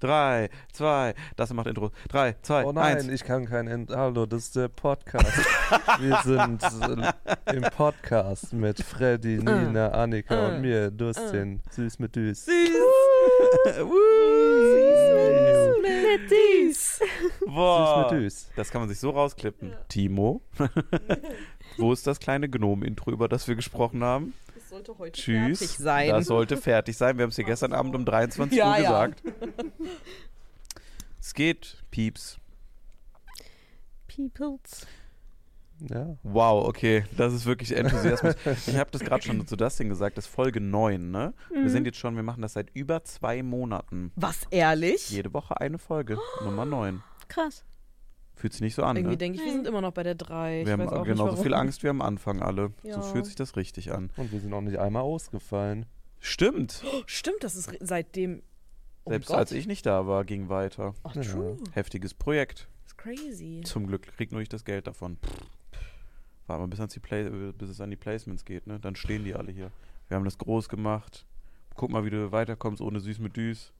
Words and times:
Drei, 0.00 0.48
zwei, 0.72 1.14
das 1.36 1.52
macht 1.52 1.66
Intro. 1.66 1.90
Drei, 2.08 2.34
zwei, 2.40 2.64
Oh 2.64 2.72
nein, 2.72 2.96
eins. 2.96 3.08
ich 3.08 3.22
kann 3.22 3.44
kein 3.44 3.68
Ent 3.68 3.90
Hallo, 3.90 4.24
das 4.24 4.44
ist 4.44 4.56
der 4.56 4.68
Podcast. 4.68 5.26
Wir 5.98 6.18
sind 6.24 6.62
äh, 6.62 7.12
im 7.54 7.62
Podcast 7.64 8.54
mit 8.54 8.82
Freddy, 8.82 9.36
Nina, 9.36 9.88
Annika 9.88 10.48
und 10.48 10.62
mir, 10.62 10.90
Dustin. 10.90 11.60
Süß 11.70 11.98
mit 11.98 12.16
Düs. 12.16 12.46
Süß. 12.46 12.70
Boah. 17.46 18.08
Süß 18.08 18.12
mit 18.12 18.22
Düs. 18.22 18.48
Das 18.56 18.70
kann 18.70 18.80
man 18.80 18.88
sich 18.88 18.98
so 18.98 19.10
rausklippen. 19.10 19.74
Timo, 19.88 20.40
wo 21.76 21.92
ist 21.92 22.06
das 22.06 22.18
kleine 22.20 22.48
Gnome-Intro, 22.48 23.10
über 23.10 23.28
das 23.28 23.48
wir 23.48 23.54
gesprochen 23.54 24.02
haben? 24.02 24.32
Das 24.70 24.76
sollte 24.76 24.98
heute 24.98 25.20
Tschüss. 25.20 25.58
fertig 25.58 25.76
sein. 25.78 26.08
Das 26.10 26.26
sollte 26.26 26.56
fertig 26.56 26.96
sein. 26.96 27.18
Wir 27.18 27.24
haben 27.24 27.30
es 27.30 27.36
hier 27.36 27.44
gestern 27.54 27.72
Abend 27.72 27.96
um 27.96 28.04
23 28.04 28.56
Ja, 28.56 28.70
Uhr 28.70 28.78
ja. 28.78 29.06
gesagt. 29.06 29.22
Es 31.20 31.34
geht, 31.34 31.82
Pieps. 31.90 32.38
Peoples. 34.06 34.86
Ja. 35.80 36.16
Wow, 36.22 36.66
okay, 36.66 37.04
das 37.16 37.34
ist 37.34 37.44
wirklich 37.46 37.76
Enthusiasmus. 37.76 38.36
ich 38.66 38.76
habe 38.76 38.90
das 38.90 39.02
gerade 39.02 39.22
schon 39.22 39.46
zu 39.46 39.54
Dustin 39.56 39.88
gesagt, 39.90 40.16
das 40.16 40.26
ist 40.26 40.34
Folge 40.34 40.60
9, 40.60 41.10
ne? 41.10 41.34
Mhm. 41.52 41.62
Wir 41.62 41.70
sind 41.70 41.84
jetzt 41.84 41.98
schon, 41.98 42.16
wir 42.16 42.22
machen 42.22 42.40
das 42.40 42.54
seit 42.54 42.70
über 42.74 43.04
zwei 43.04 43.42
Monaten. 43.42 44.12
Was, 44.16 44.46
ehrlich? 44.50 45.10
Jede 45.10 45.34
Woche 45.34 45.60
eine 45.60 45.78
Folge, 45.78 46.16
Nummer 46.42 46.64
9. 46.64 47.02
Krass. 47.28 47.64
Fühlt 48.40 48.54
sich 48.54 48.62
nicht 48.62 48.74
so 48.74 48.82
an, 48.84 48.96
Irgendwie 48.96 49.12
ne? 49.12 49.18
denke 49.18 49.38
ich, 49.38 49.44
wir 49.44 49.52
sind 49.52 49.66
immer 49.66 49.82
noch 49.82 49.92
bei 49.92 50.02
der 50.02 50.14
3. 50.14 50.64
Wir 50.64 50.72
ich 50.72 50.78
weiß 50.78 50.86
haben 50.88 50.98
auch 51.00 51.04
genauso 51.04 51.42
viel 51.42 51.52
Angst 51.52 51.82
wie 51.82 51.90
am 51.90 52.00
Anfang 52.00 52.40
alle. 52.40 52.72
So 52.82 52.88
Ja. 52.88 53.02
fühlt 53.02 53.26
sich 53.26 53.34
das 53.34 53.54
richtig 53.54 53.92
an. 53.92 54.08
Und 54.16 54.32
wir 54.32 54.40
sind 54.40 54.54
auch 54.54 54.62
nicht 54.62 54.78
einmal 54.78 55.02
ausgefallen. 55.02 55.84
Stimmt. 56.20 56.82
Stimmt, 57.04 57.44
das 57.44 57.54
ist 57.54 57.70
seitdem. 57.80 58.42
Oh 59.04 59.10
Selbst 59.10 59.26
Gott. 59.28 59.36
als 59.36 59.52
ich 59.52 59.66
nicht 59.66 59.84
da 59.84 60.06
war, 60.06 60.24
ging 60.24 60.48
weiter. 60.48 60.94
Ach, 61.02 61.14
Ja. 61.14 61.20
true. 61.20 61.58
Heftiges 61.72 62.14
Projekt. 62.14 62.66
Das 62.84 62.92
ist 62.92 62.96
crazy. 62.96 63.60
Zum 63.64 63.86
Glück 63.86 64.04
kriegt 64.16 64.32
nur 64.32 64.40
ich 64.40 64.48
das 64.48 64.64
Geld 64.64 64.86
davon. 64.86 65.18
War 66.46 66.56
aber 66.56 66.66
bis, 66.68 66.80
ans 66.80 66.94
die 66.94 67.00
Play 67.00 67.28
bis 67.52 67.68
es 67.68 67.78
an 67.82 67.90
die 67.90 67.96
Placements 67.96 68.46
geht, 68.46 68.66
ne? 68.66 68.80
Dann 68.80 68.96
stehen 68.96 69.22
die 69.24 69.34
alle 69.34 69.52
hier. 69.52 69.70
Wir 70.08 70.16
haben 70.16 70.24
das 70.24 70.38
groß 70.38 70.70
gemacht. 70.70 71.26
Guck 71.76 71.90
mal, 71.90 72.06
wie 72.06 72.10
du 72.10 72.32
weiterkommst 72.32 72.80
ohne 72.80 73.00
Süß 73.00 73.18
mit 73.18 73.36
Düs. 73.36 73.70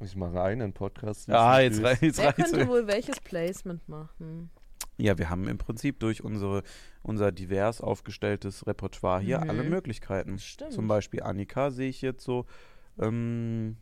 Ich 0.00 0.16
mache 0.16 0.42
einen 0.42 0.72
Podcast. 0.72 1.28
Mit 1.28 1.36
jetzt, 1.36 1.82
rei- 1.82 1.98
jetzt 2.00 2.18
Wer 2.18 2.26
reicht's. 2.26 2.50
könnte 2.50 2.68
wohl 2.68 2.86
welches 2.86 3.20
Placement 3.20 3.88
machen? 3.88 4.50
Ja, 4.96 5.18
wir 5.18 5.28
haben 5.30 5.48
im 5.48 5.58
Prinzip 5.58 5.98
durch 6.00 6.22
unsere, 6.22 6.62
unser 7.02 7.32
divers 7.32 7.80
aufgestelltes 7.80 8.66
Repertoire 8.66 9.20
hier 9.20 9.40
Mhm. 9.40 9.50
alle 9.50 9.62
Möglichkeiten. 9.64 10.38
Stimmt. 10.38 10.72
Zum 10.72 10.86
Beispiel 10.88 11.22
Annika 11.22 11.70
sehe 11.70 11.88
ich 11.88 12.00
jetzt 12.02 12.24
so, 12.24 12.46
ähm, 13.00 13.76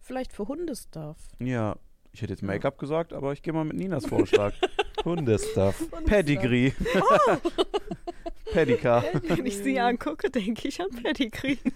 Vielleicht 0.00 0.32
für 0.32 0.46
Hundestuff. 0.48 1.16
ja, 1.38 1.76
ich 2.12 2.22
hätte 2.22 2.32
jetzt 2.32 2.42
Make-up 2.42 2.78
gesagt, 2.78 3.12
aber 3.12 3.32
ich 3.32 3.42
gehe 3.42 3.52
mal 3.52 3.64
mit 3.64 3.76
Ninas 3.76 4.06
Vorschlag. 4.06 4.54
Hundestuff. 5.04 5.90
Pedigree. 6.06 6.72
Pedika. 8.52 9.04
Wenn 9.26 9.44
ich 9.46 9.58
sie 9.58 9.78
angucke, 9.78 10.30
denke 10.30 10.68
ich 10.68 10.80
an 10.80 10.88
Pedigree. 10.90 11.58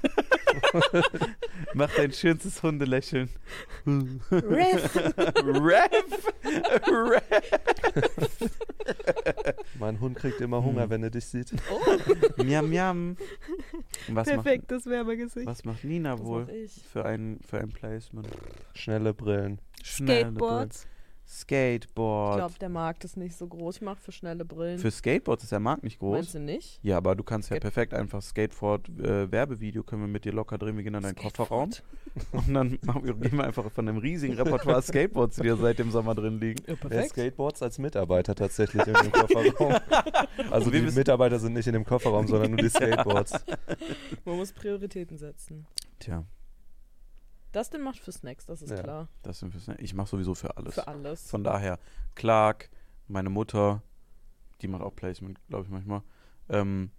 Mach 1.74 1.90
dein 1.94 2.12
schönstes 2.12 2.62
Hundelächeln. 2.62 3.28
Ref. 4.30 4.96
Rap! 5.44 5.92
Mein 9.78 10.00
Hund 10.00 10.16
kriegt 10.16 10.40
immer 10.40 10.62
Hunger, 10.62 10.90
wenn 10.90 11.02
er 11.02 11.10
dich 11.10 11.26
sieht. 11.26 11.52
Miam, 12.36 12.68
miam. 12.68 13.16
Was 14.08 14.28
Perfektes 14.28 14.86
Werbegesicht. 14.86 15.46
macht, 15.46 15.58
was 15.58 15.64
macht 15.64 15.84
Nina 15.84 16.16
Das 16.16 16.24
wohl 16.24 16.46
für 16.92 17.04
ein, 17.04 17.40
für 17.48 17.58
ein 17.58 17.70
Placement? 17.70 18.28
Schnelle 18.74 19.14
Brillen. 19.14 19.60
Schnelle 19.82 20.20
Skateboards. 20.20 20.82
Brillen. 20.82 20.91
Ich 21.34 21.38
Skateboard. 21.38 22.36
glaube, 22.36 22.54
der 22.60 22.68
Markt 22.68 23.04
ist 23.04 23.16
nicht 23.16 23.34
so 23.36 23.46
groß. 23.46 23.76
Ich 23.76 23.80
mache 23.82 23.96
für 24.00 24.12
schnelle 24.12 24.44
Brillen. 24.44 24.78
Für 24.78 24.90
Skateboards 24.90 25.44
ist 25.44 25.52
der 25.52 25.60
Markt 25.60 25.82
nicht 25.82 25.98
groß. 25.98 26.12
Meinst 26.16 26.34
du 26.34 26.40
nicht? 26.40 26.78
Ja, 26.82 26.98
aber 26.98 27.14
du 27.16 27.24
kannst 27.24 27.48
ja 27.48 27.54
Skate- 27.56 27.62
perfekt 27.62 27.94
einfach 27.94 28.20
Skateboard-Werbevideo 28.20 29.82
können 29.82 30.02
wir 30.02 30.08
mit 30.08 30.26
dir 30.26 30.32
locker 30.32 30.58
drehen. 30.58 30.76
Wir 30.76 30.84
gehen 30.84 30.94
in 30.94 31.02
deinen 31.02 31.16
Kofferraum 31.16 31.70
und 32.32 32.54
dann 32.54 32.78
machen 32.84 33.04
wir, 33.04 33.14
gehen 33.14 33.36
wir 33.38 33.44
einfach 33.44 33.70
von 33.72 33.88
einem 33.88 33.96
riesigen 33.98 34.34
Repertoire 34.34 34.82
Skateboards, 34.82 35.36
die 35.36 35.46
ja 35.46 35.56
seit 35.56 35.78
dem 35.78 35.90
Sommer 35.90 36.14
drin 36.14 36.38
liegen. 36.38 36.60
Ja, 36.66 36.74
Der 36.74 36.76
perfekt. 36.76 37.10
Skateboards 37.12 37.62
als 37.62 37.78
Mitarbeiter 37.78 38.34
tatsächlich 38.34 38.86
in 38.86 38.92
dem 38.94 39.12
Kofferraum. 39.12 39.76
Also 40.50 40.70
die 40.70 40.80
Mitarbeiter 40.80 41.38
sind 41.38 41.54
nicht 41.54 41.66
in 41.66 41.72
dem 41.72 41.84
Kofferraum, 41.84 42.26
sondern 42.26 42.50
nur 42.50 42.58
die 42.60 42.68
Skateboards. 42.70 43.32
Man 44.24 44.36
muss 44.36 44.52
Prioritäten 44.52 45.16
setzen. 45.16 45.66
Tja, 45.98 46.24
Dustin 47.52 47.82
macht 47.82 47.98
für 47.98 48.12
Snacks, 48.12 48.46
das 48.46 48.62
ist 48.62 48.70
Ja. 48.70 48.82
klar. 48.82 49.08
das 49.22 49.38
sind 49.40 49.54
wir, 49.54 49.78
ich 49.78 49.94
mache 49.94 50.08
sowieso 50.08 50.34
für 50.34 50.56
alles. 50.56 50.74
Für 50.74 50.86
alles. 50.88 51.30
Von 51.30 51.44
daher, 51.44 51.78
Clark, 52.14 52.70
meine 53.08 53.30
Mutter, 53.30 53.82
die 54.60 54.68
macht 54.68 54.82
auch 54.82 54.94
Placement, 54.94 55.38
glaube 55.48 55.64
ich 55.64 55.70
manchmal. 55.70 56.02
Ähm, 56.48 56.90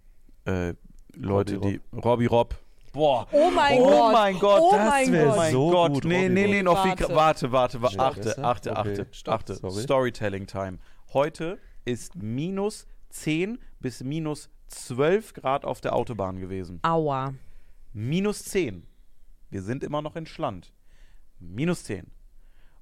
äh, 0.46 0.74
Leute, 1.14 1.56
Robbie 1.56 1.80
die. 1.92 1.96
Robbie 1.96 2.26
Rob. 2.26 2.54
Boah. 2.92 3.26
oh 3.32 3.50
mein 3.50 3.80
oh 3.80 3.88
Gott. 3.88 4.12
mein 4.12 4.38
Gott, 4.38 4.60
oh 4.62 4.70
das 4.76 4.88
mein 4.88 5.12
wär 5.12 5.24
Oh 5.24 5.28
Gott. 5.30 5.36
mein 5.36 5.52
So 5.52 5.70
Gott. 5.70 5.92
gut, 5.94 6.04
nee, 6.04 6.28
nee, 6.28 6.42
Rob. 6.44 6.50
nee, 6.52 6.62
noch 6.62 6.74
Warte. 6.84 7.06
viel. 7.06 7.14
Warte, 7.16 7.52
warte, 7.52 7.82
warte. 7.82 7.98
Achte, 7.98 8.44
achte, 8.44 8.70
Okay, 8.70 8.78
achte, 8.80 9.06
stopp, 9.10 9.34
achte. 9.34 9.54
sorry. 9.56 9.82
Storytelling 9.82 10.46
Time. 10.46 10.78
Heute 11.12 11.58
ist 11.84 12.14
minus 12.14 12.86
10 13.10 13.58
bis 13.80 14.02
minus 14.04 14.48
12 14.68 15.34
Grad 15.34 15.64
auf 15.64 15.80
der 15.80 15.94
Autobahn 15.96 16.38
gewesen. 16.38 16.78
Aua. 16.82 17.34
Minus 17.92 18.44
10. 18.44 18.86
Wir 19.54 19.62
sind 19.62 19.84
immer 19.84 20.02
noch 20.02 20.16
in 20.16 20.26
Schland. 20.26 20.72
Minus 21.38 21.84
10. 21.84 22.10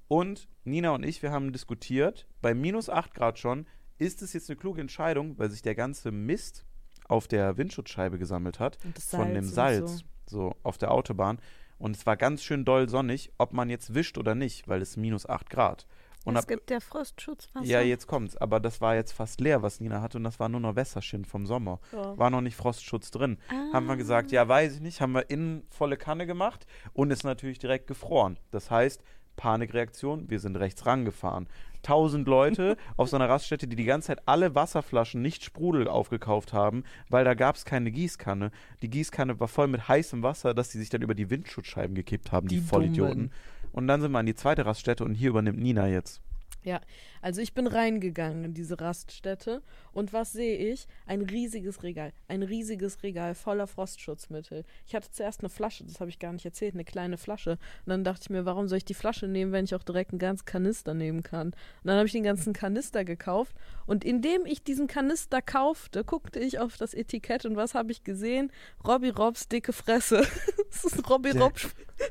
Und 0.07 0.49
Nina 0.63 0.89
und 0.95 1.03
ich, 1.03 1.21
wir 1.21 1.31
haben 1.31 1.53
diskutiert, 1.53 2.27
bei 2.41 2.55
minus 2.55 2.89
8 2.89 3.13
Grad 3.13 3.37
schon, 3.37 3.67
ist 3.99 4.23
es 4.23 4.33
jetzt 4.33 4.49
eine 4.49 4.57
kluge 4.57 4.81
Entscheidung, 4.81 5.37
weil 5.37 5.51
sich 5.51 5.61
der 5.61 5.75
ganze 5.75 6.11
Mist 6.11 6.65
auf 7.07 7.27
der 7.27 7.57
Windschutzscheibe 7.57 8.17
gesammelt 8.17 8.59
hat, 8.59 8.79
von 8.97 9.35
dem 9.35 9.43
Salz 9.43 9.87
Salz, 9.87 10.05
so. 10.25 10.55
auf 10.63 10.79
der 10.79 10.89
Autobahn. 10.89 11.37
Und 11.77 11.95
es 11.95 12.07
war 12.07 12.17
ganz 12.17 12.43
schön 12.43 12.65
doll 12.65 12.89
sonnig, 12.89 13.31
ob 13.37 13.53
man 13.53 13.69
jetzt 13.69 13.93
wischt 13.93 14.17
oder 14.17 14.33
nicht, 14.33 14.67
weil 14.67 14.81
es 14.81 14.97
minus 14.97 15.29
8 15.29 15.51
Grad. 15.51 15.85
Und 16.23 16.35
es 16.35 16.43
ab, 16.43 16.47
gibt 16.47 16.71
ja 16.71 16.79
Frostschutzwasser. 16.79 17.65
ja, 17.65 17.81
jetzt 17.81 18.07
kommt's. 18.07 18.37
Aber 18.37 18.59
das 18.59 18.81
war 18.81 18.95
jetzt 18.95 19.11
fast 19.11 19.41
leer, 19.41 19.61
was 19.61 19.79
Nina 19.79 20.01
hatte. 20.01 20.17
Und 20.17 20.23
das 20.23 20.39
war 20.39 20.49
nur 20.49 20.59
noch 20.61 20.75
Wässerchen 20.75 21.25
vom 21.25 21.45
Sommer. 21.45 21.79
Ja. 21.91 22.17
War 22.17 22.29
noch 22.29 22.41
nicht 22.41 22.55
Frostschutz 22.55 23.11
drin. 23.11 23.37
Ah. 23.49 23.73
Haben 23.73 23.87
wir 23.87 23.97
gesagt, 23.97 24.31
ja, 24.31 24.47
weiß 24.47 24.75
ich 24.75 24.81
nicht. 24.81 25.01
Haben 25.01 25.13
wir 25.13 25.29
innen 25.29 25.63
volle 25.69 25.97
Kanne 25.97 26.25
gemacht 26.25 26.65
und 26.93 27.11
ist 27.11 27.23
natürlich 27.23 27.59
direkt 27.59 27.87
gefroren. 27.87 28.39
Das 28.51 28.71
heißt, 28.71 29.03
Panikreaktion, 29.35 30.29
wir 30.29 30.39
sind 30.39 30.55
rechts 30.57 30.85
rangefahren. 30.85 31.47
Tausend 31.81 32.27
Leute 32.27 32.77
auf 32.97 33.09
so 33.09 33.17
einer 33.17 33.27
Raststätte, 33.27 33.67
die 33.67 33.75
die 33.75 33.83
ganze 33.83 34.07
Zeit 34.07 34.21
alle 34.27 34.55
Wasserflaschen 34.55 35.21
nicht 35.21 35.43
Sprudel 35.43 35.87
aufgekauft 35.87 36.53
haben, 36.53 36.83
weil 37.09 37.25
da 37.25 37.33
gab 37.33 37.55
es 37.55 37.65
keine 37.65 37.91
Gießkanne. 37.91 38.51
Die 38.81 38.89
Gießkanne 38.89 39.39
war 39.39 39.47
voll 39.47 39.67
mit 39.67 39.87
heißem 39.87 40.23
Wasser, 40.23 40.53
dass 40.53 40.69
die 40.69 40.77
sich 40.77 40.89
dann 40.89 41.01
über 41.01 41.15
die 41.15 41.29
Windschutzscheiben 41.29 41.95
gekippt 41.95 42.31
haben, 42.31 42.47
die, 42.47 42.59
Die 42.59 42.61
Vollidioten. 42.61 43.13
Dummen. 43.13 43.31
Und 43.73 43.87
dann 43.87 43.99
sind 43.99 44.11
wir 44.11 44.19
an 44.19 44.25
die 44.25 44.35
zweite 44.35 44.65
Raststätte 44.65 45.03
und 45.03 45.15
hier 45.15 45.29
übernimmt 45.29 45.59
Nina 45.59 45.87
jetzt. 45.87 46.21
Ja, 46.63 46.79
also 47.23 47.41
ich 47.41 47.53
bin 47.53 47.67
reingegangen 47.67 48.43
in 48.43 48.53
diese 48.53 48.79
Raststätte 48.79 49.61
und 49.93 50.11
was 50.13 50.33
sehe 50.33 50.57
ich? 50.57 50.87
Ein 51.07 51.21
riesiges 51.21 51.81
Regal. 51.81 52.11
Ein 52.27 52.43
riesiges 52.43 53.01
Regal 53.01 53.33
voller 53.33 53.65
Frostschutzmittel. 53.65 54.65
Ich 54.85 54.93
hatte 54.93 55.09
zuerst 55.11 55.39
eine 55.39 55.49
Flasche, 55.49 55.85
das 55.85 55.99
habe 55.99 56.09
ich 56.09 56.19
gar 56.19 56.33
nicht 56.33 56.45
erzählt, 56.45 56.73
eine 56.73 56.83
kleine 56.83 57.17
Flasche. 57.17 57.51
Und 57.51 57.89
dann 57.89 58.03
dachte 58.03 58.23
ich 58.23 58.29
mir, 58.29 58.45
warum 58.45 58.67
soll 58.67 58.79
ich 58.79 58.85
die 58.85 58.93
Flasche 58.93 59.27
nehmen, 59.27 59.51
wenn 59.53 59.65
ich 59.65 59.73
auch 59.73 59.83
direkt 59.83 60.11
einen 60.11 60.19
ganzen 60.19 60.45
Kanister 60.45 60.93
nehmen 60.93 61.23
kann? 61.23 61.47
Und 61.47 61.55
dann 61.85 61.95
habe 61.97 62.05
ich 62.07 62.11
den 62.13 62.23
ganzen 62.23 62.53
Kanister 62.53 63.05
gekauft 63.05 63.55
und 63.85 64.03
indem 64.03 64.45
ich 64.45 64.63
diesen 64.63 64.87
Kanister 64.87 65.41
kaufte, 65.41 66.03
guckte 66.03 66.39
ich 66.39 66.59
auf 66.59 66.75
das 66.77 66.93
Etikett 66.93 67.45
und 67.45 67.55
was 67.55 67.73
habe 67.73 67.91
ich 67.93 68.03
gesehen? 68.03 68.51
Robbie 68.85 69.09
Robs 69.09 69.47
dicke 69.47 69.71
Fresse. 69.71 70.27
das 70.71 70.83
ist 70.83 71.09
Robbie 71.09 71.31
Der- 71.31 71.43
Rob. 71.43 71.53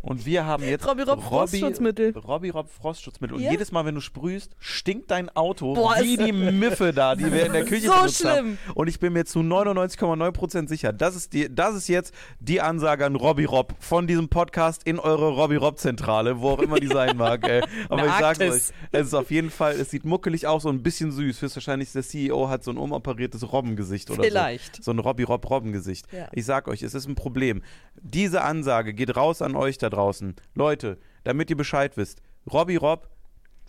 Und 0.00 0.25
wir 0.25 0.47
haben 0.47 0.62
jetzt 0.65 0.87
Robbie 0.87 1.03
Rob 1.03 1.23
Frostschutzmittel. 1.23 2.17
Robbie 2.17 2.49
Rob 2.49 2.70
Frostschutzmittel. 2.70 3.37
Und 3.37 3.43
Ja. 3.43 3.50
jedes 3.50 3.73
Mal, 3.73 3.85
wenn 3.85 3.94
du 3.94 4.00
sprühst, 4.00 4.55
stinkt 4.58 5.02
dein 5.11 5.29
Auto 5.37 5.75
Boah, 5.75 5.97
wie 6.01 6.17
die 6.17 6.33
Müffe 6.33 6.93
da, 6.93 7.15
die 7.15 7.33
wir 7.33 7.47
in 7.47 7.53
der 7.53 7.65
Küche 7.67 7.87
So 7.87 7.93
benutzt 7.95 8.19
schlimm. 8.19 8.31
haben. 8.31 8.59
Und 8.75 8.89
ich 8.89 9.01
bin 9.01 9.13
mir 9.13 9.25
zu 9.25 9.41
99,9% 9.41 10.69
sicher, 10.69 10.93
das 10.93 11.17
ist, 11.17 11.33
die, 11.33 11.55
das 11.55 11.75
ist 11.75 11.89
jetzt 11.89 12.15
die 12.41 12.61
Ansage 12.61 13.05
an 13.07 13.17
Robbie 13.17 13.45
Rob 13.45 13.75
von 13.81 14.07
diesem 14.07 14.29
Podcast 14.29 14.83
in 14.85 14.99
eure 14.99 15.31
Robbie 15.31 15.57
Rob 15.57 15.79
Zentrale, 15.79 16.41
wo 16.41 16.51
auch 16.51 16.59
immer 16.61 16.79
die 16.79 16.87
sein 16.87 17.17
mag. 17.17 17.47
Ey. 17.49 17.63
Aber 17.89 18.07
ich 18.07 18.13
sag's 18.13 18.41
euch, 18.41 18.49
es 18.93 19.07
ist 19.07 19.15
auf 19.15 19.31
jeden 19.31 19.51
Fall, 19.51 19.73
es 19.73 19.91
sieht 19.91 20.05
muckelig 20.05 20.47
aus 20.47 20.65
und 20.65 20.77
ein 20.77 20.83
bisschen 20.83 21.13
süß. 21.13 21.43
Höchstwahrscheinlich 21.43 21.93
der 21.93 22.03
CEO 22.03 22.49
hat 22.49 22.65
so 22.65 22.71
ein 22.71 22.77
umoperiertes 22.77 23.53
Robbengesicht 23.53 24.11
oder 24.11 24.23
Vielleicht. 24.23 24.77
so. 24.77 24.83
So 24.83 24.91
ein 24.93 24.99
Robbie 24.99 25.25
Rob 25.25 25.49
Robbengesicht. 25.49 26.07
Ja. 26.13 26.29
Ich 26.33 26.45
sag 26.45 26.69
euch, 26.69 26.83
es 26.83 26.95
ist 26.95 27.07
ein 27.09 27.15
Problem. 27.15 27.63
Diese 28.01 28.43
Ansage 28.43 28.95
geht 28.95 29.17
raus 29.17 29.43
an 29.43 29.57
euch 29.57 29.79
da 29.79 29.91
draußen. 29.91 30.35
Leute, 30.55 30.99
damit 31.25 31.51
ihr 31.51 31.57
Bescheid 31.57 31.97
wisst. 31.97 32.21
Robbie 32.53 32.77
Rob 32.77 33.09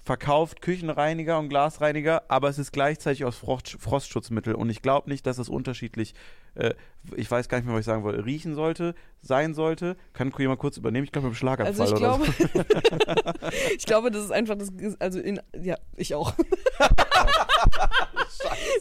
verkauft 0.04 0.62
Küchenreiniger 0.62 1.40
und 1.40 1.50
Glasreiniger, 1.50 2.24
aber 2.28 2.50
es 2.50 2.60
ist 2.60 2.74
gleichzeitig 2.74 3.24
aus 3.26 3.38
Frost 3.38 3.78
Frostschutzmittel. 3.80 4.54
Und 4.54 4.70
ich 4.70 4.82
glaube 4.82 5.10
nicht, 5.10 5.26
dass 5.26 5.38
es 5.38 5.50
unterschiedlich 5.50 6.14
äh, 6.56 6.74
ich 7.16 7.30
weiß 7.30 7.50
gar 7.50 7.58
nicht 7.58 7.66
mehr, 7.66 7.74
was 7.76 7.82
ich 7.82 7.86
sagen 7.86 8.04
wollte, 8.04 8.26
riechen 8.26 8.56
sollte, 8.56 8.96
sein 9.22 9.54
sollte. 9.54 9.96
Kann 10.14 10.32
jemand 10.38 10.60
kurz 10.60 10.78
übernehmen? 10.78 11.06
Ich 11.06 11.12
glaube, 11.12 11.28
mit 11.28 11.36
dem 11.36 11.38
Schlaganfall 11.38 11.82
Also 11.82 11.84
ich 11.96 12.02
oder 12.02 12.18
glaube, 12.18 12.26
so. 12.26 13.50
ich 13.78 13.86
glaube, 13.86 14.12
das 14.12 14.24
ist 14.26 14.32
einfach 14.32 14.56
das, 14.58 14.70
also 15.00 15.20
in, 15.20 15.40
ja, 15.62 15.76
ich 15.96 16.16
auch. 16.16 16.34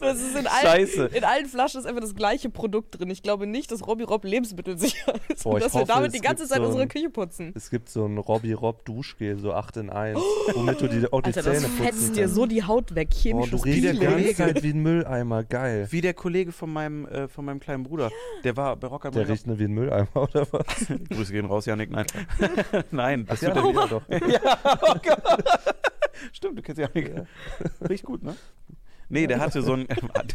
Das 0.01 0.21
ist 0.21 0.37
in 0.37 0.47
allen, 0.47 0.63
Scheiße. 0.63 1.05
in 1.15 1.23
allen 1.25 1.47
Flaschen 1.47 1.79
ist 1.81 1.87
einfach 1.87 2.01
das 2.01 2.15
gleiche 2.17 2.51
Produkt 2.51 2.99
drin. 2.99 3.09
Ich 3.11 3.23
glaube 3.23 3.47
nicht, 3.47 3.71
dass 3.71 3.87
Robbie 3.87 4.03
Rob 4.03 4.25
lebensmittelsicher 4.25 5.15
ist 5.29 5.45
Boah, 5.45 5.53
und 5.53 5.59
ich 5.59 5.65
dass 5.65 5.75
wir 5.75 5.81
hoffe, 5.83 5.93
damit 5.93 6.07
es 6.09 6.13
die 6.15 6.21
ganze 6.21 6.49
Zeit 6.49 6.59
so 6.59 6.65
unsere 6.65 6.83
ein- 6.83 6.89
Küche 6.89 7.11
putzen. 7.11 7.53
Es 7.55 7.71
gibt 7.71 7.89
so 7.89 8.05
ein 8.07 8.19
Robbie 8.19 8.53
Rob 8.53 8.85
Duschgel, 8.85 9.39
so 9.39 9.53
8 9.53 9.77
in 9.77 9.91
1, 9.91 10.19
womit 10.55 10.81
du 10.81 10.89
die, 10.89 11.07
auch 11.13 11.21
die 11.21 11.27
Alter, 11.27 11.43
das 11.43 11.61
Zähne 11.63 11.69
putzen 11.69 11.85
fetzt 11.85 12.17
dir 12.17 12.23
kannst. 12.23 12.35
so 12.35 12.47
die 12.47 12.65
Haut 12.65 12.95
weg. 12.95 13.09
Oh, 13.13 13.15
du 13.15 13.59
Chemisches 13.59 13.65
riechst 13.65 13.79
die 13.79 13.83
ganze 13.99 14.07
Kollege. 14.07 14.35
Zeit 14.35 14.63
wie 14.65 14.71
ein 14.71 14.83
Mülleimer, 14.83 15.45
geil. 15.45 15.87
Wie 15.91 16.01
der 16.01 16.15
Kollege 16.15 16.51
von 16.53 16.73
meinem, 16.73 17.07
äh, 17.07 17.29
von 17.29 17.45
meinem 17.45 17.61
kleinen 17.61 17.85
Bruder. 17.85 18.11
Der 18.45 18.57
war 18.57 18.77
bei 18.77 18.87
Rock 18.89 19.07
am 19.07 19.13
Der 19.13 19.29
riecht 19.29 19.47
nur 19.47 19.59
wie 19.59 19.65
ein 19.65 19.73
Mülleimer, 19.73 20.09
oder 20.15 20.47
was? 20.53 20.87
Grüße 21.11 21.33
gehen 21.33 21.47
raus, 21.47 21.67
Janik. 21.67 21.91
Nein. 21.91 22.07
Nein, 22.91 23.27
das 23.27 23.41
ja, 23.41 23.51
tut 23.51 23.65
er 23.65 23.71
wieder 23.71 23.89
doch. 23.89 24.09
ja, 24.29 24.59
oh 24.83 24.95
Gott. 25.03 25.45
Stimmt, 26.33 26.59
du 26.59 26.63
kennst 26.63 26.81
Janik. 26.81 27.13
Riecht 27.89 28.05
gut, 28.05 28.23
ne? 28.23 28.37
Nee, 29.09 29.27
der 29.27 29.41
hatte 29.41 29.61
so 29.63 29.75
ein. 29.75 29.87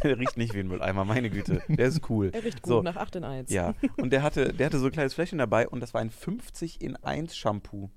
Der 0.04 0.18
riecht 0.18 0.36
nicht 0.36 0.54
wie 0.54 0.60
ein 0.60 0.68
Mülleimer, 0.68 1.04
meine 1.04 1.30
Güte. 1.30 1.62
Der 1.68 1.88
ist 1.88 2.08
cool. 2.08 2.30
Er 2.32 2.44
riecht 2.44 2.62
gut 2.62 2.70
So. 2.70 2.82
nach 2.82 2.96
8 2.96 3.16
in 3.16 3.24
1. 3.24 3.50
Ja, 3.50 3.74
und 3.96 4.10
der 4.10 4.22
hatte, 4.22 4.52
der 4.52 4.66
hatte 4.66 4.78
so 4.78 4.86
ein 4.86 4.92
kleines 4.92 5.14
Fläschchen 5.14 5.38
dabei 5.38 5.68
und 5.68 5.80
das 5.80 5.94
war 5.94 6.00
ein 6.00 6.10
50 6.10 6.80
in 6.80 6.96
1 6.96 7.36
Shampoo. 7.36 7.90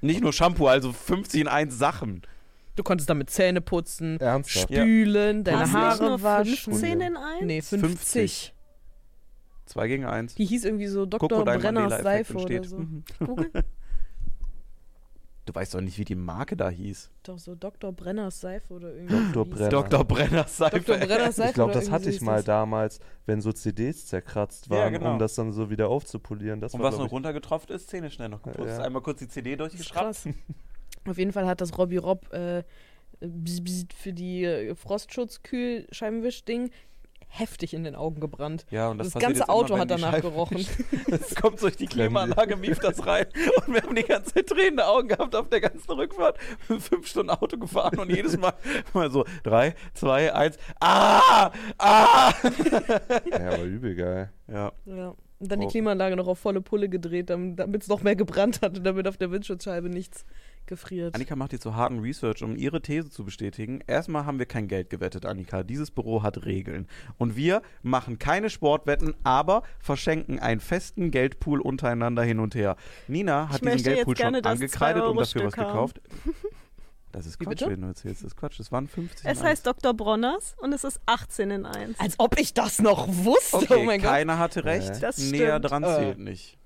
Nicht 0.00 0.20
nur 0.20 0.32
Shampoo, 0.32 0.66
also 0.66 0.92
50 0.92 1.40
in 1.42 1.48
1 1.48 1.76
Sachen. 1.76 2.22
Du 2.76 2.82
konntest 2.84 3.10
damit 3.10 3.30
Zähne 3.30 3.60
putzen, 3.60 4.20
Ernsthaft? 4.20 4.70
Ja. 4.70 4.82
spülen, 4.82 5.42
deine 5.42 5.60
War's 5.72 6.00
Haare 6.00 6.22
waschen. 6.22 6.72
15 6.72 7.00
in 7.00 7.16
1? 7.16 7.42
Nee, 7.42 7.62
50. 7.62 7.80
50. 7.80 8.54
2 9.68 9.88
gegen 9.88 10.04
1. 10.04 10.34
Die 10.34 10.44
hieß 10.44 10.64
irgendwie 10.64 10.86
so 10.86 11.06
Dr. 11.06 11.44
Brenners 11.44 12.02
Seife 12.02 12.36
oder 12.36 12.64
so. 12.64 12.78
Mhm. 12.78 13.04
Google. 13.24 13.50
Du 15.48 15.54
weißt 15.54 15.74
doch 15.74 15.80
nicht, 15.80 15.96
wie 15.98 16.04
die 16.04 16.14
Marke 16.14 16.58
da 16.58 16.68
hieß. 16.68 17.10
Doch 17.22 17.38
so 17.38 17.54
Dr. 17.54 17.90
Brenners 17.90 18.38
Seife 18.38 18.70
oder 18.74 18.92
irgendwie. 18.94 19.32
Dr. 19.32 19.46
Brenner. 19.46 19.68
Dr. 19.70 20.04
Brenners 20.04 20.58
Seife. 20.58 20.80
Dr. 20.80 20.98
Brenners 20.98 21.36
Seife 21.36 21.48
Ich 21.48 21.54
glaube, 21.54 21.72
das 21.72 21.90
hatte 21.90 22.10
ich 22.10 22.20
mal 22.20 22.36
das. 22.36 22.44
damals, 22.44 23.00
wenn 23.24 23.40
so 23.40 23.50
CDs 23.50 24.04
zerkratzt 24.08 24.66
Ja, 24.66 24.72
waren, 24.76 24.92
genau. 24.92 25.12
um 25.12 25.18
das 25.18 25.36
dann 25.36 25.54
so 25.54 25.70
wieder 25.70 25.88
aufzupolieren. 25.88 26.60
Das 26.60 26.74
Und 26.74 26.80
war, 26.82 26.92
was 26.92 26.98
noch 26.98 27.10
runtergetropft 27.10 27.70
ist, 27.70 27.88
Zähne 27.88 28.10
schnell 28.10 28.28
noch 28.28 28.42
geputzt. 28.42 28.76
Ja. 28.76 28.84
Einmal 28.84 29.00
kurz 29.00 29.20
die 29.20 29.28
CD 29.28 29.56
durchgeschraubt. 29.56 30.28
Auf 31.08 31.16
jeden 31.16 31.32
Fall 31.32 31.46
hat 31.46 31.62
das 31.62 31.78
Robbie 31.78 31.96
Rob 31.96 32.30
äh, 32.34 32.62
für 33.22 34.12
die 34.12 34.44
äh, 34.44 34.74
Frostschutz-Kühlscheibenwisch-Ding 34.74 36.70
heftig 37.28 37.74
in 37.74 37.84
den 37.84 37.94
Augen 37.94 38.20
gebrannt. 38.20 38.64
Ja, 38.70 38.88
und 38.88 38.98
das, 38.98 39.10
Das, 39.10 39.20
ganze 39.22 39.38
jetzt 39.40 39.48
immer, 39.48 39.54
Auto 39.56 39.74
wenn 39.74 39.80
hat 39.80 39.90
die 39.90 39.94
danach 39.94 40.12
Scheibe- 40.14 40.30
gerochen. 40.30 40.66
Es 41.10 41.34
kommt 41.40 41.62
durch 41.62 41.76
die 41.76 41.86
Klimaanlage, 41.86 42.56
mieft 42.56 42.82
das 42.82 43.06
rein. 43.06 43.26
Und 43.66 43.74
wir 43.74 43.82
haben 43.82 43.94
die 43.94 44.02
ganze 44.02 44.34
Zeit 44.34 44.46
tränende 44.48 44.86
Augen 44.86 45.08
gehabt 45.08 45.34
auf 45.36 45.48
der 45.48 45.60
ganzen 45.60 45.90
Rückfahrt. 45.92 46.38
Fünf 46.66 47.06
Stunden 47.06 47.30
Auto 47.30 47.56
gefahren 47.58 47.98
und 47.98 48.10
jedes 48.10 48.36
Mal 48.38 48.54
mal 48.92 49.10
so 49.10 49.24
drei, 49.42 49.74
zwei, 49.94 50.32
eins. 50.34 50.58
Ah! 50.80 51.50
Ah! 51.78 52.32
Ja, 53.30 53.48
aber 53.52 53.62
übel 53.62 53.94
geil. 53.94 54.30
Ja. 54.48 54.72
Ja. 54.86 55.14
Und 55.40 55.52
dann 55.52 55.60
die 55.60 55.66
Oh. 55.66 55.70
Klimaanlage 55.70 56.16
noch 56.16 56.26
auf 56.26 56.38
volle 56.40 56.60
Pulle 56.60 56.88
gedreht, 56.88 57.30
damit 57.30 57.82
es 57.82 57.88
noch 57.88 58.02
mehr 58.02 58.16
gebrannt 58.16 58.60
hat 58.60 58.76
und 58.76 58.84
damit 58.84 59.06
auf 59.06 59.16
der 59.16 59.30
Windschutzscheibe 59.30 59.88
nichts 59.88 60.24
gefriert. 60.68 61.14
Annika 61.14 61.34
macht 61.34 61.52
jetzt 61.52 61.64
so 61.64 61.74
harten 61.74 61.98
Research, 61.98 62.42
um 62.44 62.54
ihre 62.56 62.80
These 62.80 63.10
zu 63.10 63.24
bestätigen. 63.24 63.80
Erstmal 63.86 64.24
haben 64.24 64.38
wir 64.38 64.46
kein 64.46 64.68
Geld 64.68 64.90
gewettet, 64.90 65.26
Annika. 65.26 65.62
Dieses 65.64 65.90
Büro 65.90 66.22
hat 66.22 66.44
Regeln. 66.44 66.86
Und 67.18 67.34
wir 67.36 67.62
machen 67.82 68.18
keine 68.20 68.48
Sportwetten, 68.50 69.14
aber 69.24 69.62
verschenken 69.80 70.38
einen 70.38 70.60
festen 70.60 71.10
Geldpool 71.10 71.60
untereinander 71.60 72.22
hin 72.22 72.38
und 72.38 72.54
her. 72.54 72.76
Nina 73.08 73.48
hat 73.48 73.62
Ich 73.64 73.72
diesen 73.72 73.94
Geldpool 73.94 74.16
schon 74.16 74.34
angekreidet 74.36 75.02
und 75.02 75.16
dafür 75.16 75.44
was 75.44 75.54
2-Euro-Stück 75.54 75.56
haben. 75.58 75.66
gekauft. 75.66 76.00
Das 77.10 77.24
ist 77.26 77.38
Quatsch, 77.38 77.62
wenn 77.62 77.80
du 77.80 77.88
erzählst. 77.88 78.22
Das 78.22 78.28
ist 78.32 78.36
Quatsch. 78.36 78.60
Das 78.60 78.70
waren 78.70 78.86
50. 78.86 79.26
Es 79.26 79.40
in 79.40 79.44
heißt 79.44 79.66
Dr. 79.66 79.94
Bronners 79.94 80.54
und 80.58 80.72
es 80.74 80.84
ist 80.84 81.00
18 81.06 81.50
in 81.50 81.66
1. 81.66 81.98
Als 81.98 82.14
ob 82.18 82.38
ich 82.38 82.52
das 82.52 82.80
noch 82.80 83.08
wusste. 83.08 83.56
Okay, 83.56 83.78
oh 83.80 83.84
mein 83.84 84.00
Gott. 84.00 84.10
keiner 84.10 84.38
hatte 84.38 84.64
recht. 84.64 85.02
Das 85.02 85.18
Näher 85.18 85.56
stimmt. 85.56 85.70
dran 85.70 85.82
Äh. 85.84 85.96
zählt 85.96 86.18
nicht. 86.18 86.58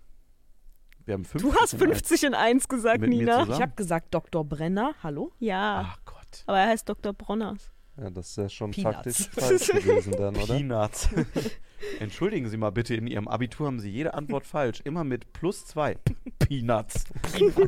Wir 1.04 1.14
haben 1.14 1.24
50 1.24 1.42
Du 1.50 1.56
hast 1.58 1.72
in 1.74 1.82
eins. 1.82 1.98
50 1.98 2.22
in 2.24 2.34
1 2.34 2.68
gesagt, 2.68 3.00
Mit 3.00 3.10
Nina. 3.10 3.42
Ich 3.44 3.60
habe 3.60 3.72
gesagt 3.74 4.14
Dr. 4.14 4.44
Brenner. 4.44 4.94
Hallo? 5.02 5.32
Ja, 5.38 5.84
Ach 5.92 5.98
Gott. 6.04 6.44
aber 6.46 6.58
er 6.60 6.68
heißt 6.68 6.88
Dr. 6.88 7.12
Bronners. 7.12 7.70
Ja, 7.96 8.08
das 8.10 8.30
ist 8.30 8.36
ja 8.36 8.48
schon 8.48 8.70
Peanuts. 8.70 8.94
faktisch 8.94 9.28
falsch 9.32 9.66
gewesen 9.68 10.12
dann, 10.16 10.36
oder? 10.36 10.54
Peanuts. 10.54 11.08
Entschuldigen 12.00 12.48
Sie 12.48 12.56
mal 12.56 12.70
bitte, 12.70 12.94
in 12.94 13.06
Ihrem 13.06 13.26
Abitur 13.28 13.66
haben 13.66 13.80
Sie 13.80 13.90
jede 13.90 14.14
Antwort 14.14 14.46
falsch. 14.46 14.80
Immer 14.84 15.02
mit 15.04 15.32
plus 15.32 15.66
zwei. 15.66 15.96
Peanuts. 16.38 17.04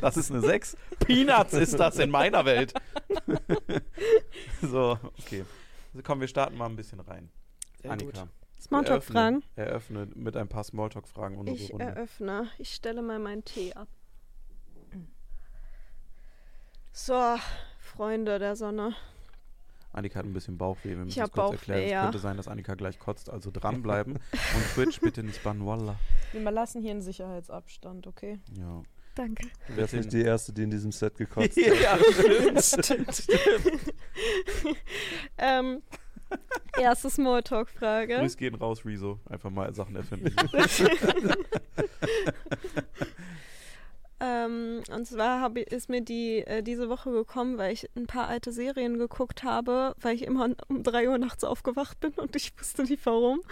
Das 0.00 0.16
ist 0.16 0.30
eine 0.30 0.40
6. 0.40 0.76
Peanuts 1.00 1.52
ist 1.54 1.78
das 1.78 1.98
in 1.98 2.10
meiner 2.10 2.44
Welt. 2.44 2.72
so, 4.62 4.98
okay. 5.18 5.44
Also 5.92 6.02
komm, 6.04 6.20
wir 6.20 6.28
starten 6.28 6.56
mal 6.56 6.66
ein 6.66 6.76
bisschen 6.76 7.00
rein. 7.00 7.28
Sehr 7.82 7.90
Annika. 7.90 8.22
gut. 8.22 8.30
Smalltalk-Fragen. 8.64 9.42
Eröffne, 9.56 10.00
eröffne 10.00 10.22
mit 10.22 10.36
ein 10.36 10.48
paar 10.48 10.64
Smalltalk-Fragen 10.64 11.46
Ich 11.48 11.72
Runde. 11.72 11.84
eröffne. 11.84 12.48
Ich 12.58 12.74
stelle 12.74 13.02
mal 13.02 13.18
meinen 13.18 13.44
Tee 13.44 13.72
ab. 13.74 13.88
So, 16.92 17.36
Freunde 17.78 18.38
der 18.38 18.56
Sonne. 18.56 18.94
Annika 19.92 20.18
hat 20.18 20.26
ein 20.26 20.32
bisschen 20.32 20.58
Bauchweh. 20.58 20.90
Wir 20.90 20.96
müssen 21.04 21.20
hab 21.22 21.32
kurz 21.32 21.52
Bauchweh, 21.52 21.72
erklären. 21.72 21.98
Es 21.98 22.02
könnte 22.04 22.18
sein, 22.18 22.36
dass 22.36 22.48
Annika 22.48 22.74
gleich 22.74 22.98
kotzt. 22.98 23.30
Also 23.30 23.50
dranbleiben. 23.52 24.14
Und 24.32 24.64
Twitch 24.74 25.00
bitte 25.00 25.22
nicht 25.22 25.42
bannen. 25.44 25.64
Wallah. 25.66 25.96
Wir 26.32 26.50
lassen 26.50 26.82
hier 26.82 26.92
einen 26.92 27.02
Sicherheitsabstand, 27.02 28.06
okay? 28.06 28.40
Ja. 28.58 28.82
Danke. 29.14 29.48
Du 29.68 29.76
wärst 29.76 29.94
nicht 29.94 30.12
die 30.12 30.22
Erste, 30.22 30.52
die 30.52 30.64
in 30.64 30.70
diesem 30.70 30.90
Set 30.90 31.14
gekotzt 31.18 31.56
hat. 31.56 31.80
ja, 31.80 32.60
stimmt. 32.62 33.26
Ähm, 35.38 35.82
erste 36.78 37.10
Smalltalk-Frage. 37.10 38.18
Grüß 38.18 38.36
gehen 38.36 38.54
raus, 38.54 38.84
Rezo. 38.84 39.18
Einfach 39.26 39.50
mal 39.50 39.72
Sachen 39.74 39.96
erfinden. 39.96 40.34
Ähm, 44.20 44.82
und 44.90 45.06
zwar 45.06 45.40
hab, 45.40 45.58
ist 45.58 45.90
mir 45.90 46.00
die 46.00 46.38
äh, 46.38 46.62
diese 46.62 46.88
Woche 46.88 47.10
gekommen, 47.10 47.58
weil 47.58 47.72
ich 47.72 47.90
ein 47.96 48.06
paar 48.06 48.28
alte 48.28 48.52
Serien 48.52 48.96
geguckt 48.96 49.42
habe, 49.42 49.94
weil 50.00 50.14
ich 50.14 50.22
immer 50.22 50.50
um 50.68 50.82
3 50.82 51.10
Uhr 51.10 51.18
nachts 51.18 51.44
aufgewacht 51.44 52.00
bin 52.00 52.12
und 52.12 52.34
ich 52.36 52.58
wusste 52.58 52.84
nicht 52.84 53.04
warum. 53.04 53.42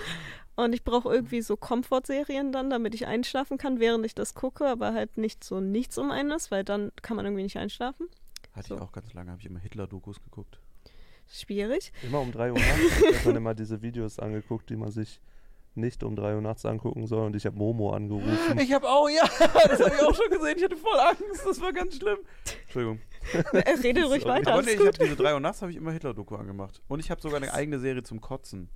Und 0.54 0.72
ich 0.72 0.84
brauche 0.84 1.12
irgendwie 1.12 1.42
so 1.42 1.56
Komfortserien 1.56 2.52
dann, 2.52 2.70
damit 2.70 2.94
ich 2.94 3.06
einschlafen 3.06 3.58
kann, 3.58 3.80
während 3.80 4.06
ich 4.06 4.14
das 4.14 4.34
gucke, 4.34 4.66
aber 4.66 4.94
halt 4.94 5.18
nicht 5.18 5.44
so 5.44 5.60
nichts 5.60 5.98
um 5.98 6.10
eines, 6.10 6.50
weil 6.50 6.64
dann 6.64 6.92
kann 7.02 7.16
man 7.16 7.26
irgendwie 7.26 7.42
nicht 7.42 7.58
einschlafen. 7.58 8.06
Hatte 8.54 8.68
So. 8.68 8.74
ich 8.76 8.80
auch 8.80 8.92
ganz 8.92 9.12
lange, 9.14 9.30
habe 9.30 9.40
ich 9.40 9.46
immer 9.46 9.58
Hitler-Dokus 9.60 10.22
geguckt. 10.22 10.58
Schwierig. 11.32 11.92
Immer 12.02 12.20
um 12.20 12.30
3 12.30 12.52
Uhr 12.52 12.58
nachts 12.58 13.16
hat 13.18 13.26
man 13.26 13.36
immer 13.36 13.54
diese 13.54 13.80
Videos 13.80 14.18
angeguckt, 14.18 14.68
die 14.68 14.76
man 14.76 14.90
sich 14.90 15.20
nicht 15.74 16.02
um 16.02 16.14
3 16.14 16.34
Uhr 16.34 16.40
nachts 16.42 16.66
angucken 16.66 17.06
soll. 17.06 17.26
Und 17.26 17.36
ich 17.36 17.46
habe 17.46 17.56
Momo 17.56 17.90
angerufen. 17.92 18.58
Ich 18.58 18.72
habe 18.72 18.86
auch, 18.88 19.08
ja, 19.08 19.22
das 19.38 19.80
habe 19.80 19.94
ich 19.94 20.02
auch 20.02 20.14
schon 20.14 20.30
gesehen. 20.30 20.58
Ich 20.58 20.64
hatte 20.64 20.76
voll 20.76 20.98
Angst, 20.98 21.46
das 21.46 21.60
war 21.60 21.72
ganz 21.72 21.96
schlimm. 21.96 22.18
Entschuldigung. 22.64 23.00
Äh, 23.52 23.70
Rede 23.82 24.04
ruhig 24.04 24.24
weiter, 24.26 24.52
Aber 24.52 24.62
nee, 24.62 24.72
ich 24.72 24.78
habe 24.80 24.92
diese 24.92 25.16
3 25.16 25.34
Uhr 25.34 25.40
nachts 25.40 25.62
habe 25.62 25.72
ich 25.72 25.78
immer 25.78 25.92
Hitler-Doku 25.92 26.34
angemacht. 26.36 26.82
Und 26.88 27.00
ich 27.00 27.10
habe 27.10 27.20
sogar 27.22 27.38
eine 27.38 27.54
eigene 27.54 27.78
Serie 27.78 28.02
zum 28.02 28.20
Kotzen. 28.20 28.68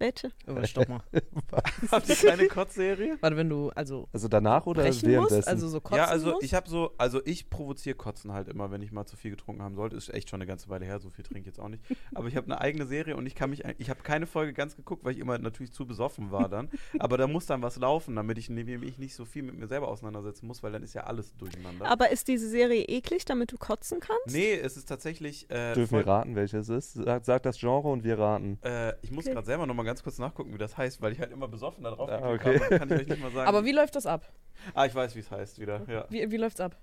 Welche? 0.00 0.32
Aber 0.46 0.66
stopp 0.66 0.88
mal. 0.88 1.02
Habt 1.92 2.08
ihr 2.08 2.16
keine 2.16 2.48
Kotzserie? 2.48 3.18
Warte, 3.20 3.36
wenn 3.36 3.50
du 3.50 3.68
also 3.74 4.08
Also 4.14 4.28
danach 4.28 4.64
oder 4.66 4.82
brechen 4.82 4.94
musst, 4.94 5.04
währenddessen? 5.30 5.48
also 5.48 5.68
so 5.68 5.80
kotzen 5.82 5.98
Ja, 5.98 6.06
also 6.06 6.30
musst? 6.32 6.42
ich 6.42 6.54
habe 6.54 6.68
so, 6.70 6.94
also 6.96 7.20
ich 7.26 7.50
provoziere 7.50 7.94
Kotzen 7.96 8.32
halt 8.32 8.48
immer, 8.48 8.70
wenn 8.70 8.80
ich 8.80 8.92
mal 8.92 9.04
zu 9.04 9.16
viel 9.18 9.30
getrunken 9.30 9.62
haben 9.62 9.74
sollte. 9.74 9.96
Ist 9.96 10.08
echt 10.12 10.30
schon 10.30 10.38
eine 10.40 10.46
ganze 10.46 10.70
Weile 10.70 10.86
her, 10.86 10.98
so 11.00 11.10
viel 11.10 11.22
trinke 11.24 11.40
ich 11.40 11.46
jetzt 11.46 11.60
auch 11.60 11.68
nicht. 11.68 11.84
Aber 12.14 12.28
ich 12.28 12.36
habe 12.36 12.46
eine 12.46 12.60
eigene 12.62 12.86
Serie 12.86 13.14
und 13.16 13.26
ich 13.26 13.34
kann 13.34 13.50
mich, 13.50 13.62
ich 13.76 13.90
habe 13.90 14.02
keine 14.02 14.26
Folge 14.26 14.54
ganz 14.54 14.74
geguckt, 14.74 15.04
weil 15.04 15.12
ich 15.12 15.18
immer 15.18 15.36
natürlich 15.38 15.72
zu 15.72 15.86
besoffen 15.86 16.30
war 16.32 16.48
dann. 16.48 16.70
Aber 16.98 17.18
da 17.18 17.26
muss 17.26 17.44
dann 17.44 17.60
was 17.62 17.76
laufen, 17.76 18.16
damit 18.16 18.38
ich 18.38 18.48
nämlich 18.48 18.96
nicht 18.96 19.14
so 19.14 19.26
viel 19.26 19.42
mit 19.42 19.58
mir 19.58 19.66
selber 19.68 19.88
auseinandersetzen 19.88 20.46
muss, 20.46 20.62
weil 20.62 20.72
dann 20.72 20.82
ist 20.82 20.94
ja 20.94 21.02
alles 21.04 21.36
durcheinander. 21.36 21.84
Aber 21.86 22.10
ist 22.10 22.26
diese 22.26 22.48
Serie 22.48 22.84
eklig, 22.84 23.26
damit 23.26 23.52
du 23.52 23.58
kotzen 23.58 24.00
kannst? 24.00 24.34
nee, 24.34 24.54
es 24.54 24.78
ist 24.78 24.88
tatsächlich. 24.88 25.50
Äh, 25.50 25.74
Dürfen 25.74 25.98
wir 25.98 26.06
raten, 26.06 26.36
welches 26.36 26.70
es 26.70 26.94
ist? 26.94 27.04
Sag, 27.04 27.24
sag 27.26 27.42
das 27.42 27.58
Genre 27.58 27.88
und 27.88 28.02
wir 28.02 28.18
raten. 28.18 28.58
Äh, 28.62 28.94
ich 29.02 29.10
muss 29.10 29.26
Okay. 29.26 29.34
gerade 29.34 29.44
selber 29.46 29.66
noch 29.66 29.74
mal 29.74 29.82
ganz 29.90 30.02
kurz 30.02 30.18
nachgucken, 30.18 30.52
wie 30.54 30.58
das 30.58 30.76
heißt, 30.78 31.00
weil 31.02 31.12
ich 31.12 31.20
halt 31.20 31.32
immer 31.32 31.48
besoffen 31.48 31.84
da 31.84 31.90
drauf 31.90 32.08
Ah, 32.10 32.32
okay. 32.32 32.60
habe. 32.60 32.78
Kann 32.78 32.90
ich 32.90 32.96
euch 32.96 33.06
nicht 33.08 33.20
mal 33.20 33.30
sagen. 33.32 33.48
Aber 33.48 33.64
wie 33.64 33.72
läuft 33.72 33.94
das 33.96 34.06
ab? 34.06 34.32
Ah, 34.74 34.86
ich 34.86 34.94
weiß, 34.94 35.14
wie 35.16 35.20
es 35.20 35.30
heißt 35.30 35.58
wieder. 35.58 35.82
Ja, 35.88 36.06
Wie, 36.10 36.30
wie 36.30 36.36
läuft's 36.36 36.60
ab? 36.60 36.76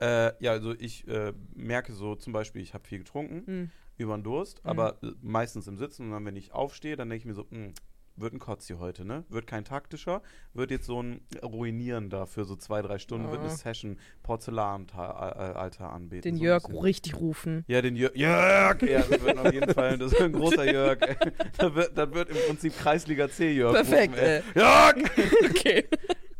äh, 0.00 0.32
ja 0.42 0.50
also 0.52 0.72
ich 0.72 1.06
äh, 1.08 1.32
merke 1.54 1.92
so 1.92 2.14
zum 2.16 2.32
Beispiel, 2.32 2.62
ich 2.62 2.74
habe 2.74 2.84
viel 2.86 2.98
getrunken, 2.98 3.46
Hm. 3.46 3.70
über 3.96 4.16
den 4.16 4.24
Durst, 4.24 4.60
aber 4.64 4.98
äh, 5.02 5.12
meistens 5.22 5.66
im 5.68 5.76
Sitzen 5.76 6.04
und 6.06 6.10
dann, 6.12 6.24
wenn 6.24 6.36
ich 6.36 6.52
aufstehe, 6.52 6.96
dann 6.96 7.08
denke 7.10 7.20
ich 7.22 7.26
mir 7.26 7.34
so, 7.34 7.46
mh, 7.50 7.72
wird 8.16 8.32
ein 8.32 8.38
Kotzi 8.38 8.74
heute, 8.78 9.04
ne? 9.04 9.24
Wird 9.28 9.46
kein 9.46 9.64
taktischer, 9.64 10.22
wird 10.52 10.70
jetzt 10.70 10.86
so 10.86 11.02
ein 11.02 11.20
ruinierender 11.42 12.26
für 12.26 12.44
so 12.44 12.56
zwei, 12.56 12.82
drei 12.82 12.98
Stunden, 12.98 13.30
wird 13.30 13.42
eine. 13.42 13.50
Session 13.50 13.98
Porzellanaltar 14.22 15.92
anbeten. 15.92 16.22
Den 16.22 16.36
so 16.36 16.44
Jörg 16.44 16.68
richtig 16.82 17.16
rufen. 17.16 17.64
Ja, 17.66 17.82
den 17.82 17.96
Jörg. 17.96 18.14
Jörg! 18.14 18.82
Ja, 18.82 19.02
das 19.02 19.22
wird 19.22 19.38
auf 19.38 19.52
jeden 19.52 19.72
Fall, 19.74 19.98
das 19.98 20.12
ist 20.12 20.20
ein 20.20 20.32
großer 20.32 20.70
Jörg. 20.70 20.98
Das 21.56 21.74
wird, 21.74 21.96
das 21.96 22.12
wird 22.12 22.30
im 22.30 22.36
Prinzip 22.48 22.76
Kreisliga 22.76 23.28
C 23.28 23.52
Jörg. 23.52 23.74
Perfekt, 23.74 24.14
rufen, 24.14 24.24
ey. 24.24 24.36
ey. 24.36 24.62
Jörg! 24.62 24.96
Okay. 25.50 25.84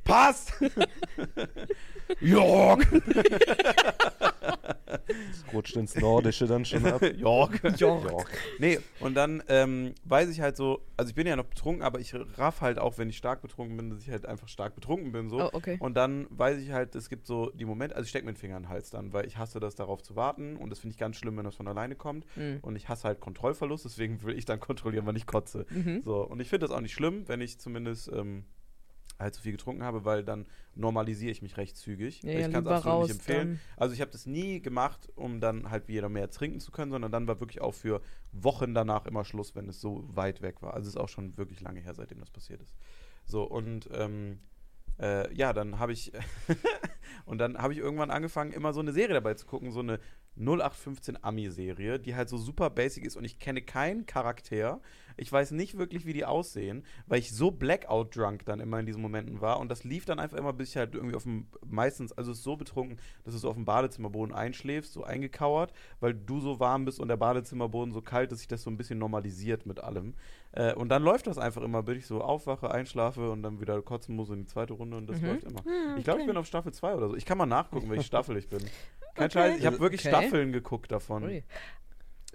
Passt! 0.05 0.53
Jörg! 2.21 2.81
Rutscht 5.53 5.77
ins 5.77 5.95
Nordische 5.97 6.47
dann 6.47 6.65
schon 6.65 6.85
ab. 6.87 7.03
Jörg. 7.17 7.53
Jörg. 7.79 8.27
Nee, 8.59 8.79
und 9.01 9.15
dann 9.15 9.43
ähm, 9.49 9.95
weiß 10.05 10.29
ich 10.31 10.41
halt 10.41 10.57
so, 10.57 10.81
also 10.97 11.09
ich 11.09 11.15
bin 11.15 11.27
ja 11.27 11.37
noch 11.37 11.47
betrunken, 11.47 11.83
aber 11.83 12.01
ich 12.01 12.15
raff 12.37 12.61
halt 12.61 12.79
auch, 12.79 12.99
wenn 12.99 13.09
ich 13.09 13.17
stark 13.17 13.43
betrunken 13.43 13.77
bin, 13.77 13.91
dass 13.91 14.01
ich 14.01 14.11
halt 14.11 14.27
einfach 14.27 14.49
stark 14.49 14.75
betrunken 14.75 15.13
bin. 15.13 15.29
So. 15.29 15.43
Oh, 15.43 15.51
okay. 15.53 15.77
Und 15.81 15.97
dann 15.97 16.27
weiß 16.31 16.59
ich 16.59 16.71
halt, 16.71 16.95
es 16.95 17.09
gibt 17.09 17.27
so 17.27 17.51
die 17.51 17.65
Momente, 17.65 17.97
also 17.97 18.05
ich 18.05 18.11
stecke 18.11 18.27
mir 18.27 18.33
den 18.33 18.39
Finger 18.39 18.57
in 18.57 18.65
den 18.65 18.69
Hals 18.69 18.91
dann, 18.91 19.13
weil 19.13 19.27
ich 19.27 19.39
hasse 19.39 19.61
das, 19.61 19.75
darauf 19.75 20.03
zu 20.03 20.17
warten. 20.17 20.57
Und 20.57 20.71
das 20.71 20.79
finde 20.79 20.93
ich 20.93 20.99
ganz 20.99 21.17
schlimm, 21.17 21.37
wenn 21.37 21.45
das 21.45 21.55
von 21.55 21.69
alleine 21.69 21.95
kommt. 21.95 22.27
Mhm. 22.37 22.59
Und 22.63 22.77
ich 22.77 22.89
hasse 22.89 23.05
halt 23.05 23.21
Kontrollverlust, 23.21 23.85
deswegen 23.85 24.23
will 24.23 24.37
ich 24.37 24.45
dann 24.45 24.61
kontrollieren, 24.65 25.07
wann 25.07 25.17
ich 25.17 25.27
kotze. 25.27 25.67
Mhm. 25.71 26.03
So, 26.03 26.23
und 26.23 26.41
ich 26.41 26.49
finde 26.49 26.67
das 26.67 26.77
auch 26.77 26.81
nicht 26.81 26.95
schlimm, 26.95 27.25
wenn 27.27 27.41
ich 27.41 27.59
zumindest 27.59 28.11
ähm, 28.13 28.45
halt 29.19 29.35
zu 29.35 29.43
viel 29.43 29.53
getrunken 29.53 29.83
habe, 29.83 30.05
weil 30.05 30.25
dann 30.25 30.47
normalisiere 30.75 31.31
ich 31.31 31.43
mich 31.43 31.57
recht 31.57 31.77
zügig. 31.77 32.23
Ja, 32.23 32.33
ich 32.33 32.51
kann 32.51 32.65
es 32.65 32.71
absolut 32.71 32.87
raus 32.87 33.09
nicht 33.09 33.17
empfehlen. 33.17 33.49
dann. 33.49 33.61
Also 33.77 33.95
ich 33.95 34.01
habe 34.01 34.11
das 34.11 34.27
nie 34.27 34.61
gemacht, 34.61 35.09
um 35.15 35.41
dann 35.41 35.71
halt 35.71 35.89
wie 35.89 35.93
jeder 35.93 36.09
mehr 36.09 36.31
trinken 36.31 36.61
zu 36.61 36.73
können, 36.73 36.91
sondern 36.91 37.13
dann 37.13 37.27
war 37.27 37.41
wirklich 37.41 37.61
auch 37.61 37.75
für 37.75 38.01
Wochen 38.33 38.75
danach 38.75 39.07
immer 39.07 39.25
Schluss, 39.25 39.55
wenn 39.55 39.69
es 39.69 39.81
so 39.81 40.05
weit 40.15 40.43
weg 40.43 40.63
war. 40.63 40.75
Also 40.75 40.89
es 40.89 40.95
ist 40.95 41.01
auch 41.01 41.09
schon 41.09 41.37
wirklich 41.37 41.61
lange 41.61 41.81
her, 41.81 41.95
seitdem 41.95 42.19
das 42.21 42.31
passiert 42.31 42.61
ist. 42.61 42.75
So, 43.25 43.45
und 43.45 43.89
ähm, 43.93 44.41
äh, 45.01 45.33
ja, 45.35 45.53
dann 45.53 45.79
habe 45.79 45.93
ich 45.93 46.13
und 47.25 47.39
dann 47.39 47.59
habe 47.59 47.73
ich 47.73 47.79
irgendwann 47.79 48.11
angefangen, 48.11 48.53
immer 48.53 48.73
so 48.73 48.81
eine 48.81 48.93
Serie 48.93 49.15
dabei 49.15 49.35
zu 49.35 49.47
gucken, 49.47 49.71
so 49.71 49.81
eine 49.81 49.99
0815 50.37 51.23
Ami-Serie, 51.23 51.99
die 52.01 52.15
halt 52.15 52.29
so 52.29 52.37
super 52.37 52.71
basic 52.71 53.05
ist 53.05 53.17
und 53.17 53.25
ich 53.25 53.39
kenne 53.39 53.63
keinen 53.63 54.07
Charakter. 54.07 54.81
Ich 55.17 55.31
weiß 55.33 55.51
nicht 55.53 55.79
wirklich, 55.79 56.07
wie 56.07 56.13
die 56.13 56.25
aussehen, 56.25 56.85
weil 57.07 57.19
ich 57.19 57.33
so 57.33 57.51
Blackout-drunk 57.51 58.45
dann 58.45 58.61
immer 58.61 58.81
in 58.81 58.87
diesen 58.87 59.03
Momenten 59.03 59.41
war 59.41 59.61
und 59.61 59.69
das 59.71 59.85
lief 59.85 60.05
dann 60.05 60.19
einfach 60.19 60.37
immer, 60.37 60.53
bis 60.53 60.71
ich 60.71 60.77
halt 60.77 60.95
irgendwie 60.95 61.17
auf 61.17 61.23
dem, 61.25 61.47
meistens, 61.67 62.13
also 62.13 62.33
es 62.33 62.39
ist 62.39 62.45
so 62.45 62.57
betrunken, 62.57 62.99
dass 63.25 63.35
du 63.35 63.39
so 63.39 63.49
auf 63.49 63.55
dem 63.55 63.65
Badezimmerboden 63.65 64.35
einschläfst, 64.35 64.93
so 64.93 65.05
eingekauert, 65.05 65.73
weil 66.01 66.15
du 66.15 66.41
so 66.41 66.61
warm 66.61 66.85
bist 66.85 67.01
und 67.01 67.09
der 67.09 67.17
Badezimmerboden 67.17 67.93
so 67.93 68.01
kalt, 68.03 68.33
dass 68.33 68.39
sich 68.41 68.49
das 68.49 68.63
so 68.63 68.71
ein 68.71 68.77
bisschen 68.77 68.99
normalisiert 68.99 69.67
mit 69.67 69.81
allem. 69.81 70.15
Äh, 70.53 70.75
und 70.75 70.89
dann 70.89 71.03
läuft 71.03 71.27
das 71.27 71.39
einfach 71.39 71.63
immer, 71.63 71.83
bis 71.83 71.99
ich 71.99 72.07
so 72.07 72.21
aufwache, 72.21 72.71
einschlafe 72.71 73.31
und 73.31 73.43
dann 73.43 73.61
wieder 73.61 73.81
kotzen 73.83 74.15
muss 74.17 74.31
in 74.31 74.41
die 74.41 74.47
zweite 74.47 74.73
Runde 74.75 74.97
und 74.97 75.07
das 75.09 75.21
Mhm. 75.21 75.27
läuft 75.27 75.45
immer. 75.45 75.61
Ah, 75.67 75.95
Ich 75.97 76.05
glaube, 76.05 76.21
ich 76.21 76.27
bin 76.27 76.37
auf 76.37 76.47
Staffel 76.47 76.73
2 76.73 76.95
oder 76.95 77.09
so. 77.09 77.17
Ich 77.17 77.25
kann 77.25 77.39
mal 77.39 77.47
nachgucken, 77.47 77.91
welche 77.91 78.05
Staffel 78.05 78.37
ich 78.37 78.49
bin. 78.49 78.61
Kein 79.15 79.27
Okay. 79.27 79.33
Scheiß, 79.33 79.59
ich 79.59 79.67
habe 79.67 79.79
wirklich 79.79 80.01
Okay. 80.01 80.09
Staffeln 80.09 80.53
geguckt 80.53 80.91
davon. 80.93 81.25
Ui. 81.25 81.45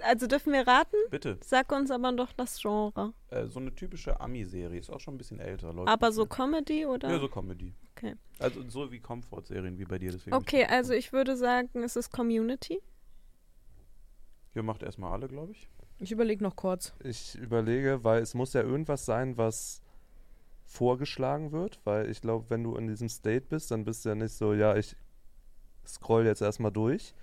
Also 0.04 0.28
dürfen 0.28 0.54
wir 0.54 0.68
raten? 0.68 0.96
Bitte. 1.10 1.38
Sag 1.44 1.72
uns 1.72 1.92
aber 1.92 2.12
doch 2.14 2.34
das 2.34 2.62
Genre. 2.62 3.14
Äh, 3.30 3.48
so 3.48 3.60
eine 3.60 3.74
typische 3.74 4.20
Ami-Serie, 4.20 4.80
ist 4.80 4.90
auch 4.90 5.00
schon 5.00 5.16
ein 5.16 5.18
bisschen 5.18 5.40
älter. 5.40 5.74
läuft 5.74 5.90
Aber 5.90 6.12
so. 6.12 6.26
Comedy 6.26 6.86
oder? 6.86 7.10
Ja, 7.10 7.20
so 7.20 7.28
Comedy. 7.28 7.74
Okay. 7.96 8.16
Also 8.40 8.68
so 8.70 8.92
wie 8.92 9.00
Comfort-Serien 9.00 9.78
wie 9.78 9.86
bei 9.86 10.00
dir. 10.00 10.12
Deswegen 10.12 10.36
Okay, 10.36 10.66
also 10.66 10.94
ich 10.94 11.12
würde 11.12 11.36
sagen, 11.36 11.84
es 11.84 11.96
ist 11.96 12.12
Community. 12.12 12.82
Ihr 14.56 14.64
macht 14.64 14.84
erstmal 14.84 15.12
alle, 15.12 15.28
glaube 15.28 15.52
ich. 15.52 15.70
Ich 16.00 16.12
überlege 16.12 16.44
noch 16.44 16.56
kurz. 16.56 16.94
Ich 17.04 17.36
überlege, 17.36 18.04
weil 18.04 18.22
es 18.22 18.34
muss 18.34 18.54
ja 18.54 18.62
irgendwas 18.62 19.06
sein, 19.06 19.38
was 19.38 19.82
vorgeschlagen 20.64 21.52
wird, 21.52 21.80
weil 21.84 22.10
ich 22.10 22.22
glaube, 22.22 22.46
wenn 22.50 22.64
du 22.64 22.76
in 22.76 22.88
diesem 22.88 23.10
State 23.10 23.48
bist, 23.50 23.72
dann 23.72 23.84
bist 23.84 24.06
du 24.06 24.10
ja 24.10 24.16
nicht 24.16 24.34
so, 24.34 24.54
ja, 24.54 24.76
ich 24.78 24.96
scroll 25.86 26.26
jetzt 26.26 26.42
erstmal 26.42 26.72
durch, 26.72 27.14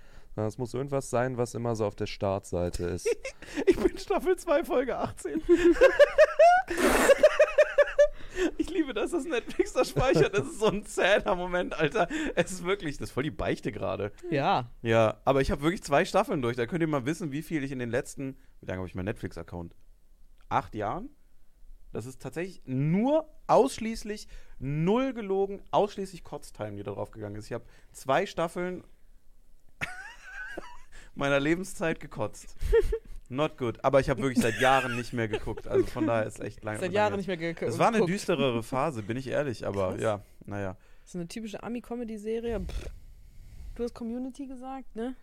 es 0.44 0.58
muss 0.58 0.74
irgendwas 0.74 1.08
sein, 1.08 1.38
was 1.38 1.54
immer 1.54 1.74
so 1.76 1.86
auf 1.86 1.96
der 1.96 2.06
Startseite 2.06 2.84
ist. 2.84 3.08
Ich 3.64 3.76
bin 3.76 3.96
Staffel 3.96 4.36
2, 4.36 4.64
Folge 4.64 4.98
18. 4.98 5.40
ich 8.58 8.70
liebe, 8.70 8.92
dass 8.92 9.12
das 9.12 9.24
Netflix 9.24 9.72
das 9.72 9.90
speichert. 9.90 10.36
Das 10.36 10.46
ist 10.46 10.58
so 10.58 10.66
ein 10.66 10.84
sadder 10.84 11.36
Moment, 11.36 11.78
Alter. 11.78 12.08
Es 12.34 12.50
ist 12.50 12.64
wirklich, 12.64 12.98
das 12.98 13.08
ist 13.08 13.14
voll 13.14 13.22
die 13.22 13.30
Beichte 13.30 13.72
gerade. 13.72 14.12
Ja. 14.30 14.70
Ja, 14.82 15.20
aber 15.24 15.40
ich 15.40 15.50
habe 15.50 15.62
wirklich 15.62 15.82
zwei 15.82 16.04
Staffeln 16.04 16.42
durch. 16.42 16.56
Da 16.56 16.66
könnt 16.66 16.82
ihr 16.82 16.88
mal 16.88 17.06
wissen, 17.06 17.32
wie 17.32 17.42
viel 17.42 17.64
ich 17.64 17.72
in 17.72 17.78
den 17.78 17.90
letzten, 17.90 18.36
wie 18.60 18.66
lange 18.66 18.80
habe 18.80 18.88
ich 18.88 18.94
meinen 18.94 19.06
Netflix-Account? 19.06 19.74
Acht 20.48 20.74
Jahren? 20.74 21.08
Das 21.92 22.04
ist 22.04 22.20
tatsächlich 22.20 22.62
nur 22.66 23.26
ausschließlich, 23.46 24.28
null 24.58 25.14
gelogen, 25.14 25.62
ausschließlich 25.70 26.24
Kotztime, 26.24 26.76
die 26.76 26.82
da 26.82 26.92
drauf 26.92 27.10
gegangen 27.10 27.36
ist. 27.36 27.46
Ich 27.46 27.52
habe 27.52 27.64
zwei 27.92 28.26
Staffeln 28.26 28.84
meiner 31.16 31.40
Lebenszeit 31.40 32.00
gekotzt. 32.00 32.56
Not 33.28 33.58
good. 33.58 33.82
Aber 33.84 33.98
ich 34.00 34.08
habe 34.08 34.22
wirklich 34.22 34.42
seit 34.42 34.60
Jahren 34.60 34.94
nicht 34.96 35.12
mehr 35.12 35.26
geguckt. 35.26 35.66
Also 35.66 35.84
von 35.86 36.06
daher 36.06 36.26
ist 36.26 36.40
echt 36.40 36.62
lange. 36.62 36.78
Seit 36.78 36.92
Jahren 36.92 37.16
nicht 37.16 37.26
mehr 37.26 37.36
geguckt. 37.36 37.70
Es 37.70 37.78
war 37.78 37.88
eine 37.88 38.06
düsterere 38.06 38.62
Phase, 38.62 39.02
bin 39.02 39.16
ich 39.16 39.26
ehrlich, 39.26 39.66
aber 39.66 39.92
Krass. 39.92 40.00
ja, 40.00 40.22
naja. 40.44 40.76
Das 41.00 41.10
ist 41.10 41.16
eine 41.16 41.28
typische 41.28 41.62
Ami-Comedy-Serie. 41.62 42.64
Du 43.74 43.82
hast 43.82 43.94
Community 43.94 44.46
gesagt, 44.46 44.94
ne? 44.94 45.16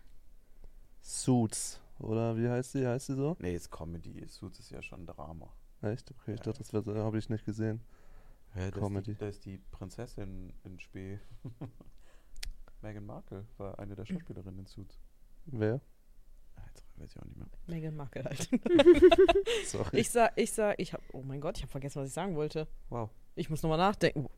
Suits, 1.00 1.80
oder 1.98 2.36
wie 2.36 2.48
heißt 2.48 2.74
die? 2.74 2.86
Heißt 2.86 3.08
die 3.08 3.14
so? 3.14 3.36
Nee, 3.40 3.54
ist 3.54 3.70
Comedy. 3.70 4.26
Suits 4.26 4.58
ist 4.58 4.70
ja 4.70 4.82
schon 4.82 5.06
Drama. 5.06 5.52
Echt? 5.82 6.10
Okay, 6.10 6.34
ich 6.34 6.40
dachte, 6.40 6.62
das 6.62 6.72
habe 6.72 7.18
ich 7.18 7.28
nicht 7.28 7.44
gesehen. 7.44 7.80
Da 8.54 8.70
Comedy. 8.70 9.12
Ist 9.12 9.20
die, 9.20 9.24
da 9.24 9.28
ist 9.28 9.44
die 9.44 9.58
Prinzessin 9.70 10.52
in 10.64 10.78
Spee. 10.78 11.18
Meghan 12.82 13.04
Markle 13.04 13.46
war 13.58 13.78
eine 13.78 13.94
der 13.94 14.04
Schauspielerinnen 14.04 14.60
in 14.60 14.66
Suits. 14.66 15.00
Wer? 15.46 15.80
Jetzt 16.66 16.84
weiß 16.98 17.10
ich 17.12 17.20
auch 17.20 17.24
nicht 17.24 17.36
mehr. 17.36 17.46
Meghan 17.66 17.96
Markle 17.96 18.24
halt. 18.24 18.48
Sorry. 19.66 19.98
Ich 19.98 20.10
sag, 20.10 20.32
ich 20.36 20.52
sag, 20.52 20.78
ich 20.78 20.92
hab, 20.92 21.00
oh 21.12 21.22
mein 21.22 21.40
Gott, 21.40 21.56
ich 21.56 21.62
habe 21.62 21.70
vergessen, 21.70 22.00
was 22.00 22.08
ich 22.08 22.14
sagen 22.14 22.36
wollte. 22.36 22.68
Wow. 22.88 23.10
Ich 23.34 23.50
muss 23.50 23.62
nochmal 23.62 23.78
nachdenken. 23.78 24.28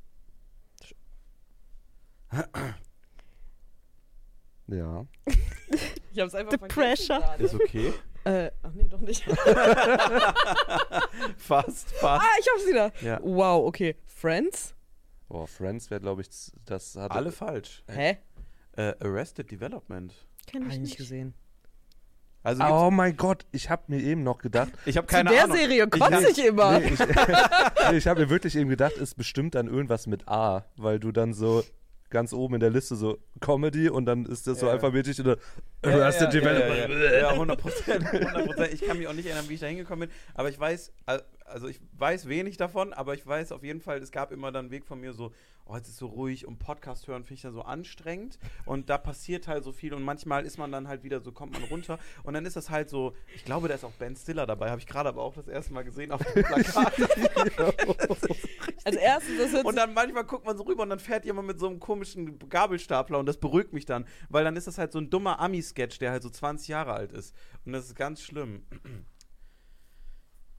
ja. 4.68 5.06
Ich 6.12 6.20
hab's 6.22 6.34
einfach 6.34 6.52
The 6.52 6.58
vergessen 6.58 6.80
pressure. 6.80 7.18
gerade. 7.18 7.44
Ist 7.44 7.54
okay. 7.54 7.92
Äh, 8.24 8.50
ach 8.62 8.72
nee, 8.72 8.86
doch 8.88 9.00
nicht. 9.00 9.22
fast, 11.36 11.90
fast. 11.90 12.24
ah, 12.24 12.30
ich 12.40 12.46
hab's 12.50 12.66
wieder. 12.66 12.90
Ja. 13.02 13.20
Wow, 13.22 13.66
okay. 13.66 13.96
Friends? 14.06 14.74
Boah, 15.28 15.46
Friends 15.46 15.90
wäre, 15.90 16.00
glaube 16.00 16.22
ich, 16.22 16.28
das 16.64 16.96
hat 16.96 17.10
Alle 17.12 17.32
falsch. 17.32 17.84
Hä? 17.88 18.16
Äh, 18.72 18.94
Arrested 19.00 19.50
Development. 19.50 20.25
Kenn 20.46 20.62
ich 20.62 20.68
ich 20.74 20.78
nicht 20.78 20.80
nicht. 20.80 20.96
gesehen. 20.96 21.34
Also 22.42 22.62
gibt's- 22.62 22.72
Oh 22.80 22.90
mein 22.92 23.16
Gott, 23.16 23.44
ich 23.50 23.70
habe 23.70 23.82
mir 23.88 24.00
eben 24.00 24.22
noch 24.22 24.38
gedacht, 24.38 24.70
ich 24.84 24.96
habe 24.96 25.06
Zu 25.08 25.14
keine 25.14 25.30
der 25.30 25.44
Ahnung. 25.44 25.56
Serie 25.56 25.86
kotze 25.88 26.14
hab- 26.14 26.30
ich 26.30 26.44
immer. 26.46 26.78
Nee, 26.78 26.92
ich, 26.92 26.98
nee, 27.90 27.96
ich 27.96 28.06
habe 28.06 28.20
mir 28.20 28.30
wirklich 28.30 28.54
eben 28.56 28.70
gedacht, 28.70 28.92
ist 28.92 29.16
bestimmt 29.16 29.54
dann 29.56 29.66
irgendwas 29.66 30.06
mit 30.06 30.28
A, 30.28 30.64
weil 30.76 31.00
du 31.00 31.10
dann 31.10 31.34
so 31.34 31.64
ganz 32.08 32.32
oben 32.32 32.54
in 32.54 32.60
der 32.60 32.70
Liste 32.70 32.94
so 32.94 33.18
Comedy 33.40 33.88
und 33.88 34.06
dann 34.06 34.26
ist 34.26 34.46
das 34.46 34.60
so 34.60 34.66
Ja. 34.66 34.72
alphabetisch 34.72 35.18
oder 35.18 35.38
Ja, 35.84 35.90
ja, 35.90 35.96
Arrested 36.04 36.32
ja, 36.34 36.40
Development. 36.40 36.78
Ja, 37.02 37.10
ja, 37.10 37.18
ja, 37.18 37.28
100 37.30 37.60
Prozent. 37.60 38.04
100 38.12 38.46
Prozent. 38.46 38.72
Ich 38.74 38.82
kann 38.82 38.96
mich 38.96 39.08
auch 39.08 39.12
nicht 39.12 39.26
erinnern, 39.26 39.48
wie 39.48 39.54
ich 39.54 39.60
da 39.60 39.66
hingekommen 39.66 40.08
bin. 40.08 40.16
Aber 40.34 40.48
ich 40.48 40.58
weiß, 40.58 40.92
also 41.46 41.68
ich 41.68 41.80
weiß 41.98 42.28
wenig 42.28 42.56
davon, 42.56 42.92
aber 42.92 43.14
ich 43.14 43.26
weiß 43.26 43.52
auf 43.52 43.62
jeden 43.62 43.80
Fall, 43.80 43.98
es 43.98 44.10
gab 44.10 44.32
immer 44.32 44.52
dann 44.52 44.66
einen 44.66 44.70
Weg 44.70 44.86
von 44.86 45.00
mir 45.00 45.12
so, 45.12 45.32
oh, 45.64 45.76
jetzt 45.76 45.88
ist 45.88 45.96
so 45.98 46.06
ruhig 46.06 46.46
und 46.46 46.58
Podcast 46.58 47.08
hören 47.08 47.24
finde 47.24 47.34
ich 47.34 47.42
dann 47.42 47.52
so 47.52 47.62
anstrengend. 47.62 48.38
Und 48.64 48.88
da 48.88 48.98
passiert 48.98 49.48
halt 49.48 49.64
so 49.64 49.72
viel 49.72 49.94
und 49.94 50.02
manchmal 50.02 50.44
ist 50.44 50.58
man 50.58 50.70
dann 50.72 50.88
halt 50.88 51.02
wieder 51.02 51.20
so, 51.20 51.32
kommt 51.32 51.52
man 51.52 51.64
runter 51.64 51.98
und 52.22 52.34
dann 52.34 52.46
ist 52.46 52.56
das 52.56 52.70
halt 52.70 52.88
so, 52.88 53.14
ich 53.34 53.44
glaube, 53.44 53.68
da 53.68 53.74
ist 53.74 53.84
auch 53.84 53.92
Ben 53.92 54.16
Stiller 54.16 54.46
dabei, 54.46 54.70
habe 54.70 54.80
ich 54.80 54.86
gerade 54.86 55.08
aber 55.08 55.22
auch 55.22 55.34
das 55.34 55.48
erste 55.48 55.72
Mal 55.72 55.84
gesehen 55.84 56.12
auf 56.12 56.22
dem 56.22 56.44
Plakat. 56.44 56.92
Als 58.84 58.96
erstes, 58.96 59.38
das 59.38 59.52
hört 59.52 59.64
Und 59.64 59.76
dann 59.76 59.94
manchmal 59.94 60.24
guckt 60.24 60.46
man 60.46 60.56
so 60.56 60.62
rüber 60.62 60.84
und 60.84 60.90
dann 60.90 61.00
fährt 61.00 61.24
jemand 61.24 61.48
mit 61.48 61.58
so 61.58 61.66
einem 61.66 61.80
komischen 61.80 62.38
Gabelstapler 62.48 63.18
und 63.18 63.26
das 63.26 63.38
beruhigt 63.38 63.72
mich 63.72 63.84
dann, 63.84 64.06
weil 64.28 64.44
dann 64.44 64.56
ist 64.56 64.66
das 64.66 64.78
halt 64.78 64.92
so 64.92 65.00
ein 65.00 65.10
dummer 65.10 65.40
Ami-Sketch, 65.40 65.98
der 65.98 66.12
halt 66.12 66.22
so 66.22 66.30
20 66.30 66.68
Jahre 66.68 66.92
alt 66.92 67.12
ist. 67.12 67.34
Und 67.64 67.72
das 67.72 67.86
ist 67.86 67.96
ganz 67.96 68.22
schlimm. 68.22 68.64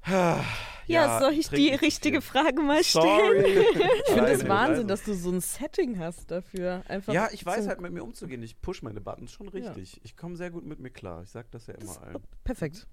Ja, 0.87 1.19
soll 1.19 1.33
ich 1.33 1.49
die 1.49 1.71
richtige 1.73 2.21
viel. 2.21 2.31
Frage 2.31 2.61
mal 2.61 2.81
stellen? 2.81 3.03
Sorry. 3.05 3.59
ich 3.59 3.65
finde 3.67 3.91
das 3.91 4.15
Scheiße, 4.15 4.47
Wahnsinn, 4.47 4.87
dass 4.87 5.03
du 5.03 5.13
so 5.13 5.29
ein 5.31 5.41
Setting 5.41 5.99
hast 5.99 6.31
dafür. 6.31 6.81
Einfach 6.87 7.11
Ja, 7.13 7.27
ich 7.33 7.45
weiß 7.45 7.67
halt 7.67 7.81
mit 7.81 7.91
mir 7.91 8.03
umzugehen. 8.03 8.41
Ich 8.41 8.61
push 8.61 8.81
meine 8.83 9.01
Buttons 9.01 9.33
schon 9.33 9.49
richtig. 9.49 9.99
Ich 10.05 10.15
komme 10.15 10.37
sehr 10.37 10.49
gut 10.49 10.65
mit 10.65 10.79
mir 10.79 10.89
klar. 10.89 11.23
Ich 11.23 11.29
sag 11.29 11.51
das 11.51 11.67
ja 11.67 11.73
immer 11.73 11.93
Das- 11.93 12.01
allen. 12.01 12.23
Perfekt. 12.45 12.87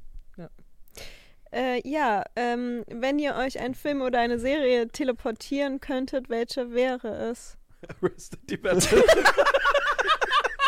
Äh, 1.53 1.89
ja, 1.89 2.25
ähm, 2.35 2.83
wenn 2.89 3.21
ihr 3.21 3.37
euch 3.37 3.61
einen 3.61 3.77
Film 3.77 4.03
oder 4.03 4.19
eine 4.19 4.41
Serie 4.41 4.89
teleportieren 4.89 5.79
könntet, 5.81 6.29
welche 6.29 6.73
wäre 6.73 7.15
es? 7.31 7.57
Arrested 8.03 8.51
Development. 8.51 9.05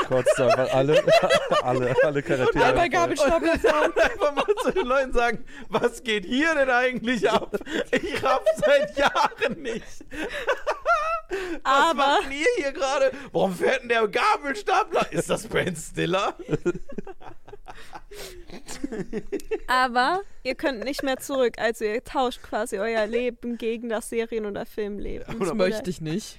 kotzt 0.07 0.41
einfach 0.41 0.73
alle, 0.75 1.03
alle, 1.63 1.95
alle 2.03 2.23
Charaktere. 2.23 2.65
Einmal 2.65 2.85
voll. 2.85 2.91
Gabelstaplerform. 2.91 3.93
Einfach 3.97 4.35
mal 4.35 4.55
zu 4.63 4.73
den 4.73 4.87
Leuten 4.87 5.13
sagen, 5.13 5.45
was 5.69 6.03
geht 6.03 6.25
hier 6.25 6.55
denn 6.55 6.71
eigentlich 6.71 7.29
ab? 7.31 7.57
Ich 7.91 8.23
raff 8.23 8.45
seit 8.57 8.97
Jahren 8.97 9.63
nicht. 9.63 9.85
Was 11.29 11.65
Aber 11.65 11.95
macht 11.95 12.31
ihr 12.31 12.47
hier 12.63 12.73
gerade? 12.73 13.11
Warum 13.33 13.55
fährt 13.55 13.83
denn 13.83 13.89
der 13.89 14.07
Gabelstapler? 14.07 15.13
Ist 15.13 15.29
das 15.29 15.47
Ben 15.49 15.75
Stiller? 15.75 16.35
Aber 19.67 20.23
ihr 20.43 20.55
könnt 20.55 20.85
nicht 20.85 21.03
mehr 21.03 21.19
zurück. 21.19 21.55
Also 21.59 21.85
ihr 21.85 22.03
tauscht 22.05 22.43
quasi 22.43 22.79
euer 22.79 23.07
Leben 23.07 23.59
gegen 23.59 23.89
das 23.89 24.09
Serien- 24.09 24.47
oder 24.47 24.67
Filmleben. 24.67 25.39
Das 25.39 25.55
möchte 25.55 25.91
ich 25.91 26.01
nicht. 26.01 26.39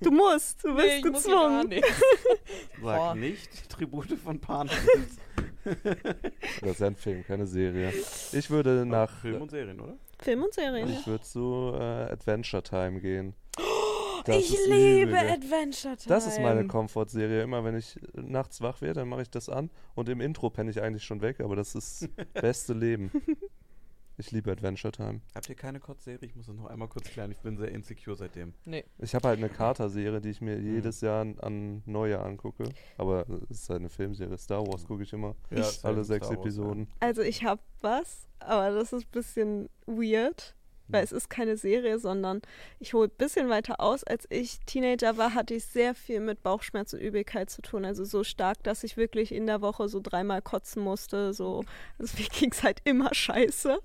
Du 0.00 0.10
musst, 0.10 0.62
du 0.64 0.74
bist 0.74 0.86
Nee, 1.04 1.10
muss 1.10 1.24
gezwungen. 1.24 1.68
nichts. 1.68 1.88
Sag 2.82 2.96
Boah. 2.98 3.14
nicht 3.14 3.68
Tribute 3.70 4.12
von 4.22 4.38
Pan. 4.40 4.68
Das 6.60 6.72
ist 6.72 6.80
ja 6.80 6.86
ein 6.88 6.94
Film, 6.96 7.24
keine 7.26 7.46
Serie. 7.46 7.90
Ich 8.32 8.50
würde 8.50 8.84
nach. 8.84 9.10
Film 9.22 9.40
und 9.40 9.50
Serien, 9.50 9.80
oder? 9.80 9.94
Film 10.20 10.42
und 10.42 10.52
Serien. 10.52 10.90
Ich 10.90 11.06
würde 11.06 11.24
zu 11.24 11.72
äh, 11.74 11.82
Adventure 12.12 12.62
Time 12.62 13.00
gehen. 13.00 13.34
Das 14.26 14.36
ich 14.36 14.50
liebe 14.66 15.02
übel. 15.10 15.16
Adventure 15.16 15.96
Time. 15.96 16.08
Das 16.08 16.26
ist 16.26 16.38
meine 16.38 16.66
Komfortserie. 16.66 17.42
Immer 17.42 17.64
wenn 17.64 17.76
ich 17.76 17.98
nachts 18.12 18.60
wach 18.60 18.82
werde, 18.82 19.00
dann 19.00 19.08
mache 19.08 19.22
ich 19.22 19.30
das 19.30 19.48
an. 19.48 19.70
Und 19.94 20.08
im 20.10 20.20
Intro 20.20 20.50
penne 20.50 20.70
ich 20.70 20.82
eigentlich 20.82 21.04
schon 21.04 21.22
weg, 21.22 21.40
aber 21.40 21.56
das 21.56 21.74
ist 21.74 22.08
beste 22.34 22.74
Leben. 22.74 23.10
Ich 24.16 24.30
liebe 24.30 24.52
Adventure 24.52 24.92
Time. 24.92 25.22
Habt 25.34 25.48
ihr 25.48 25.56
keine 25.56 25.80
Kotzserie? 25.80 26.24
Ich 26.24 26.36
muss 26.36 26.46
das 26.46 26.54
noch 26.54 26.66
einmal 26.66 26.86
kurz 26.86 27.08
klären. 27.08 27.32
Ich 27.32 27.40
bin 27.40 27.56
sehr 27.56 27.72
insecure 27.72 28.14
seitdem. 28.14 28.54
Nee. 28.64 28.84
Ich 28.98 29.12
habe 29.14 29.26
halt 29.26 29.38
eine 29.38 29.48
Carter-Serie, 29.48 30.20
die 30.20 30.30
ich 30.30 30.40
mir 30.40 30.56
jedes 30.60 31.00
Jahr 31.00 31.20
an, 31.20 31.38
an 31.40 31.82
Neujahr 31.84 32.24
angucke. 32.24 32.64
Aber 32.96 33.26
es 33.50 33.62
ist 33.62 33.70
halt 33.70 33.80
eine 33.80 33.88
Filmserie. 33.90 34.38
Star 34.38 34.64
Wars 34.66 34.84
gucke 34.84 35.02
ich 35.02 35.12
immer. 35.12 35.34
Ja, 35.50 35.60
ist 35.60 35.84
Alle 35.84 36.04
sechs 36.04 36.28
Wars, 36.28 36.38
Episoden. 36.38 36.86
Also 37.00 37.22
ich 37.22 37.42
habe 37.42 37.60
was, 37.80 38.28
aber 38.38 38.70
das 38.70 38.92
ist 38.92 39.06
ein 39.06 39.10
bisschen 39.10 39.68
weird, 39.86 40.54
weil 40.88 41.02
es 41.02 41.12
ist 41.12 41.30
keine 41.30 41.56
Serie, 41.56 41.98
sondern 41.98 42.42
ich 42.78 42.94
hole 42.94 43.08
ein 43.08 43.16
bisschen 43.16 43.48
weiter 43.48 43.80
aus. 43.80 44.04
Als 44.04 44.26
ich 44.30 44.60
Teenager 44.66 45.16
war, 45.16 45.34
hatte 45.34 45.54
ich 45.54 45.64
sehr 45.64 45.94
viel 45.94 46.20
mit 46.20 46.42
Bauchschmerz 46.42 46.92
und 46.92 47.00
Übelkeit 47.00 47.50
zu 47.50 47.62
tun. 47.62 47.84
Also 47.84 48.04
so 48.04 48.22
stark, 48.24 48.62
dass 48.62 48.84
ich 48.84 48.96
wirklich 48.96 49.32
in 49.32 49.46
der 49.46 49.62
Woche 49.62 49.88
so 49.88 50.00
dreimal 50.00 50.42
kotzen 50.42 50.82
musste. 50.82 51.32
So, 51.32 51.64
also 51.98 52.16
mir 52.18 52.28
ging 52.28 52.52
es 52.52 52.62
halt 52.62 52.80
immer 52.84 53.14
scheiße. 53.14 53.78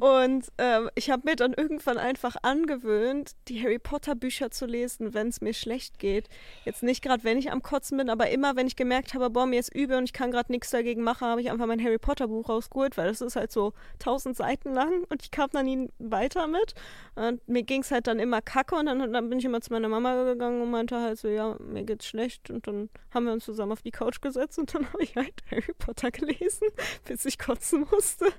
Und 0.00 0.46
ähm, 0.58 0.90
ich 0.94 1.10
habe 1.10 1.22
mir 1.24 1.36
dann 1.36 1.54
irgendwann 1.54 1.98
einfach 1.98 2.36
angewöhnt, 2.42 3.32
die 3.48 3.62
Harry 3.62 3.78
Potter 3.78 4.14
Bücher 4.14 4.50
zu 4.50 4.66
lesen, 4.66 5.14
wenn 5.14 5.28
es 5.28 5.40
mir 5.40 5.54
schlecht 5.54 5.98
geht. 5.98 6.28
Jetzt 6.64 6.82
nicht 6.82 7.02
gerade, 7.02 7.24
wenn 7.24 7.38
ich 7.38 7.50
am 7.50 7.62
Kotzen 7.62 7.98
bin, 7.98 8.10
aber 8.10 8.30
immer, 8.30 8.54
wenn 8.56 8.66
ich 8.66 8.76
gemerkt 8.76 9.14
habe, 9.14 9.30
boah, 9.30 9.46
mir 9.46 9.60
ist 9.60 9.74
übel 9.74 9.98
und 9.98 10.04
ich 10.04 10.12
kann 10.12 10.30
gerade 10.30 10.52
nichts 10.52 10.70
dagegen 10.70 11.02
machen, 11.02 11.26
habe 11.26 11.40
ich 11.40 11.50
einfach 11.50 11.66
mein 11.66 11.82
Harry 11.82 11.98
Potter 11.98 12.28
Buch 12.28 12.48
rausgeholt, 12.48 12.96
weil 12.96 13.08
das 13.08 13.20
ist 13.20 13.36
halt 13.36 13.50
so 13.50 13.72
tausend 13.98 14.36
Seiten 14.36 14.72
lang 14.72 15.04
und 15.08 15.22
ich 15.22 15.30
kam 15.30 15.50
dann 15.50 15.66
nie 15.66 15.88
weiter 15.98 16.27
mit. 16.48 16.74
Und 17.14 17.46
mir 17.48 17.62
ging 17.62 17.82
es 17.82 17.90
halt 17.90 18.06
dann 18.06 18.18
immer 18.18 18.40
kacke 18.42 18.76
und 18.76 18.86
dann, 18.86 19.12
dann 19.12 19.28
bin 19.28 19.38
ich 19.38 19.44
immer 19.44 19.60
zu 19.60 19.72
meiner 19.72 19.88
Mama 19.88 20.24
gegangen 20.24 20.62
und 20.62 20.70
meinte 20.70 21.00
halt 21.00 21.18
so, 21.18 21.28
ja, 21.28 21.56
mir 21.60 21.84
geht's 21.84 22.06
schlecht. 22.06 22.50
Und 22.50 22.66
dann 22.66 22.90
haben 23.12 23.26
wir 23.26 23.32
uns 23.32 23.44
zusammen 23.44 23.72
auf 23.72 23.82
die 23.82 23.90
Couch 23.90 24.20
gesetzt 24.20 24.58
und 24.58 24.74
dann 24.74 24.86
habe 24.92 25.02
ich 25.02 25.16
halt 25.16 25.34
Harry 25.50 25.74
Potter 25.78 26.10
gelesen, 26.10 26.68
bis 27.04 27.24
ich 27.24 27.38
kotzen 27.38 27.86
musste. 27.90 28.26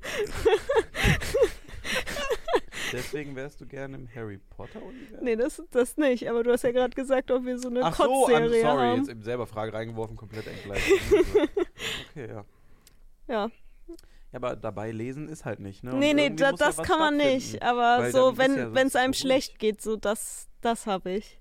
Deswegen 2.91 3.35
wärst 3.35 3.61
du 3.61 3.67
gerne 3.67 3.97
im 3.97 4.07
Harry 4.15 4.39
Potter-Universum? 4.55 5.23
Nee, 5.23 5.35
das, 5.35 5.61
das 5.71 5.97
nicht. 5.97 6.29
Aber 6.29 6.43
du 6.43 6.51
hast 6.51 6.63
ja 6.63 6.71
gerade 6.71 6.95
gesagt, 6.95 7.29
ob 7.31 7.45
wir 7.45 7.59
so 7.59 7.69
eine 7.69 7.83
Ach 7.83 7.95
so, 7.95 8.27
I'm 8.27 8.49
sorry. 8.49 8.61
haben. 8.61 8.97
Jetzt 8.99 9.09
eben 9.09 9.21
selber 9.21 9.45
Frage 9.45 9.73
reingeworfen, 9.73 10.15
komplett 10.15 10.47
entgleitet. 10.47 10.83
okay, 12.11 12.27
ja. 12.27 12.45
Ja. 13.27 13.49
Ja, 14.31 14.37
aber 14.37 14.55
dabei 14.55 14.91
lesen 14.91 15.27
ist 15.27 15.45
halt 15.45 15.59
nicht, 15.59 15.83
ne? 15.83 15.91
Und 15.93 15.99
Nee, 15.99 16.13
nee, 16.13 16.29
da, 16.29 16.51
ja 16.51 16.51
das 16.53 16.77
was 16.77 16.87
kann 16.87 16.99
man 16.99 17.17
nicht. 17.17 17.61
Aber 17.63 18.11
so, 18.11 18.37
wenn 18.37 18.55
ja 18.55 18.73
wenn 18.73 18.87
es 18.87 18.95
einem 18.95 19.13
so 19.13 19.21
schlecht 19.21 19.51
ruhig. 19.53 19.59
geht, 19.59 19.81
so 19.81 19.95
das, 19.95 20.47
das 20.61 20.85
habe 20.87 21.11
ich. 21.11 21.39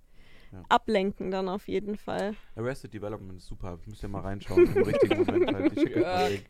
Ja. 0.52 0.62
Ablenken 0.71 1.30
dann 1.30 1.49
auf 1.50 1.68
jeden 1.68 1.97
Fall. 1.99 2.35
Arrested 2.57 2.95
Development 2.95 3.37
ist 3.38 3.47
super. 3.47 3.78
Müsst 3.85 4.02
ihr 4.02 4.09
mal 4.09 4.21
reinschauen. 4.23 4.75
Im 4.75 4.83
richtigen 4.83 5.18
Moment 5.25 5.52
halt. 5.54 5.73
Ich 5.76 5.80
schicke 5.83 6.07
euch. 6.07 6.45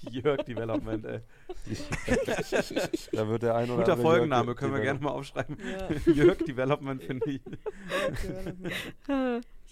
Jörg 0.12 0.44
Development, 0.44 1.04
ey. 1.04 1.20
Da 3.12 3.26
wird 3.28 3.42
der 3.42 3.56
ein 3.56 3.68
oder 3.68 3.78
Guter 3.82 3.92
andere 3.94 4.02
Folgenname, 4.08 4.52
Jörg- 4.52 4.54
können 4.56 4.74
wir 4.74 4.80
gerne 4.80 5.00
mal 5.00 5.10
aufschreiben. 5.10 5.56
Ja. 6.06 6.12
Jörg 6.12 6.38
Development 6.38 7.02
finde 7.02 7.28
ich. 7.32 7.40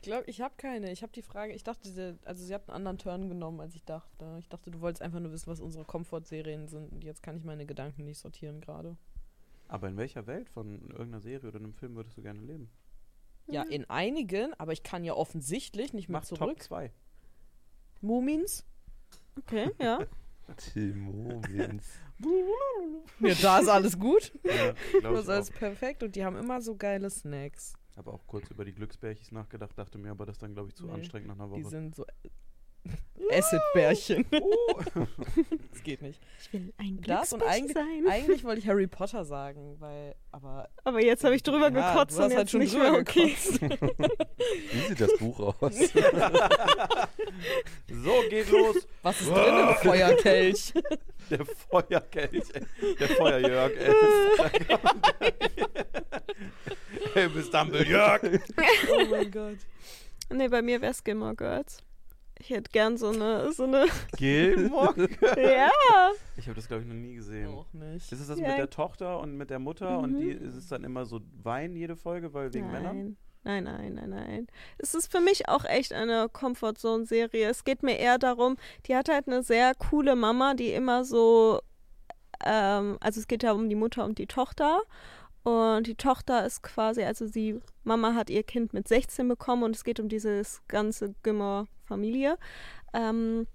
Ich 0.07 0.13
glaube, 0.13 0.31
ich 0.31 0.41
habe 0.41 0.55
keine. 0.57 0.93
Ich 0.93 1.03
habe 1.03 1.13
die 1.13 1.21
Frage, 1.23 1.53
ich 1.53 1.65
dachte, 1.65 1.89
sie- 1.91 2.17
also 2.25 2.45
sie 2.45 2.55
hat 2.55 2.69
einen 2.69 2.77
anderen 2.77 2.99
Turn 2.99 3.29
genommen, 3.29 3.61
als 3.61 3.75
ich 3.75 3.83
dachte. 3.83 4.37
Ich 4.39 4.49
dachte, 4.49 4.71
du 4.71 4.81
wolltest 4.81 5.03
einfach 5.03 5.19
nur 5.19 5.33
wissen, 5.33 5.49
was 5.51 5.59
unsere 5.59 5.85
Komfortserien 5.85 6.69
sind. 6.69 6.93
Und 6.93 7.03
jetzt 7.03 7.25
kann 7.25 7.37
ich 7.37 7.43
meine 7.43 7.67
Gedanken 7.67 8.05
nicht 8.05 8.19
sortieren 8.21 8.61
gerade. 8.61 8.97
Aber 9.67 9.89
in 9.89 9.97
welcher 9.97 10.29
Welt 10.29 10.49
von 10.49 10.81
irgendeiner 10.91 11.21
Serie 11.21 11.49
oder 11.49 11.59
einem 11.59 11.75
Film 11.75 11.97
würdest 11.97 12.17
du 12.17 12.23
gerne 12.23 12.39
leben? 12.41 12.71
Ja, 13.49 13.63
in 13.65 13.91
einigen, 13.91 14.55
aber 14.61 14.73
ich 14.73 14.85
kann 14.85 15.03
ja 15.03 15.13
offensichtlich 15.15 15.93
nicht 15.93 16.09
mehr 16.09 16.21
Mach 16.21 16.25
zurück. 16.25 16.51
Top 16.51 16.63
2. 16.63 16.93
Mumins? 18.01 18.65
Okay, 19.41 19.73
ja. 19.81 20.07
Timo 20.57 21.43
Wins. 21.49 21.99
Ja, 23.19 23.35
da 23.43 23.59
ist 23.59 23.69
alles 23.69 23.99
gut. 23.99 24.33
Ja, 24.45 24.73
Das 25.03 25.21
ist 25.25 25.29
alles 25.29 25.51
perfekt 25.51 26.05
und 26.05 26.15
die 26.15 26.25
haben 26.25 26.37
immer 26.37 26.61
so 26.63 26.77
geile 26.77 27.11
Snacks. 27.11 27.75
Habe 27.97 28.13
auch 28.13 28.27
kurz 28.27 28.51
über 28.51 28.65
die 28.65 28.73
Glücksbärchis 28.73 29.33
nachgedacht, 29.33 29.77
dachte 29.79 29.99
mir 29.99 30.11
aber, 30.11 30.27
das 30.27 30.37
ist 30.37 30.43
dann, 30.43 30.55
glaube 30.55 30.69
ich, 30.69 30.75
zu 30.75 30.87
Nee, 30.87 30.93
anstrengend 30.93 31.29
nach 31.29 31.35
einer 31.39 31.55
Die 31.57 31.63
Woche. 31.65 31.71
sind 31.71 31.95
so 31.95 32.05
Acid-Bärchen. 33.31 34.25
Oh. 34.41 34.81
Das 35.73 35.83
geht 35.83 36.03
nicht. 36.03 36.21
Ich 36.41 36.53
will 36.53 36.73
ein 36.79 37.01
Das 37.03 37.33
und 37.33 37.41
Glücksbärchen 37.41 37.77
eigentlich, 37.77 38.05
sein. 38.05 38.13
eigentlich 38.13 38.45
wollte 38.45 38.59
ich 38.61 38.69
Harry 38.69 38.87
Potter 38.87 39.25
sagen, 39.25 39.77
weil, 39.79 40.15
aber 40.33 40.69
Aber 40.85 41.03
jetzt 41.03 41.23
habe 41.25 41.35
ich 41.37 41.43
drüber 41.43 41.71
Ja, 41.71 41.93
gekotzt 41.93 42.17
du 42.19 42.23
hast 42.23 42.31
und 42.31 42.37
halt 42.37 42.51
schon 42.51 42.61
nicht 42.61 42.75
drüber 42.75 42.91
mehr 42.93 43.01
okay. 43.01 43.35
Wie 44.73 44.79
sieht 44.89 45.01
das 45.01 45.17
Buch 45.19 45.39
aus? 45.61 45.75
so, 47.89 48.13
geht 48.31 48.51
los. 48.51 48.87
was 49.03 49.21
ist 49.21 49.31
drin 49.31 49.69
im 49.69 49.75
Feuerkelch? 49.77 50.73
Der 51.31 51.45
Feuerkelch, 51.45 52.45
ey. 52.55 52.95
Der 52.99 53.09
Feuerjörg, 53.09 53.73
ey. 53.77 53.95
Hey, 57.17 57.29
bis 57.35 57.51
Dumbledore. 57.51 58.21
oh 58.93 59.05
mein 59.11 59.31
Gott. 59.31 59.59
Nee, 60.31 60.49
bei 60.49 60.63
mir 60.63 60.81
wäre 60.81 60.93
es 60.93 61.03
Gilmore 61.05 61.35
Girls. 61.35 61.79
Ich 62.39 62.51
hätte 62.51 62.71
gern 62.71 62.99
so 62.99 63.09
eine, 63.09 63.51
so 63.53 63.65
eine, 63.65 63.87
Gilmore? 64.19 65.09
ja. 65.37 65.71
Ich 66.37 66.47
habe 66.47 66.55
das, 66.55 66.69
glaube 66.69 66.83
ich, 66.83 66.89
noch 66.89 66.95
nie 66.95 67.15
gesehen. 67.15 67.49
Auch 67.49 67.73
nicht. 67.73 68.13
Ist 68.13 68.21
es 68.21 68.27
das 68.29 68.39
Ja. 68.39 68.49
mit 68.49 68.59
der 68.59 68.69
Tochter 68.69 69.21
und 69.21 69.37
mit 69.37 69.49
der 69.51 69.59
Mutter 69.59 69.99
und 69.99 70.13
Mhm. 70.13 70.21
die 70.21 70.31
ist 70.33 70.55
es 70.55 70.69
dann 70.69 70.85
immer 70.85 71.07
so 71.07 71.21
Wein 71.43 71.75
jede 71.77 71.97
Folge, 71.97 72.35
weil 72.35 72.53
wegen 72.53 72.71
Männern? 72.71 73.17
Nein, 73.45 73.65
nein, 73.65 73.95
nein, 73.95 73.95
nein, 73.95 74.11
nein. 74.11 74.47
Es 74.77 74.95
ist 74.95 75.11
für 75.11 75.21
mich 75.21 75.49
auch 75.49 75.65
echt 75.65 75.93
eine 75.95 76.29
Comfortzone-Serie. 76.29 77.49
Es 77.49 77.65
geht 77.65 77.83
mir 77.83 77.97
eher 77.97 78.19
darum, 78.19 78.57
die 78.87 78.97
hat 78.97 79.09
halt 79.09 79.29
eine 79.29 79.43
sehr 79.43 79.75
coole 79.77 80.15
Mama, 80.17 80.55
die 80.55 80.73
immer 80.73 81.05
so, 81.05 81.61
ähm, 82.45 82.99
also 83.01 83.21
es 83.21 83.29
geht 83.29 83.45
ja 83.45 83.53
um 83.53 83.69
die 83.71 83.77
Mutter 83.77 84.05
und 84.05 84.19
die 84.19 84.27
Tochter. 84.27 84.83
Und 85.47 85.87
die 85.87 85.95
Tochter 85.95 86.45
ist 86.45 86.65
quasi, 86.65 87.05
also 87.05 87.29
die 87.29 87.61
Mama 87.85 88.15
hat 88.15 88.31
ihr 88.31 88.43
Kind 88.43 88.73
mit 88.73 88.89
16 88.89 89.29
bekommen 89.29 89.63
und 89.63 89.77
es 89.77 89.85
geht 89.85 90.01
um 90.01 90.09
dieses 90.09 90.61
ganze 90.67 91.15
Gümmer-Familie. 91.23 92.37
Ähm, 92.93 93.47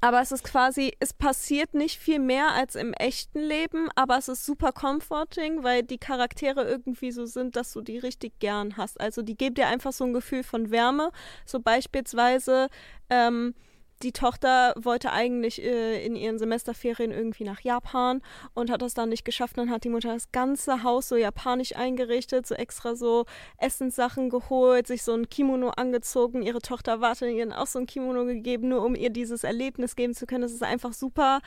aber 0.00 0.20
es 0.20 0.30
ist 0.30 0.44
quasi, 0.44 0.92
es 1.00 1.12
passiert 1.12 1.74
nicht 1.74 1.98
viel 1.98 2.20
mehr 2.20 2.52
als 2.52 2.76
im 2.76 2.92
echten 2.92 3.40
Leben, 3.40 3.88
aber 3.96 4.18
es 4.18 4.28
ist 4.28 4.46
super 4.46 4.70
comforting, 4.70 5.64
weil 5.64 5.82
die 5.82 5.98
Charaktere 5.98 6.62
irgendwie 6.62 7.10
so 7.10 7.26
sind, 7.26 7.56
dass 7.56 7.72
du 7.72 7.80
die 7.80 7.98
richtig 7.98 8.38
gern 8.38 8.76
hast. 8.76 9.00
Also 9.00 9.22
die 9.22 9.36
geben 9.36 9.56
dir 9.56 9.66
einfach 9.66 9.92
so 9.92 10.04
ein 10.04 10.12
Gefühl 10.12 10.44
von 10.44 10.70
Wärme. 10.70 11.10
So 11.44 11.58
beispielsweise, 11.58 12.68
ähm, 13.10 13.56
die 14.02 14.12
Tochter 14.12 14.74
wollte 14.76 15.12
eigentlich 15.12 15.62
äh, 15.62 16.04
in 16.04 16.16
ihren 16.16 16.38
Semesterferien 16.38 17.10
irgendwie 17.10 17.44
nach 17.44 17.60
Japan 17.60 18.22
und 18.54 18.70
hat 18.70 18.82
das 18.82 18.94
dann 18.94 19.08
nicht 19.08 19.24
geschafft. 19.24 19.56
Dann 19.56 19.70
hat 19.70 19.84
die 19.84 19.88
Mutter 19.88 20.12
das 20.12 20.32
ganze 20.32 20.82
Haus 20.82 21.08
so 21.08 21.16
japanisch 21.16 21.74
eingerichtet, 21.74 22.46
so 22.46 22.54
extra 22.54 22.94
so 22.94 23.24
Essenssachen 23.58 24.28
geholt, 24.28 24.86
sich 24.86 25.02
so 25.02 25.14
ein 25.14 25.28
Kimono 25.28 25.70
angezogen. 25.70 26.42
Ihre 26.42 26.60
Tochter 26.60 27.00
wartet 27.00 27.32
ihr 27.32 27.58
auch 27.58 27.66
so 27.66 27.78
ein 27.78 27.86
Kimono 27.86 28.24
gegeben, 28.24 28.68
nur 28.68 28.84
um 28.84 28.94
ihr 28.94 29.10
dieses 29.10 29.44
Erlebnis 29.44 29.96
geben 29.96 30.14
zu 30.14 30.26
können. 30.26 30.42
Das 30.42 30.52
ist 30.52 30.62
einfach 30.62 30.92
super. 30.92 31.40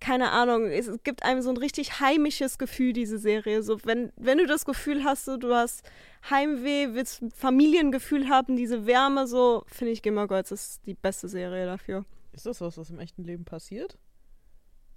Keine 0.00 0.30
Ahnung, 0.30 0.66
es 0.66 0.90
gibt 1.04 1.22
einem 1.22 1.42
so 1.42 1.50
ein 1.50 1.58
richtig 1.58 2.00
heimisches 2.00 2.56
Gefühl, 2.56 2.94
diese 2.94 3.18
Serie. 3.18 3.62
So, 3.62 3.78
wenn, 3.84 4.12
wenn 4.16 4.38
du 4.38 4.46
das 4.46 4.64
Gefühl 4.64 5.04
hast, 5.04 5.26
so, 5.26 5.36
du 5.36 5.54
hast 5.54 5.82
Heimweh, 6.28 6.94
willst 6.94 7.22
Familiengefühl 7.34 8.28
haben, 8.28 8.56
diese 8.56 8.86
Wärme, 8.86 9.26
so, 9.26 9.62
finde 9.66 9.92
ich 9.92 10.02
Gilmore 10.02 10.26
Girls 10.28 10.52
ist 10.52 10.86
die 10.86 10.94
beste 10.94 11.28
Serie 11.28 11.66
dafür. 11.66 12.06
Ist 12.32 12.46
das 12.46 12.60
was, 12.60 12.78
was 12.78 12.90
im 12.90 12.98
echten 12.98 13.24
Leben 13.24 13.44
passiert? 13.44 13.98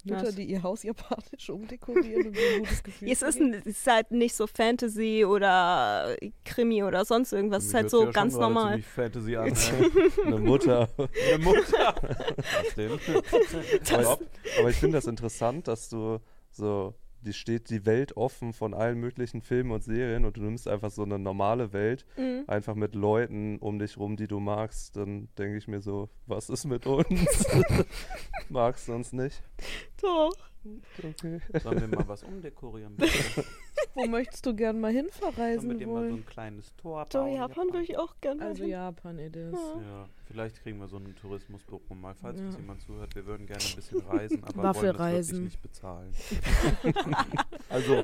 Mütter, 0.04 0.32
die 0.32 0.44
ihr 0.44 0.64
Haus 0.64 0.84
japanisch 0.84 1.50
umdekorieren 1.50 2.28
und 2.28 2.38
ein 2.38 2.60
gutes 2.60 2.84
Gefühl 2.84 3.10
Es 3.10 3.22
ist, 3.22 3.40
ein, 3.40 3.54
es 3.54 3.66
ist 3.66 3.88
halt 3.88 4.12
nicht 4.12 4.36
so 4.36 4.48
Fantasy 4.48 5.26
oder 5.26 6.16
Krimi 6.46 6.84
oder 6.84 7.06
sonst 7.06 7.32
irgendwas. 7.32 7.64
Es 7.64 7.70
ist 7.70 7.76
halt 7.76 7.90
so 7.90 8.06
ja 8.06 8.12
ganz 8.12 8.36
normal. 8.36 8.82
Fantasy 8.82 9.36
an. 9.36 9.48
ey. 9.48 9.54
Eine 10.26 10.40
Mutter. 10.40 10.90
Eine 10.98 11.44
Mutter. 11.44 11.96
Was 12.38 12.76
denn? 12.76 12.92
aber, 13.94 14.20
aber 14.60 14.70
ich 14.70 14.78
finde 14.78 14.98
das 14.98 15.06
interessant, 15.06 15.68
dass 15.68 15.90
du 15.90 16.20
so, 16.52 16.94
die 17.24 17.34
steht 17.34 17.70
die 17.70 17.86
Welt 17.86 18.16
offen 18.18 18.54
von 18.54 18.74
allen 18.74 19.00
möglichen 19.00 19.42
Filmen 19.42 19.72
und 19.72 19.84
Serien 19.84 20.26
und 20.26 20.38
du 20.38 20.42
nimmst 20.42 20.68
einfach 20.68 20.92
so 20.92 21.04
eine 21.04 21.18
normale 21.20 21.74
Welt, 21.74 22.06
Mhm. 22.18 22.44
einfach 22.48 22.76
mit 22.76 22.94
Leuten 22.96 23.58
um 23.60 23.80
dich 23.80 23.98
rum, 23.98 24.16
die 24.18 24.28
du 24.28 24.40
magst, 24.40 24.96
dann 24.96 25.30
denke 25.38 25.58
ich 25.58 25.68
mir 25.68 25.82
so, 25.82 26.10
was 26.28 26.50
ist 26.50 26.66
mit 26.66 26.86
uns? 26.86 27.46
Magst 28.50 28.88
du 28.88 28.94
uns 28.94 29.14
nicht? 29.14 29.42
Doch. 30.02 30.32
Okay. 30.98 31.40
Sollen 31.62 31.82
wir 31.82 31.88
mal 32.00 32.08
was 32.08 32.24
umdekorieren? 32.24 32.96
Wo 33.96 34.06
möchtest 34.08 34.46
du 34.46 34.56
gern 34.56 34.80
mal 34.80 34.92
hin 34.92 35.08
Sollen 35.12 35.22
wir 35.28 35.34
verreisen 35.34 35.78
dir 35.78 35.88
mal 35.88 36.10
so 36.10 36.16
ein 36.16 36.26
kleines 36.26 36.76
Tor 36.78 37.06
So, 37.12 37.20
bauen? 37.20 37.34
Japan 37.36 37.68
würde 37.68 37.84
ich 37.84 37.98
auch 37.98 38.16
gerne 38.22 38.44
Also 38.44 38.64
hin. 38.64 38.72
Japan, 38.72 39.20
it 39.20 39.36
is. 39.36 39.54
Ja. 39.54 39.82
Ja, 39.82 40.10
vielleicht 40.26 40.62
kriegen 40.64 40.80
wir 40.80 40.88
so 40.88 40.98
ein 40.98 41.16
Tourismusbüro 41.16 41.94
mal, 41.94 42.16
falls 42.16 42.40
Ja. 42.40 42.46
uns 42.48 42.56
jemand 42.58 42.82
zuhört. 42.82 43.14
Wir 43.16 43.26
würden 43.26 43.46
gerne 43.46 43.64
ein 43.64 43.76
bisschen 43.76 44.00
reisen, 44.02 44.44
aber 44.44 44.56
wollen 44.56 44.64
das 44.66 44.76
Waffelreisen. 44.78 45.32
wirklich 45.44 45.54
nicht 45.54 45.62
bezahlen. 45.62 46.12
also, 47.70 48.04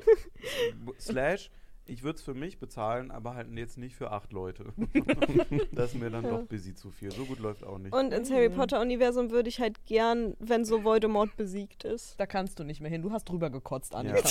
slash, 1.00 1.50
ich 1.90 2.04
würde 2.04 2.18
es 2.18 2.24
für 2.24 2.34
mich 2.34 2.60
bezahlen, 2.60 3.12
aber 3.12 3.36
halt 3.36 3.50
jetzt 3.58 3.78
nicht 3.78 3.96
für 3.96 4.12
acht 4.12 4.32
Leute. 4.32 4.66
das 5.72 5.94
ist 5.94 6.00
mir 6.00 6.10
dann 6.10 6.24
Ja. 6.24 6.32
doch 6.38 6.44
busy 6.44 6.76
zu 6.76 6.92
viel. 6.92 7.12
So 7.12 7.26
gut 7.26 7.40
läuft 7.40 7.64
auch 7.64 7.78
nicht. 7.78 7.94
Und 7.94 8.14
ins 8.14 8.32
Harry 8.32 8.50
Mhm. 8.50 8.56
Potter-Universum 8.56 9.32
würde 9.32 9.50
ich 9.50 9.60
halt 9.60 9.86
gern, 9.86 10.36
wenn 10.40 10.66
so 10.66 10.84
Voldemort 10.84 11.36
besiegt 11.38 11.84
ist. 11.84 12.20
Da 12.20 12.26
kannst 12.26 12.60
du 12.60 12.64
nicht 12.64 12.80
mehr 12.82 12.92
hin. 12.92 13.02
Du 13.02 13.12
hast 13.12 13.26
drüber 13.26 13.50
gekotzt, 13.50 13.94
Ja. 13.94 14.00
Annika. 14.00 14.22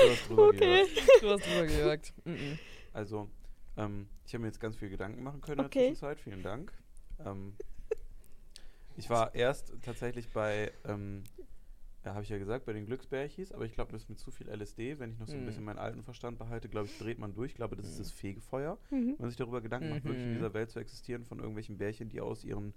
Du 0.00 0.10
hast 0.10 0.28
drüber 0.28 0.48
Okay. 0.48 0.58
gehört. 0.58 0.88
du 1.22 1.28
hast 1.30 1.46
drüber 1.46 1.66
gejagt. 1.66 2.14
Mhm. 2.24 2.58
Also, 2.94 3.28
ähm, 3.76 4.08
ich 4.26 4.32
habe 4.32 4.42
mir 4.42 4.48
jetzt 4.48 4.60
ganz 4.60 4.76
viel 4.76 4.88
Gedanken 4.88 5.22
machen 5.22 5.40
können 5.42 5.60
in 5.60 5.66
Okay. 5.66 5.78
der 5.78 5.88
Zwischenzeit. 5.88 6.20
Vielen 6.20 6.42
Dank. 6.42 6.72
Ähm, 7.24 7.52
ich 8.96 9.10
war 9.10 9.34
erst 9.34 9.72
tatsächlich 9.84 10.32
bei, 10.32 10.72
ähm, 10.88 11.24
ja, 12.04 12.14
habe 12.14 12.22
ich 12.22 12.30
ja 12.30 12.38
gesagt, 12.38 12.64
bei 12.64 12.72
den 12.72 12.86
Glücksbärchis, 12.86 13.52
aber 13.52 13.64
ich 13.66 13.72
glaube, 13.74 13.92
das 13.92 14.02
ist 14.02 14.08
mit 14.08 14.18
zu 14.18 14.30
viel 14.30 14.48
LSD. 14.48 14.98
Wenn 14.98 15.12
ich 15.12 15.18
noch 15.18 15.28
so 15.28 15.34
ein 15.34 15.42
Mhm. 15.42 15.46
bisschen 15.46 15.64
meinen 15.64 15.78
alten 15.78 16.02
Verstand 16.02 16.38
behalte, 16.38 16.68
glaube 16.68 16.88
ich, 16.90 16.96
dreht 16.98 17.18
man 17.18 17.34
durch. 17.34 17.50
Ich 17.52 17.56
glaube, 17.56 17.76
das 17.76 17.86
ist 17.86 17.94
Mhm. 17.98 18.02
das 18.04 18.12
Fegefeuer. 18.12 18.78
Mhm. 18.90 19.08
Wenn 19.08 19.16
man 19.18 19.30
sich 19.30 19.36
darüber 19.38 19.60
Gedanken 19.60 19.90
macht, 19.90 20.04
wirklich 20.04 20.24
in 20.24 20.30
Mhm. 20.30 20.34
dieser 20.36 20.54
Welt 20.54 20.70
zu 20.70 20.78
existieren 20.78 21.24
von 21.24 21.38
irgendwelchen 21.38 21.76
Bärchen, 21.78 22.08
die 22.08 22.20
aus 22.20 22.42
ihren 22.44 22.72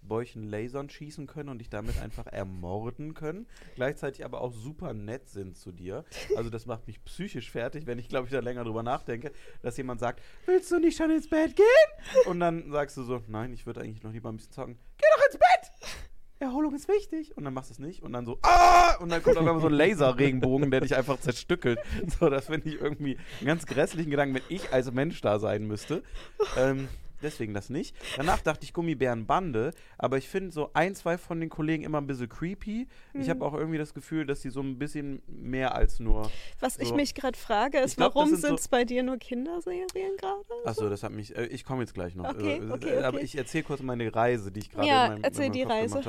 Bäuchen 0.00 0.44
Lasern 0.44 0.88
schießen 0.88 1.26
können 1.26 1.48
und 1.48 1.58
dich 1.58 1.70
damit 1.70 1.98
einfach 1.98 2.26
ermorden 2.26 3.14
können. 3.14 3.48
Gleichzeitig 3.74 4.24
aber 4.24 4.40
auch 4.42 4.52
super 4.52 4.94
nett 4.94 5.28
sind 5.28 5.56
zu 5.56 5.72
dir. 5.72 6.04
Also 6.36 6.50
das 6.50 6.66
macht 6.66 6.86
mich 6.86 7.02
psychisch 7.04 7.50
fertig, 7.50 7.84
wenn 7.88 7.98
ich, 7.98 8.08
glaube 8.08 8.26
ich, 8.26 8.32
da 8.32 8.38
länger 8.38 8.62
drüber 8.62 8.84
nachdenke, 8.84 9.32
dass 9.60 9.76
jemand 9.76 9.98
sagt, 9.98 10.22
willst 10.46 10.70
du 10.70 10.78
nicht 10.78 10.96
schon 10.96 11.10
ins 11.10 11.28
Bett 11.28 11.56
gehen? 11.56 12.26
Und 12.26 12.38
dann 12.38 12.70
sagst 12.70 12.96
du 12.96 13.02
so, 13.02 13.20
nein, 13.26 13.52
ich 13.52 13.66
würde 13.66 13.80
eigentlich 13.80 14.04
noch 14.04 14.12
lieber 14.12 14.28
ein 14.30 14.36
bisschen 14.36 14.52
zocken. 14.52 14.78
Geh! 14.98 15.04
Erholung 16.40 16.74
ist 16.74 16.88
wichtig. 16.88 17.36
Und 17.36 17.44
dann 17.44 17.54
machst 17.54 17.70
du 17.70 17.74
es 17.74 17.78
nicht. 17.78 18.02
Und 18.02 18.12
dann 18.12 18.26
so, 18.26 18.38
ah! 18.42 18.96
Und 19.00 19.10
dann 19.10 19.22
kommt 19.22 19.36
auf 19.36 19.46
einmal 19.46 19.60
so 19.60 19.68
ein 19.68 19.72
Laserregenbogen, 19.72 20.70
der 20.70 20.80
dich 20.80 20.94
einfach 20.96 21.18
zerstückelt. 21.20 21.78
So, 22.18 22.30
das 22.30 22.46
finde 22.46 22.68
ich 22.68 22.80
irgendwie 22.80 23.18
einen 23.40 23.46
ganz 23.46 23.66
grässlichen 23.66 24.10
Gedanken, 24.10 24.36
wenn 24.36 24.42
ich 24.48 24.72
als 24.72 24.90
Mensch 24.92 25.20
da 25.20 25.38
sein 25.38 25.66
müsste. 25.66 26.02
Ähm, 26.56 26.88
deswegen 27.22 27.54
das 27.54 27.70
nicht. 27.70 27.94
Danach 28.16 28.40
dachte 28.40 28.64
ich 28.64 28.72
Gummibärenbande, 28.72 29.72
aber 29.98 30.18
ich 30.18 30.28
finde 30.28 30.50
so 30.52 30.70
ein, 30.74 30.94
zwei 30.94 31.18
von 31.18 31.40
den 31.40 31.48
Kollegen 31.48 31.82
immer 31.84 31.98
ein 32.00 32.06
bisschen 32.06 32.28
creepy. 32.28 32.86
Ich 33.14 33.26
Mhm. 33.26 33.30
habe 33.30 33.44
auch 33.44 33.54
irgendwie 33.54 33.78
das 33.78 33.94
Gefühl, 33.94 34.26
dass 34.26 34.42
sie 34.42 34.50
so 34.50 34.60
ein 34.60 34.78
bisschen 34.78 35.22
mehr 35.26 35.74
als 35.74 36.00
nur. 36.00 36.30
Was 36.60 36.78
ich 36.78 36.88
So. 36.88 36.94
mich 36.96 37.14
gerade 37.14 37.36
frage, 37.38 37.78
ist, 37.78 37.92
Ich 37.92 37.96
glaub, 37.96 38.14
warum 38.14 38.30
sind 38.30 38.40
so- 38.40 38.54
es 38.54 38.68
bei 38.68 38.84
dir 38.84 39.02
nur 39.02 39.16
Kinderserien 39.18 39.88
gerade? 40.18 40.42
Achso, 40.64 40.88
das 40.88 41.02
hat 41.02 41.12
mich. 41.12 41.36
Äh, 41.36 41.46
ich 41.46 41.64
komme 41.64 41.80
jetzt 41.82 41.94
gleich 41.94 42.14
noch. 42.14 42.28
Okay, 42.28 42.58
äh, 42.58 42.70
okay, 42.70 42.98
Aber 42.98 43.16
okay. 43.18 43.24
ich 43.24 43.36
erzähle 43.36 43.64
kurz 43.64 43.80
meine 43.82 44.14
Reise, 44.14 44.50
die 44.52 44.60
ich 44.60 44.70
gerade 44.70 44.86
Ja, 44.88 45.06
in 45.06 45.20
meinem, 45.22 45.24
in 45.24 45.38
meinem 45.38 45.52
die 45.52 45.62
Kopf 45.62 45.70
Reise. 45.72 45.88
gemacht 46.00 46.06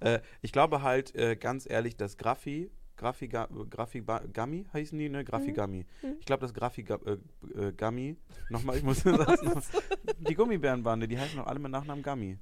habe. 0.00 0.10
Äh, 0.16 0.20
ich 0.42 0.52
glaube 0.52 0.82
halt, 0.82 1.14
äh, 1.14 1.36
ganz 1.36 1.68
ehrlich, 1.68 1.96
dass 1.96 2.16
Graffi. 2.16 2.70
Graffi, 2.96 3.28
Graffi 3.28 4.02
Gummy 4.32 4.66
heißen 4.72 4.98
die, 4.98 5.08
ne? 5.08 5.24
Graffi 5.24 5.52
Gummy. 5.52 5.84
Mhm. 6.02 6.16
Ich 6.18 6.26
glaube, 6.26 6.40
das 6.40 6.54
Graffi 6.54 6.82
äh, 6.82 7.58
äh, 7.58 7.72
Gummy. 7.72 8.16
Nochmal, 8.50 8.76
ich 8.78 8.82
muss 8.82 9.02
das 9.02 9.42
noch, 9.42 9.62
Die 10.20 10.34
Gummibärenbande, 10.34 11.06
die 11.06 11.18
heißen 11.18 11.36
doch 11.38 11.46
alle 11.46 11.58
mit 11.58 11.70
Nachnamen 11.70 12.02
Gummy. 12.02 12.38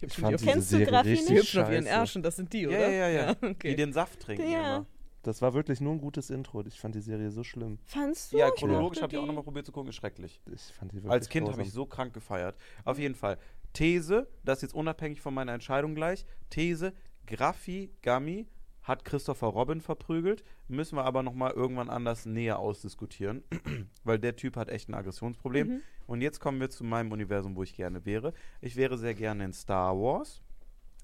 Ich 0.00 0.12
schon 0.12 0.22
fand 0.24 0.34
die 0.34 0.36
diese 0.38 0.50
Kennst 0.52 0.72
du 0.72 0.76
Serie 0.76 0.86
Graffi 0.92 1.08
richtig 1.10 1.28
Die 1.28 1.36
hüpfen 1.36 1.62
auf 1.62 1.70
ihren. 1.70 1.86
Ärschen, 1.86 2.22
das 2.22 2.36
sind 2.36 2.52
die, 2.52 2.62
Ja, 2.62 2.68
oder? 2.68 2.90
ja, 2.90 3.08
ja, 3.08 3.08
ja. 3.08 3.34
Die 3.34 3.46
okay. 3.46 3.74
den 3.76 3.92
Saft 3.92 4.20
trinken 4.20 4.50
Ja. 4.50 4.76
immer. 4.76 4.86
Das 5.22 5.40
war 5.40 5.54
wirklich 5.54 5.80
nur 5.80 5.92
ein 5.94 6.00
gutes 6.02 6.28
Intro. 6.28 6.62
Ich 6.66 6.78
fand 6.78 6.94
die 6.94 7.00
Serie 7.00 7.30
so 7.30 7.42
schlimm. 7.42 7.78
Fandst 7.84 8.32
du? 8.34 8.36
Ja, 8.38 8.48
Ich 8.48 8.56
chronologisch 8.60 9.00
habe 9.00 9.10
ich 9.12 9.18
auch 9.18 9.22
die. 9.22 9.28
nochmal 9.28 9.42
probiert 9.44 9.64
zu 9.64 9.72
gucken, 9.72 9.88
ist 9.88 9.96
schrecklich. 9.96 10.42
Ich 10.52 10.60
fand 10.74 10.92
die 10.92 10.96
wirklich 10.96 11.10
Als 11.12 11.30
Kind 11.30 11.48
habe 11.50 11.62
ich 11.62 11.72
so 11.72 11.86
krank 11.86 12.12
gefeiert. 12.12 12.56
Auf 12.84 12.98
jeden 12.98 13.14
Fall. 13.14 13.38
These, 13.72 14.28
das 14.44 14.60
jetzt 14.60 14.74
unabhängig 14.74 15.22
von 15.22 15.32
meiner 15.32 15.54
Entscheidung 15.54 15.94
gleich. 15.94 16.26
These, 16.50 16.92
Graffi 17.26 17.90
Gummy 18.02 18.46
hat 18.84 19.04
Christopher 19.04 19.48
Robin 19.48 19.80
verprügelt. 19.80 20.44
Müssen 20.68 20.96
wir 20.96 21.04
aber 21.04 21.22
nochmal 21.22 21.52
irgendwann 21.52 21.90
anders 21.90 22.26
näher 22.26 22.58
ausdiskutieren. 22.58 23.42
Weil 24.04 24.18
der 24.18 24.36
Typ 24.36 24.56
hat 24.56 24.68
echt 24.68 24.88
ein 24.88 24.94
Aggressionsproblem. 24.94 25.68
Mhm. 25.68 25.82
Und 26.06 26.20
jetzt 26.20 26.38
kommen 26.38 26.60
wir 26.60 26.70
zu 26.70 26.84
meinem 26.84 27.10
Universum, 27.10 27.56
wo 27.56 27.62
ich 27.62 27.74
gerne 27.74 28.04
wäre. 28.04 28.34
Ich 28.60 28.76
wäre 28.76 28.98
sehr 28.98 29.14
gerne 29.14 29.44
in 29.44 29.52
Star 29.52 29.96
Wars. 29.96 30.42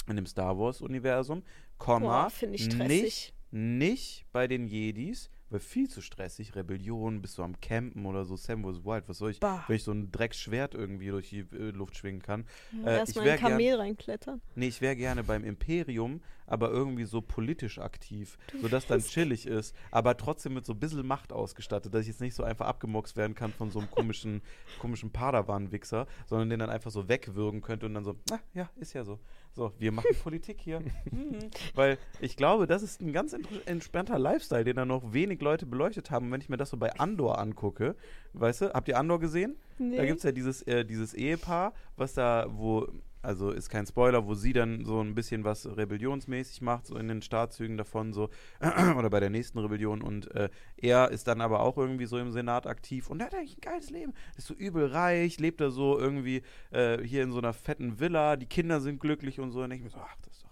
In 0.07 0.17
dem 0.17 0.27
Star 0.27 0.59
Wars-Universum. 0.59 1.43
Komma. 1.79 2.25
Boah, 2.25 2.31
finde 2.31 2.57
ich 2.57 2.65
stressig. 2.65 2.89
Nicht, 2.89 3.35
nicht 3.51 4.27
bei 4.33 4.47
den 4.47 4.67
Jedis, 4.67 5.31
weil 5.51 5.61
viel 5.61 5.89
zu 5.89 6.01
stressig. 6.01 6.55
Rebellion, 6.55 7.21
bist 7.21 7.37
du 7.39 7.43
am 7.43 7.61
Campen 7.61 8.07
oder 8.07 8.25
so. 8.25 8.37
Sam 8.37 8.63
vs. 8.65 8.85
Wild, 8.85 9.09
was 9.09 9.19
soll 9.19 9.33
ich, 9.33 9.41
Bah. 9.41 9.65
wenn 9.67 9.77
ich 9.77 9.85
so 9.85 9.93
ein 9.93 10.11
Drecksschwert 10.11 10.75
irgendwie 10.75 11.09
durch 11.09 11.29
die 11.31 11.41
äh, 11.41 11.71
Luft 11.71 11.97
schwingen 11.97 12.23
kann. 12.23 12.45
Ja, 12.83 12.89
Äh, 12.89 12.97
Erstmal 12.99 13.29
ein 13.31 13.39
Kamel 13.39 13.75
reinklettern. 13.75 14.41
Nee, 14.55 14.69
ich 14.69 14.81
wäre 14.81 14.97
gerne 14.97 15.25
beim 15.25 15.45
Imperium, 15.45 16.21
aber 16.47 16.71
irgendwie 16.71 17.05
so 17.05 17.21
politisch 17.21 17.79
aktiv, 17.79 18.37
sodass 18.61 18.87
dann 18.87 19.01
chillig 19.01 19.47
ist, 19.47 19.75
aber 19.93 20.17
trotzdem 20.17 20.55
mit 20.55 20.67
so 20.67 20.73
ein 20.73 20.81
bisschen 20.81 21.07
Macht 21.07 21.33
ausgestattet, 21.33 21.95
dass 21.95 22.03
ich 22.03 22.09
jetzt 22.09 22.21
nicht 22.21 22.35
so 22.35 22.43
einfach 22.43 22.67
abgemuckst 22.67 23.17
werden 23.17 23.35
kann 23.35 23.53
von 23.53 23.71
so 23.71 23.79
einem 23.79 23.91
komischen, 23.91 24.43
komischen 24.81 25.11
Padawan-Wichser, 25.13 26.07
sondern 26.27 26.51
den 26.51 26.59
dann 26.61 26.71
einfach 26.71 26.91
so 26.91 27.09
wegwürgen 27.09 27.61
könnte 27.61 27.87
und 27.87 27.95
dann 27.95 28.05
so, 28.05 28.17
ah, 28.33 28.39
ja, 28.55 28.69
ist 28.77 28.93
ja 28.95 29.05
so. 29.05 29.19
So, 29.57 29.73
wir 29.79 29.91
machen 29.93 30.07
Politik 30.23 30.61
hier. 30.61 30.81
Mhm. 31.11 31.51
Weil 31.75 31.99
ich 32.21 32.37
glaube, 32.37 32.67
das 32.67 32.83
ist 32.83 33.01
ein 33.01 33.13
ganz 33.13 33.37
entspannter 33.67 34.19
Lifestyle, 34.19 34.65
den 34.65 34.77
da 34.77 34.85
noch 34.85 35.13
wenig 35.13 35.41
Leute 35.41 35.67
beleuchtet 35.67 36.11
haben. 36.11 36.27
Und 36.27 36.33
wenn 36.33 36.41
ich 36.41 36.49
mir 36.49 36.57
das 36.57 36.71
so 36.71 36.77
bei 36.77 36.93
Andor 36.99 37.39
angucke, 37.39 37.97
weißt 38.35 38.61
du, 38.63 38.73
habt 38.73 38.89
ihr 38.89 38.99
Andor 38.99 39.19
gesehen? 39.21 39.57
Da 39.79 39.85
Nee. 39.85 40.07
gibt 40.07 40.19
es 40.19 40.23
ja 40.25 40.33
dieses, 40.33 40.63
äh, 40.63 40.85
dieses 40.85 41.15
Ehepaar, 41.15 41.73
was 41.97 42.15
da, 42.15 42.47
wo, 42.49 42.87
also 43.23 43.51
ist 43.51 43.69
kein 43.69 43.87
Spoiler, 43.87 44.27
wo 44.27 44.35
sie 44.35 44.53
dann 44.53 44.85
so 44.85 45.01
ein 45.01 45.15
bisschen 45.15 45.45
was 45.45 45.67
rebellionsmäßig 45.67 46.63
macht, 46.63 46.87
so 46.87 46.97
in 46.97 47.09
den 47.09 47.23
Startzügen 47.23 47.77
davon, 47.77 48.13
so, 48.13 48.31
oder 48.97 49.11
bei 49.11 49.21
der 49.21 49.31
nächsten 49.31 49.59
Rebellion 49.59 50.03
und 50.03 50.35
äh, 50.35 50.49
er 50.77 51.11
ist 51.11 51.29
dann 51.29 51.41
aber 51.41 51.61
auch 51.61 51.77
irgendwie 51.77 52.07
so 52.07 52.19
im 52.19 52.33
Senat 52.33 52.67
aktiv 52.67 53.11
und 53.11 53.21
er 53.21 53.27
hat 53.27 53.35
eigentlich 53.35 53.59
ein 53.59 53.63
geiles 53.63 53.91
Leben. 53.91 54.15
Ist 54.37 54.47
so 54.47 54.55
übel 54.55 54.87
reich, 54.87 55.39
lebt 55.39 55.61
da 55.61 55.71
so 55.71 55.99
irgendwie 55.99 56.43
äh, 56.71 57.03
hier 57.03 57.23
in 57.23 57.33
so 57.33 57.39
einer 57.39 57.53
fetten 57.53 58.01
Villa, 58.01 58.37
die 58.37 58.47
Kinder 58.47 58.81
sind 58.81 59.01
glücklich 59.01 59.41
und 59.41 59.53
so. 59.53 59.63
Und 59.63 59.71
ich 59.73 59.83
mir 59.83 59.91
so, 59.91 59.99
ach, 59.99 60.17
das 60.23 60.35
ist 60.35 60.45
doch. 60.45 60.51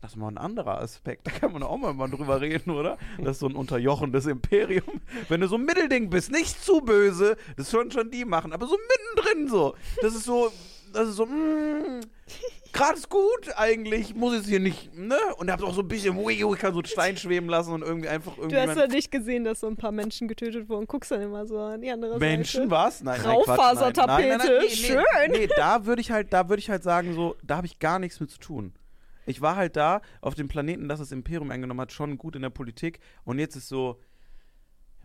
Das 0.00 0.12
ist 0.12 0.16
mal 0.16 0.28
ein 0.28 0.38
anderer 0.38 0.80
Aspekt. 0.80 1.26
Da 1.26 1.32
kann 1.32 1.52
man 1.52 1.64
auch 1.64 1.76
mal, 1.76 1.92
mal 1.92 2.08
drüber 2.08 2.40
reden, 2.40 2.70
oder? 2.70 2.98
Das 3.18 3.36
ist 3.36 3.40
so 3.40 3.48
ein 3.48 3.56
unterjochendes 3.56 4.26
Imperium. 4.26 5.00
Wenn 5.28 5.40
du 5.40 5.48
so 5.48 5.56
ein 5.56 5.64
Mittelding 5.64 6.08
bist, 6.08 6.30
nicht 6.30 6.62
zu 6.62 6.80
böse, 6.82 7.36
das 7.56 7.70
sollen 7.70 7.90
schon 7.90 8.10
die 8.10 8.24
machen, 8.24 8.52
aber 8.52 8.66
so 8.66 8.76
mittendrin 8.76 9.48
so. 9.48 9.74
Das 10.00 10.14
ist 10.14 10.24
so, 10.24 10.52
das 10.92 11.08
ist 11.08 11.16
so, 11.16 11.26
mm, 11.26 12.00
gerade 12.72 12.98
ist 12.98 13.08
gut 13.08 13.48
eigentlich, 13.56 14.14
muss 14.14 14.34
jetzt 14.34 14.48
hier 14.48 14.60
nicht, 14.60 14.94
ne? 14.96 15.16
Und 15.36 15.48
ihr 15.48 15.52
habt 15.52 15.62
auch 15.62 15.74
so 15.74 15.82
ein 15.82 15.88
bisschen, 15.88 16.16
ui, 16.16 16.44
ui, 16.44 16.54
ich 16.54 16.60
kann 16.60 16.72
so 16.72 16.78
einen 16.80 16.86
Stein 16.86 17.16
schweben 17.16 17.48
lassen 17.48 17.72
und 17.72 17.82
irgendwie 17.82 18.08
einfach 18.08 18.36
irgendwie. 18.36 18.56
Du 18.56 18.68
hast 18.68 18.76
ja 18.76 18.86
nicht 18.86 19.10
gesehen, 19.10 19.44
dass 19.44 19.60
so 19.60 19.66
ein 19.66 19.76
paar 19.76 19.92
Menschen 19.92 20.28
getötet 20.28 20.68
wurden. 20.68 20.86
Guckst 20.86 21.10
dann 21.10 21.22
immer 21.22 21.46
so 21.46 21.58
an 21.58 21.80
die 21.80 21.90
andere 21.90 22.18
Menschen 22.18 22.68
Seite. 22.68 22.70
was? 22.70 23.02
Nein, 23.02 23.20
nein, 23.22 23.36
Quatsch, 23.36 23.46
nein. 23.46 23.56
Raufasertapete, 23.56 24.28
Nein, 24.28 24.38
nein, 24.38 24.46
nein, 24.46 24.58
nee, 24.62 24.68
schön. 24.68 25.02
Nee, 25.28 25.38
nee, 25.38 25.48
da 25.56 25.86
würde 25.86 26.00
ich 26.00 26.10
halt, 26.10 26.32
da 26.32 26.48
würde 26.48 26.60
ich 26.60 26.70
halt 26.70 26.82
sagen, 26.82 27.14
so, 27.14 27.36
da 27.42 27.56
habe 27.56 27.66
ich 27.66 27.78
gar 27.78 27.98
nichts 27.98 28.20
mit 28.20 28.30
zu 28.30 28.38
tun. 28.38 28.72
Ich 29.26 29.42
war 29.42 29.56
halt 29.56 29.76
da 29.76 30.00
auf 30.22 30.34
dem 30.34 30.48
Planeten, 30.48 30.88
das 30.88 31.00
das 31.00 31.12
Imperium 31.12 31.50
eingenommen 31.50 31.80
hat, 31.82 31.92
schon 31.92 32.16
gut 32.16 32.34
in 32.34 32.42
der 32.42 32.50
Politik 32.50 33.00
und 33.24 33.38
jetzt 33.38 33.56
ist 33.56 33.68
so, 33.68 34.00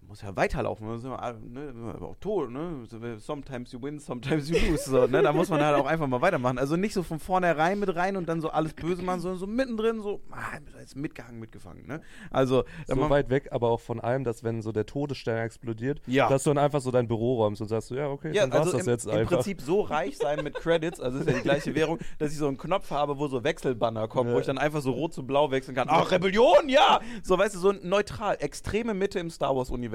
muss 0.07 0.21
ja 0.21 0.35
weiterlaufen. 0.35 0.85
Muss 0.87 1.03
immer, 1.03 1.33
ne, 1.49 1.95
auch 2.01 2.15
tot, 2.19 2.51
ne? 2.51 2.85
Sometimes 3.17 3.71
you 3.71 3.81
win, 3.81 3.99
sometimes 3.99 4.49
you 4.49 4.57
lose. 4.69 4.89
So, 4.89 5.07
ne? 5.07 5.21
Da 5.21 5.33
muss 5.33 5.49
man 5.49 5.63
halt 5.63 5.75
auch 5.75 5.85
einfach 5.85 6.07
mal 6.07 6.21
weitermachen. 6.21 6.57
Also 6.57 6.75
nicht 6.75 6.93
so 6.93 7.03
von 7.03 7.19
vornherein 7.19 7.79
mit 7.79 7.95
rein 7.95 8.15
und 8.17 8.27
dann 8.29 8.41
so 8.41 8.49
alles 8.49 8.73
böse 8.73 9.01
machen, 9.01 9.21
sondern 9.21 9.39
so 9.39 9.47
mittendrin 9.47 10.01
so, 10.01 10.21
ah, 10.31 10.57
jetzt 10.79 10.95
mitgehangen, 10.95 11.39
mitgefangen. 11.39 11.87
Ne? 11.87 12.01
Also, 12.29 12.63
So 12.87 13.09
weit 13.09 13.29
weg, 13.29 13.49
aber 13.51 13.69
auch 13.69 13.79
von 13.79 13.99
allem, 13.99 14.23
dass 14.23 14.43
wenn 14.43 14.61
so 14.61 14.71
der 14.71 14.85
Todesstern 14.85 15.37
explodiert, 15.45 16.01
Ja. 16.05 16.29
dass 16.29 16.43
du 16.43 16.51
dann 16.51 16.57
einfach 16.63 16.81
so 16.81 16.91
dein 16.91 17.07
Büro 17.07 17.35
räumst 17.35 17.61
und 17.61 17.67
sagst 17.67 17.87
so, 17.87 17.95
ja, 17.95 18.07
okay, 18.09 18.31
Ja, 18.33 18.47
dann 18.47 18.59
also 18.59 18.71
das 18.73 18.85
im, 18.85 18.91
jetzt 18.91 19.05
im 19.05 19.11
einfach. 19.11 19.35
Prinzip 19.37 19.61
so 19.61 19.81
reich 19.81 20.17
sein 20.17 20.43
mit 20.43 20.53
Credits, 20.55 20.99
also 20.99 21.19
ist 21.19 21.27
ja 21.27 21.33
die 21.33 21.41
gleiche 21.41 21.73
Währung, 21.75 21.99
dass 22.19 22.31
ich 22.31 22.37
so 22.37 22.47
einen 22.47 22.57
Knopf 22.57 22.91
habe, 22.91 23.17
wo 23.17 23.27
so 23.27 23.43
Wechselbanner 23.43 24.07
kommen, 24.07 24.29
wo 24.29 24.33
Ja. 24.35 24.39
ich 24.41 24.45
dann 24.45 24.57
einfach 24.57 24.81
so 24.81 24.91
rot 24.91 25.13
zu 25.13 25.25
blau 25.25 25.49
wechseln 25.51 25.75
kann. 25.75 25.87
Ach, 25.89 26.11
Rebellion, 26.11 26.67
ja! 26.69 26.99
So, 27.23 27.37
weißt 27.37 27.55
du, 27.55 27.59
so 27.59 27.71
neutral, 27.81 28.37
extreme 28.39 28.93
Mitte 28.93 29.19
im 29.19 29.29
Star 29.29 29.55
Wars-Universum, 29.55 29.92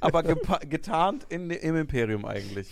aber 0.00 0.20
gepa- 0.20 0.66
getarnt 0.66 1.26
in, 1.28 1.50
im 1.50 1.76
Imperium 1.76 2.24
eigentlich. 2.24 2.70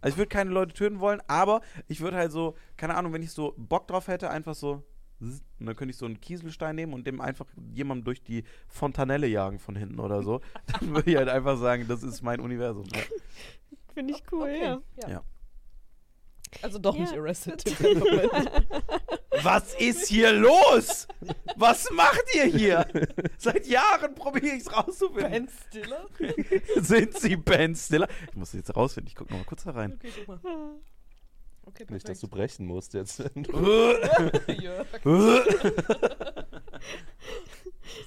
Also 0.00 0.14
ich 0.14 0.18
würde 0.18 0.28
keine 0.28 0.50
Leute 0.50 0.74
töten 0.74 1.00
wollen, 1.00 1.22
aber 1.28 1.60
ich 1.88 2.00
würde 2.00 2.16
halt 2.18 2.30
so, 2.32 2.54
keine 2.76 2.94
Ahnung, 2.94 3.12
wenn 3.12 3.22
ich 3.22 3.30
so 3.32 3.54
Bock 3.56 3.86
drauf 3.88 4.08
hätte, 4.08 4.30
einfach 4.30 4.54
so 4.54 4.82
und 5.20 5.40
dann 5.60 5.76
könnte 5.76 5.92
ich 5.92 5.96
so 5.96 6.04
einen 6.04 6.20
Kieselstein 6.20 6.76
nehmen 6.76 6.92
und 6.92 7.06
dem 7.06 7.20
einfach 7.22 7.46
jemandem 7.72 8.04
durch 8.04 8.22
die 8.22 8.44
Fontanelle 8.68 9.26
jagen 9.26 9.58
von 9.58 9.74
hinten 9.76 9.98
oder 10.00 10.22
so. 10.22 10.40
Dann 10.66 10.94
würde 10.94 11.10
ich 11.10 11.16
halt 11.16 11.28
einfach 11.30 11.56
sagen, 11.56 11.86
das 11.88 12.02
ist 12.02 12.20
mein 12.20 12.40
Universum. 12.40 12.84
Ja. 12.92 13.00
Finde 13.94 14.12
ich 14.12 14.22
cool, 14.32 14.42
Okay, 14.42 14.62
ja. 14.62 15.08
Ja. 15.08 15.22
Also 16.60 16.78
doch 16.78 16.94
Ja. 16.96 17.02
nicht 17.02 17.14
Arrested. 17.14 17.64
Was 19.42 19.74
ist 19.74 20.08
hier 20.08 20.32
los? 20.32 21.06
Was 21.56 21.90
macht 21.90 22.24
ihr 22.34 22.44
hier? 22.46 22.86
Seit 23.38 23.66
Jahren 23.66 24.14
probiere 24.14 24.56
ich 24.56 24.62
es 24.62 24.72
rauszufinden. 24.72 25.30
Ben 25.30 25.48
Stiller? 25.68 26.06
Sind 26.76 27.18
Sie 27.18 27.36
Ben 27.36 27.74
Stiller? 27.74 28.08
Ich 28.28 28.36
muss 28.36 28.48
es 28.48 28.54
jetzt 28.54 28.76
rausfinden. 28.76 29.08
Ich 29.08 29.14
gucke 29.14 29.32
noch 29.32 29.40
mal 29.40 29.44
kurz 29.44 29.64
da 29.64 29.72
rein. 29.72 29.94
Okay, 29.94 30.10
guck 30.26 30.44
mal. 30.44 30.74
Okay, 31.66 31.86
Nicht, 31.88 32.08
dass 32.08 32.20
du 32.20 32.28
brechen 32.28 32.66
musst 32.66 32.92
jetzt. 32.94 33.20
Ist 33.20 33.42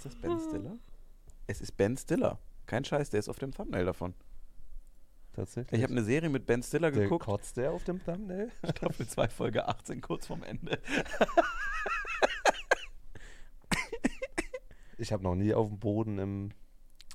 das 0.03 0.15
Ben 0.21 0.39
Stiller? 0.39 0.77
Es 1.47 1.61
ist 1.61 1.75
Ben 1.77 1.97
Stiller. 1.97 2.39
Kein 2.65 2.83
Scheiß, 2.85 3.09
der 3.09 3.19
ist 3.19 3.29
auf 3.29 3.39
dem 3.39 3.53
Thumbnail 3.53 3.85
davon. 3.85 4.13
Tatsächlich. 5.37 5.77
Ich 5.77 5.83
habe 5.83 5.93
eine 5.93 6.03
Serie 6.03 6.29
mit 6.29 6.47
Ben 6.47 6.63
Stiller 6.63 6.89
der 6.89 7.03
geguckt. 7.03 7.25
kotzt 7.25 7.57
der 7.57 7.71
auf 7.71 7.83
dem 7.83 8.03
Thumbnail? 8.03 8.51
Staffel 8.75 9.07
2, 9.07 9.27
Folge 9.27 9.67
18, 9.67 10.01
kurz 10.01 10.25
vorm 10.25 10.41
Ende. 10.41 10.79
Ich 14.97 15.11
habe 15.11 15.21
noch 15.21 15.35
nie 15.35 15.53
auf 15.53 15.67
dem 15.69 15.77
Boden 15.77 16.17
im 16.17 16.49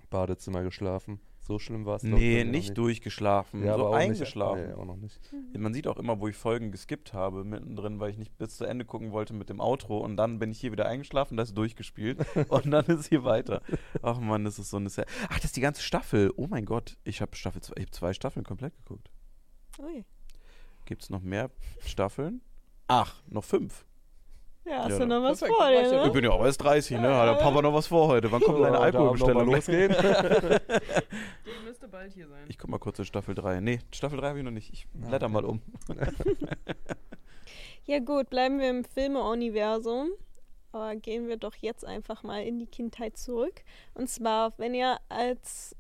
Badezimmer 0.09 0.63
geschlafen. 0.63 1.19
So 1.45 1.59
schlimm 1.59 1.85
war 1.85 1.97
es 1.97 2.05
Nee, 2.05 2.45
nicht 2.45 2.79
durchgeschlafen, 2.79 3.65
Ja, 3.65 3.75
so 3.75 3.81
aber 3.81 3.91
auch 3.91 3.95
eingeschlafen. 3.95 4.67
Nicht, 4.67 4.77
nee, 4.77 4.81
auch 4.81 4.85
noch 4.85 4.97
nicht. 4.97 5.19
Man 5.59 5.75
sieht 5.75 5.89
auch 5.89 5.97
immer, 5.97 6.21
wo 6.21 6.29
ich 6.29 6.37
Folgen 6.37 6.71
geskippt 6.71 7.15
habe, 7.15 7.43
mittendrin, 7.43 7.99
weil 7.99 8.11
ich 8.11 8.19
nicht 8.19 8.39
bis 8.39 8.57
zu 8.57 8.65
Ende 8.65 8.85
gucken 8.85 9.11
wollte 9.11 9.35
mit 9.35 9.49
dem 9.49 9.61
Outro. 9.61 9.99
Und 9.99 10.17
dann 10.17 10.39
bin 10.39 10.53
ich 10.53 10.61
hier 10.61 10.71
wieder 10.71 10.87
eingeschlafen, 10.87 11.37
das 11.37 11.49
ist 11.49 11.59
durchgespielt. 11.59 12.25
und 12.49 12.71
dann 12.71 12.87
ist 12.87 13.09
hier 13.09 13.25
weiter. 13.25 13.61
Ach 14.03 14.21
man, 14.21 14.45
das 14.45 14.61
ist 14.61 14.71
so 14.71 14.77
eine 14.77 14.89
Serie. 14.89 15.11
Ach, 15.29 15.37
das 15.37 15.47
ist 15.47 15.57
die 15.57 15.61
ganze 15.61 15.83
Staffel. 15.83 16.33
Oh 16.37 16.47
mein 16.47 16.65
Gott, 16.65 16.97
ich 17.03 17.21
habe 17.21 17.35
Staffel 17.35 17.61
zwei, 17.61 17.75
ich 17.79 17.87
hab 17.87 17.95
zwei 17.95 18.13
Staffeln 18.13 18.47
komplett 18.47 18.77
geguckt. 18.77 19.11
Ui. 19.81 20.05
Gibt 20.85 21.03
es 21.03 21.11
noch 21.11 21.23
mehr 21.23 21.51
Staffeln? 21.85 22.41
Ach, 22.87 23.21
noch 23.27 23.45
fünf. 23.45 23.85
Ja, 24.65 24.85
hast 24.85 24.91
Ja, 24.91 24.99
du 25.01 25.07
noch 25.07 25.23
was 25.23 25.41
perfekt, 25.41 25.59
vor 25.59 25.69
dir, 25.69 25.83
ja. 25.83 26.01
Ich 26.01 26.07
ne? 26.07 26.11
bin 26.13 26.25
ja 26.25 26.31
auch 26.31 26.45
erst 26.45 26.63
30, 26.63 26.99
ne? 26.99 27.15
Hat 27.17 27.29
der 27.29 27.43
Papa 27.43 27.63
noch 27.63 27.75
was 27.75 27.89
vor 27.89 28.07
heute? 28.09 28.31
Wann 28.31 28.41
kommt 28.41 28.63
deine 28.63 28.79
Alkoholbestellung? 28.79 29.47
losgehen. 29.47 29.91
Die 30.01 31.65
müsste 31.67 31.89
bald 31.89 32.13
hier 32.13 32.29
sein. 32.29 32.45
Ich 32.49 32.59
guck 32.59 32.71
mal 32.71 32.79
kurz 32.79 32.99
in 33.01 33.05
Staffel 33.05 33.35
3. 33.35 33.61
Nee, 33.61 33.81
Staffel 33.93 34.19
3 34.21 34.29
habe 34.29 34.39
ich 34.39 34.45
noch 34.45 34.53
nicht. 34.53 34.73
Ich 34.73 34.87
blätter 34.93 35.29
mal 35.29 35.45
um. 35.45 35.63
Ja 37.85 37.99
gut, 37.99 38.31
bleiben 38.31 38.61
wir 38.61 38.71
im 38.71 38.85
Filme-Universum. 38.85 40.11
Aber 40.71 40.95
gehen 40.97 41.27
wir 41.29 41.37
doch 41.37 41.57
jetzt 41.57 41.85
einfach 41.85 42.23
mal 42.23 42.43
in 42.45 42.59
die 42.61 42.67
Kindheit 42.67 43.17
zurück. 43.17 43.63
Und 43.95 44.09
zwar, 44.09 44.57
wenn 44.57 44.73
ihr 44.73 44.99
als 45.09 45.77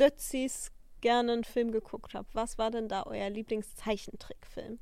Dötzis 0.00 0.72
gerne 1.02 1.32
einen 1.32 1.44
Film 1.44 1.70
geguckt 1.72 2.14
habt, 2.14 2.34
was 2.34 2.56
war 2.58 2.70
denn 2.70 2.88
da 2.88 3.04
euer 3.04 3.28
Lieblingszeichentrickfilm? 3.30 4.78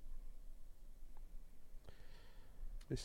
Ich, 2.90 3.03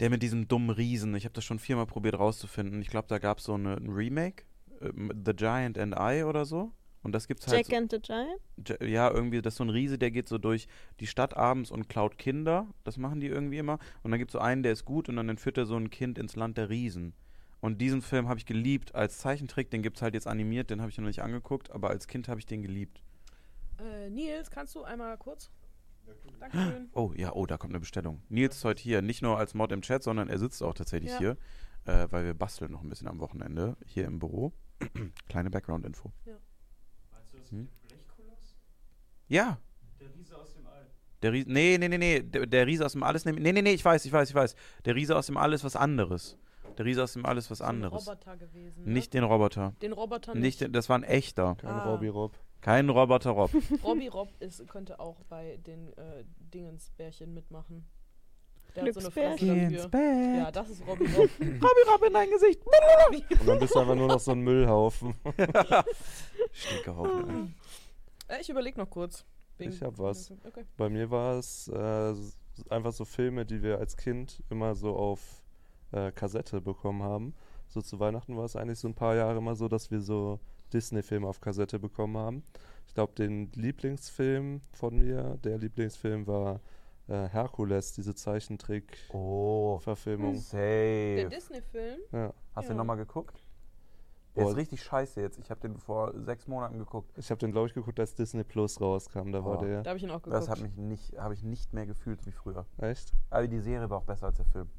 Der 0.00 0.10
mit 0.10 0.22
diesem 0.22 0.48
dummen 0.48 0.70
Riesen. 0.70 1.14
Ich 1.14 1.24
habe 1.24 1.34
das 1.34 1.44
schon 1.44 1.58
viermal 1.58 1.86
probiert 1.86 2.18
rauszufinden. 2.18 2.80
Ich 2.82 2.88
glaube, 2.88 3.08
da 3.08 3.18
gab 3.18 3.38
es 3.38 3.44
so 3.44 3.54
eine, 3.54 3.74
ein 3.76 3.88
Remake. 3.90 4.44
ähm, 4.80 5.12
The 5.24 5.32
Giant 5.34 5.78
and 5.78 5.94
I 5.98 6.24
oder 6.24 6.44
so. 6.44 6.72
Und 7.02 7.12
das 7.12 7.26
gibt's 7.28 7.46
halt. 7.46 7.66
Jack 7.66 7.76
and 7.78 7.90
the 7.90 7.98
Giant? 7.98 8.40
so, 8.66 8.74
Ja- 8.74 8.86
ja, 8.86 9.10
irgendwie, 9.10 9.40
das 9.40 9.54
ist 9.54 9.58
so 9.58 9.64
ein 9.64 9.70
Riese, 9.70 9.98
der 9.98 10.10
geht 10.10 10.28
so 10.28 10.36
durch 10.38 10.68
die 11.00 11.06
Stadt 11.06 11.34
abends 11.36 11.70
und 11.70 11.88
klaut 11.88 12.18
Kinder. 12.18 12.66
Das 12.84 12.98
machen 12.98 13.20
die 13.20 13.26
irgendwie 13.28 13.58
immer. 13.58 13.78
Und 14.02 14.10
dann 14.10 14.18
gibt 14.18 14.30
es 14.30 14.32
so 14.34 14.38
einen, 14.38 14.62
der 14.62 14.72
ist 14.72 14.84
gut 14.84 15.08
und 15.08 15.16
dann 15.16 15.28
entführt 15.28 15.56
er 15.58 15.64
so 15.66 15.76
ein 15.76 15.90
Kind 15.90 16.18
ins 16.18 16.36
Land 16.36 16.58
der 16.58 16.68
Riesen. 16.68 17.14
Und 17.60 17.80
diesen 17.80 18.00
Film 18.02 18.28
habe 18.28 18.38
ich 18.38 18.46
geliebt 18.46 18.94
als 18.94 19.18
Zeichentrick. 19.18 19.70
Den 19.70 19.82
gibt 19.82 19.96
es 19.96 20.02
halt 20.02 20.14
jetzt 20.14 20.26
animiert, 20.26 20.70
den 20.70 20.80
habe 20.80 20.90
ich 20.90 20.96
noch 20.98 21.06
nicht 21.06 21.22
angeguckt, 21.22 21.70
aber 21.70 21.90
als 21.90 22.06
Kind 22.06 22.26
habe 22.28 22.40
ich 22.40 22.46
den 22.46 22.62
geliebt. 22.62 23.02
Äh, 23.78 24.08
Nils, 24.10 24.50
kannst 24.50 24.74
du 24.74 24.82
einmal 24.82 25.16
kurz? 25.18 25.50
Dankeschön. 26.40 26.88
Oh, 26.94 27.12
ja, 27.16 27.32
oh, 27.34 27.46
da 27.46 27.56
kommt 27.58 27.72
eine 27.72 27.80
Bestellung. 27.80 28.22
Nils 28.28 28.56
ist 28.56 28.64
heute 28.64 28.82
hier, 28.82 29.02
nicht 29.02 29.22
nur 29.22 29.38
als 29.38 29.54
Mod 29.54 29.72
im 29.72 29.82
Chat, 29.82 30.02
sondern 30.02 30.28
er 30.28 30.38
sitzt 30.38 30.62
auch 30.62 30.74
tatsächlich 30.74 31.12
Ja. 31.12 31.18
hier, 31.18 31.36
äh, 31.84 32.06
weil 32.10 32.24
wir 32.24 32.34
basteln 32.34 32.72
noch 32.72 32.82
ein 32.82 32.88
bisschen 32.88 33.08
am 33.08 33.20
Wochenende 33.20 33.76
hier 33.86 34.04
im 34.06 34.18
Büro. 34.18 34.52
Kleine 35.28 35.50
Background-Info. 35.50 36.12
Meinst 37.12 37.32
du 37.32 37.38
das 37.38 37.50
Hm? 37.50 37.58
mit 37.58 37.70
dem 37.70 37.88
Blechkoloss? 37.88 38.56
Ja, 39.28 39.58
Der 40.00 40.14
Riese 40.14 40.36
aus 40.38 40.54
dem 40.54 40.66
All. 40.66 40.86
der 41.22 41.32
Riese, 41.32 41.50
nee, 41.50 41.76
nee, 41.78 41.88
nee, 41.88 41.98
nee, 41.98 42.20
der, 42.22 42.46
der 42.46 42.66
Riese 42.66 42.86
aus 42.86 42.92
dem 42.92 43.02
Alles, 43.02 43.24
nee, 43.26 43.32
nee, 43.32 43.52
nee, 43.52 43.72
ich 43.72 43.84
weiß, 43.84 44.04
ich 44.04 44.12
weiß, 44.12 44.30
ich 44.30 44.34
weiß. 44.34 44.54
Der 44.86 44.94
Riese 44.94 45.16
aus 45.16 45.26
dem 45.26 45.36
All 45.36 45.52
ist 45.52 45.64
was 45.64 45.76
anderes. 45.76 46.36
Der 46.78 46.86
Riese 46.86 47.02
aus 47.02 47.12
dem 47.12 47.26
All 47.26 47.36
ist 47.36 47.50
was 47.50 47.58
So 47.58 47.64
ein 47.64 47.70
anderes. 47.76 48.06
Roboter 48.08 48.36
gewesen. 48.38 48.84
Ne? 48.84 48.92
Nicht 48.92 49.12
den 49.12 49.24
Roboter. 49.24 49.74
den 49.82 49.92
Roboter 49.92 50.34
Nicht, 50.34 50.42
nicht. 50.42 50.60
den- 50.62 50.72
das 50.72 50.88
war 50.88 50.96
ein 50.96 51.02
echter. 51.02 51.56
kein 51.56 51.70
Ah. 51.70 51.84
Robby 51.90 52.08
Rob. 52.08 52.38
Kein 52.60 52.90
Roboter 52.90 53.30
Rob. 53.30 53.50
Robbie 53.84 54.08
Rob 54.08 54.28
ist, 54.40 54.66
könnte 54.68 55.00
auch 55.00 55.22
bei 55.28 55.58
den 55.66 55.92
äh, 55.94 56.24
Dingensbärchen 56.38 57.32
mitmachen. 57.32 57.86
Der 58.76 58.84
hat 58.84 58.94
so 58.94 59.00
eine 59.00 59.10
Fresse 59.10 59.88
dafür. 59.88 60.36
Ja, 60.36 60.50
das 60.50 60.70
ist 60.70 60.86
Robbie 60.86 61.06
Rob. 61.06 61.30
Robby 61.40 61.90
Rob 61.90 62.04
in 62.06 62.12
dein 62.12 62.30
Gesicht. 62.30 62.60
Und 63.40 63.48
dann 63.48 63.58
bist 63.58 63.74
du 63.74 63.80
einfach 63.80 63.94
nur 63.94 64.08
noch 64.08 64.20
so 64.20 64.32
ein 64.32 64.40
Müllhaufen. 64.40 65.14
Stinkehaufen. 66.52 67.54
äh, 68.28 68.40
ich 68.40 68.48
überlege 68.48 68.78
noch 68.78 68.88
kurz. 68.88 69.24
Ich 69.58 69.82
hab 69.82 69.98
was. 69.98 70.32
Okay. 70.44 70.64
Bei 70.76 70.88
mir 70.88 71.10
war 71.10 71.38
es 71.38 71.68
äh, 71.68 72.14
einfach 72.68 72.92
so 72.92 73.04
Filme, 73.04 73.44
die 73.44 73.62
wir 73.62 73.78
als 73.78 73.96
Kind 73.96 74.42
immer 74.50 74.74
so 74.74 74.94
auf 74.94 75.42
äh, 75.92 76.12
Kassette 76.12 76.60
bekommen 76.60 77.02
haben. 77.02 77.34
So 77.68 77.82
zu 77.82 78.00
Weihnachten 78.00 78.36
war 78.36 78.44
es 78.44 78.56
eigentlich 78.56 78.78
so 78.78 78.88
ein 78.88 78.94
paar 78.94 79.14
Jahre 79.16 79.38
immer 79.38 79.54
so, 79.54 79.68
dass 79.68 79.90
wir 79.90 80.00
so 80.00 80.40
Disney-Filme 80.70 81.26
auf 81.28 81.40
Kassette 81.40 81.78
bekommen 81.78 82.16
haben. 82.16 82.42
Ich 82.86 82.94
glaube, 82.94 83.12
den 83.14 83.52
Lieblingsfilm 83.52 84.60
von 84.72 84.98
mir, 84.98 85.38
der 85.44 85.58
Lieblingsfilm 85.58 86.26
war 86.26 86.60
äh, 87.08 87.28
Herkules, 87.28 87.92
diese 87.92 88.14
Zeichentrick-Verfilmung. 88.14 90.30
Oh, 90.30 90.32
Der 90.32 90.40
safe. 90.40 91.28
Disney-Film? 91.30 92.00
Ja. 92.12 92.32
Hast 92.54 92.68
du 92.68 92.72
Ja. 92.72 92.74
den 92.74 92.78
nochmal 92.78 92.96
geguckt? 92.96 93.42
Der 94.36 94.42
Boah. 94.44 94.50
ist 94.50 94.56
richtig 94.56 94.82
scheiße 94.84 95.20
jetzt. 95.20 95.38
Ich 95.40 95.50
habe 95.50 95.60
den 95.60 95.76
vor 95.76 96.12
sechs 96.20 96.46
Monaten 96.46 96.78
geguckt. 96.78 97.10
Ich 97.16 97.30
habe 97.30 97.38
den, 97.40 97.50
glaube 97.50 97.66
ich, 97.66 97.74
geguckt, 97.74 97.98
als 97.98 98.14
Disney 98.14 98.44
Plus 98.44 98.80
rauskam. 98.80 99.32
Da 99.32 99.44
war 99.44 99.58
Oh. 99.58 99.64
der. 99.64 99.82
Da 99.82 99.90
habe 99.90 99.98
ich 99.98 100.04
ihn 100.04 100.10
auch 100.10 100.22
geguckt. 100.22 100.36
Das 100.40 100.48
hat 100.48 100.60
mich 100.60 100.76
nicht, 100.76 101.18
habe 101.18 101.34
ich 101.34 101.42
nicht 101.42 101.72
mehr 101.72 101.84
gefühlt 101.86 102.24
wie 102.26 102.30
früher. 102.30 102.64
Echt? 102.78 103.12
Aber 103.30 103.46
die 103.48 103.58
Serie 103.58 103.90
war 103.90 103.98
auch 103.98 104.04
besser 104.04 104.26
als 104.26 104.36
der 104.36 104.46
Film. 104.46 104.70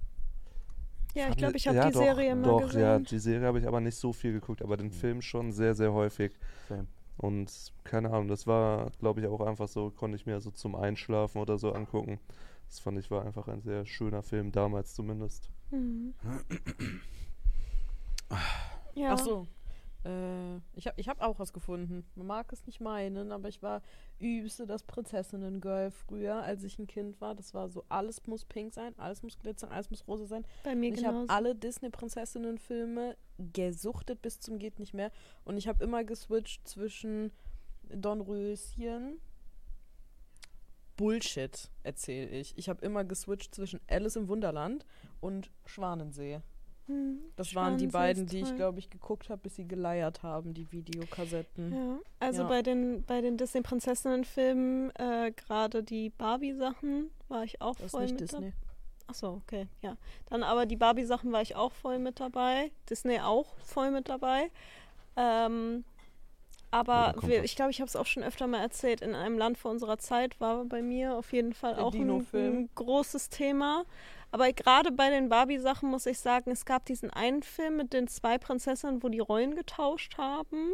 Ja, 1.13 1.29
ich 1.29 1.37
glaube, 1.37 1.57
ich 1.57 1.67
habe 1.67 1.77
ja, 1.77 1.87
die 1.87 1.93
doch, 1.93 2.01
Serie 2.01 2.31
immer 2.31 2.47
Doch, 2.47 2.73
ja, 2.73 2.97
gesehen. 2.97 3.03
die 3.05 3.19
Serie 3.19 3.47
habe 3.47 3.59
ich 3.59 3.67
aber 3.67 3.81
nicht 3.81 3.97
so 3.97 4.13
viel 4.13 4.33
geguckt, 4.33 4.61
aber 4.61 4.77
den 4.77 4.91
Film 4.91 5.21
schon 5.21 5.51
sehr, 5.51 5.75
sehr 5.75 5.91
häufig. 5.93 6.31
Same. 6.69 6.87
Und 7.17 7.73
keine 7.83 8.09
Ahnung, 8.09 8.27
das 8.27 8.47
war, 8.47 8.91
glaube 8.99 9.21
ich, 9.21 9.27
auch 9.27 9.41
einfach 9.41 9.67
so, 9.67 9.91
konnte 9.91 10.15
ich 10.15 10.25
mir 10.25 10.39
so 10.39 10.51
zum 10.51 10.75
Einschlafen 10.75 11.39
oder 11.39 11.57
so 11.57 11.71
angucken. 11.71 12.19
Das 12.67 12.79
fand 12.79 12.97
ich 12.97 13.11
war 13.11 13.25
einfach 13.25 13.47
ein 13.47 13.61
sehr 13.61 13.85
schöner 13.85 14.23
Film, 14.23 14.51
damals 14.51 14.95
zumindest. 14.95 15.49
Mhm. 15.71 16.13
Ja. 18.95 19.13
Ach 19.13 19.19
so. 19.19 19.47
Äh, 20.03 20.57
ich 20.73 20.87
habe 20.87 20.99
ich 20.99 21.09
hab 21.09 21.21
auch 21.21 21.39
was 21.39 21.53
gefunden. 21.53 22.05
Man 22.15 22.27
mag 22.27 22.51
es 22.51 22.65
nicht 22.65 22.81
meinen, 22.81 23.31
aber 23.31 23.49
ich 23.49 23.61
war 23.61 23.81
übste 24.19 24.65
das 24.65 24.83
Prinzessinnen-Girl 24.83 25.91
früher, 25.91 26.41
als 26.43 26.63
ich 26.63 26.79
ein 26.79 26.87
Kind 26.87 27.21
war. 27.21 27.35
Das 27.35 27.53
war 27.53 27.69
so, 27.69 27.83
alles 27.89 28.25
muss 28.25 28.45
pink 28.45 28.73
sein, 28.73 28.97
alles 28.97 29.21
muss 29.21 29.37
glitzern, 29.37 29.71
alles 29.71 29.91
muss 29.91 30.07
rosa 30.07 30.25
sein. 30.25 30.45
Bei 30.63 30.75
mir 30.75 30.89
Und 30.91 30.97
ich 30.97 31.05
habe 31.05 31.25
alle 31.27 31.55
Disney-Prinzessinnen-Filme 31.55 33.15
gesuchtet 33.53 34.21
bis 34.21 34.39
zum 34.39 34.59
geht 34.59 34.79
nicht 34.79 34.93
mehr. 34.93 35.11
Und 35.43 35.57
ich 35.57 35.67
habe 35.67 35.83
immer 35.83 36.03
geswitcht 36.03 36.67
zwischen 36.67 37.31
Dornröschen. 37.89 39.19
Bullshit, 40.95 41.69
erzähle 41.83 42.29
ich. 42.29 42.57
Ich 42.57 42.69
habe 42.69 42.85
immer 42.85 43.03
geswitcht 43.03 43.55
zwischen 43.55 43.79
Alice 43.87 44.15
im 44.15 44.27
Wunderland 44.27 44.85
und 45.19 45.51
Schwanensee. 45.65 46.41
Hm, 46.91 47.19
Das 47.35 47.55
waren 47.55 47.77
die 47.77 47.87
beiden, 47.87 48.25
ist 48.25 48.33
die 48.33 48.41
ich, 48.41 48.55
glaube 48.55 48.79
ich, 48.79 48.89
geguckt 48.89 49.29
habe, 49.29 49.41
bis 49.41 49.55
sie 49.55 49.67
geleiert 49.67 50.23
haben, 50.23 50.53
die 50.53 50.71
Videokassetten. 50.71 51.73
Ja, 51.73 51.99
also 52.19 52.43
Ja. 52.43 52.47
bei 52.49 52.61
den, 52.61 53.03
bei 53.03 53.21
den 53.21 53.37
Disney-Prinzessinnen-Filmen, 53.37 54.91
äh, 54.95 55.31
gerade 55.31 55.83
die 55.83 56.09
Barbie-Sachen, 56.09 57.09
war 57.29 57.43
ich 57.43 57.61
auch 57.61 57.75
Das 57.75 57.85
ist 57.85 57.91
voll 57.91 58.01
nicht 58.03 58.19
mit 58.19 58.21
Disney. 58.21 58.53
Achso, 59.07 59.41
okay, 59.43 59.67
ja. 59.81 59.97
Dann 60.29 60.43
aber 60.43 60.65
die 60.65 60.75
Barbie-Sachen 60.77 61.31
war 61.31 61.41
ich 61.41 61.55
auch 61.55 61.71
voll 61.71 61.99
mit 61.99 62.19
dabei. 62.19 62.71
Disney 62.89 63.19
auch 63.19 63.57
voll 63.59 63.91
mit 63.91 64.07
dabei. 64.09 64.49
Ähm, 65.17 65.83
aber 66.73 67.13
kommt 67.13 67.27
wir, 67.27 67.43
ich 67.43 67.57
glaube, 67.57 67.71
ich 67.71 67.81
habe 67.81 67.89
es 67.89 67.97
auch 67.97 68.05
schon 68.05 68.23
öfter 68.23 68.47
mal 68.47 68.61
erzählt. 68.61 69.01
In 69.01 69.13
einem 69.13 69.37
Land 69.37 69.57
vor 69.57 69.71
unserer 69.71 69.97
Zeit 69.97 70.39
war 70.39 70.63
bei 70.65 70.81
mir 70.81 71.17
auf 71.17 71.33
jeden 71.33 71.53
Fall 71.53 71.75
Der 71.75 71.83
auch 71.85 71.93
ein, 71.93 72.09
ein 72.33 72.69
großes 72.75 73.29
Thema. 73.29 73.83
Aber 74.31 74.51
gerade 74.53 74.91
bei 74.91 75.09
den 75.09 75.29
Barbie-Sachen 75.29 75.89
muss 75.89 76.05
ich 76.05 76.19
sagen, 76.19 76.51
es 76.51 76.63
gab 76.65 76.85
diesen 76.85 77.09
einen 77.09 77.43
Film 77.43 77.77
mit 77.77 77.93
den 77.93 78.07
zwei 78.07 78.37
Prinzessinnen, 78.37 79.03
wo 79.03 79.09
die 79.09 79.19
Rollen 79.19 79.55
getauscht 79.55 80.17
haben. 80.17 80.69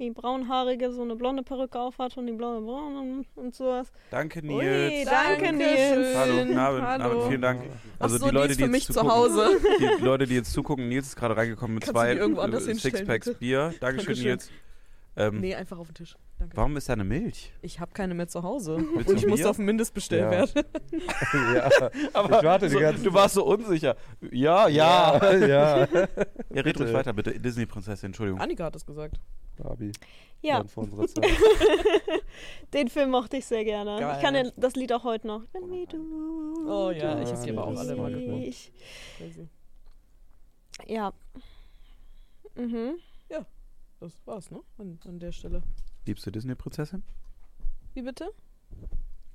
Die 0.00 0.10
braunhaarige 0.10 0.92
so 0.92 1.02
eine 1.02 1.16
blonde 1.16 1.42
Perücke 1.42 1.78
aufhat 1.78 2.16
und 2.16 2.26
die 2.26 2.32
blonde 2.32 2.64
braun 2.64 3.26
und, 3.34 3.54
sowas. 3.54 3.90
Danke, 4.12 4.40
Ui, 4.40 4.46
Nils. 4.46 5.10
danke, 5.10 5.42
Dankeschön. 5.42 5.56
Nils. 5.58 6.16
Hallo, 6.16 6.44
Namen, 6.44 6.82
Hallo. 6.82 7.28
Vielen 7.28 7.42
Dank. 7.42 7.62
Also 7.98 8.18
so, 8.18 8.26
die 8.28 8.34
Leute, 8.34 8.48
die 8.48 8.54
für 8.54 8.60
jetzt 8.62 8.70
mich 8.70 8.86
zu 8.86 8.92
zugucken, 8.92 9.12
Hause. 9.16 9.60
Die 9.80 10.04
Leute, 10.04 10.26
die 10.26 10.34
jetzt 10.34 10.52
zugucken, 10.52 10.88
Nils 10.88 11.08
ist 11.08 11.16
gerade 11.16 11.36
reingekommen 11.36 11.74
mit 11.74 11.84
Kannst 11.84 11.94
zwei 11.96 12.12
äh, 12.12 12.74
Sixpacks? 12.74 13.34
Bier. 13.38 13.74
Dankeschön, 13.80 14.06
Dankeschön. 14.06 14.24
Nils. 14.24 14.50
Ähm, 15.16 15.40
Nee, 15.40 15.56
einfach 15.56 15.78
auf 15.78 15.88
den 15.88 15.94
Tisch. 15.94 16.16
Danke. 16.38 16.56
Warum 16.56 16.76
ist 16.76 16.88
da 16.88 16.92
eine 16.92 17.04
Milch? 17.04 17.52
Ich 17.62 17.80
habe 17.80 17.90
keine 17.92 18.14
mehr 18.14 18.28
zu 18.28 18.44
Hause. 18.44 18.76
Willst 18.76 19.08
Und 19.08 19.08
du 19.08 19.14
ich 19.14 19.26
muss 19.26 19.44
auf 19.44 19.56
den 19.56 19.64
Mindestbestellwert. 19.64 20.54
ja, 20.54 20.62
Aber 22.12 22.38
ich 22.38 22.44
warte 22.44 22.68
die 22.68 22.74
so, 22.74 22.78
ganze 22.78 23.02
Du 23.02 23.12
warst 23.12 23.34
so 23.34 23.44
unsicher. 23.44 23.96
Ja, 24.30 24.68
ja. 24.68 25.18
ja. 25.18 25.34
ja. 25.34 25.86
Ja, 25.86 25.86
red 26.52 26.66
ruhig 26.66 26.68
Bitte. 26.76 26.92
weiter, 26.92 27.12
bitte. 27.12 27.40
Disney-Prinzessin, 27.40 28.06
Entschuldigung. 28.08 28.40
Annika 28.40 28.64
hat 28.64 28.76
es 28.76 28.86
gesagt. 28.86 29.18
Barbie. 29.56 29.90
Ja, 30.40 30.62
den 32.72 32.88
Film 32.88 33.10
mochte 33.10 33.38
ich 33.38 33.46
sehr 33.46 33.64
gerne. 33.64 33.98
Geil. 33.98 34.14
Ich 34.16 34.22
kann 34.22 34.34
den, 34.34 34.52
das 34.56 34.76
Lied 34.76 34.92
auch 34.92 35.02
heute 35.02 35.26
noch. 35.26 35.42
Du. 35.88 36.68
Oh 36.68 36.92
ja, 36.92 37.20
ich 37.20 37.32
hab 37.32 37.42
die 37.42 37.50
aber 37.50 37.66
auch 37.66 37.76
alle 37.76 37.96
mal 37.96 38.12
gehört. 38.12 38.54
Ja. 40.86 41.12
Mhm. 42.54 43.00
Das 44.00 44.12
war's, 44.26 44.50
ne? 44.50 44.60
An, 44.78 44.98
an 45.06 45.18
der 45.18 45.32
Stelle. 45.32 45.62
Liebste 46.08 46.32
Disney-Prinzessin? 46.32 47.02
Wie 47.92 48.00
bitte? 48.00 48.30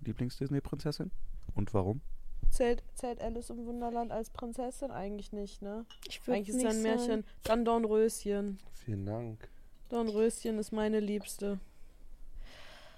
Lieblings-Disney-Prinzessin? 0.02 1.12
Und 1.54 1.72
warum? 1.76 2.02
Zählt, 2.50 2.82
zählt 2.96 3.22
Alice 3.22 3.52
im 3.52 3.68
Wunderland 3.68 4.12
als 4.12 4.32
Prinzessin? 4.32 4.90
Eigentlich 4.90 5.32
nicht, 5.32 5.62
ne? 5.62 5.86
Ich 6.08 6.20
Eigentlich 6.28 6.50
ist 6.50 6.64
es 6.64 6.76
ein 6.76 6.82
Märchen. 6.82 7.08
sagen- 7.08 7.26
Dann 7.44 7.66
Dornröschen. 7.66 8.58
Vielen 8.74 9.06
Dank. 9.06 9.48
Dornröschen 9.90 10.58
ist 10.58 10.72
meine 10.72 11.00
Liebste. 11.00 11.60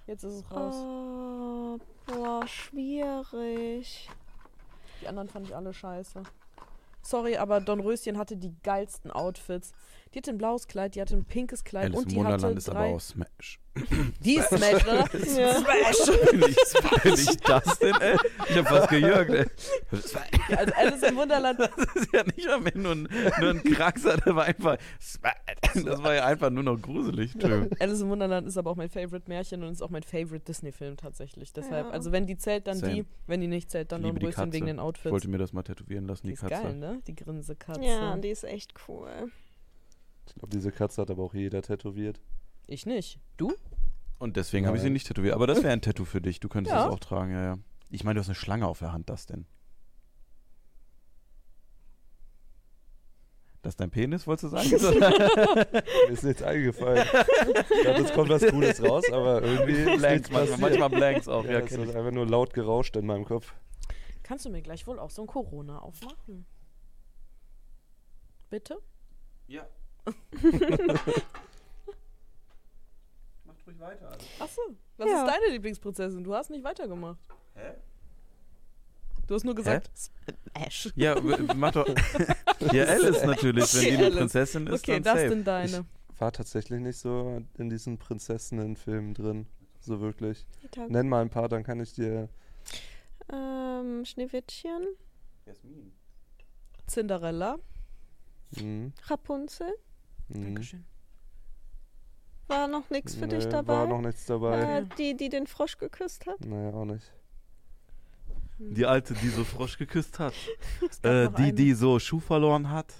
Jetzt 0.07 0.23
ist 0.23 0.33
es 0.35 0.51
raus. 0.51 0.75
Oh, 0.77 1.79
boah, 2.05 2.47
schwierig. 2.47 4.09
Die 5.01 5.07
anderen 5.09 5.27
fand 5.27 5.47
ich 5.47 5.55
alle 5.55 5.73
scheiße. 5.73 6.23
Sorry, 7.01 7.35
aber 7.35 7.59
Dornröschen 7.59 8.17
hatte 8.17 8.37
die 8.37 8.55
geilsten 8.63 9.11
Outfits. 9.11 9.73
Die 10.15 10.19
hatte 10.19 10.31
ein 10.31 10.37
blaues 10.37 10.67
Kleid, 10.69 10.95
die 10.95 11.01
hatte 11.01 11.13
ein 11.17 11.25
pinkes 11.25 11.65
Kleid 11.65 11.87
Alice 11.87 11.97
und 11.97 12.03
im 12.03 12.09
die 12.09 12.15
Wunderland 12.15 12.43
hatte 12.43 12.57
ist 12.57 12.69
aber 12.69 12.79
drei... 12.79 12.93
auch 12.95 13.01
Smash. 13.01 13.59
Die 14.21 14.35
ist 14.37 14.47
Smash, 14.47 14.85
oder? 14.87 15.09
Ja. 15.37 15.55
Smash! 15.55 16.31
Bin 16.31 16.41
ich, 16.49 17.03
bin 17.03 17.13
ich 17.13 17.37
das 17.41 17.79
denn, 17.79 17.95
ey? 17.99 18.15
Ich 18.49 18.57
hab 18.57 18.71
was 18.71 18.87
gejürgt, 18.87 19.29
ey. 19.31 19.45
Ja, 20.49 20.57
also 20.57 20.73
Alice 20.73 21.03
im 21.03 21.15
Wunderland 21.17 21.59
Das 21.59 21.95
ist 21.95 22.13
ja 22.13 22.23
nicht 22.23 22.47
mal 22.47 22.61
mehr 22.61 22.77
nur 22.77 22.91
ein, 22.93 23.09
nur 23.41 23.49
ein 23.49 23.61
Kraxer, 23.63 24.15
der 24.15 24.35
war 24.37 24.45
einfach. 24.45 24.77
Das 25.73 26.01
war 26.01 26.13
ja 26.15 26.25
einfach 26.25 26.49
nur 26.49 26.63
noch 26.63 26.77
gruselig. 26.81 27.33
Entschuldigung. 27.33 27.69
Alice 27.77 27.99
im 27.99 28.07
Wunderland 28.09 28.47
ist 28.47 28.57
aber 28.57 28.71
auch 28.71 28.77
mein 28.77 28.89
Favorite 28.89 29.25
Märchen 29.27 29.63
und 29.63 29.73
ist 29.73 29.81
auch 29.81 29.89
mein 29.89 30.03
Favorite 30.03 30.45
Disney-Film 30.45 30.95
tatsächlich. 30.95 31.51
Deshalb, 31.51 31.87
Ja. 31.87 31.91
also 31.91 32.13
wenn 32.13 32.25
die 32.25 32.37
zählt, 32.37 32.67
dann 32.67 32.77
Same. 32.77 32.93
die. 32.93 33.05
Wenn 33.27 33.41
die 33.41 33.47
nicht 33.47 33.69
zählt, 33.69 33.91
dann 33.91 34.05
Ich 34.05 34.13
die 34.13 34.19
Dornröschen 34.19 34.53
wegen 34.53 34.67
den 34.67 34.77
Ich 34.77 34.81
Outfits. 34.81 35.11
wollte 35.11 35.27
mir 35.27 35.39
das 35.39 35.51
mal 35.51 35.63
tätowieren 35.63 36.07
lassen, 36.07 36.21
die 36.27 36.27
die 36.29 36.33
ist 36.35 36.39
Katze. 36.39 36.63
geil, 36.63 36.75
ne? 36.77 37.01
Die 37.05 37.15
Grinsekatze. 37.15 37.81
Ja, 37.83 38.15
die 38.15 38.29
ist 38.29 38.45
echt 38.45 38.73
cool. 38.87 39.09
Ich 40.27 40.35
glaube, 40.35 40.49
diese 40.49 40.71
Katze 40.71 41.01
hat 41.01 41.09
aber 41.11 41.23
auch 41.23 41.33
jeder 41.33 41.61
tätowiert. 41.61 42.19
Ich 42.67 42.85
nicht. 42.85 43.19
Du? 43.37 43.53
Und 44.19 44.37
deswegen 44.37 44.65
habe 44.65 44.77
ich 44.77 44.83
sie 44.83 44.89
nicht 44.89 45.07
tätowiert. 45.07 45.33
Aber 45.35 45.45
das 45.47 45.61
wäre 45.61 45.73
ein 45.73 45.81
Tattoo 45.81 46.05
für 46.05 46.21
dich. 46.21 46.39
Du 46.39 46.47
könntest 46.49 46.73
Ja. 46.75 46.85
es 46.87 46.91
auch 46.93 46.99
tragen, 46.99 47.31
ja, 47.31 47.41
ja. 47.43 47.57
Ich 47.89 48.03
meine, 48.03 48.15
du 48.15 48.21
hast 48.21 48.27
eine 48.29 48.35
Schlange 48.35 48.67
auf 48.67 48.79
der 48.79 48.91
Hand, 48.91 49.09
das 49.09 49.25
denn? 49.25 49.45
Das 53.61 53.71
ist 53.73 53.79
dein 53.79 53.89
Penis, 53.89 54.27
wolltest 54.27 54.43
du 54.43 54.49
sagen? 54.49 54.69
Mir 56.07 56.09
ist 56.11 56.23
nichts 56.23 56.43
eingefallen. 56.43 57.03
Ich 57.07 57.83
dachte, 57.83 58.01
es 58.03 58.13
kommt 58.13 58.29
was 58.29 58.45
Cooles 58.45 58.83
raus, 58.83 59.03
aber 59.11 59.41
irgendwie 59.41 59.71
ist 59.73 59.97
Blanks 59.97 60.01
nichts 60.01 60.29
manchmal, 60.31 60.39
passiert. 60.59 60.59
manchmal 60.79 60.89
Blanks 60.89 61.27
auch. 61.27 61.45
Ja, 61.45 61.51
Ja, 61.53 61.59
es 61.59 61.65
kenn 61.69 61.81
hat 61.81 61.89
ich. 61.89 61.95
einfach 61.95 62.11
nur 62.11 62.27
laut 62.27 62.53
gerauscht 62.53 62.95
in 62.95 63.07
meinem 63.07 63.25
Kopf. 63.25 63.53
Kannst 64.21 64.45
du 64.45 64.49
mir 64.49 64.61
gleich 64.61 64.85
wohl 64.85 64.99
auch 64.99 65.09
so 65.09 65.23
ein 65.23 65.27
Corona 65.27 65.79
aufmachen? 65.79 66.45
Bitte? 68.51 68.77
Ja. 69.47 69.67
Macht 73.45 73.67
ruhig 73.67 73.79
weiter. 73.79 74.09
Also. 74.11 74.25
Achso. 74.39 74.61
Was 74.97 75.09
Ja. 75.09 75.25
ist 75.25 75.31
deine 75.33 75.51
Lieblingsprinzessin? 75.53 76.23
Du 76.23 76.33
hast 76.33 76.49
nicht 76.49 76.63
weitergemacht. 76.63 77.19
Hä? 77.53 77.73
Du 79.27 79.33
hast 79.35 79.43
nur 79.43 79.55
gesagt, 79.55 79.89
Smash. 79.97 80.91
Ja, 80.95 81.19
mach 81.55 81.71
doch. 81.71 81.87
ja, 82.71 82.83
Alice 82.85 83.23
natürlich. 83.23 83.73
Wenn 83.73 83.81
Okay, 83.85 83.97
die 83.97 84.03
eine. 84.05 84.15
Prinzessin 84.15 84.67
ist, 84.67 84.81
Okay, 84.83 84.93
dann 84.93 85.03
das 85.03 85.13
safe. 85.15 85.29
sind 85.29 85.47
deine. 85.47 85.85
War 86.19 86.31
tatsächlich 86.31 86.79
nicht 86.79 86.97
so 86.99 87.41
in 87.57 87.69
diesen 87.69 87.97
Prinzessinnen-Filmen 87.97 89.15
drin. 89.15 89.47
So 89.79 89.99
wirklich. 89.99 90.45
Nenn 90.87 91.09
mal 91.09 91.21
ein 91.21 91.29
paar, 91.31 91.49
dann 91.49 91.63
kann 91.63 91.79
ich 91.79 91.93
dir. 91.93 92.29
Ähm, 93.33 94.05
Schneewittchen, 94.05 94.87
Jasmin. 95.47 95.91
Cinderella. 96.87 97.57
Hm, 98.57 98.93
Rapunzel. 99.07 99.73
Hm. 100.31 100.43
Dankeschön. 100.43 100.85
War 102.47 102.67
noch 102.67 102.89
nichts 102.91 103.15
für 103.15 103.25
Nee, 103.25 103.35
dich 103.37 103.47
dabei? 103.47 103.73
War 103.73 103.87
noch 103.87 104.01
nichts 104.01 104.25
dabei. 104.25 104.77
äh, 104.79 104.85
die, 104.97 105.17
die 105.17 105.29
den 105.29 105.47
Frosch 105.47 105.77
geküsst 105.77 106.27
hat? 106.27 106.39
Nee, 106.45 106.69
auch 106.69 106.85
nicht. 106.85 107.11
Die 108.59 108.85
alte, 108.85 109.13
die 109.15 109.29
so 109.29 109.43
Frosch 109.43 109.77
geküsst 109.77 110.19
hat. 110.19 110.33
Äh, 111.01 111.29
die, 111.29 111.43
eine. 111.43 111.53
die 111.53 111.73
so 111.73 111.99
Schuh 111.99 112.19
verloren 112.19 112.69
hat. 112.69 112.93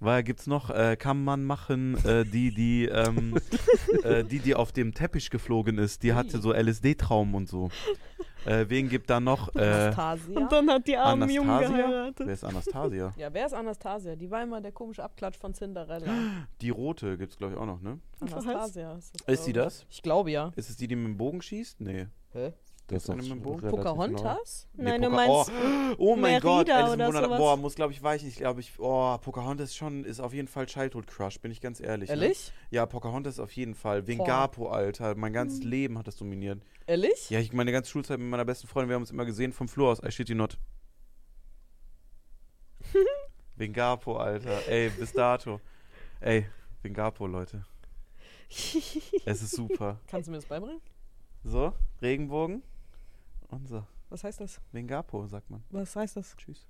Weil 0.00 0.22
gibt's 0.22 0.46
noch, 0.46 0.70
äh, 0.70 0.96
kann 0.96 1.22
man 1.24 1.44
machen, 1.44 1.96
äh, 2.04 2.24
die, 2.24 2.52
die, 2.52 2.86
ähm, 2.86 3.38
äh, 4.02 4.22
die, 4.24 4.38
die 4.40 4.54
auf 4.54 4.72
dem 4.72 4.92
Teppich 4.92 5.30
geflogen 5.30 5.78
ist, 5.78 6.02
die 6.02 6.12
hatte 6.14 6.40
so 6.40 6.52
LSD-Traum 6.52 7.34
und 7.34 7.48
so. 7.48 7.70
Äh, 8.44 8.66
wen 8.68 8.88
gibt 8.88 9.08
da 9.08 9.20
noch? 9.20 9.54
Äh, 9.54 9.60
Anastasia. 9.60 10.38
Und 10.38 10.52
dann 10.52 10.70
hat 10.70 10.86
die 10.86 10.96
armen 10.96 11.30
Jungen 11.30 11.58
geheiratet. 11.58 12.26
wer 12.26 12.34
ist 12.34 12.44
Anastasia? 12.44 13.12
Ja, 13.16 13.32
wer 13.32 13.46
ist 13.46 13.54
Anastasia? 13.54 14.16
Die 14.16 14.30
war 14.30 14.42
immer 14.42 14.60
der 14.60 14.72
komische 14.72 15.02
Abklatsch 15.02 15.38
von 15.38 15.54
Cinderella. 15.54 16.12
Die 16.60 16.70
rote 16.70 17.16
gibt's 17.16 17.36
glaube 17.36 17.54
ich 17.54 17.58
auch 17.58 17.66
noch, 17.66 17.80
ne? 17.80 17.98
Anastasia 18.20 18.94
ist 18.94 19.14
das. 19.14 19.28
Ist 19.28 19.44
sie 19.44 19.52
das? 19.52 19.86
Ich 19.90 20.02
glaube 20.02 20.30
ja. 20.30 20.52
Ist 20.56 20.70
es 20.70 20.76
die, 20.76 20.88
die 20.88 20.96
mit 20.96 21.06
dem 21.06 21.16
Bogen 21.16 21.40
schießt? 21.40 21.80
Nee. 21.80 22.06
Hä? 22.32 22.52
Das 22.86 23.04
ist 23.04 23.10
eine 23.10 23.22
doch 23.22 23.28
mit 23.28 23.36
dem 23.38 23.42
Bogen? 23.42 23.62
neu. 23.62 23.70
Pocahontas? 23.70 24.68
Nein, 24.74 25.00
Nee, 25.00 25.06
du 25.06 25.10
Poca- 25.12 25.16
meinst 25.26 25.52
Oh, 25.98 26.12
oh 26.12 26.16
mein 26.16 26.40
Gott, 26.40 26.68
Alice 26.68 26.92
oder 26.92 27.06
Wunderland. 27.06 27.24
sowas? 27.26 27.38
Boah, 27.38 27.56
muss 27.56 27.74
glaube 27.74 27.92
ich 27.94 28.02
weichen. 28.02 28.28
Ich 28.28 28.36
glaube, 28.36 28.60
ich, 28.60 28.72
oh, 28.78 29.16
Pocahontas 29.18 29.70
ist 29.70 29.76
schon, 29.76 30.04
ist 30.04 30.20
auf 30.20 30.34
jeden 30.34 30.48
Fall 30.48 30.66
Childhood 30.66 31.06
Crush, 31.06 31.40
bin 31.40 31.50
ich 31.50 31.62
ganz 31.62 31.80
ehrlich. 31.80 32.10
Ne? 32.10 32.16
Ehrlich? 32.16 32.52
Ja, 32.70 32.84
Pocahontas 32.84 33.40
auf 33.40 33.52
jeden 33.52 33.74
Fall. 33.74 34.06
Vengapo, 34.06 34.68
Alter. 34.68 35.14
Mein 35.14 35.32
ganzes 35.32 35.62
Leben 35.64 35.96
hat 35.96 36.06
das 36.06 36.16
dominiert. 36.16 36.60
Ehrlich? 36.86 37.30
Ja, 37.30 37.40
ich 37.40 37.54
meine 37.54 37.72
ganze 37.72 37.90
Schulzeit 37.90 38.18
mit 38.18 38.28
meiner 38.28 38.44
besten 38.44 38.66
Freundin, 38.66 38.90
wir 38.90 38.96
haben 38.96 39.02
uns 39.02 39.10
immer 39.10 39.24
gesehen 39.24 39.54
vom 39.54 39.66
Flur 39.68 39.90
aus. 39.90 40.02
I 40.02 40.10
shit 40.10 40.28
you 40.28 40.34
not. 40.36 40.58
Vengapo, 43.56 44.16
Alter. 44.18 44.66
Ey, 44.68 44.90
bis 44.90 45.12
dato. 45.12 45.60
Ey, 46.20 46.46
Vengapo, 46.82 47.26
Leute. 47.26 47.64
Es 49.24 49.42
ist 49.42 49.52
super. 49.56 50.00
Kannst 50.06 50.26
du 50.28 50.30
mir 50.32 50.36
das 50.38 50.46
beibringen? 50.46 50.80
So, 51.44 51.72
Regenbogen. 52.02 52.62
So. 53.64 53.86
Was 54.08 54.24
heißt 54.24 54.40
das? 54.40 54.60
Vengapo, 54.72 55.26
sagt 55.26 55.50
man. 55.50 55.64
Was 55.70 55.96
heißt 55.96 56.16
das? 56.16 56.36
Tschüss. 56.36 56.66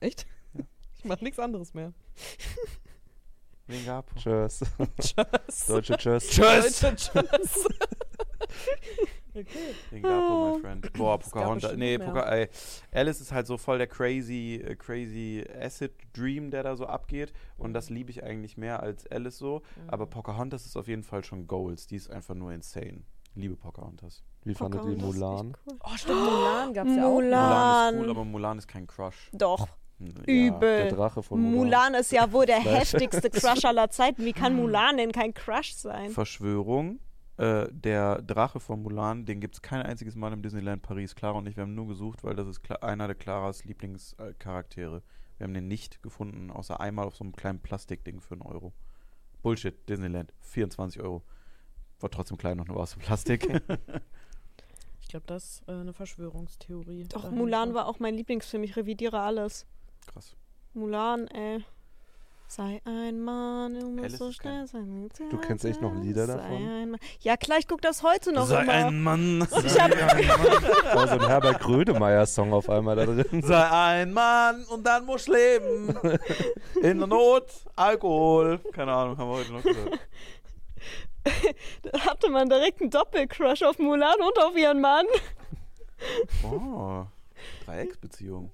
Echt? 0.00 0.26
Ich 0.98 1.04
mach 1.04 1.20
nichts 1.20 1.38
anderes 1.38 1.74
mehr. 1.74 1.92
Vengapo. 3.66 4.14
Tschüss. 4.16 4.64
Tschüss. 4.98 5.66
Deutsche 5.66 5.96
Tschüss. 5.98 6.28
Tschüss. 6.30 6.82
Leute, 6.82 6.96
tschüss. 6.96 7.68
okay. 9.34 9.46
Vengapo, 9.90 10.54
my 10.56 10.60
friend. 10.60 10.92
Boah, 10.94 11.18
Pocahontas. 11.18 11.76
Nee, 11.76 11.98
mehr. 11.98 12.06
Poca 12.06 12.22
ey, 12.32 12.48
Alice 12.92 13.20
ist 13.20 13.30
halt 13.30 13.46
so 13.46 13.58
voll 13.58 13.78
der 13.78 13.88
crazy, 13.88 14.54
äh, 14.64 14.74
crazy 14.74 15.44
Acid 15.60 15.92
Dream, 16.14 16.50
der 16.50 16.62
da 16.62 16.76
so 16.76 16.86
abgeht. 16.86 17.32
Und 17.58 17.74
das 17.74 17.90
liebe 17.90 18.10
ich 18.10 18.24
eigentlich 18.24 18.56
mehr 18.56 18.82
als 18.82 19.06
Alice 19.08 19.36
so. 19.36 19.62
Mhm. 19.76 19.90
Aber 19.90 20.06
Pocahontas 20.06 20.64
ist 20.64 20.76
auf 20.76 20.88
jeden 20.88 21.02
Fall 21.02 21.24
schon 21.24 21.46
Goals. 21.46 21.86
Die 21.86 21.96
ist 21.96 22.10
einfach 22.10 22.34
nur 22.34 22.52
insane. 22.52 23.02
Liebe 23.36 23.54
Pocahontas. 23.54 24.24
Wie 24.44 24.54
fandet 24.54 24.82
ihr 24.84 24.96
Mulan? 24.96 25.56
cool. 25.66 25.78
Oh, 25.84 25.96
stimmt, 25.96 26.20
Mulan 26.20 26.74
gab's 26.74 26.96
ja 26.96 27.06
auch. 27.06 27.12
Mulan. 27.12 27.94
Ist 27.94 28.00
cool, 28.00 28.10
aber 28.10 28.24
Mulan 28.24 28.58
ist 28.58 28.66
kein 28.66 28.86
Crush. 28.86 29.30
Doch. 29.32 29.68
Übel. 30.26 30.60
Der 30.60 30.92
Drache 30.92 31.22
von 31.22 31.40
Mulan. 31.40 31.54
Mulan 31.54 31.94
ist 31.94 32.12
ja 32.12 32.32
wohl 32.32 32.46
der 32.46 32.58
heftigste 32.60 33.28
Crush 33.28 33.64
aller 33.64 33.90
Zeiten. 33.90 34.24
Wie 34.24 34.32
kann 34.32 34.56
Mulan 34.56 34.96
denn 34.96 35.12
kein 35.12 35.34
Crush 35.34 35.74
sein? 35.74 36.10
Verschwörung. 36.10 36.98
Äh, 37.36 37.66
der 37.70 38.22
Drache 38.22 38.60
von 38.60 38.82
Mulan, 38.82 39.26
den 39.26 39.40
gibt 39.40 39.56
es 39.56 39.62
kein 39.62 39.82
einziges 39.82 40.16
Mal 40.16 40.32
im 40.32 40.40
Disneyland 40.40 40.80
Paris. 40.80 41.14
Clara 41.14 41.36
und 41.36 41.46
ich, 41.46 41.56
wir 41.56 41.62
haben 41.64 41.74
nur 41.74 41.86
gesucht, 41.86 42.24
weil 42.24 42.34
das 42.34 42.48
ist 42.48 42.62
Cla 42.62 42.76
einer 42.76 43.06
der 43.06 43.16
Claras 43.16 43.64
Lieblingscharaktere. 43.64 45.02
Wir 45.36 45.44
haben 45.44 45.52
den 45.52 45.68
nicht 45.68 46.02
gefunden, 46.02 46.50
außer 46.50 46.80
einmal 46.80 47.06
auf 47.06 47.16
so 47.16 47.24
einem 47.24 47.36
kleinen 47.36 47.60
Plastikding 47.60 48.20
für 48.20 48.34
einen 48.34 48.42
Euro. 48.42 48.72
Bullshit, 49.42 49.86
Disneyland, 49.86 50.32
24 50.40 51.02
Euro. 51.02 51.22
War 52.00 52.10
trotzdem 52.10 52.36
klein 52.38 52.60
und 52.60 52.68
nur 52.68 52.78
aus 52.78 52.92
dem 52.92 53.00
Plastik. 53.02 53.48
Ich 55.02 55.10
glaube, 55.10 55.26
das 55.28 55.44
ist 55.44 55.68
äh, 55.68 55.72
eine 55.72 55.92
Verschwörungstheorie. 55.92 57.04
Doch, 57.04 57.22
dahinter. 57.22 57.36
Mulan 57.40 57.74
war 57.74 57.86
auch 57.86 58.00
mein 58.00 58.14
Lieblingsfilm. 58.16 58.64
Ich 58.64 58.74
revidiere 58.74 59.20
alles. 59.20 59.64
Krass. 60.12 60.34
Mulan, 60.74 61.28
ey. 61.28 61.64
Sei 62.48 62.80
ein 62.84 63.20
Mann, 63.22 63.74
du 63.78 63.86
musst 63.88 64.04
Alice 64.04 64.18
so 64.18 64.32
schnell 64.32 64.66
sein. 64.66 65.08
Du 65.30 65.38
kennst 65.38 65.64
echt 65.64 65.80
noch 65.80 65.94
Lieder 65.94 66.26
Sei 66.26 66.34
davon? 66.36 66.52
ein 66.56 66.90
Mann. 66.90 67.00
Ja, 67.20 67.36
klar, 67.36 67.58
ich 67.58 67.68
gucke 67.68 67.82
das 67.82 68.02
heute 68.02 68.32
noch 68.32 68.46
Sei 68.46 68.62
immer. 68.62 68.72
ein 68.72 69.02
Mann. 69.02 69.48
ich 69.64 69.80
hab- 69.80 69.90
Da 69.92 69.96
war 70.96 71.06
so 71.08 71.14
ein 71.14 71.26
Herbert 71.26 71.60
Grönemeyer-Song 71.60 72.52
auf 72.52 72.68
einmal 72.68 72.96
da 72.96 73.06
drin. 73.06 73.42
Sei 73.42 73.70
ein 73.70 74.12
Mann 74.12 74.64
und 74.64 74.84
dann 74.84 75.06
musst 75.06 75.28
leben. 75.28 75.96
In 76.82 76.98
der 76.98 77.06
Not, 77.06 77.46
Alkohol. 77.76 78.58
Keine 78.72 78.92
Ahnung, 78.92 79.18
haben 79.18 79.28
wir 79.30 79.36
heute 79.36 79.52
noch 79.52 79.62
gehört. 79.62 80.00
Hatte 82.00 82.30
man 82.30 82.48
direkt 82.48 82.80
einen 82.80 82.90
Doppelcrush 82.90 83.62
auf 83.62 83.78
Mulan 83.78 84.20
und 84.20 84.38
auf 84.42 84.56
ihren 84.56 84.80
Mann. 84.80 85.06
Oh, 86.44 87.04
Dreiecksbeziehung. 87.64 88.50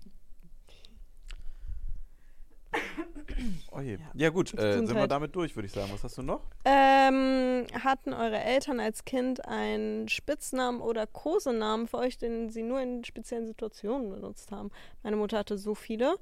Oh 3.71 3.81
je. 3.81 3.99
Ja, 4.15 4.31
gut, 4.31 4.49
äh, 4.55 4.57
sind 4.57 4.63
wir 4.63 4.81
Gesundheit. 4.81 5.11
damit 5.11 5.37
durch, 5.37 5.55
würde 5.57 5.67
ich 5.67 5.73
sagen. 5.73 5.91
Was 5.93 6.05
hast 6.05 6.19
du 6.19 6.23
noch? 6.23 6.43
Ähm, 6.65 7.67
hatten 7.83 8.13
eure 8.13 8.39
Eltern 8.39 8.81
als 8.81 9.05
Kind 9.05 9.47
einen 9.47 10.09
Spitznamen 10.09 10.81
oder 10.81 11.07
Kosenamen 11.07 11.89
für 11.89 11.99
euch, 11.99 12.19
den 12.19 12.51
sie 12.51 12.63
nur 12.63 12.81
in 12.81 13.05
speziellen 13.05 13.47
Situationen 13.47 14.11
benutzt 14.11 14.53
haben? 14.53 14.71
Meine 15.03 15.17
Mutter 15.17 15.39
hatte 15.39 15.59
so 15.59 15.75
viele. 15.75 16.17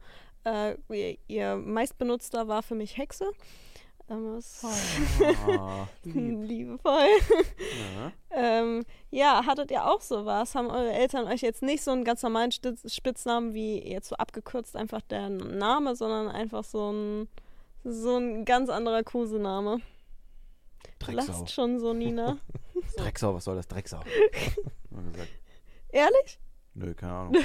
Äh, 0.45 0.77
ihr, 0.89 1.19
ihr 1.29 1.57
meistbenutzter 1.57 2.49
war 2.49 2.63
für 2.63 2.75
mich 2.75 2.97
Hexe. 2.97 3.31
Ähm, 4.11 4.35
das 4.35 4.65
Ah, 4.65 5.87
liebevoll. 6.05 7.07
ja. 7.97 8.13
Ähm, 8.33 8.85
ja, 9.11 9.47
hattet 9.47 9.71
ihr 9.71 9.87
auch 9.87 10.01
sowas? 10.01 10.55
Haben 10.55 10.69
eure 10.69 10.93
Eltern 10.93 11.27
euch 11.27 11.41
jetzt 11.43 11.63
nicht 11.63 11.83
so 11.83 11.93
einen 11.93 12.05
ganz 12.05 12.23
normalen 12.23 12.51
Stitz- 12.51 12.93
Spitznamen 12.93 13.55
wie 13.55 13.79
jetzt 13.89 14.09
so 14.09 14.17
abgekürzt 14.17 14.77
einfach 14.77 15.01
der 15.03 15.29
Name, 15.31 15.95
sondern 15.95 16.29
einfach 16.29 16.65
so 16.65 16.91
ein 16.93 17.29
so 17.85 18.17
ein 18.19 18.45
ganz 18.45 18.69
anderer 18.69 19.03
Kosename? 19.03 19.79
Drecksau. 20.99 21.33
lachst 21.33 21.51
schon 21.55 21.79
so, 21.79 21.95
Nina. 21.95 22.37
Drecksau, 22.97 23.33
was 23.35 23.45
soll 23.45 23.57
das? 23.57 23.69
Drecksau. 23.69 24.01
Ehrlich? 25.93 26.39
Nö, 26.75 26.95
keine 26.95 27.13
Ahnung. 27.13 27.37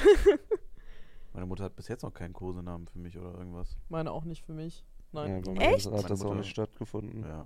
Meine 1.34 1.45
Mutter 1.45 1.63
hat 1.66 1.76
bis 1.76 1.88
jetzt 1.88 2.03
noch 2.03 2.13
keinen 2.13 2.34
Kosenamen 2.34 2.88
für 2.88 2.99
mich 2.99 3.18
oder 3.18 3.34
irgendwas. 3.38 3.78
Meine 3.89 4.11
auch 4.11 4.24
nicht 4.24 4.43
für 4.45 4.53
mich. 4.53 4.84
Ja, 5.16 5.28
Nein. 5.28 5.43
mir 5.53 5.61
Echt? 5.61 5.91
Hat 5.91 6.09
das 6.09 6.24
auch 6.24 6.34
nicht 6.36 6.49
stattgefunden. 6.49 7.24
Ja. 7.28 7.45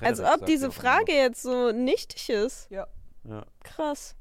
Als 0.00 0.20
ob 0.20 0.46
diese 0.46 0.66
sie 0.70 0.72
Frage 0.72 1.12
jetzt 1.12 1.42
so 1.42 1.72
nichtig 1.72 2.28
ist. 2.30 2.70
Ja. 2.70 2.86
Ja. 3.24 3.44
Krass. 3.64 4.14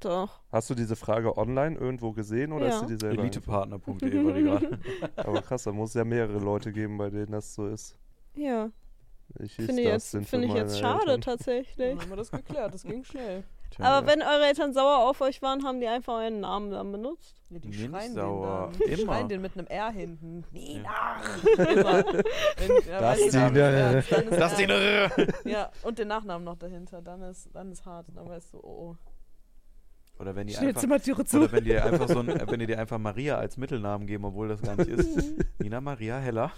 Doch. 0.00 0.40
Hast 0.50 0.68
du 0.68 0.74
diese 0.74 0.96
Frage 0.96 1.36
online 1.38 1.78
irgendwo 1.78 2.12
gesehen 2.12 2.52
oder 2.52 2.66
Ja. 2.68 2.74
ist 2.74 2.82
dir 2.82 2.96
die 2.96 3.00
selber 3.00 3.22
Elitepartner.de 3.22 4.24
war 4.24 4.32
die 4.32 4.42
gerade. 4.42 4.80
Aber 5.16 5.42
krass, 5.42 5.62
da 5.62 5.72
muss 5.72 5.90
es 5.90 5.94
ja 5.94 6.04
mehrere 6.04 6.38
Leute 6.38 6.72
geben, 6.72 6.98
bei 6.98 7.08
denen 7.08 7.30
das 7.32 7.54
so 7.54 7.68
ist. 7.68 7.96
Ja. 8.34 8.70
Ich 9.38 9.54
Finde 9.54 9.80
ich 9.82 9.88
das 9.88 10.12
jetzt, 10.12 10.28
finde 10.28 10.48
ich 10.48 10.54
jetzt 10.54 10.78
schade 10.78 11.00
Eltern. 11.02 11.20
tatsächlich. 11.22 11.76
Dann 11.76 12.00
haben 12.00 12.10
wir 12.10 12.16
das 12.16 12.30
geklärt. 12.32 12.74
Das 12.74 12.82
ging 12.82 13.04
schnell. 13.04 13.44
Tja, 13.74 13.84
Aber 13.86 14.06
wenn 14.06 14.20
eure 14.22 14.46
Eltern 14.46 14.72
sauer 14.74 15.08
auf 15.08 15.20
euch 15.22 15.40
waren, 15.42 15.64
haben 15.64 15.80
die 15.80 15.86
einfach 15.88 16.14
euren 16.14 16.40
Namen 16.40 16.70
dann 16.70 16.92
benutzt. 16.92 17.34
Ja, 17.50 17.58
die 17.58 17.68
nicht 17.68 17.90
schreien 17.90 18.14
sauer. 18.14 18.70
den 18.72 18.78
dann. 18.80 18.88
Die 18.88 18.92
Immer. 19.02 19.12
schreien 19.12 19.28
den 19.28 19.40
mit 19.42 19.56
einem 19.58 19.66
R 19.66 19.90
hinten. 19.90 20.44
Nina! 20.52 20.82
Ja. 21.56 21.64
Immer. 21.64 22.04
Wenn, 22.04 22.88
ja, 22.88 23.00
Das 23.00 23.18
ich 23.18 23.24
die- 23.26 23.30
dann 23.32 23.96
ist 23.96 24.30
Das 24.32 24.56
die 24.56 24.64
ernst. 24.64 25.44
Ja, 25.44 25.70
und 25.82 25.98
den 25.98 26.08
Nachnamen 26.08 26.44
noch 26.44 26.56
dahinter. 26.58 27.00
Dann 27.02 27.22
ist, 27.22 27.48
dann 27.54 27.72
ist 27.72 27.84
hart. 27.86 28.06
Dann 28.14 28.28
weißt 28.28 28.52
du, 28.54 28.58
oh, 28.58 28.90
oh. 28.90 28.96
Oder 30.18 30.36
wenn 30.36 30.46
die 30.46 30.52
Schnell 30.54 30.68
einfach, 30.68 30.80
Zimmertüre 30.82 31.24
zu. 31.24 31.38
oder 31.40 31.52
wenn 31.52 31.64
die 31.64 31.74
einfach 31.76 32.08
so 32.08 32.18
ein, 32.20 32.28
äh, 32.28 32.46
wenn 32.48 32.60
die 32.60 32.66
dir 32.66 32.78
einfach 32.78 32.98
Maria 32.98 33.38
als 33.38 33.56
Mittelnamen 33.56 34.06
geben, 34.06 34.24
obwohl 34.26 34.48
das 34.48 34.60
gar 34.62 34.76
nicht 34.76 34.88
ist. 34.88 35.32
Nina 35.58 35.80
Maria 35.80 36.18
Heller. 36.18 36.52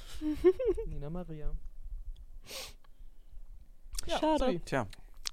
Nina 0.89 1.09
Maria. 1.09 1.51
Schade. 4.07 4.39
sorry. 4.39 4.61
Tja, 4.65 4.87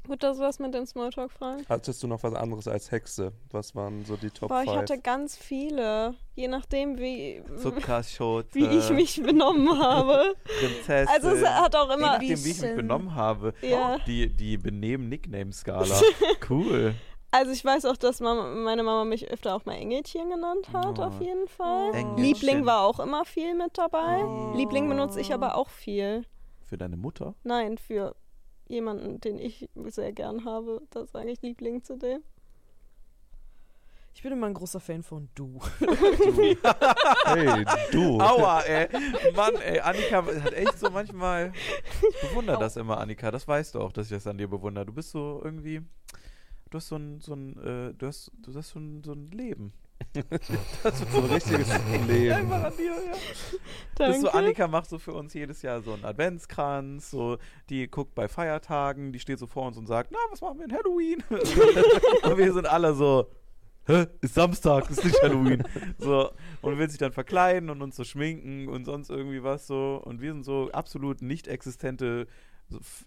Gut, 0.07 0.23
das 0.23 0.39
war's 0.39 0.57
mit 0.59 0.73
den 0.73 0.85
Smalltalk-Fragen. 0.87 1.65
Hattest 1.69 2.01
du 2.01 2.07
noch 2.07 2.23
was 2.23 2.33
anderes 2.33 2.67
als 2.67 2.91
Hexe? 2.91 3.31
Was 3.51 3.75
waren 3.75 4.03
so 4.03 4.17
die 4.17 4.29
Top 4.31 4.49
Boah, 4.49 4.61
ich 4.63 4.69
5? 4.69 4.81
hatte 4.81 4.99
ganz 4.99 5.37
viele. 5.37 6.15
Je 6.35 6.47
nachdem, 6.47 6.97
wie, 6.97 7.43
wie 8.53 8.65
ich 8.77 8.89
mich 8.89 9.21
benommen 9.21 9.79
habe. 9.79 10.33
Prinzessin. 10.59 11.07
Also 11.13 11.29
es 11.29 11.45
hat 11.47 11.75
auch 11.75 11.89
Je 11.89 11.95
immer. 11.95 12.07
nachdem, 12.13 12.29
wie 12.43 12.49
ich 12.51 12.61
mich 12.61 12.75
benommen 12.75 13.13
habe. 13.15 13.53
Ja. 13.61 13.97
Die, 14.07 14.27
die 14.29 14.57
Benehmen-Nickname-Skala. 14.57 15.85
Cool. 16.49 16.95
Also 17.33 17.51
ich 17.51 17.63
weiß 17.63 17.85
auch, 17.85 17.95
dass 17.95 18.19
Mama, 18.19 18.43
meine 18.55 18.83
Mama 18.83 19.05
mich 19.05 19.29
öfter 19.31 19.55
auch 19.55 19.63
mal 19.65 19.75
Engelchen 19.75 20.29
genannt 20.29 20.67
hat, 20.73 20.99
Oh. 20.99 21.03
auf 21.03 21.21
jeden 21.21 21.47
Fall. 21.47 21.93
Engelchen. 21.93 22.17
Liebling 22.17 22.65
war 22.65 22.81
auch 22.81 22.99
immer 22.99 23.23
viel 23.23 23.53
mit 23.55 23.77
dabei. 23.77 24.23
Oh. 24.25 24.51
Liebling 24.55 24.89
benutze 24.89 25.21
ich 25.21 25.33
aber 25.33 25.55
auch 25.55 25.69
viel. 25.69 26.25
Für 26.67 26.77
deine 26.77 26.97
Mutter? 26.97 27.35
Nein, 27.43 27.77
für 27.77 28.15
jemanden, 28.71 29.19
den 29.21 29.37
ich 29.37 29.69
sehr 29.85 30.11
gern 30.11 30.45
habe, 30.45 30.81
da 30.89 31.05
sage 31.05 31.29
ich 31.31 31.41
Liebling 31.41 31.83
zu 31.83 31.97
dem. 31.97 32.23
Ich 34.13 34.23
bin 34.23 34.33
immer 34.33 34.47
ein 34.47 34.53
großer 34.53 34.79
Fan 34.79 35.03
von 35.03 35.29
du. 35.35 35.59
Hey, 37.25 37.65
du. 37.91 38.19
Aua, 38.19 38.61
ey. 38.61 38.89
Mann, 39.35 39.55
ey. 39.55 39.79
Annika 39.79 40.25
hat 40.25 40.53
echt 40.53 40.77
so 40.79 40.89
manchmal. 40.89 41.53
Ich 42.01 42.29
bewundere 42.29 42.59
das 42.59 42.75
immer, 42.75 42.99
Annika. 42.99 43.31
Das 43.31 43.47
weißt 43.47 43.75
du 43.75 43.79
auch, 43.79 43.93
dass 43.93 44.07
ich 44.07 44.17
das 44.17 44.27
an 44.27 44.37
dir 44.37 44.49
bewundere. 44.49 44.85
Du 44.85 44.93
bist 44.93 45.11
so 45.11 45.41
irgendwie. 45.43 45.81
Du 46.69 46.77
hast 46.77 46.89
so 46.89 46.97
ein, 46.97 47.21
so 47.21 47.33
ein, 47.33 47.57
äh, 47.57 47.93
du 47.93 48.07
hast, 48.07 48.31
du 48.37 48.53
hast 48.53 48.69
so 48.69 48.79
ein, 48.79 49.01
so 49.03 49.13
ein 49.13 49.31
Leben. 49.31 49.73
so 51.11 51.17
ein 51.19 51.25
richtiges 51.25 51.69
Leben. 52.07 52.33
Einfach 52.33 52.63
an 52.65 52.73
dir, 52.77 52.91
ja. 52.91 53.11
Das 53.11 53.59
Danke. 53.95 54.15
ist 54.15 54.21
so, 54.21 54.29
Annika 54.29 54.67
macht 54.67 54.89
so 54.89 54.99
für 54.99 55.13
uns 55.13 55.33
jedes 55.33 55.61
Jahr 55.61 55.81
so 55.81 55.93
einen 55.93 56.03
Adventskranz, 56.03 57.11
so, 57.11 57.37
die 57.69 57.87
guckt 57.87 58.13
bei 58.15 58.27
Feiertagen, 58.27 59.13
die 59.13 59.19
steht 59.19 59.39
so 59.39 59.47
vor 59.47 59.67
uns 59.67 59.77
und 59.77 59.87
sagt, 59.87 60.11
na, 60.11 60.19
was 60.29 60.41
machen 60.41 60.59
wir 60.59 60.65
in 60.65 60.73
Halloween? 60.73 61.23
und 62.23 62.37
wir 62.37 62.53
sind 62.53 62.65
alle 62.65 62.93
so, 62.93 63.29
hä, 63.85 64.07
ist 64.21 64.33
Samstag, 64.33 64.89
ist 64.89 65.03
nicht 65.03 65.21
Halloween. 65.21 65.63
so, 65.97 66.31
und 66.61 66.77
will 66.77 66.89
sich 66.89 66.99
dann 66.99 67.13
verkleiden 67.13 67.69
und 67.69 67.81
uns 67.81 67.95
so 67.95 68.03
schminken 68.03 68.67
und 68.67 68.85
sonst 68.85 69.09
irgendwie 69.09 69.43
was 69.43 69.67
so. 69.67 70.01
Und 70.03 70.21
wir 70.21 70.33
sind 70.33 70.43
so 70.43 70.69
absolut 70.71 71.21
nicht 71.21 71.47
existente 71.47 72.27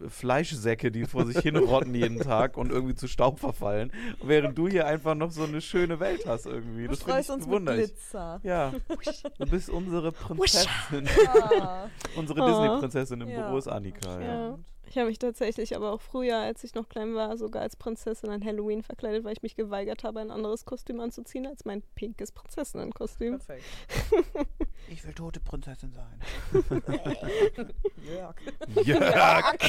Fleischsäcke, 0.08 0.90
die 0.90 1.04
vor 1.04 1.26
sich 1.26 1.38
hinrotten 1.38 1.94
jeden 1.94 2.20
Tag 2.20 2.56
und 2.56 2.70
irgendwie 2.70 2.94
zu 2.94 3.08
Staub 3.08 3.38
verfallen. 3.40 3.92
Während 4.22 4.56
du 4.58 4.68
hier 4.68 4.86
einfach 4.86 5.14
noch 5.14 5.30
so 5.30 5.44
eine 5.44 5.60
schöne 5.60 6.00
Welt 6.00 6.26
hast 6.26 6.46
irgendwie. 6.46 6.84
Du 6.84 6.88
Das 6.90 6.98
finde 7.00 7.12
freust 7.14 7.28
ich 7.28 7.34
uns 7.34 7.40
mit 7.44 7.50
bewundere 7.50 7.80
ich. 7.82 7.86
Glitzer. 7.92 8.40
Ja, 8.42 8.72
du 9.38 9.46
bist 9.46 9.70
unsere 9.70 10.12
Prinzessin. 10.12 11.08
Ah. 11.60 11.88
unsere 12.16 12.40
Oh. 12.40 12.46
Disney-Prinzessin 12.46 13.20
im 13.20 13.28
Ja. 13.28 13.42
Büro 13.46 13.58
ist 13.58 13.68
Annika. 13.68 14.20
Ja. 14.20 14.26
Ja. 14.48 14.58
Ich 14.88 14.98
habe 14.98 15.08
mich 15.08 15.18
tatsächlich 15.18 15.74
aber 15.74 15.90
auch 15.92 16.00
früher, 16.00 16.38
als 16.38 16.62
ich 16.64 16.74
noch 16.74 16.88
klein 16.88 17.14
war, 17.14 17.36
sogar 17.36 17.62
als 17.62 17.74
Prinzessin 17.76 18.30
an 18.30 18.44
Halloween 18.44 18.82
verkleidet, 18.82 19.24
weil 19.24 19.32
ich 19.32 19.42
mich 19.42 19.56
geweigert 19.56 20.04
habe, 20.04 20.20
ein 20.20 20.30
anderes 20.30 20.64
Kostüm 20.64 21.00
anzuziehen 21.00 21.46
als 21.46 21.64
mein 21.64 21.82
pinkes 21.94 22.32
Prinzessinnenkostüm. 22.32 23.38
Perfekt. 23.38 23.64
Ich 24.90 25.02
will 25.06 25.14
tote 25.14 25.40
Prinzessin 25.40 25.92
sein. 25.94 26.20
Jörg. 28.06 28.36
Jörg! 28.84 29.54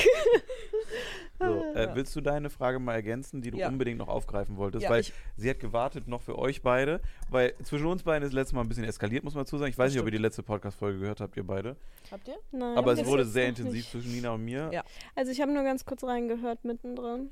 so, 1.39 1.63
äh, 1.73 1.89
willst 1.93 2.13
du 2.17 2.21
deine 2.21 2.49
Frage 2.49 2.79
mal 2.79 2.95
ergänzen, 2.95 3.41
die 3.41 3.49
du 3.51 3.57
Ja. 3.57 3.69
unbedingt 3.69 3.97
noch 3.97 4.09
aufgreifen 4.09 4.57
wolltest? 4.57 4.83
Ja, 4.83 4.89
weil 4.89 5.05
sie 5.37 5.49
hat 5.49 5.59
gewartet 5.61 6.09
noch 6.09 6.21
für 6.21 6.37
euch 6.37 6.61
beide, 6.61 6.99
weil 7.29 7.53
zwischen 7.63 7.85
uns 7.85 8.03
beiden 8.03 8.27
ist 8.27 8.33
letztes 8.33 8.53
Mal 8.53 8.61
ein 8.61 8.67
bisschen 8.67 8.83
eskaliert, 8.83 9.23
muss 9.23 9.35
man 9.35 9.45
dazu 9.45 9.57
sagen. 9.57 9.69
Ich 9.69 9.77
weiß 9.77 9.91
nicht, 9.93 10.01
ob 10.01 10.05
ihr 10.07 10.11
die 10.11 10.17
letzte 10.17 10.43
Podcast-Folge 10.43 10.99
gehört 10.99 11.21
habt, 11.21 11.37
ihr 11.37 11.45
beide. 11.47 11.77
Habt 12.11 12.27
ihr? 12.27 12.37
Nein, 12.51 12.77
Aber 12.77 12.91
es 12.91 13.05
wurde 13.05 13.25
sehr 13.25 13.47
intensiv 13.47 13.73
nicht. 13.73 13.91
zwischen 13.91 14.11
Nina 14.11 14.31
und 14.31 14.43
mir. 14.43 14.69
Ja. 14.73 14.83
Also 15.13 15.31
ich 15.31 15.41
habe 15.41 15.51
nur 15.51 15.63
ganz 15.63 15.85
kurz 15.85 16.03
reingehört 16.03 16.65
mittendrin. 16.65 17.31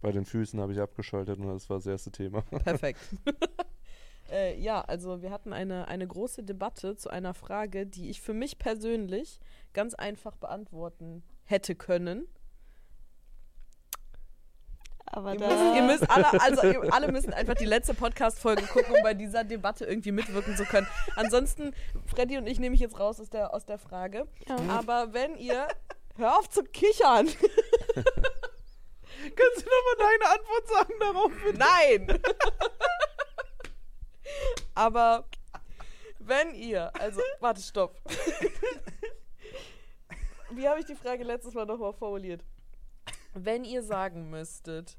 Bei 0.00 0.12
den 0.12 0.24
Füßen 0.24 0.60
habe 0.60 0.72
ich 0.72 0.80
abgeschaltet 0.80 1.38
und 1.38 1.48
das 1.48 1.70
war 1.70 1.78
das 1.78 1.86
erste 1.86 2.10
Thema. 2.10 2.42
Perfekt. 2.64 3.00
äh, 4.30 4.60
ja, 4.60 4.82
also 4.82 5.22
wir 5.22 5.30
hatten 5.30 5.52
eine, 5.52 5.88
eine 5.88 6.06
große 6.06 6.42
Debatte 6.42 6.96
zu 6.96 7.08
einer 7.08 7.34
Frage, 7.34 7.86
die 7.86 8.10
ich 8.10 8.20
für 8.20 8.34
mich 8.34 8.58
persönlich 8.58 9.40
ganz 9.72 9.94
einfach 9.94 10.36
beantworten 10.36 11.22
hätte 11.44 11.74
können. 11.74 12.26
Aber 15.06 15.32
Ihr 15.32 15.38
da. 15.38 15.46
müsst, 15.46 15.76
ihr 15.76 15.82
müsst 15.82 16.10
alle, 16.10 16.40
also 16.42 16.66
ihr 16.66 16.92
alle 16.92 17.12
müssen 17.12 17.32
einfach 17.32 17.54
die 17.54 17.64
letzte 17.64 17.94
Podcast-Folge 17.94 18.62
gucken, 18.62 18.96
um 18.96 19.02
bei 19.02 19.14
dieser 19.14 19.44
Debatte 19.44 19.84
irgendwie 19.84 20.12
mitwirken 20.12 20.56
zu 20.56 20.64
können. 20.64 20.86
Ansonsten, 21.14 21.72
Freddy 22.06 22.38
und 22.38 22.46
ich 22.46 22.58
nehme 22.58 22.74
ich 22.74 22.80
jetzt 22.80 22.98
raus 22.98 23.20
aus 23.20 23.30
der, 23.30 23.54
aus 23.54 23.64
der 23.64 23.78
Frage. 23.78 24.26
Ja. 24.48 24.56
Aber 24.68 25.14
wenn 25.14 25.36
ihr. 25.36 25.68
Hör 26.16 26.38
auf 26.38 26.48
zu 26.48 26.62
kichern! 26.64 27.26
Kannst 29.26 29.58
du 29.58 29.68
nochmal 29.68 29.96
deine 29.98 30.30
Antwort 30.34 30.68
sagen 30.68 30.94
darauf? 31.00 31.32
bitte? 31.44 31.58
Nein! 31.58 32.22
Aber 34.74 35.26
wenn 36.18 36.54
ihr, 36.54 36.94
also, 37.00 37.20
warte, 37.40 37.60
stopp. 37.60 38.00
Wie 40.50 40.68
habe 40.68 40.80
ich 40.80 40.86
die 40.86 40.94
Frage 40.94 41.24
letztes 41.24 41.54
Mal 41.54 41.66
nochmal 41.66 41.92
formuliert? 41.92 42.44
Wenn 43.34 43.64
ihr 43.64 43.82
sagen 43.82 44.30
müsstet, 44.30 44.96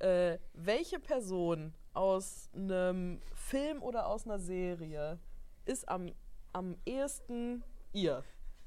äh, 0.00 0.38
welche 0.54 0.98
Person 0.98 1.72
aus 1.94 2.50
einem 2.54 3.20
Film 3.34 3.82
oder 3.82 4.06
aus 4.06 4.24
einer 4.24 4.38
Serie 4.38 5.18
ist 5.64 5.88
am, 5.88 6.12
am 6.52 6.76
ehesten 6.84 7.62
ihr? 7.92 8.24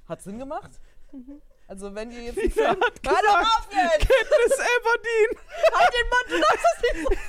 Hat 0.08 0.22
Sinn 0.22 0.40
gemacht? 0.40 0.80
Also 1.68 1.96
wenn 1.96 2.12
ihr 2.12 2.22
jetzt 2.24 2.38
einen 2.38 2.52
Film... 2.52 2.68
Hör 2.68 3.22
doch 3.26 3.42
auf 3.42 3.68
jetzt! 3.72 4.08
Katniss 4.08 4.60
Everdeen! 4.60 5.40
Halt 5.74 5.94
den 5.94 6.08
Mund, 6.12 6.28
du 6.30 6.38
darfst 6.40 6.66
das 6.72 6.82
nicht 6.84 7.04
so! 7.04 7.10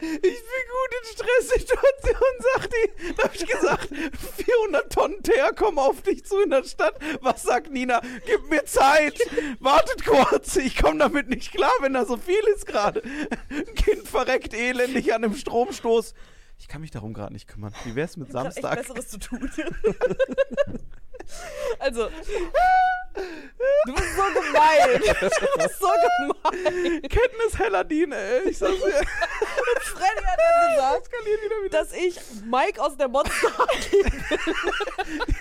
Ich 0.00 0.20
bin 0.20 0.64
gut 0.70 0.92
in 0.92 1.04
Stresssituationen, 1.14 2.38
sagt 2.54 2.72
die. 2.72 3.14
Da 3.14 3.22
hab 3.24 3.34
ich 3.34 3.46
gesagt, 3.46 3.88
400 4.36 4.92
Tonnen 4.92 5.22
Teer 5.22 5.52
kommen 5.52 5.78
auf 5.78 6.02
dich 6.02 6.24
zu 6.24 6.40
in 6.40 6.50
der 6.50 6.64
Stadt. 6.64 6.94
Was 7.20 7.42
sagt 7.42 7.70
Nina? 7.72 8.00
Gib 8.26 8.48
mir 8.48 8.64
Zeit. 8.64 9.18
Wartet 9.58 10.04
kurz. 10.04 10.56
Ich 10.56 10.76
komme 10.76 10.98
damit 10.98 11.28
nicht 11.28 11.52
klar, 11.52 11.72
wenn 11.80 11.94
da 11.94 12.04
so 12.04 12.16
viel 12.16 12.40
ist 12.54 12.66
gerade. 12.66 13.02
Ein 13.50 13.74
Kind 13.74 14.06
verreckt 14.06 14.54
elendig 14.54 15.12
an 15.12 15.24
einem 15.24 15.34
Stromstoß. 15.34 16.14
Ich 16.58 16.68
kann 16.68 16.80
mich 16.80 16.90
darum 16.90 17.12
gerade 17.12 17.32
nicht 17.32 17.48
kümmern. 17.48 17.74
Wie 17.84 17.94
wär's 17.96 18.16
mit 18.16 18.28
Ich 18.28 18.34
hab 18.34 18.46
echt 18.46 18.54
Samstag? 18.54 18.78
Besseres 18.78 19.08
zu 19.08 19.18
tun. 19.18 19.50
also, 21.78 22.08
du 23.86 23.92
bist 23.94 24.16
so 24.16 24.22
gemein. 24.40 25.00
Du 25.56 25.62
bist 25.62 25.78
so 25.80 25.88
gemein. 25.88 27.02
Katniss 27.02 27.58
Helladin, 27.58 28.12
ey. 28.12 28.48
Ich 28.50 28.58
sag's 28.58 28.74
dir. 28.76 28.92
Freddy 29.80 30.24
hat 30.24 30.38
dann 30.38 30.74
gesagt, 30.74 31.10
dass 31.72 31.92
ich 31.92 32.20
Mike 32.44 32.82
aus 32.82 32.96
der 32.96 33.08
Monster 33.08 33.48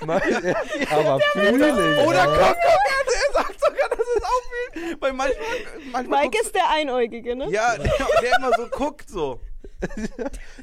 Meine- 0.06 0.56
aber 0.92 1.20
fühle 1.34 1.70
ich. 1.70 2.08
Oder 2.08 2.26
komm, 2.26 2.38
komm, 2.38 2.80
er 2.96 3.34
sagt 3.34 3.60
sogar, 3.60 3.90
dass 3.90 4.00
es 4.16 4.24
auffällt. 4.24 5.02
Weil 5.02 5.14
manchmal, 5.14 5.48
manchmal 5.92 6.24
Mike 6.24 6.38
ist 6.42 6.56
der 6.56 6.70
Einäugige, 6.70 7.36
ne? 7.36 7.50
Ja, 7.50 7.76
der, 7.78 7.92
der 8.22 8.38
immer 8.38 8.52
so 8.58 8.68
guckt 8.70 9.10
so. 9.10 9.40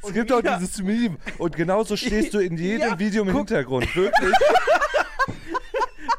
Es 0.03 0.13
gibt 0.13 0.31
doch 0.31 0.43
Ja. 0.43 0.57
dieses 0.57 0.79
Meme. 0.79 1.17
Und 1.39 1.57
genauso 1.57 1.97
stehst 1.97 2.33
du 2.35 2.39
in 2.39 2.57
jedem 2.57 2.89
Ja, 2.91 2.99
Video 2.99 3.23
im 3.23 3.29
guck. 3.29 3.39
Hintergrund. 3.49 3.95
Wirklich. 3.95 4.35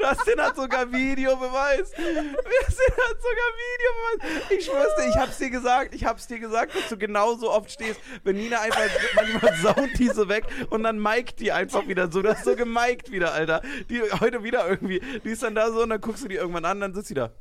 Dustin 0.04 0.42
hat 0.42 0.56
sogar 0.56 0.92
Videobeweis. 0.92 1.92
Dustin 1.92 2.94
hat 2.98 3.18
sogar 3.22 3.50
Videobeweis. 3.64 4.52
Ich 4.52 4.66
schwör's 4.66 4.96
dir, 4.96 5.10
ich 5.10 5.16
hab's 5.16 5.38
dir 5.38 5.50
gesagt. 5.50 5.96
Ich 5.96 6.06
hab's 6.06 6.28
dir 6.28 6.40
gesagt, 6.40 6.76
dass 6.76 6.90
du 6.90 6.98
genauso 6.98 7.52
oft 7.52 7.72
stehst. 7.72 8.00
Wenn 8.24 8.36
Nina 8.36 8.62
einfach, 8.62 8.82
manchmal 9.16 9.56
saunt 9.62 10.00
die 10.00 10.10
so 10.10 10.28
weg 10.28 10.46
und 10.70 10.84
dann 10.84 11.00
mikt 11.00 11.40
die 11.40 11.52
einfach 11.52 11.88
wieder 11.88 12.12
so. 12.12 12.22
Das 12.22 12.40
ist 12.40 12.46
so 12.46 12.56
gemiked 12.56 13.12
wieder, 13.12 13.34
Alter. 13.34 13.62
Die 13.90 14.02
heute 14.20 14.44
wieder 14.44 14.68
irgendwie. 14.68 15.00
Die 15.24 15.30
ist 15.30 15.44
dann 15.44 15.56
da 15.56 15.72
so 15.72 15.84
und 15.84 15.90
dann 15.90 16.02
guckst 16.02 16.24
du 16.24 16.28
die 16.28 16.36
irgendwann 16.36 16.66
an, 16.66 16.82
dann 16.82 16.94
sitzt 16.94 17.08
sie 17.08 17.14
da. 17.14 17.32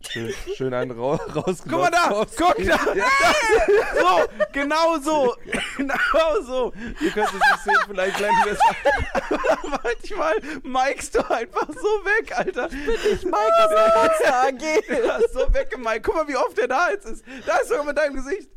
Schön, 0.00 0.32
schön 0.56 0.72
einen 0.74 0.92
ra 0.92 1.16
rausgenommen. 1.16 1.56
Guck 1.68 1.72
mal 1.72 1.90
da, 1.90 2.24
guck 2.36 2.56
da. 2.64 2.78
So, 4.00 4.28
genau 4.52 4.98
so. 5.00 5.34
Genau 5.76 6.40
so. 6.46 6.72
Ihr 7.00 7.10
könnt 7.10 7.26
es 7.28 7.32
nicht 7.34 7.64
sehen, 7.64 7.76
vielleicht 7.88 8.16
blenden 8.16 8.44
wir 8.44 8.52
es. 8.52 8.58
Manchmal 9.84 10.34
mikest 10.62 11.14
du 11.16 11.30
einfach 11.30 11.66
so 11.68 11.88
weg, 12.04 12.32
Alter. 12.36 12.68
Mike 12.68 13.28
aus 13.32 13.70
der 13.70 13.94
Monster 13.96 14.34
AG. 14.46 15.04
Ja, 15.06 15.18
so 15.32 15.52
weggemalt. 15.54 16.02
Guck 16.04 16.14
mal, 16.14 16.28
wie 16.28 16.36
oft 16.36 16.56
der 16.56 16.68
da 16.68 16.90
jetzt 16.90 17.06
ist. 17.06 17.24
Da 17.44 17.56
ist 17.56 17.68
sogar 17.68 17.84
mit 17.84 17.98
deinem 17.98 18.14
Gesicht. 18.14 18.48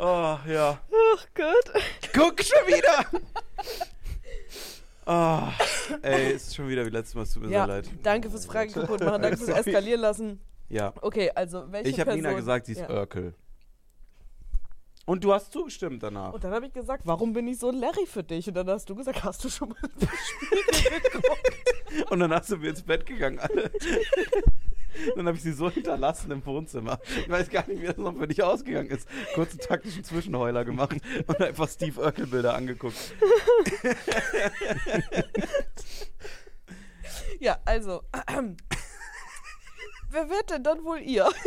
Oh, 0.00 0.36
ja. 0.48 0.78
Ach 1.16 1.26
Gott. 1.34 1.82
Guck 2.12 2.42
schon 2.42 2.66
wieder. 2.66 3.06
Oh, 5.06 5.42
ey, 6.02 6.32
ist 6.32 6.54
schon 6.54 6.68
wieder 6.68 6.84
wie 6.84 6.90
letztes 6.90 7.14
Mal. 7.14 7.22
Es 7.22 7.32
tut 7.32 7.44
mir 7.44 7.50
Ja, 7.50 7.64
sehr 7.66 7.76
leid. 7.76 7.88
danke 8.02 8.28
fürs 8.30 8.46
Fragen 8.46 8.72
kaputt 8.72 9.00
machen, 9.02 9.22
danke 9.22 9.38
fürs. 9.38 9.48
Eskalieren 9.66 10.00
lassen. 10.00 10.40
Ja. 10.68 10.92
Okay, 11.00 11.30
also 11.34 11.70
welche 11.72 11.90
Ich 11.90 12.00
habe 12.00 12.10
Person... 12.10 12.22
Nina 12.22 12.34
gesagt, 12.34 12.66
sie 12.66 12.72
ist 12.72 12.80
Ja. 12.80 12.90
Örkel. 12.90 13.34
Und 15.06 15.24
du 15.24 15.32
hast 15.32 15.52
zugestimmt 15.52 16.02
danach. 16.02 16.34
Und 16.34 16.44
dann 16.44 16.52
habe 16.52 16.66
ich 16.66 16.72
gesagt, 16.74 17.06
warum 17.06 17.32
bin 17.32 17.48
ich 17.48 17.58
so 17.58 17.70
ein 17.70 17.76
Larry 17.76 18.04
für 18.04 18.22
dich? 18.22 18.46
Und 18.46 18.54
dann 18.54 18.68
hast 18.68 18.90
du 18.90 18.94
gesagt, 18.94 19.24
hast 19.24 19.42
du 19.42 19.48
schon 19.48 19.70
mal 19.70 19.76
den 19.80 20.08
Spiegel 20.08 21.00
geguckt? 21.12 22.10
Und 22.10 22.20
dann 22.20 22.30
hast 22.32 22.50
du 22.50 22.58
mir 22.58 22.68
ins 22.70 22.82
Bett 22.82 23.06
gegangen, 23.06 23.38
alle. 23.38 23.70
Dann 25.16 25.26
habe 25.26 25.36
ich 25.36 25.42
sie 25.42 25.52
so 25.52 25.70
hinterlassen 25.70 26.30
im 26.30 26.44
Wohnzimmer. 26.44 26.98
Ich 27.20 27.28
weiß 27.30 27.48
gar 27.48 27.66
nicht, 27.68 27.80
wie 27.80 27.86
das 27.86 27.96
noch 27.96 28.16
für 28.16 28.26
dich 28.28 28.42
ausgegangen 28.42 28.90
ist. 28.90 29.08
Kurze 29.34 29.56
taktischen 29.56 30.04
Zwischenheuler 30.04 30.64
gemacht 30.66 30.96
und 31.26 31.40
einfach 31.40 31.68
Steve 31.68 32.00
Urkel-Bilder 32.00 32.54
angeguckt. 32.54 33.14
Ja, 37.40 37.58
also. 37.64 38.02
Wer 40.10 40.28
wird 40.30 40.50
denn 40.50 40.62
dann 40.64 40.84
wohl 40.84 41.00
ihr? 41.00 41.28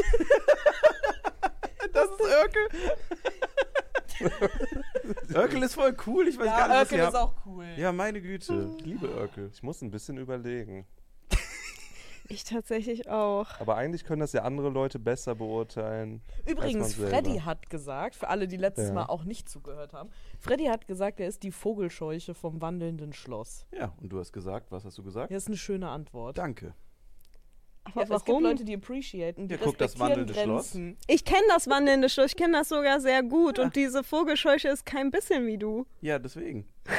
Das 1.93 2.05
ist 2.05 2.22
Urkel. 2.22 2.68
Urkel 5.36 5.64
ist 5.64 5.74
voll 5.76 5.95
cool. 6.07 6.28
Ich 6.28 6.38
weiß 6.39 6.45
gar 6.45 6.68
nicht, 6.68 6.76
was 6.78 6.84
Urkel 6.84 6.97
ihr 6.99 7.07
ist 7.09 7.16
auch 7.16 7.34
cool. 7.45 7.66
Ja, 7.76 7.91
meine 7.91 8.22
Güte. 8.22 8.70
Ich 8.78 8.86
liebe 8.86 9.09
Urkel. 9.14 9.49
Ich 9.53 9.62
muss 9.64 9.82
ein 9.82 9.91
bisschen 9.91 10.18
überlegen. 10.18 10.86
Ich 12.30 12.45
tatsächlich 12.45 13.09
auch. 13.09 13.59
Aber 13.59 13.76
eigentlich 13.76 14.05
können 14.05 14.22
das 14.22 14.32
ja 14.32 14.43
andere 14.43 14.70
Leute 14.70 14.99
besser 14.99 15.36
beurteilen. 15.36 16.22
Übrigens, 16.47 16.86
als 16.86 16.97
man 16.97 17.09
Freddy 17.09 17.39
hat 17.39 17.70
gesagt, 17.70 18.16
für 18.16 18.30
alle, 18.30 18.47
die 18.47 18.55
letztes 18.55 18.88
Ja. 18.88 18.93
Mal 18.93 19.05
auch 19.07 19.26
nicht 19.26 19.49
zugehört 19.49 19.91
haben, 19.91 20.09
Freddy 20.39 20.68
hat 20.68 20.88
gesagt, 20.88 21.20
er 21.20 21.28
ist 21.28 21.43
die 21.43 21.51
Vogelscheuche 21.51 22.34
vom 22.34 22.62
wandelnden 22.62 23.12
Schloss. 23.12 23.66
Ja, 23.74 23.91
und 23.99 24.14
du 24.14 24.20
hast 24.20 24.32
gesagt, 24.32 24.72
was 24.72 24.86
hast 24.86 24.97
du 24.97 25.03
gesagt? 25.03 25.30
Das 25.30 25.43
ist 25.43 25.47
eine 25.47 25.57
schöne 25.57 25.89
Antwort. 25.89 26.38
Danke. 26.38 26.74
Aber 27.84 28.02
Ja, 28.02 28.04
es 28.04 28.10
gibt 28.24 28.28
warum? 28.30 28.44
Leute, 28.44 28.64
die 28.64 28.76
appreciaten, 28.76 29.48
die 29.48 29.56
Ja, 29.56 29.62
guck, 29.64 29.78
das 29.78 29.98
wandelnde 30.00 30.34
Schloss. 30.34 30.72
Grenzen. 30.72 30.98
Ich 31.08 31.26
kenne 31.26 31.42
das 31.50 31.68
wandelnde 31.68 32.10
Schloss, 32.10 32.28
ich 32.28 32.36
kenne 32.38 32.58
das 32.60 32.70
sogar 32.70 33.00
sehr 33.00 33.24
gut. 33.24 33.58
Und 33.60 33.76
diese 33.76 34.04
Vogelscheuche 34.04 34.70
ist 34.70 34.86
kein 34.86 35.10
bisschen 35.10 35.48
wie 35.48 35.58
du. 35.58 35.86
Ja, 36.02 36.20
deswegen. 36.20 36.68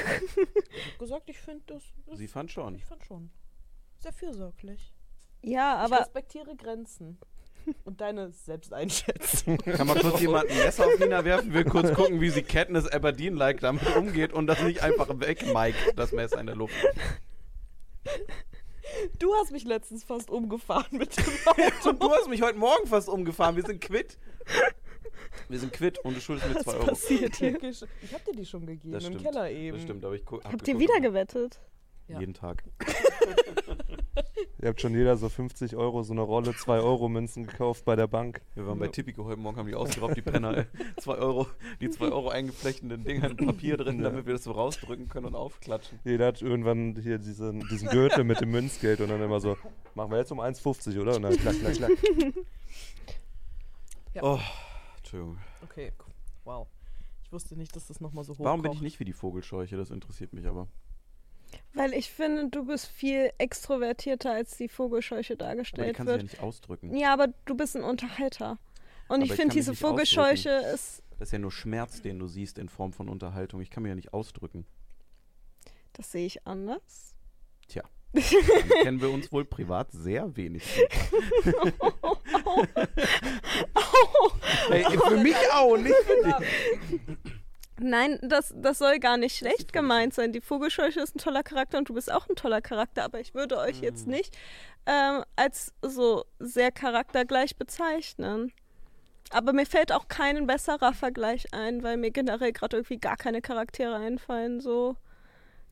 Ich 0.74 0.92
hab 0.92 0.98
gesagt, 0.98 1.28
ich 1.30 1.38
finde 1.38 1.62
das, 1.66 1.82
das. 2.06 2.18
Sie 2.18 2.28
fand 2.28 2.50
schon. 2.50 2.74
Ich 2.74 2.84
fand 2.84 3.04
schon. 3.04 3.30
Sehr 3.98 4.12
fürsorglich. 4.12 4.92
Ja, 5.42 5.74
ich 5.84 5.92
aber 5.92 6.00
respektiere 6.00 6.56
Grenzen. 6.56 7.18
Und 7.84 8.00
deine 8.00 8.30
Selbsteinschätzung. 8.30 9.56
Kann 9.58 9.86
mal 9.86 9.98
kurz 9.98 10.20
jemand 10.20 10.50
ein 10.50 10.56
Messer 10.58 10.86
auf 10.86 10.98
Nina 10.98 11.24
werfen? 11.24 11.52
Wir 11.52 11.64
kurz 11.64 11.92
gucken, 11.94 12.20
wie 12.20 12.30
sie 12.30 12.42
Katniss 12.42 12.88
Aberdeen-like 12.88 13.60
damit 13.60 13.94
umgeht 13.94 14.32
und 14.32 14.48
das 14.48 14.60
nicht 14.62 14.82
einfach 14.82 15.08
wegmiked, 15.20 15.96
das 15.96 16.10
Messer 16.12 16.40
in 16.40 16.46
der 16.46 16.56
Luft. 16.56 16.74
Du 19.18 19.32
hast 19.34 19.52
mich 19.52 19.64
letztens 19.64 20.04
fast 20.04 20.30
umgefahren 20.30 20.98
mit 20.98 21.16
dem 21.16 21.24
Auto. 21.46 21.90
Und 21.90 22.02
du 22.02 22.10
hast 22.10 22.28
mich 22.28 22.42
heute 22.42 22.58
Morgen 22.58 22.86
fast 22.86 23.08
umgefahren. 23.08 23.56
Wir 23.56 23.64
sind 23.64 23.80
quitt. 23.80 24.18
Wir 25.48 25.58
sind 25.58 25.72
quitt 25.72 25.98
und 26.00 26.16
du 26.16 26.20
schuldest 26.20 26.48
mir 26.48 26.60
2 26.60 26.72
Euro. 26.74 26.86
passiert 26.86 27.36
hier. 27.36 27.62
Ich 27.62 27.84
hab 28.12 28.24
dir 28.24 28.32
die 28.32 28.44
schon 28.44 28.66
gegeben, 28.66 28.92
Das 28.92 29.04
im 29.04 29.12
stimmt. 29.18 29.24
Keller 29.32 29.50
eben. 29.50 29.76
Das 29.76 29.84
stimmt, 29.84 30.04
aber 30.04 30.14
ich 30.14 30.24
hab 30.26 30.44
Habt 30.52 30.68
ihr 30.68 30.78
wieder 30.78 31.00
gewettet? 31.00 31.60
Ja. 32.08 32.18
Jeden 32.20 32.34
Tag. 32.34 32.64
Ihr 34.60 34.68
habt 34.68 34.80
schon 34.80 34.94
jeder 34.94 35.16
so 35.16 35.28
50 35.28 35.74
Euro, 35.76 36.02
so 36.02 36.12
eine 36.12 36.20
Rolle 36.20 36.54
2 36.54 36.80
Euro 36.80 37.08
Münzen 37.08 37.46
gekauft 37.46 37.84
bei 37.84 37.96
der 37.96 38.06
Bank. 38.06 38.42
Wir 38.54 38.66
waren 38.66 38.78
bei 38.78 38.88
Tipico 38.88 39.24
heute 39.24 39.38
Morgen, 39.40 39.56
haben 39.56 39.66
die 39.68 39.74
ausgeraubt, 39.74 40.16
die 40.16 40.22
Penner. 40.22 40.66
2 41.00 41.14
Euro, 41.14 41.46
die 41.80 41.88
2 41.90 42.06
Euro 42.06 42.28
eingeflechteten 42.28 43.02
Dinger 43.04 43.30
in 43.30 43.36
Papier 43.38 43.76
drin, 43.76 43.98
Ja. 44.02 44.10
damit 44.10 44.26
wir 44.26 44.34
das 44.34 44.44
so 44.44 44.52
rausdrücken 44.52 45.08
können 45.08 45.26
und 45.26 45.34
aufklatschen. 45.34 45.98
Jeder 46.04 46.26
hat 46.26 46.42
irgendwann 46.42 46.94
hier 47.00 47.18
diesen, 47.18 47.60
diesen 47.68 47.88
Gürtel 47.88 48.24
mit 48.24 48.40
dem 48.40 48.50
Münzgeld 48.50 49.00
und 49.00 49.08
dann 49.08 49.22
immer 49.22 49.40
so, 49.40 49.56
machen 49.94 50.10
wir 50.10 50.18
jetzt 50.18 50.30
um 50.30 50.40
1,50, 50.40 51.00
oder? 51.00 51.16
Und 51.16 51.22
dann 51.22 51.36
klack, 51.36 51.58
klack, 51.58 51.74
klack. 51.74 51.90
Ja. 54.14 54.22
Oh, 54.22 54.38
Entschuldigung. 54.98 55.38
Okay, 55.64 55.92
wow. 56.44 56.66
Ich 57.24 57.32
wusste 57.32 57.56
nicht, 57.56 57.74
dass 57.74 57.86
das 57.86 58.00
nochmal 58.00 58.24
so 58.24 58.34
hoch 58.34 58.44
Warum 58.44 58.60
bin 58.60 58.72
ich 58.72 58.82
nicht 58.82 59.00
wie 59.00 59.06
die 59.06 59.14
Vogelscheuche? 59.14 59.76
Das 59.78 59.90
interessiert 59.90 60.34
mich 60.34 60.46
aber. 60.46 60.68
Weil 61.74 61.94
ich 61.94 62.10
finde, 62.10 62.48
du 62.48 62.66
bist 62.66 62.86
viel 62.86 63.30
extrovertierter, 63.38 64.32
als 64.32 64.56
die 64.58 64.68
Vogelscheuche 64.68 65.32
Aber 65.34 65.42
ich 65.42 65.48
dargestellt 65.48 65.96
kann 65.96 66.06
sie 66.06 66.12
ja 66.12 66.18
wird. 66.18 66.30
nicht 66.30 66.40
ausdrücken. 66.40 66.94
Ja, 66.96 67.12
aber 67.14 67.28
du 67.46 67.54
bist 67.56 67.76
ein 67.76 67.82
Unterhalter. 67.82 68.58
Und 69.08 69.16
Aber 69.16 69.24
ich 69.24 69.30
ich 69.30 69.36
finde, 69.36 69.54
diese 69.54 69.74
Vogelscheuche 69.74 70.50
ist, 70.74 71.02
Das 71.18 71.28
ist 71.28 71.32
ja 71.32 71.38
nur 71.38 71.50
Schmerz, 71.52 72.02
den 72.02 72.18
du 72.18 72.28
siehst 72.28 72.58
in 72.58 72.68
Form 72.68 72.92
von 72.92 73.08
Unterhaltung. 73.08 73.60
Ich 73.62 73.70
kann 73.70 73.82
mir 73.82 73.90
ja 73.90 73.94
nicht 73.94 74.12
ausdrücken. 74.12 74.66
das 75.94 76.12
sehe 76.12 76.26
ich 76.26 76.46
anders. 76.46 77.14
Tja. 77.68 77.82
Dann 78.12 78.22
kennen 78.82 79.00
wir 79.00 79.08
uns 79.10 79.32
wohl 79.32 79.44
privat 79.46 79.90
sehr 79.92 80.36
wenig. 80.36 80.62
Ey, 84.70 84.84
für 84.84 85.16
mich 85.16 85.36
auch, 85.52 85.76
nicht 85.76 85.94
für 85.94 86.22
dich. 86.24 87.00
Nein, 87.80 88.18
das, 88.22 88.52
das 88.56 88.78
soll 88.78 88.98
gar 88.98 89.16
nicht 89.16 89.36
schlecht 89.36 89.72
gemeint 89.72 90.14
sein. 90.14 90.32
Die 90.32 90.40
Vogelscheuche 90.40 91.00
ist 91.00 91.14
ein 91.16 91.18
toller 91.18 91.42
Charakter 91.42 91.78
und 91.78 91.88
du 91.88 91.94
bist 91.94 92.12
auch 92.12 92.28
ein 92.28 92.36
toller 92.36 92.60
Charakter, 92.60 93.02
aber 93.04 93.18
ich 93.20 93.34
würde 93.34 93.58
euch 93.58 93.80
jetzt 93.80 94.06
Mhm. 94.06 94.12
nicht 94.14 94.36
ähm, 94.86 95.24
als 95.36 95.72
so 95.82 96.24
sehr 96.38 96.70
charaktergleich 96.70 97.56
bezeichnen. 97.56 98.52
Aber 99.30 99.52
mir 99.54 99.64
fällt 99.64 99.92
auch 99.92 100.08
kein 100.08 100.46
besserer 100.46 100.92
Vergleich 100.92 101.46
ein, 101.54 101.82
weil 101.82 101.96
mir 101.96 102.10
generell 102.10 102.52
gerade 102.52 102.76
irgendwie 102.76 102.98
gar 102.98 103.16
keine 103.16 103.40
Charaktere 103.40 103.96
einfallen, 103.96 104.60
so 104.60 104.96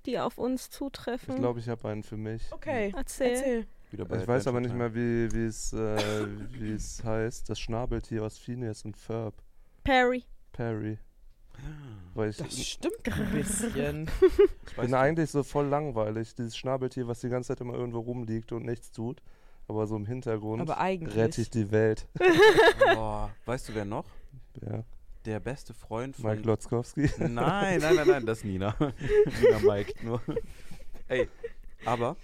die 0.07 0.19
auf 0.19 0.39
uns 0.39 0.71
zutreffen. 0.71 1.35
Ich 1.35 1.41
glaube, 1.41 1.61
ich 1.61 1.69
habe 1.69 1.87
einen 1.89 2.03
für 2.03 2.17
mich. 2.17 2.43
Okay, 2.53 2.93
Erzähl. 2.97 3.29
erzähl. 3.33 3.67
Ich 3.93 3.99
weiß 4.29 4.47
aber 4.47 4.61
nicht 4.61 4.75
mehr, 4.75 4.95
wie 4.95 5.31
wie 5.33 5.45
es 5.47 5.73
äh, 5.73 6.27
wie 6.53 6.73
es 6.73 7.03
heißt. 7.05 7.51
Das 7.51 7.59
Schnabeltier 7.61 8.23
aus 8.25 8.39
Phineas 8.39 8.85
und 8.85 8.97
Ferb. 8.97 9.35
Perry. 9.85 10.25
Perry. 10.53 10.99
Weil 12.15 12.31
ich, 12.31 12.37
Das 12.39 12.59
stimmt 12.67 13.09
ein 13.11 13.31
bisschen. 13.33 14.11
Ich 14.71 14.77
bin 14.77 14.95
eigentlich 14.95 15.31
so 15.31 15.43
voll 15.43 15.67
langweilig. 15.67 16.35
Dieses 16.35 16.57
Schnabeltier, 16.57 17.07
was 17.07 17.21
die 17.21 17.29
ganze 17.29 17.49
Zeit 17.49 17.61
immer 17.61 17.75
irgendwo 17.75 18.01
rumliegt 18.01 18.53
und 18.53 18.65
nichts 18.65 18.91
tut. 18.93 19.23
Aber 19.69 19.87
so 19.87 19.95
im 19.97 20.07
Hintergrund 20.07 20.63
Aber 20.63 20.79
eigentlich. 20.79 21.17
rette 21.17 21.41
ich 21.43 21.51
die 21.51 21.71
Welt. 21.71 22.09
Boah, 22.95 23.31
weißt 23.45 23.69
du, 23.69 23.75
wer 23.75 23.85
noch? 23.85 24.07
Ja. 24.63 24.85
Der 25.27 25.39
beste 25.39 25.75
Freund 25.75 26.17
von. 26.17 26.31
Mike 26.31 26.43
Lotzkowski. 26.43 27.03
Nein, 27.19 27.29
nein, 27.81 27.95
nein, 27.95 28.09
nein, 28.09 28.27
das 28.27 28.39
ist 28.39 28.45
Nina. 28.45 28.75
Nina 28.79 29.59
Mike 29.61 29.95
nur. 30.05 30.21
Ey, 31.09 31.29
aber 31.85 32.17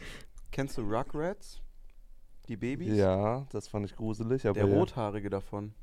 kennst 0.50 0.78
du 0.78 0.82
Rugrats? 0.82 1.60
Die 2.48 2.56
Babys? 2.56 2.96
Ja, 2.96 3.46
das 3.50 3.68
fand 3.68 3.84
ich 3.84 3.94
gruselig. 3.94 4.46
Aber 4.46 4.54
Der 4.54 4.66
ja. 4.68 4.74
rothaarige 4.74 5.28
davon. 5.30 5.74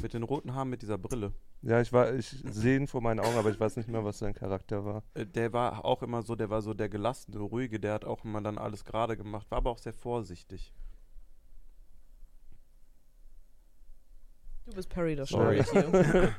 Mit 0.00 0.14
den 0.14 0.22
roten 0.22 0.54
Haaren 0.54 0.70
mit 0.70 0.82
dieser 0.82 0.98
Brille. 0.98 1.32
Ja, 1.66 1.80
ich 1.80 1.94
war, 1.94 2.12
ich 2.14 2.28
sehe 2.28 2.76
ihn 2.76 2.86
vor 2.86 3.00
meinen 3.00 3.20
Augen, 3.20 3.38
aber 3.38 3.48
ich 3.50 3.58
weiß 3.58 3.76
nicht 3.78 3.88
mehr, 3.88 4.04
was 4.04 4.18
sein 4.18 4.34
Charakter 4.34 4.84
war. 4.84 5.02
Äh, 5.14 5.24
Der 5.24 5.54
war 5.54 5.82
auch 5.86 6.02
immer 6.02 6.20
so, 6.22 6.34
der 6.36 6.50
war 6.50 6.60
so 6.60 6.74
der 6.74 6.90
gelassene, 6.90 7.38
ruhige, 7.38 7.80
der 7.80 7.94
hat 7.94 8.04
auch 8.04 8.22
immer 8.24 8.42
dann 8.42 8.58
alles 8.58 8.84
gerade 8.84 9.16
gemacht, 9.16 9.50
war 9.50 9.58
aber 9.58 9.70
auch 9.70 9.78
sehr 9.78 9.94
vorsichtig. 9.94 10.74
Du 14.66 14.72
bist 14.74 14.90
Perry, 14.90 15.16
das 15.16 15.30
Sorry. 15.30 15.62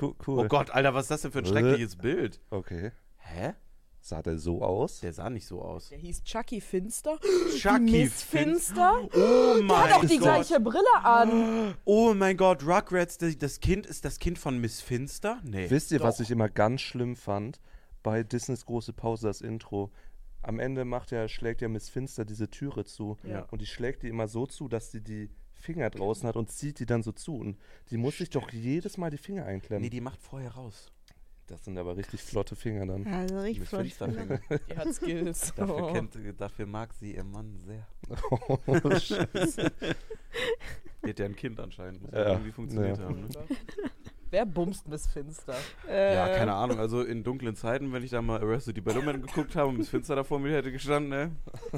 Cool. 0.00 0.14
Oh. 0.26 0.44
Gott, 0.48 0.70
Alter, 0.70 0.94
was 0.94 1.04
ist 1.04 1.10
das 1.10 1.22
denn 1.22 1.32
für 1.32 1.38
ein 1.40 1.46
schreckliches 1.46 1.96
Bild? 1.96 2.40
Okay. 2.50 2.92
Hä? 3.18 3.54
Sah 4.02 4.22
der 4.22 4.38
so 4.38 4.62
aus? 4.62 5.00
Der 5.00 5.12
sah 5.12 5.28
nicht 5.28 5.46
so 5.46 5.60
aus. 5.60 5.90
Der 5.90 5.98
hieß 5.98 6.24
Chucky 6.24 6.60
Finster. 6.60 7.18
Chucky 7.56 7.80
Miss 7.80 8.22
Finster. 8.22 9.02
Oh 9.12 9.54
Der 9.56 9.62
mein 9.62 9.76
hat 9.78 9.92
auch 9.92 10.04
die 10.04 10.16
Gott. 10.18 10.22
gleiche 10.22 10.58
Brille 10.60 11.04
an. 11.04 11.74
Oh 11.84 12.14
mein 12.14 12.36
Gott, 12.36 12.62
Rugrats, 12.62 13.18
das, 13.18 13.60
Kind 13.60 13.86
ist 13.86 14.04
das 14.04 14.18
Kind 14.18 14.38
von 14.38 14.58
Miss 14.58 14.80
Finster? 14.80 15.40
Nee. 15.44 15.68
Wisst 15.68 15.92
ihr, 15.92 16.00
was 16.00 16.16
Doch. 16.16 16.24
ich 16.24 16.30
immer 16.30 16.48
ganz 16.48 16.80
schlimm 16.80 17.14
fand? 17.14 17.60
Bei 18.02 18.22
Disneys 18.22 18.64
große 18.64 18.92
Pause, 18.94 19.26
das 19.26 19.42
Intro. 19.42 19.90
Am 20.42 20.58
Ende 20.58 20.86
macht 20.86 21.10
ja, 21.10 21.28
schlägt 21.28 21.60
ja 21.60 21.68
Miss 21.68 21.90
Finster 21.90 22.24
diese 22.24 22.48
Türe 22.48 22.84
zu. 22.84 23.18
Ja. 23.24 23.46
Und 23.50 23.60
die 23.60 23.66
schlägt 23.66 24.02
die 24.02 24.08
immer 24.08 24.28
so 24.28 24.46
zu, 24.46 24.68
dass 24.68 24.90
sie 24.90 25.02
die 25.02 25.28
Finger 25.52 25.90
draußen 25.90 26.26
hat 26.26 26.36
und 26.36 26.50
zieht 26.50 26.78
die 26.78 26.86
dann 26.86 27.02
so 27.02 27.12
zu. 27.12 27.36
Und 27.36 27.58
die 27.90 27.98
muss 27.98 28.16
sich 28.16 28.30
doch 28.30 28.50
jedes 28.50 28.96
Mal 28.96 29.10
die 29.10 29.18
Finger 29.18 29.44
einklemmen. 29.44 29.82
Nee, 29.82 29.90
die 29.90 30.00
macht 30.00 30.20
vorher 30.22 30.52
raus. 30.52 30.90
Das 31.50 31.64
sind 31.64 31.76
aber 31.78 31.96
richtig 31.96 32.22
flotte 32.22 32.56
Finger 32.56 32.86
dann. 32.86 33.06
Also 33.06 33.40
richtig 33.40 33.60
Miss 33.60 33.68
flott. 33.68 33.82
Finsterfinger. 33.82 34.40
Die 34.70 34.76
hat 34.76 34.94
Skills. 34.94 35.52
Dafür, 35.54 35.76
Oh. 35.88 35.92
kennt, 35.92 36.14
dafür 36.38 36.66
mag 36.66 36.92
sie 36.94 37.14
ihr 37.16 37.24
Mann 37.24 37.58
sehr. 37.66 37.86
Oh, 38.30 38.58
Scheiße. 38.98 39.72
Die 41.04 41.08
hat 41.10 41.18
ja 41.18 41.24
ein 41.26 41.36
Kind 41.36 41.58
anscheinend. 41.60 42.02
Muss 42.02 42.12
Ja, 42.12 42.30
irgendwie 42.32 42.52
funktioniert 42.52 42.98
ja. 42.98 43.04
haben. 43.04 43.20
Ne? 43.22 43.28
Wer 44.30 44.46
bumst 44.46 44.86
Miss 44.86 45.06
Finster? 45.08 45.56
Äh, 45.88 46.14
Ja, 46.14 46.28
keine 46.36 46.54
Ahnung. 46.54 46.78
Also 46.78 47.02
in 47.02 47.24
dunklen 47.24 47.56
Zeiten, 47.56 47.92
wenn 47.92 48.04
ich 48.04 48.10
da 48.10 48.22
mal 48.22 48.40
Arrested 48.40 48.76
Development 48.76 49.26
geguckt 49.26 49.56
habe 49.56 49.68
und 49.70 49.78
Miss 49.78 49.88
Finster 49.88 50.14
da 50.14 50.22
vor 50.24 50.38
mir 50.38 50.54
hätte 50.54 50.70
gestanden, 50.70 51.08
ne? 51.10 51.30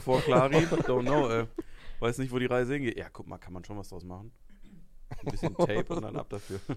Vor 0.05 0.21
Clary, 0.21 0.57
don't 0.87 1.03
know, 1.03 1.29
äh. 1.31 1.47
Weiß 2.01 2.19
nicht, 2.19 2.33
wo 2.33 2.39
die 2.39 2.47
Reise 2.47 2.75
hingeht. 2.75 2.99
Ja, 2.99 3.07
guck 3.11 3.27
mal, 3.27 3.39
kann 3.39 3.53
man 3.55 3.65
schon 3.65 3.79
was 3.79 3.89
draus 3.89 4.05
machen. 4.05 4.33
Ein 5.25 5.31
bisschen 5.31 5.55
Tape 5.57 5.85
und 5.95 6.03
dann 6.03 6.17
ab 6.17 6.27
dafür. 6.29 6.59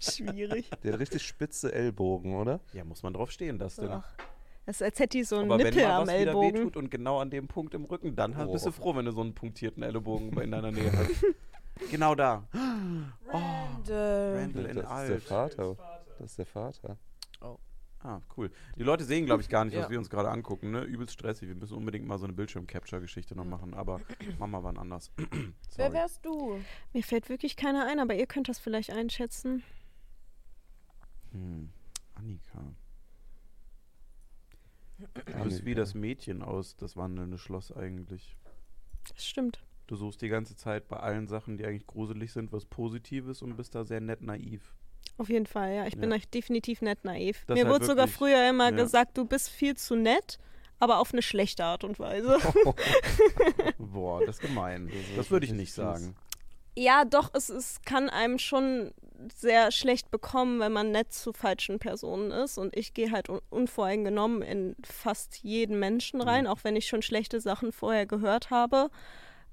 Schwierig. 0.00 0.70
Der 0.82 0.92
hat 0.94 1.00
richtig 1.00 1.22
spitze 1.22 1.72
Ellbogen, 1.72 2.34
oder? 2.36 2.60
Ja, 2.72 2.84
muss 2.84 3.02
man 3.02 3.12
drauf 3.12 3.30
stehen, 3.30 3.58
das 3.58 3.76
denn. 3.76 3.90
Ach, 3.90 4.04
das 4.66 4.76
ist, 4.76 4.82
als 4.82 4.98
hätte 4.98 5.18
die 5.18 5.24
so 5.24 5.36
einen 5.36 5.50
Aber 5.50 5.58
wenn 5.62 5.66
Nippel 5.74 5.88
mal 5.88 6.00
am 6.00 6.06
was 6.06 6.14
wieder 6.14 6.26
Ellbogen. 6.32 6.54
wehtut 6.54 6.76
und 6.76 6.90
genau 6.90 7.18
an 7.20 7.30
dem 7.30 7.48
Punkt 7.48 7.74
im 7.74 7.84
Rücken, 7.84 8.14
dann 8.14 8.36
hast- 8.36 8.52
bist 8.52 8.66
du 8.66 8.70
Oh. 8.70 8.72
froh, 8.72 8.94
wenn 8.96 9.04
du 9.04 9.12
so 9.12 9.20
einen 9.20 9.34
punktierten 9.34 9.82
Ellenbogen 9.82 10.30
bei- 10.30 10.44
in 10.44 10.50
deiner 10.52 10.70
Nähe 10.70 10.92
hast. 10.92 11.10
genau 11.90 12.14
da. 12.14 12.44
Randall. 13.32 14.36
Randall 14.36 14.64
in 14.66 14.76
das 14.76 14.76
ist 14.76 14.76
der 14.76 14.90
alt. 14.90 15.22
Vater. 15.24 15.76
Das 16.18 16.30
ist 16.30 16.38
der 16.38 16.46
Vater. 16.46 16.96
Ah, 18.02 18.20
cool. 18.36 18.50
Die 18.76 18.82
Leute 18.82 19.04
sehen, 19.04 19.26
glaube 19.26 19.42
ich, 19.42 19.50
gar 19.50 19.64
nicht, 19.66 19.76
was 19.76 19.84
Ja. 19.84 19.90
wir 19.90 19.98
uns 19.98 20.08
gerade 20.08 20.30
angucken. 20.30 20.70
Ne? 20.70 20.84
Übelst 20.84 21.12
stressig. 21.12 21.48
Wir 21.48 21.54
müssen 21.54 21.74
unbedingt 21.76 22.06
mal 22.06 22.18
so 22.18 22.24
eine 22.24 22.32
Bildschirm-Capture-Geschichte 22.32 23.34
noch 23.36 23.44
machen. 23.44 23.74
Aber 23.74 24.00
machen 24.38 24.50
wir 24.52 24.62
wann 24.64 24.78
anders. 24.78 25.10
Wer 25.76 25.92
wärst 25.92 26.24
du? 26.24 26.58
Mir 26.94 27.02
fällt 27.02 27.28
wirklich 27.28 27.56
keiner 27.56 27.86
ein, 27.86 28.00
aber 28.00 28.14
ihr 28.14 28.26
könnt 28.26 28.48
das 28.48 28.58
vielleicht 28.58 28.90
einschätzen. 28.90 29.62
Hm. 31.32 31.70
Annika. 32.14 32.64
Du 35.24 35.44
bist 35.44 35.64
wie 35.64 35.74
das 35.74 35.94
Mädchen 35.94 36.42
aus 36.42 36.76
das 36.76 36.94
wandelnde 36.94 37.38
Schloss 37.38 37.72
eigentlich. 37.72 38.36
Das 39.08 39.24
stimmt. 39.24 39.64
Du 39.86 39.96
suchst 39.96 40.20
die 40.20 40.28
ganze 40.28 40.56
Zeit 40.56 40.88
bei 40.88 40.98
allen 40.98 41.26
Sachen, 41.26 41.56
die 41.56 41.64
eigentlich 41.64 41.86
gruselig 41.86 42.32
sind, 42.32 42.52
was 42.52 42.66
Positives 42.66 43.40
und 43.40 43.56
bist 43.56 43.74
da 43.74 43.84
sehr 43.84 44.00
nett 44.02 44.20
naiv. 44.20 44.74
Auf 45.20 45.28
jeden 45.28 45.44
Fall, 45.46 45.74
ja. 45.74 45.86
Ich 45.86 45.98
bin 45.98 46.10
Ja. 46.10 46.16
euch 46.16 46.26
definitiv 46.28 46.80
nett 46.80 47.04
naiv. 47.04 47.44
Das 47.46 47.54
Mir 47.54 47.64
halt 47.66 47.74
wurde 47.74 47.84
sogar 47.84 48.08
früher 48.08 48.48
immer 48.48 48.70
ja. 48.70 48.76
gesagt, 48.76 49.18
du 49.18 49.26
bist 49.26 49.50
viel 49.50 49.76
zu 49.76 49.94
nett, 49.94 50.38
aber 50.78 50.98
auf 50.98 51.12
eine 51.12 51.20
schlechte 51.20 51.62
Art 51.62 51.84
und 51.84 51.98
Weise. 51.98 52.38
Boah, 53.78 54.20
das 54.24 54.36
ist 54.36 54.42
gemein. 54.42 54.88
Das 54.88 55.16
Das 55.16 55.30
würde 55.30 55.44
ich 55.46 55.52
nicht 55.52 55.72
sagen. 55.74 56.16
ja, 56.74 57.04
doch, 57.04 57.30
es, 57.34 57.50
es 57.50 57.82
kann 57.82 58.08
einem 58.08 58.38
schon 58.38 58.92
sehr 59.34 59.70
schlecht 59.70 60.10
bekommen, 60.10 60.60
wenn 60.60 60.72
man 60.72 60.90
nett 60.92 61.12
zu 61.12 61.34
falschen 61.34 61.78
Personen 61.78 62.30
ist. 62.30 62.56
Und 62.56 62.74
ich 62.74 62.94
gehe 62.94 63.10
halt 63.10 63.28
un 63.28 63.40
unvoreingenommen 63.50 64.40
in 64.40 64.76
fast 64.82 65.36
jeden 65.42 65.78
Menschen 65.78 66.22
rein, 66.22 66.44
Mhm. 66.44 66.50
auch 66.50 66.60
wenn 66.64 66.76
ich 66.76 66.86
schon 66.86 67.02
schlechte 67.02 67.40
Sachen 67.40 67.72
vorher 67.72 68.06
gehört 68.06 68.48
habe. 68.48 68.90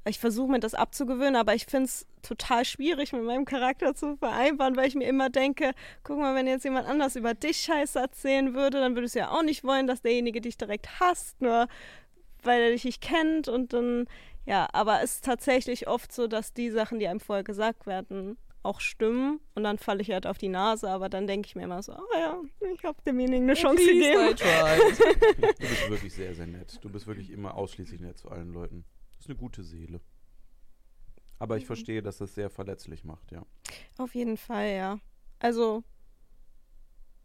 Ich 0.08 0.20
versuche 0.20 0.52
mir 0.52 0.60
das 0.60 0.74
abzugewöhnen, 0.74 1.36
aber 1.36 1.56
ich 1.56 1.66
finde 1.66 1.86
es 1.86 2.06
total 2.22 2.66
schwierig, 2.66 3.14
mit 3.14 3.24
meinem 3.24 3.46
Charakter 3.46 3.96
zu 3.96 4.18
vereinbaren, 4.18 4.76
weil 4.76 4.88
ich 4.88 4.96
mir 4.96 5.08
immer 5.08 5.30
denke, 5.30 5.72
guck 6.04 6.20
mal, 6.20 6.36
wenn 6.36 6.48
jetzt 6.48 6.64
jemand 6.64 6.88
anders 6.88 7.16
über 7.16 7.34
dich 7.34 7.58
Scheiße 7.58 8.00
erzählen 8.00 8.54
würde, 8.54 8.80
dann 8.80 8.96
würdest 8.96 9.16
du 9.16 9.20
ja 9.20 9.32
auch 9.32 9.44
nicht 9.44 9.64
wollen, 9.64 9.88
dass 9.88 10.02
derjenige 10.02 10.42
dich 10.42 10.58
direkt 10.58 11.00
hasst, 11.00 11.42
nur 11.42 11.68
weil 12.44 12.62
er 12.62 12.72
dich 12.72 12.86
nicht 12.86 13.02
kennt 13.02 13.48
und 13.48 13.74
dann, 13.74 14.08
ja, 14.46 14.68
aber 14.74 15.02
es 15.02 15.16
ist 15.16 15.26
tatsächlich 15.26 15.88
oft 15.88 16.12
so, 16.12 16.28
dass 16.28 16.54
die 16.54 16.70
Sachen, 16.70 17.00
die 17.00 17.08
einem 17.08 17.20
vorher 17.20 17.44
gesagt 17.44 17.86
werden, 17.86 18.38
auch 18.64 18.82
stimmen 18.82 19.40
und 19.56 19.64
dann 19.64 19.78
falle 19.78 20.02
ich 20.02 20.12
halt 20.12 20.28
auf 20.28 20.38
die 20.38 20.50
Nase, 20.50 20.90
aber 20.90 21.10
dann 21.10 21.26
denke 21.26 21.48
ich 21.48 21.56
mir 21.56 21.64
immer 21.64 21.82
so, 21.82 21.94
ah 21.94 22.20
ja, 22.20 22.42
ich 22.74 22.84
habe 22.84 22.98
demjenigen 23.06 23.44
eine 23.44 23.54
Chance 23.54 23.84
gegeben. 23.84 24.36
Du 25.38 25.68
bist 25.68 25.90
wirklich 25.90 26.14
sehr, 26.14 26.36
sehr 26.36 26.48
nett. 26.48 26.78
Du 26.82 26.90
bist 26.90 27.08
wirklich 27.08 27.32
immer 27.32 27.56
ausschließlich 27.56 28.02
nett 28.02 28.18
zu 28.18 28.30
allen 28.30 28.52
Leuten. 28.52 28.84
Ist 29.28 29.32
eine 29.32 29.40
gute 29.40 29.62
Seele. 29.64 30.00
Aber 31.38 31.58
ich 31.58 31.64
Mhm. 31.64 31.68
verstehe, 31.68 32.02
dass 32.02 32.18
das 32.18 32.34
sehr 32.34 32.50
verletzlich 32.50 33.04
macht, 33.04 33.30
ja. 33.34 33.46
Auf 33.98 34.16
jeden 34.16 34.38
Fall, 34.38 34.70
ja. 34.70 35.00
Also, 35.40 35.84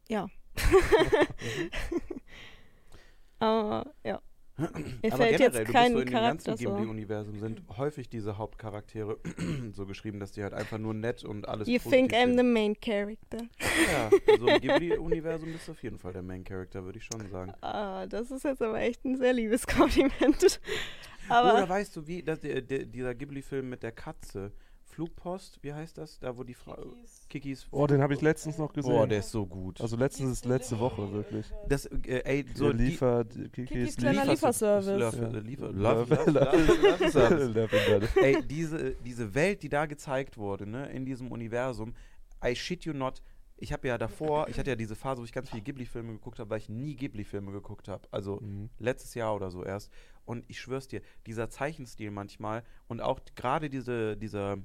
ja. 0.08 0.26
aber, 3.38 3.94
ja. 4.04 4.20
Mir 4.58 4.68
Aber 5.12 5.24
fällt 5.24 5.38
generell, 5.38 5.40
jetzt 5.40 5.54
du 5.68 5.72
bist 5.72 5.92
so 5.92 5.98
in 6.00 6.06
dem 6.06 6.12
ganzen. 6.12 6.54
Ghibli-Universum 6.56 7.38
sind 7.40 7.62
häufig 7.78 8.10
diese 8.10 8.36
Hauptcharaktere 8.36 9.18
so 9.72 9.86
geschrieben, 9.86 10.20
dass 10.20 10.32
die 10.32 10.42
halt 10.42 10.52
einfach 10.52 10.76
nur 10.78 10.92
nett 10.92 11.24
und 11.24 11.48
alles 11.48 11.66
You 11.68 11.78
think 11.78 12.12
I'm 12.12 12.32
the 12.32 12.36
sind. 12.36 12.52
main 12.52 12.78
character. 12.78 13.38
Ja, 13.90 14.10
also 14.28 14.46
im 14.48 14.60
Ghibli-Universum 14.60 15.52
bist 15.52 15.68
du 15.68 15.72
auf 15.72 15.82
jeden 15.82 15.98
Fall 15.98 16.12
der 16.12 16.22
Main-Character, 16.22 16.84
würde 16.84 16.98
ich 16.98 17.04
schon 17.04 17.26
sagen. 17.30 17.54
Ah, 17.62 18.06
das 18.06 18.30
ist 18.30 18.44
jetzt 18.44 18.60
aber 18.60 18.78
echt 18.78 19.02
ein 19.06 19.16
sehr 19.16 19.32
liebes 19.32 19.66
Kompliment. 19.66 20.60
Aber 21.28 21.54
Oder 21.54 21.68
weißt 21.68 21.96
du, 21.96 22.06
wie 22.06 22.22
das, 22.22 22.40
der, 22.40 22.60
der, 22.62 22.84
dieser 22.86 23.14
Ghibli-Film 23.14 23.68
mit 23.68 23.82
der 23.82 23.92
Katze, 23.92 24.52
Flugpost, 24.84 25.58
wie 25.62 25.72
heißt 25.72 25.96
das? 25.96 26.18
Da, 26.18 26.36
wo 26.36 26.44
die 26.44 26.52
Frau. 26.52 26.76
Kikis. 27.30 27.66
Oh, 27.70 27.86
den 27.86 28.02
habe 28.02 28.12
ich 28.12 28.20
letztens 28.20 28.58
noch 28.58 28.72
gesehen. 28.74 28.92
Boah, 28.92 29.06
der 29.06 29.20
ist 29.20 29.30
so 29.30 29.46
gut. 29.46 29.80
also 29.80 29.96
letztens 29.96 30.32
ist 30.32 30.44
letzte 30.44 30.78
Woche, 30.78 31.10
wirklich. 31.12 31.46
das, 31.66 31.86
äh, 31.86 32.20
ey, 32.24 32.44
so 32.54 32.72
die- 32.72 32.84
liefert 32.84 33.32
Kikis 33.54 33.68
Kikis 33.68 33.96
kleiner 33.96 34.26
Lieferservice. 34.26 35.14
Liefer, 35.14 35.32
Ja. 35.32 35.38
Liefer, 35.38 35.72
Love- 35.72 36.14
Love, 36.14 36.30
Love, 36.30 36.56
Love, 36.56 36.88
Love 36.88 37.10
Service. 37.10 37.54
Love- 37.54 38.20
Ey, 38.20 38.42
diese, 38.46 38.94
diese 38.96 39.34
Welt, 39.34 39.62
die 39.62 39.70
da 39.70 39.86
gezeigt 39.86 40.36
wurde, 40.36 40.66
ne, 40.68 40.90
in 40.92 41.06
diesem 41.06 41.32
Universum, 41.32 41.94
I 42.44 42.54
shit 42.54 42.84
you 42.84 42.92
not, 42.92 43.22
ich 43.56 43.72
habe 43.72 43.88
ja 43.88 43.96
davor, 43.96 44.48
ich 44.48 44.58
hatte 44.58 44.70
ja 44.70 44.76
diese 44.76 44.96
Phase, 44.96 45.20
wo 45.22 45.24
ich 45.24 45.32
ganz 45.32 45.48
viele 45.48 45.62
Ghibli-Filme 45.62 46.12
geguckt 46.12 46.38
habe, 46.38 46.50
weil 46.50 46.58
ich 46.58 46.68
nie 46.68 46.96
Ghibli-Filme 46.96 47.50
geguckt 47.52 47.88
habe. 47.88 48.06
Also 48.10 48.40
Mhm. 48.40 48.68
letztes 48.78 49.14
Jahr 49.14 49.34
oder 49.34 49.50
so 49.50 49.64
erst. 49.64 49.90
Und 50.24 50.44
ich 50.48 50.60
schwör's 50.60 50.88
dir, 50.88 51.02
dieser 51.26 51.50
Zeichenstil 51.50 52.10
manchmal 52.10 52.62
und 52.88 53.00
auch 53.00 53.20
gerade 53.34 53.68
diese, 53.70 54.16
dieser, 54.16 54.58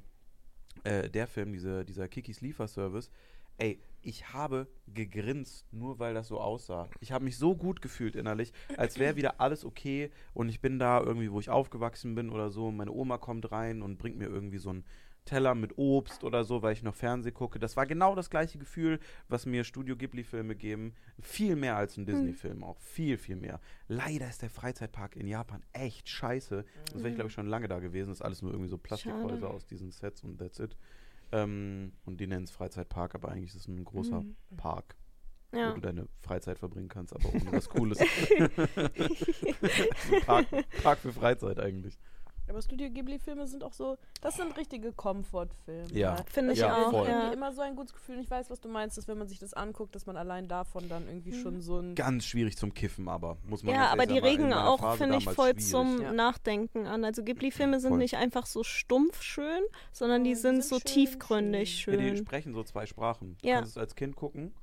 äh, 0.84 1.10
der 1.10 1.28
Film, 1.28 1.54
diese, 1.54 1.84
dieser 1.84 2.08
Kikis 2.08 2.42
Lieferservice, 2.42 3.10
ey, 3.58 3.80
ich 4.02 4.34
habe 4.34 4.68
gegrinst, 4.94 5.66
nur 5.74 6.00
weil 6.00 6.14
das 6.14 6.28
so 6.28 6.40
aussah. 6.40 6.88
Ich 7.02 7.12
habe 7.12 7.26
mich 7.26 7.38
so 7.38 7.56
gut 7.56 7.82
gefühlt 7.82 8.16
innerlich, 8.16 8.54
als 8.78 9.00
wäre 9.00 9.16
wieder 9.16 9.42
alles 9.42 9.66
okay 9.66 10.12
und 10.34 10.50
ich 10.50 10.62
bin 10.62 10.80
da 10.80 11.02
irgendwie, 11.02 11.32
wo 11.32 11.40
ich 11.40 11.50
aufgewachsen 11.50 12.16
bin 12.16 12.30
oder 12.30 12.52
so. 12.52 12.68
und 12.68 12.78
Meine 12.78 12.92
Oma 12.92 13.18
kommt 13.18 13.52
rein 13.52 13.82
und 13.82 13.98
bringt 13.98 14.18
mir 14.18 14.28
irgendwie 14.28 14.60
so 14.60 14.70
einen 14.70 14.86
Teller 15.28 15.54
mit 15.54 15.78
Obst 15.78 16.24
oder 16.24 16.44
so, 16.44 16.64
weil 16.64 16.74
ich 16.74 16.82
noch 16.82 16.96
Fernseh 16.96 17.32
gucke. 17.32 17.60
Das 17.60 17.78
war 17.78 17.86
genau 17.86 18.16
das 18.16 18.32
gleiche 18.32 18.58
Gefühl, 18.58 19.00
was 19.28 19.46
mir 19.46 19.64
Studio 19.64 19.96
Ghibli-Filme 19.96 20.56
geben. 20.56 20.96
Viel 21.22 21.56
mehr 21.56 21.78
als 21.78 21.98
ein 21.98 22.08
Disney-Film 22.08 22.64
auch. 22.64 22.80
Viel, 22.80 23.18
viel 23.18 23.36
mehr. 23.36 23.60
Leider 23.88 24.28
ist 24.28 24.42
der 24.42 24.50
Freizeitpark 24.50 25.16
in 25.16 25.28
Japan 25.28 25.64
echt 25.74 26.10
scheiße. 26.10 26.66
Das 26.86 26.96
wäre 26.96 27.10
ich, 27.10 27.16
glaube 27.16 27.28
ich, 27.28 27.34
schon 27.36 27.46
lange 27.48 27.68
da 27.68 27.78
gewesen. 27.78 28.10
Das 28.10 28.18
ist 28.18 28.22
alles 28.26 28.42
nur 28.42 28.52
irgendwie 28.52 28.70
so 28.70 28.80
Plastikhäuser 28.80 29.36
Schade. 29.42 29.50
aus 29.50 29.68
diesen 29.68 29.92
Sets 29.92 30.24
und 30.24 30.40
that's 30.40 30.58
it. 30.60 30.76
Ähm, 31.32 31.92
und 32.06 32.20
die 32.22 32.26
nennen 32.28 32.46
es 32.46 32.52
Freizeitpark, 32.52 33.14
aber 33.14 33.30
eigentlich 33.30 33.50
ist 33.50 33.56
es 33.62 33.68
ein 33.68 33.84
großer 33.84 34.22
Mhm. 34.22 34.36
Park, 34.56 34.96
wo 35.52 35.58
Ja. 35.60 35.74
du 35.74 35.82
deine 35.82 36.08
Freizeit 36.22 36.58
verbringen 36.58 36.88
kannst, 36.88 37.14
aber 37.14 37.28
ohne 37.34 37.52
was 37.52 37.68
Cooles. 37.70 38.00
Park, 40.26 40.48
Park 40.84 41.00
für 41.00 41.12
Freizeit 41.12 41.60
eigentlich. 41.60 41.98
Aber 42.50 42.62
Studio 42.62 42.90
Ghibli-Filme 42.90 43.46
sind 43.48 43.64
auch 43.64 43.74
so, 43.74 43.98
das 44.22 44.38
sind 44.38 44.56
richtige 44.58 44.92
Comfort-Filme. 44.94 45.92
Ja. 45.92 46.16
Finde 46.32 46.54
ich 46.54 46.60
Ja, 46.60 46.76
auch. 46.88 46.92
voll. 46.92 47.08
irgendwie 47.08 47.28
Ja. 47.28 47.34
immer 47.34 47.52
so 47.52 47.62
ein 47.62 47.76
gutes 47.76 47.94
Gefühl. 47.94 48.16
Und 48.18 48.22
ich 48.24 48.32
weiß, 48.32 48.50
was 48.50 48.60
du 48.62 48.70
meinst, 48.70 48.98
dass 48.98 49.08
wenn 49.08 49.18
man 49.18 49.28
sich 49.28 49.40
das 49.40 49.54
anguckt, 49.54 49.96
dass 49.96 50.06
man 50.06 50.16
allein 50.18 50.48
davon 50.48 50.88
dann 50.90 51.08
irgendwie 51.08 51.32
Mhm. 51.32 51.42
schon 51.42 51.62
so 51.62 51.80
ein. 51.80 51.96
Ganz 51.96 52.26
schwierig 52.26 52.58
zum 52.58 52.74
Kiffen, 52.74 53.08
aber 53.10 53.38
muss 53.48 53.64
man 53.64 53.76
Ja, 53.76 53.88
aber 53.92 54.06
die 54.06 54.18
regen 54.18 54.54
auch, 54.54 54.96
finde 54.96 55.18
ich, 55.18 55.26
voll 55.26 55.50
schwierig. 55.52 55.68
zum 55.68 56.02
Ja. 56.02 56.14
Nachdenken 56.14 56.86
an. 56.88 57.04
Also 57.04 57.24
Ghibli-Filme 57.24 57.80
sind 57.80 57.92
Voll. 57.92 57.98
nicht 58.00 58.16
einfach 58.16 58.46
so 58.46 58.64
stumpf 58.64 59.22
schön, 59.22 59.62
sondern 59.92 60.22
Oh, 60.22 60.24
die 60.24 60.30
die 60.32 60.36
sind, 60.36 60.62
sind 60.62 60.70
so 60.70 60.76
schön, 60.78 60.86
tiefgründig 60.94 61.78
Ja, 61.86 61.94
schön. 61.94 62.00
die 62.00 62.18
sprechen 62.18 62.54
so 62.54 62.64
zwei 62.64 62.86
Sprachen. 62.86 63.38
Du 63.42 63.48
Ja. 63.48 63.56
kannst 63.56 63.72
es 63.72 63.78
als 63.78 63.96
Kind 63.96 64.16
gucken 64.16 64.54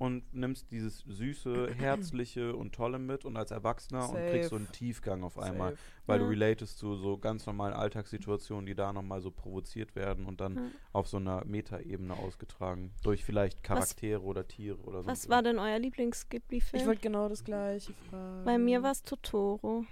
und 0.00 0.32
nimmst 0.32 0.70
dieses 0.70 1.00
süße, 1.00 1.74
herzliche 1.76 2.56
und 2.56 2.74
tolle 2.74 2.98
mit 2.98 3.26
und 3.26 3.36
als 3.36 3.50
Erwachsener 3.50 4.08
und 4.08 4.26
kriegst 4.26 4.48
so 4.48 4.56
Safe. 4.56 4.64
einen 4.66 4.72
Tiefgang 4.72 5.22
auf 5.22 5.38
einmal, 5.38 5.72
Safe. 5.72 5.82
weil 6.06 6.18
du 6.20 6.24
Ja. 6.24 6.30
relatest 6.30 6.78
zu 6.78 6.96
so 6.96 7.18
ganz 7.18 7.44
normalen 7.44 7.74
Alltagssituationen, 7.74 8.64
die 8.64 8.74
da 8.74 8.94
nochmal 8.94 9.20
so 9.20 9.30
provoziert 9.30 9.94
werden 9.94 10.24
und 10.24 10.40
dann 10.40 10.56
Ja. 10.56 10.62
auf 10.94 11.06
so 11.06 11.18
einer 11.18 11.44
Metaebene 11.44 12.16
ausgetragen. 12.16 12.92
Durch 13.02 13.24
vielleicht 13.24 13.62
Charaktere 13.62 14.22
oder 14.22 14.48
Tiere 14.48 14.78
oder 14.78 15.02
so. 15.02 15.08
Was 15.10 15.28
war 15.28 15.42
denn 15.42 15.58
euer 15.58 15.78
Lieblings-Ghibli-Film? 15.78 16.80
Ich 16.80 16.86
wollte 16.86 17.02
genau 17.02 17.28
das 17.28 17.44
gleiche 17.44 17.92
fragen. 18.08 18.44
Bei 18.44 18.56
mir 18.56 18.82
war 18.82 18.92
es 18.92 19.02
Totoro. 19.02 19.84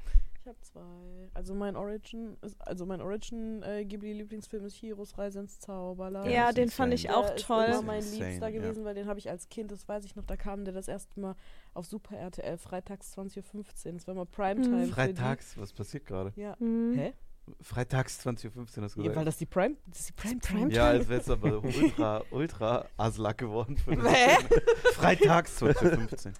Ich 0.49 0.55
habe 0.55 0.61
zwei. 0.63 1.31
Also 1.35 1.55
mein 1.55 1.77
Origin 1.77 2.39
ist, 2.41 2.57
also 2.67 2.87
mein 2.87 3.03
Origin 3.03 3.63
äh, 3.63 3.85
Ghibli 3.85 4.15
Lieblingsfilm 4.15 4.65
ist 4.65 4.77
Hiros 4.77 5.19
Reise 5.19 5.41
ins 5.41 5.59
Zauberland. 5.61 6.25
Ja, 6.27 6.33
Ja, 6.33 6.49
ist 6.49 6.57
den 6.57 6.71
fand 6.71 6.93
insane. 6.95 6.95
ich 6.95 7.11
auch 7.15 7.27
Der 7.27 7.37
ist 7.37 7.45
toll. 7.47 7.65
immer 7.67 7.83
mein 7.83 7.99
Insane, 7.99 8.29
Liebster 8.31 8.49
ja. 8.49 8.59
gewesen, 8.61 8.85
weil 8.87 8.95
den 8.95 9.07
habe 9.09 9.19
ich 9.19 9.29
als 9.29 9.51
Kind, 9.51 9.71
das 9.71 9.87
weiß 9.87 10.07
ich 10.07 10.17
noch, 10.17 10.25
da 10.25 10.37
kam 10.39 10.65
der 10.65 10.73
das 10.73 10.89
erste 10.89 11.21
Mal 11.21 11.35
auf 11.75 11.85
Super 11.85 12.17
RTL 12.17 12.57
freitags 12.57 13.15
20.15 13.19 13.55
Uhr. 13.89 13.93
Das 13.93 14.07
war 14.07 14.15
mal 14.15 14.25
Primetime. 14.25 14.87
Mhm. 14.87 14.91
Freitags, 14.91 15.59
was 15.59 15.75
passiert 15.75 16.07
gerade? 16.07 16.33
Ja. 16.37 16.59
Hm. 16.59 16.95
Hä? 16.97 17.13
Freitags 17.61 18.27
20.15 18.27 18.57
Uhr 18.57 18.65
hast 18.65 18.77
du 18.77 18.81
Ja, 18.81 18.87
gesagt. 19.03 19.17
weil 19.17 19.25
das 19.27 19.37
die 19.37 19.47
Prime, 19.47 19.77
das 19.87 20.01
ist 20.01 20.09
die 20.09 20.13
Primetime. 20.15 20.61
Prime- 20.61 20.73
ja, 20.75 20.87
als 20.89 21.09
wär's 21.11 21.29
aber 21.29 21.63
ultra, 21.63 22.23
ultra 22.31 22.87
Aslak 22.97 23.37
geworden. 23.37 23.77
Für? 23.77 23.97
Freitags 24.95 25.61
20.15 25.63 26.29
Okay, 26.29 26.33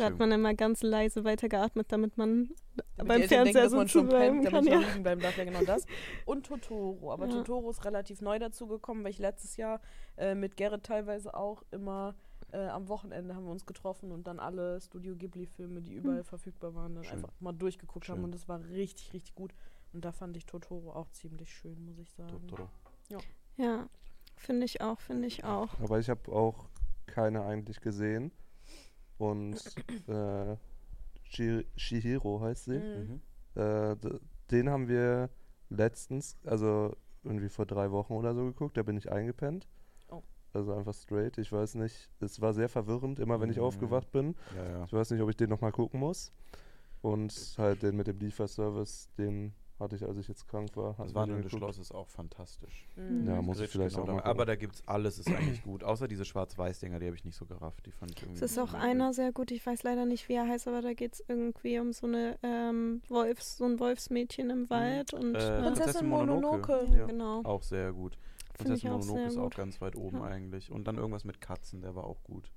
Da 0.00 0.06
hat 0.06 0.18
man 0.18 0.32
immer 0.32 0.54
ganz 0.54 0.82
leise 0.82 1.24
weitergeatmet, 1.24 1.92
damit 1.92 2.16
man 2.18 2.50
Damit 2.96 3.08
beim 3.08 3.22
Fernseher 3.22 3.62
man 3.62 3.70
sitzen 3.70 3.88
schon 3.88 4.08
bleiben 4.08 4.42
pennt, 4.42 4.52
damit 4.52 4.64
kann. 4.70 4.72
man 4.74 4.82
Ja. 4.82 4.88
liegen 4.88 5.02
bleiben 5.02 5.20
darf, 5.20 5.36
ja 5.36 5.44
genau 5.44 5.64
das. 5.64 5.86
Und 6.24 6.46
Totoro. 6.46 7.12
Aber 7.12 7.26
Ja. 7.26 7.32
Totoro 7.32 7.70
ist 7.70 7.84
relativ 7.84 8.20
neu 8.20 8.38
dazu 8.38 8.66
gekommen, 8.66 9.04
weil 9.04 9.10
ich 9.10 9.18
letztes 9.18 9.56
Jahr 9.56 9.80
äh, 10.16 10.34
mit 10.34 10.56
Gerrit 10.56 10.84
teilweise 10.84 11.34
auch 11.34 11.62
immer 11.70 12.14
äh, 12.52 12.66
am 12.66 12.88
Wochenende 12.88 13.34
haben 13.36 13.44
wir 13.44 13.52
uns 13.52 13.64
getroffen 13.64 14.10
und 14.10 14.26
dann 14.26 14.40
alle 14.40 14.80
Studio 14.80 15.14
Ghibli-Filme, 15.14 15.82
die 15.82 15.92
überall 15.92 16.24
verfügbar 16.24 16.74
waren, 16.74 16.96
dann 16.96 17.04
Schön. 17.04 17.18
einfach 17.18 17.30
mal 17.38 17.52
durchgeguckt 17.52 18.08
haben 18.08 18.16
Schön. 18.16 18.24
und 18.24 18.34
das 18.34 18.48
war 18.48 18.60
richtig, 18.70 19.12
richtig 19.12 19.34
gut. 19.36 19.52
Und 19.92 20.04
da 20.04 20.10
fand 20.12 20.36
ich 20.36 20.46
Totoro 20.46 20.92
auch 20.92 21.08
ziemlich 21.10 21.52
schön, 21.52 21.84
muss 21.84 21.98
ich 21.98 22.10
sagen. 22.10 22.28
Totoro. 22.46 22.68
Ja, 23.56 23.88
finde 24.36 24.64
ich 24.64 24.80
auch, 24.80 25.00
finde 25.00 25.26
ich 25.28 25.44
auch. 25.44 25.78
Aber 25.80 25.98
ich 25.98 26.08
habe 26.08 26.30
auch 26.32 26.68
keine 27.06 27.44
eigentlich 27.44 27.80
gesehen. 27.80 28.32
Und 29.20 29.56
äh, 30.08 30.56
Shi- 31.24 31.66
Shihiro 31.76 32.40
heißt 32.40 32.64
sie. 32.64 32.78
Mhm. 32.78 33.20
Mhm. 33.54 33.60
Äh, 33.62 33.96
den 34.50 34.70
haben 34.70 34.88
wir 34.88 35.28
letztens, 35.68 36.36
also 36.44 36.96
irgendwie 37.22 37.50
vor 37.50 37.66
drei 37.66 37.90
Wochen 37.90 38.14
oder 38.14 38.34
so 38.34 38.44
geguckt, 38.46 38.76
da 38.78 38.82
bin 38.82 38.96
ich 38.96 39.12
eingepennt. 39.12 39.68
Oh. 40.10 40.22
Also 40.54 40.72
einfach 40.72 40.94
straight. 40.94 41.36
Ich 41.38 41.52
weiß 41.52 41.74
nicht, 41.74 42.08
es 42.20 42.40
war 42.40 42.54
sehr 42.54 42.68
verwirrend, 42.70 43.18
immer 43.18 43.40
wenn 43.40 43.50
ich 43.50 43.58
Mhm. 43.58 43.62
aufgewacht 43.64 44.10
bin. 44.10 44.34
Ja, 44.56 44.70
ja. 44.70 44.84
Ich 44.86 44.92
weiß 44.92 45.10
nicht, 45.10 45.20
ob 45.20 45.28
ich 45.28 45.36
den 45.36 45.50
nochmal 45.50 45.72
gucken 45.72 46.00
muss. 46.00 46.32
Und 47.02 47.54
halt 47.58 47.82
den 47.82 47.96
mit 47.96 48.06
dem 48.06 48.18
Lieferservice, 48.18 49.10
den 49.18 49.52
hatte 49.80 49.96
ich, 49.96 50.04
als 50.04 50.16
ich 50.18 50.28
jetzt 50.28 50.46
krank 50.46 50.76
war. 50.76 50.94
Das 50.98 51.14
wandelnde. 51.14 51.48
Schloss 51.50 51.78
ist 51.78 51.92
auch 51.92 52.08
fantastisch. 52.08 52.86
Mhm. 52.96 53.26
Ja, 53.26 53.40
muss 53.42 53.58
ich 53.60 53.70
vielleicht 53.70 53.94
genau 53.96 54.02
auch 54.04 54.06
da- 54.08 54.14
mal 54.14 54.22
Aber 54.22 54.46
da 54.46 54.54
gibt's 54.56 54.82
alles, 54.86 55.18
ist 55.18 55.28
eigentlich 55.28 55.62
gut. 55.62 55.82
Außer 55.82 56.06
diese 56.06 56.24
Schwarz-Weiß-Dinger, 56.24 57.00
die 57.00 57.06
habe 57.06 57.16
ich 57.16 57.24
nicht 57.24 57.36
so 57.36 57.46
gerafft. 57.46 57.86
Die 57.86 57.90
fand 57.92 58.12
ich 58.12 58.22
irgendwie. 58.22 58.44
Es 58.44 58.52
ist 58.52 58.58
auch 58.58 58.74
einer 58.74 59.12
sehr 59.12 59.32
gut, 59.32 59.50
ich 59.50 59.64
weiß 59.64 59.82
leider 59.82 60.04
nicht, 60.06 60.28
wie 60.28 60.34
er 60.34 60.46
heißt, 60.46 60.68
aber 60.68 60.82
da 60.82 60.92
geht 60.92 61.14
es 61.14 61.24
irgendwie 61.26 61.78
um 61.80 61.92
so 61.92 62.06
eine 62.06 62.38
ähm, 62.42 63.02
Wolfs, 63.08 63.56
so 63.56 63.64
ein 63.64 63.78
Wolfsmädchen 63.80 64.50
im 64.50 64.70
Wald 64.70 65.14
und 65.14 65.34
Äh, 65.34 65.58
äh, 65.58 65.62
Prinzessin 65.62 66.08
Mononoke. 66.08 66.72
Mononoke. 66.72 66.96
ja, 66.98 67.06
genau. 67.06 67.40
Auch 67.44 67.62
sehr 67.62 67.92
gut. 67.92 68.18
Prinzessin 68.54 68.90
Mononoke 68.90 69.22
ist 69.22 69.36
auch 69.38 69.44
gut. 69.44 69.56
ganz 69.56 69.80
weit 69.80 69.96
oben 69.96 70.18
Ja. 70.18 70.24
eigentlich. 70.24 70.70
Und 70.70 70.84
dann 70.86 70.96
irgendwas 70.96 71.24
mit 71.24 71.40
Katzen, 71.40 71.80
der 71.80 71.94
war 71.94 72.04
auch 72.04 72.22
gut. 72.22 72.50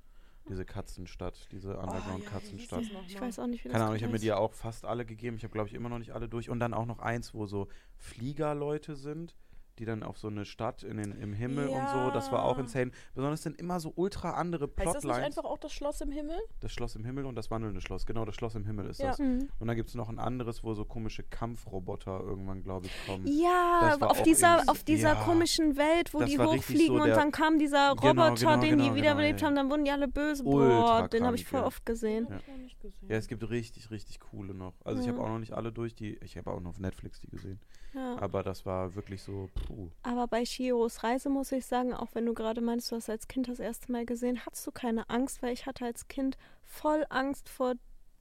Diese 0.49 0.65
Katzenstadt, 0.65 1.47
diese 1.51 1.69
Oh, 1.69 1.73
ja, 1.73 1.79
Underground-Katzenstadt. 1.83 2.81
das 2.81 2.91
noch 2.91 3.07
Ich 3.07 3.19
weiß 3.19 3.39
auch 3.39 3.47
nicht, 3.47 3.63
wie 3.63 3.69
das 3.69 3.73
Keine 3.73 3.85
Ahnung, 3.85 3.95
ich 3.95 4.03
habe 4.03 4.11
mir 4.11 4.19
die 4.19 4.27
ja 4.27 4.37
auch 4.37 4.53
fast 4.53 4.85
alle 4.85 5.05
gegeben. 5.05 5.37
Ich 5.37 5.43
habe, 5.43 5.53
glaube 5.53 5.69
ich, 5.69 5.73
immer 5.73 5.89
noch 5.89 5.99
nicht 5.99 6.11
alle 6.13 6.27
durch. 6.27 6.49
Und 6.49 6.59
dann 6.59 6.73
auch 6.73 6.85
noch 6.85 6.99
eins, 6.99 7.33
wo 7.33 7.45
so 7.45 7.69
Fliegerleute 7.97 8.95
sind, 8.95 9.35
die 9.79 9.85
dann 9.85 10.03
auf 10.03 10.17
so 10.17 10.27
eine 10.27 10.45
Stadt 10.45 10.83
in 10.83 10.97
den, 10.97 11.11
im 11.13 11.33
Himmel 11.33 11.67
und 11.67 11.89
so. 11.89 12.11
Das 12.11 12.31
war 12.31 12.43
auch 12.45 12.57
Ja. 12.57 12.63
insane. 12.63 12.91
Besonders 13.15 13.41
sind 13.43 13.59
immer 13.59 13.79
so 13.79 13.91
ultra 13.95 14.31
andere 14.31 14.65
Heißt 14.65 14.77
das 14.77 14.93
nicht 14.95 15.01
Plotlines. 15.03 15.25
einfach 15.37 15.49
auch 15.49 15.57
das 15.57 15.73
Schloss 15.73 16.01
im 16.01 16.11
Himmel? 16.11 16.37
Das 16.59 16.71
Schloss 16.71 16.95
im 16.95 17.05
Himmel 17.05 17.25
und 17.25 17.35
das 17.35 17.49
wandelnde 17.49 17.81
Schloss. 17.81 18.05
Genau, 18.05 18.25
das 18.25 18.35
Schloss 18.35 18.55
im 18.55 18.65
Himmel 18.65 18.87
ist 18.87 18.99
Ja. 18.99 19.07
das. 19.07 19.19
Mhm. 19.19 19.49
Und 19.59 19.67
dann 19.67 19.75
gibt 19.75 19.89
es 19.89 19.95
noch 19.95 20.09
ein 20.09 20.19
anderes, 20.19 20.63
wo 20.63 20.73
so 20.73 20.85
komische 20.85 21.23
Kampfroboter 21.23 22.19
irgendwann, 22.21 22.63
glaube 22.63 22.85
ich, 22.87 22.91
kommen. 23.07 23.25
Ja, 23.27 23.97
auf 24.01 24.21
dieser, 24.23 24.63
auf 24.67 24.83
dieser 24.83 25.13
ja. 25.13 25.23
komischen 25.23 25.75
Welt, 25.77 26.13
wo 26.13 26.19
Das 26.19 26.29
die 26.29 26.39
hochfliegen 26.39 26.97
so 26.97 27.03
und 27.03 27.09
dann 27.09 27.31
kam 27.31 27.59
dieser 27.59 27.89
Roboter, 27.91 28.13
Genau, 28.13 28.33
genau, 28.35 28.57
den 28.61 28.77
genau, 28.77 28.89
die 28.91 28.95
wiederbelebt 28.95 29.39
genau, 29.39 29.47
haben, 29.49 29.55
dann 29.55 29.69
wurden 29.69 29.85
die 29.85 29.91
alle 29.91 30.07
böse. 30.07 30.43
Ultra 30.43 31.01
Boah, 31.01 31.07
den 31.07 31.25
habe 31.25 31.35
ich 31.35 31.45
voll 31.45 31.61
ja. 31.61 31.65
oft 31.65 31.85
gesehen. 31.85 32.27
Ich 32.39 32.47
noch 32.47 32.57
nicht 32.57 32.79
gesehen. 32.79 33.09
Ja, 33.09 33.17
es 33.17 33.27
gibt 33.27 33.49
richtig, 33.49 33.91
richtig 33.91 34.19
coole 34.19 34.53
noch. 34.53 34.73
Also 34.83 35.01
ich 35.01 35.07
habe 35.07 35.17
Ja. 35.17 35.23
auch 35.23 35.29
noch 35.29 35.39
nicht 35.39 35.53
alle 35.53 35.71
durch, 35.71 35.95
die. 35.95 36.17
Ich 36.23 36.37
habe 36.37 36.51
auch 36.51 36.59
noch 36.59 36.71
auf 36.71 36.79
Netflix 36.79 37.19
die 37.19 37.27
gesehen. 37.27 37.59
Ja. 37.93 38.17
Aber 38.19 38.41
das 38.43 38.65
war 38.65 38.95
wirklich 38.95 39.21
so, 39.21 39.49
puh. 39.65 39.89
Aber 40.03 40.27
bei 40.27 40.45
Shiros 40.45 41.03
Reise 41.03 41.29
muss 41.29 41.51
ich 41.51 41.65
sagen, 41.65 41.93
auch 41.93 42.09
wenn 42.13 42.25
du 42.25 42.33
gerade 42.33 42.61
meinst, 42.61 42.91
du 42.91 42.95
hast 42.95 43.09
als 43.09 43.27
Kind 43.27 43.47
das 43.47 43.59
erste 43.59 43.91
Mal 43.91 44.05
gesehen, 44.05 44.45
hattest 44.45 44.65
du 44.67 44.71
keine 44.71 45.09
Angst, 45.09 45.41
weil 45.41 45.53
ich 45.53 45.65
hatte 45.65 45.85
als 45.85 46.07
Kind 46.07 46.37
voll 46.63 47.05
Angst 47.09 47.49
vor 47.49 47.73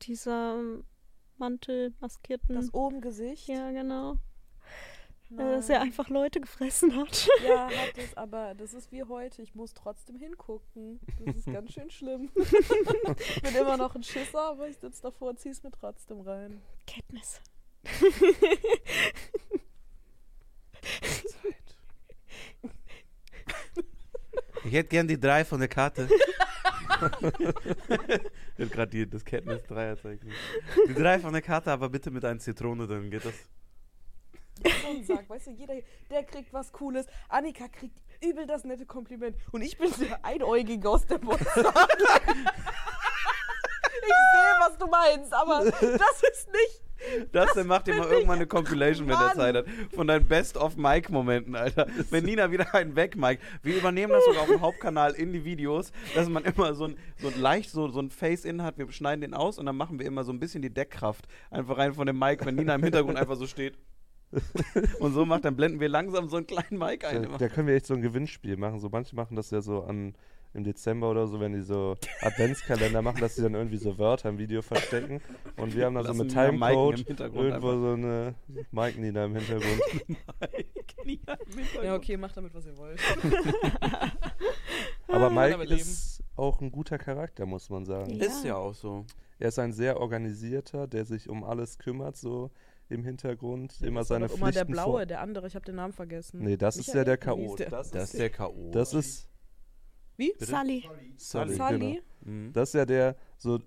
dieser 0.03 0.59
mantelmaskierten. 1.39 2.55
Das 2.55 2.73
Oben-Gesicht? 2.73 3.49
ja, 3.49 3.71
genau. 3.71 4.17
Nein. 5.35 5.53
Dass 5.53 5.71
er 5.71 5.81
einfach 5.81 6.11
Leute 6.11 6.41
gefressen 6.43 6.95
hat. 6.95 7.27
Ja, 7.47 7.65
hat 7.71 7.97
es, 7.97 8.15
aber 8.17 8.55
das 8.55 8.75
ist 8.75 8.93
wie 8.93 9.03
heute. 9.05 9.41
Ich 9.41 9.55
muss 9.55 9.73
trotzdem 9.73 10.17
hingucken. 10.17 11.01
Das 11.25 11.37
ist 11.37 11.47
ganz 11.47 11.73
schön 11.73 11.91
schlimm. 11.91 12.31
ich 12.35 13.43
bin 13.43 13.55
immer 13.55 13.79
noch 13.79 13.95
ein 13.95 14.03
Schisser, 14.03 14.51
aber 14.51 14.69
ich 14.69 14.77
sitze 14.77 15.01
davor 15.03 15.31
und 15.31 15.41
zieh's 15.41 15.63
mir 15.63 15.71
trotzdem 15.71 16.21
rein. 16.21 16.61
Katniss. 16.87 17.41
Ich 24.65 24.73
hätte 24.73 24.91
gern 24.91 25.09
die 25.09 25.19
drei 25.19 25.45
von 25.45 25.59
der 25.59 25.69
Karte. 25.69 26.09
ich 26.09 26.21
habe 27.03 28.71
gerade 28.71 29.07
das 29.09 29.25
Kenntnis 29.25 29.65
Dreierzeichen. 29.65 30.33
Die 30.89 30.95
drei 30.95 31.19
von 31.19 31.33
der 31.33 31.43
Karte, 31.43 31.73
aber 31.73 31.89
bitte 31.89 32.11
mit 32.11 32.25
einer 32.25 32.39
Zitrone, 32.39 32.87
dann 32.87 33.11
geht 33.11 33.25
das. 33.25 33.35
Sag, 35.03 35.29
weißt 35.29 35.49
du, 35.49 35.51
jeder, 35.51 35.75
der 36.11 36.23
kriegt 36.25 36.53
was 36.53 36.71
Cooles. 36.73 37.07
Annika 37.29 37.67
kriegt 37.69 37.99
übel 38.23 38.47
das 38.47 38.63
nette 38.65 38.87
Kompliment. 38.87 39.37
Und 39.51 39.63
ich 39.63 39.77
bin 39.77 39.91
der 39.99 40.25
Einäugige 40.25 40.89
aus 40.89 41.07
der 41.07 41.19
Botswana. 41.19 41.89
ich 43.99 44.15
sehe, 44.33 44.57
was 44.61 44.79
du 44.79 44.87
meinst, 44.87 45.33
aber 45.35 45.65
das 45.65 46.23
ist 46.23 46.53
nicht 46.53 46.83
Das 47.33 47.53
dann 47.55 47.67
macht 47.67 47.89
ihr 47.89 47.95
mal 47.95 48.09
irgendwann 48.09 48.37
eine 48.37 48.47
Compilation, 48.47 49.09
wenn 49.09 49.19
der 49.19 49.35
Zeit 49.35 49.57
hat, 49.57 49.67
von 49.95 50.07
deinen 50.07 50.27
Best-of-Mike-Momenten, 50.27 51.55
Alter. 51.55 51.87
Wenn 52.11 52.25
Nina 52.25 52.51
wieder 52.51 52.75
einen 52.75 52.97
weg, 52.97 53.17
Mike. 53.17 53.43
Wir 53.63 53.77
übernehmen 53.77 54.13
das 54.13 54.25
sogar 54.25 54.43
auf 54.43 54.49
dem 54.49 54.61
Hauptkanal 54.61 55.13
in 55.13 55.33
die 55.33 55.45
Videos, 55.45 55.93
dass 56.15 56.29
man 56.29 56.45
immer 56.45 56.75
so 56.75 56.87
ein, 56.87 56.97
so 57.19 57.29
ein 57.29 57.41
leicht 57.41 57.71
so, 57.71 57.89
so 57.89 58.01
ein 58.01 58.11
Face-In 58.11 58.63
hat. 58.63 58.79
Wir 58.79 58.91
schneiden 58.93 59.21
den 59.21 59.35
aus 59.35 59.59
und 59.59 59.67
dann 59.67 59.77
machen 59.77 59.99
wir 59.99 60.07
immer 60.07 60.25
so 60.25 60.33
ein 60.33 60.41
bisschen 60.41 60.63
die 60.63 60.71
Deckkraft 60.71 61.27
einfach 61.51 61.79
rein 61.79 61.95
von 61.95 62.07
dem 62.07 62.19
Mike, 62.19 62.45
wenn 62.45 62.55
Nina 62.55 62.75
im 62.75 62.83
Hintergrund 62.83 63.17
einfach 63.17 63.37
so 63.37 63.47
steht. 63.47 63.79
Und 64.99 65.13
so 65.13 65.27
macht, 65.27 65.45
dann 65.45 65.57
blenden 65.57 65.81
wir 65.81 65.89
langsam 65.89 66.29
so 66.29 66.37
einen 66.37 66.47
kleinen 66.47 66.79
Mike 66.79 67.07
ein. 67.07 67.23
Da, 67.23 67.37
da 67.37 67.49
können 67.49 67.69
wir 67.69 67.75
echt 67.75 67.87
so 67.87 67.95
ein 67.95 68.01
Gewinnspiel 68.01 68.57
machen. 68.57 68.79
So 68.79 68.89
manche 68.91 69.15
machen 69.15 69.37
das 69.37 69.51
ja 69.51 69.61
so 69.61 69.83
an 69.83 70.15
im 70.55 70.65
Dezember 70.65 71.11
oder 71.11 71.27
so, 71.27 71.41
wenn 71.41 71.53
die 71.53 71.63
so 71.63 71.97
Adventskalender 72.21 73.03
machen, 73.03 73.21
dass 73.21 73.37
sie 73.37 73.43
dann 73.43 73.55
irgendwie 73.55 73.79
so 73.79 73.99
Wörter 73.99 74.29
im 74.29 74.39
Video 74.39 74.61
verstecken. 74.63 75.21
Und 75.57 75.75
wir 75.75 75.87
haben 75.87 75.95
dann 75.95 76.07
so 76.07 76.15
mit 76.15 76.31
Timecode 76.31 77.09
irgendwo 77.09 77.41
einfach. 77.41 77.61
so 77.61 77.93
eine 77.93 78.35
Mike 78.71 79.01
Nina 79.01 79.25
im 79.25 79.37
Hintergrund. 79.37 79.81
Mike, 80.09 80.65
Nina 81.05 81.35
im 81.35 81.59
Hintergrund. 81.59 81.85
Ja, 81.85 81.95
okay, 81.95 82.17
macht 82.17 82.37
damit, 82.37 82.55
was 82.55 82.67
ihr 82.67 82.77
wollt. 82.77 83.01
Aber 85.09 85.31
Mike 85.31 85.63
ist 85.75 86.23
auch 86.37 86.61
ein 86.61 86.71
guter 86.71 86.99
Charakter, 86.99 87.47
muss 87.47 87.71
man 87.71 87.85
sagen. 87.85 88.11
Ja. 88.11 88.27
Ist 88.27 88.45
ja 88.45 88.57
auch 88.57 88.75
so. 88.75 89.07
Er 89.39 89.49
ist 89.49 89.59
ein 89.59 89.73
sehr 89.73 89.99
organisierter, 89.99 90.87
der 90.87 91.05
sich 91.05 91.29
um 91.29 91.45
alles 91.45 91.79
kümmert, 91.79 92.17
so 92.17 92.51
im 92.89 93.05
Hintergrund, 93.05 93.81
immer 93.81 94.01
Das 94.01 94.11
war 94.11 94.17
seine 94.17 94.27
doch 94.29 94.37
immer 94.37 94.53
der 94.53 94.67
Pflichten 94.67 94.73
Blaue, 94.73 95.07
der 95.07 95.21
andere, 95.21 95.47
ich 95.47 95.55
habe 95.55 95.65
den 95.65 95.77
Namen 95.77 95.95
vergessen. 95.95 96.41
Nee, 96.45 96.57
das 96.57 96.77
ist 96.77 96.89
ja 96.89 97.01
Michael? 97.01 97.17
der 97.17 97.57
der? 97.57 97.71
Das, 97.71 97.91
Das 97.91 98.03
ist, 98.05 98.15
ist 98.15 98.21
der 98.21 98.31
K.O. 98.31 98.71
das 98.71 98.93
ist 98.93 99.32
Wie? 100.17 100.33
Bitte? 100.33 100.47
Sully. 100.47 100.89
Sully. 101.17 101.55
Sully? 101.55 102.03
Mhm. 102.23 102.53
Das 102.53 102.71
ist 102.71 102.75
ja 102.75 102.85
der, 102.85 103.17
so, 103.39 103.61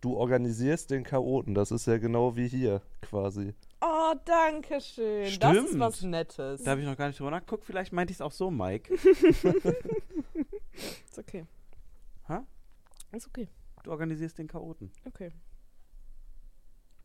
du 0.00 0.16
organisierst 0.16 0.90
den 0.90 1.04
Chaoten. 1.04 1.54
Das 1.54 1.70
ist 1.70 1.86
ja 1.86 1.98
genau 1.98 2.36
wie 2.36 2.48
hier 2.48 2.82
quasi. 3.02 3.54
Oh, 3.80 4.14
danke 4.24 4.80
schön. 4.80 5.24
Das 5.40 5.56
ist 5.56 5.66
Stimmt. 5.66 5.80
was 5.80 6.02
Nettes. 6.02 6.62
Da 6.62 6.70
habe 6.70 6.80
ich 6.80 6.86
noch 6.86 6.96
gar 6.96 7.08
nicht 7.08 7.18
drüber 7.18 7.30
nachgeguckt. 7.30 7.64
Vielleicht 7.64 7.92
meinte 7.92 8.12
ich 8.12 8.16
es 8.16 8.20
auch 8.20 8.32
so, 8.32 8.50
Mike. 8.50 8.94
Ist 10.74 11.18
okay. 11.18 11.46
Ha? 12.28 12.46
Ist 13.12 13.26
okay. 13.26 13.48
Du 13.82 13.90
organisierst 13.90 14.38
den 14.38 14.48
Chaoten. 14.48 14.90
Okay. 15.04 15.32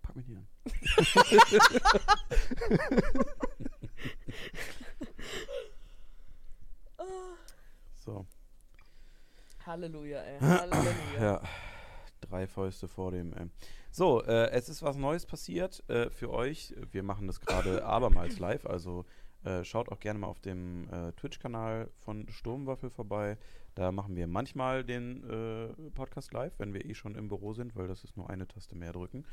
Pack 0.02 0.16
mich 0.16 0.28
nicht 0.28 0.38
an. 0.38 0.48
So. 8.02 8.26
Halleluja, 9.64 10.22
ey. 10.22 10.40
Halleluja. 10.42 10.92
Ja. 11.20 11.42
Drei 12.20 12.48
Fäuste 12.48 12.88
vor 12.88 13.12
dem. 13.12 13.32
Äh. 13.34 13.48
So, 13.92 14.24
äh, 14.24 14.50
es 14.52 14.70
ist 14.70 14.82
was 14.82 14.98
Neues 14.98 15.28
passiert 15.28 15.88
äh, 15.88 16.10
für 16.10 16.32
euch. 16.32 16.74
Wir 16.92 17.04
machen 17.04 17.28
das 17.28 17.40
gerade 17.40 17.86
abermals 17.86 18.40
live. 18.40 18.66
Also 18.66 19.06
äh, 19.44 19.64
schaut 19.64 19.90
auch 19.90 20.00
gerne 20.00 20.20
mal 20.20 20.28
auf 20.28 20.40
dem 20.40 20.90
äh, 20.92 21.12
Twitch-Kanal 21.14 21.92
von 22.00 22.28
Sturmwaffel 22.30 22.90
vorbei. 22.90 23.38
Da 23.76 23.92
machen 23.92 24.16
wir 24.16 24.26
manchmal 24.26 24.84
den 24.84 25.24
äh, 25.30 25.92
Podcast 25.92 26.34
live, 26.34 26.54
wenn 26.58 26.74
wir 26.74 26.84
eh 26.86 26.96
schon 26.96 27.14
im 27.14 27.28
Büro 27.28 27.54
sind, 27.54 27.76
weil 27.76 27.88
das 27.88 28.04
ist 28.04 28.18
nur 28.18 28.32
eine 28.32 28.48
Taste 28.48 28.76
mehr 28.76 28.94
drücken. 28.94 29.26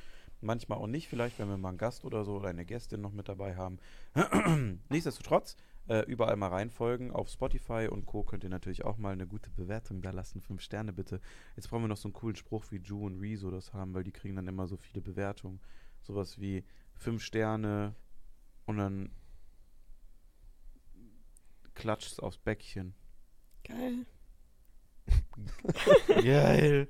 Manchmal 0.43 0.79
auch 0.79 0.87
nicht, 0.87 1.09
vielleicht, 1.09 1.39
wenn 1.39 1.49
wir 1.49 1.57
mal 1.57 1.71
einen 1.71 1.79
Gast 1.79 2.05
oder 2.05 2.25
so 2.25 2.37
oder 2.37 2.51
eine 2.51 2.67
Gästin 2.67 3.01
noch 3.01 3.13
mit 3.13 3.29
dabei 3.29 3.57
haben. 3.57 3.79
Nichtsdestotrotz, 4.91 5.57
äh, 5.89 6.01
überall 6.03 6.37
mal 6.37 6.49
reinfolgen. 6.49 7.11
Auf 7.11 7.29
Spotify 7.29 7.89
und 7.91 8.07
Co. 8.07 8.23
könnt 8.23 8.45
ihr 8.45 8.51
natürlich 8.51 8.85
auch 8.85 8.99
mal 8.99 9.13
eine 9.13 9.27
gute 9.27 9.51
Bewertung 9.51 10.03
da 10.03 10.11
lassen. 10.11 10.41
Fünf 10.41 10.61
Sterne 10.61 10.93
bitte. 10.93 11.21
Jetzt 11.57 11.69
brauchen 11.69 11.83
wir 11.83 11.89
noch 11.89 11.97
so 11.97 12.09
einen 12.09 12.13
coolen 12.13 12.37
Spruch 12.37 12.67
wie 12.71 12.77
Ju 12.77 13.07
und 13.07 13.21
Rezo 13.21 13.51
das 13.51 13.73
haben, 13.73 13.95
weil 13.95 14.05
die 14.05 14.13
kriegen 14.13 14.37
dann 14.37 14.47
immer 14.47 14.67
so 14.67 14.77
viele 14.77 15.01
Bewertungen. 15.01 15.61
Sowas 16.03 16.39
wie 16.41 16.65
fünf 16.95 17.23
Sterne 17.23 17.95
und 18.67 18.77
dann 18.77 19.11
klatscht 21.75 22.21
aufs 22.21 22.39
Bäckchen. 22.39 22.95
Geil. 23.65 24.07
Geil. 26.23 26.89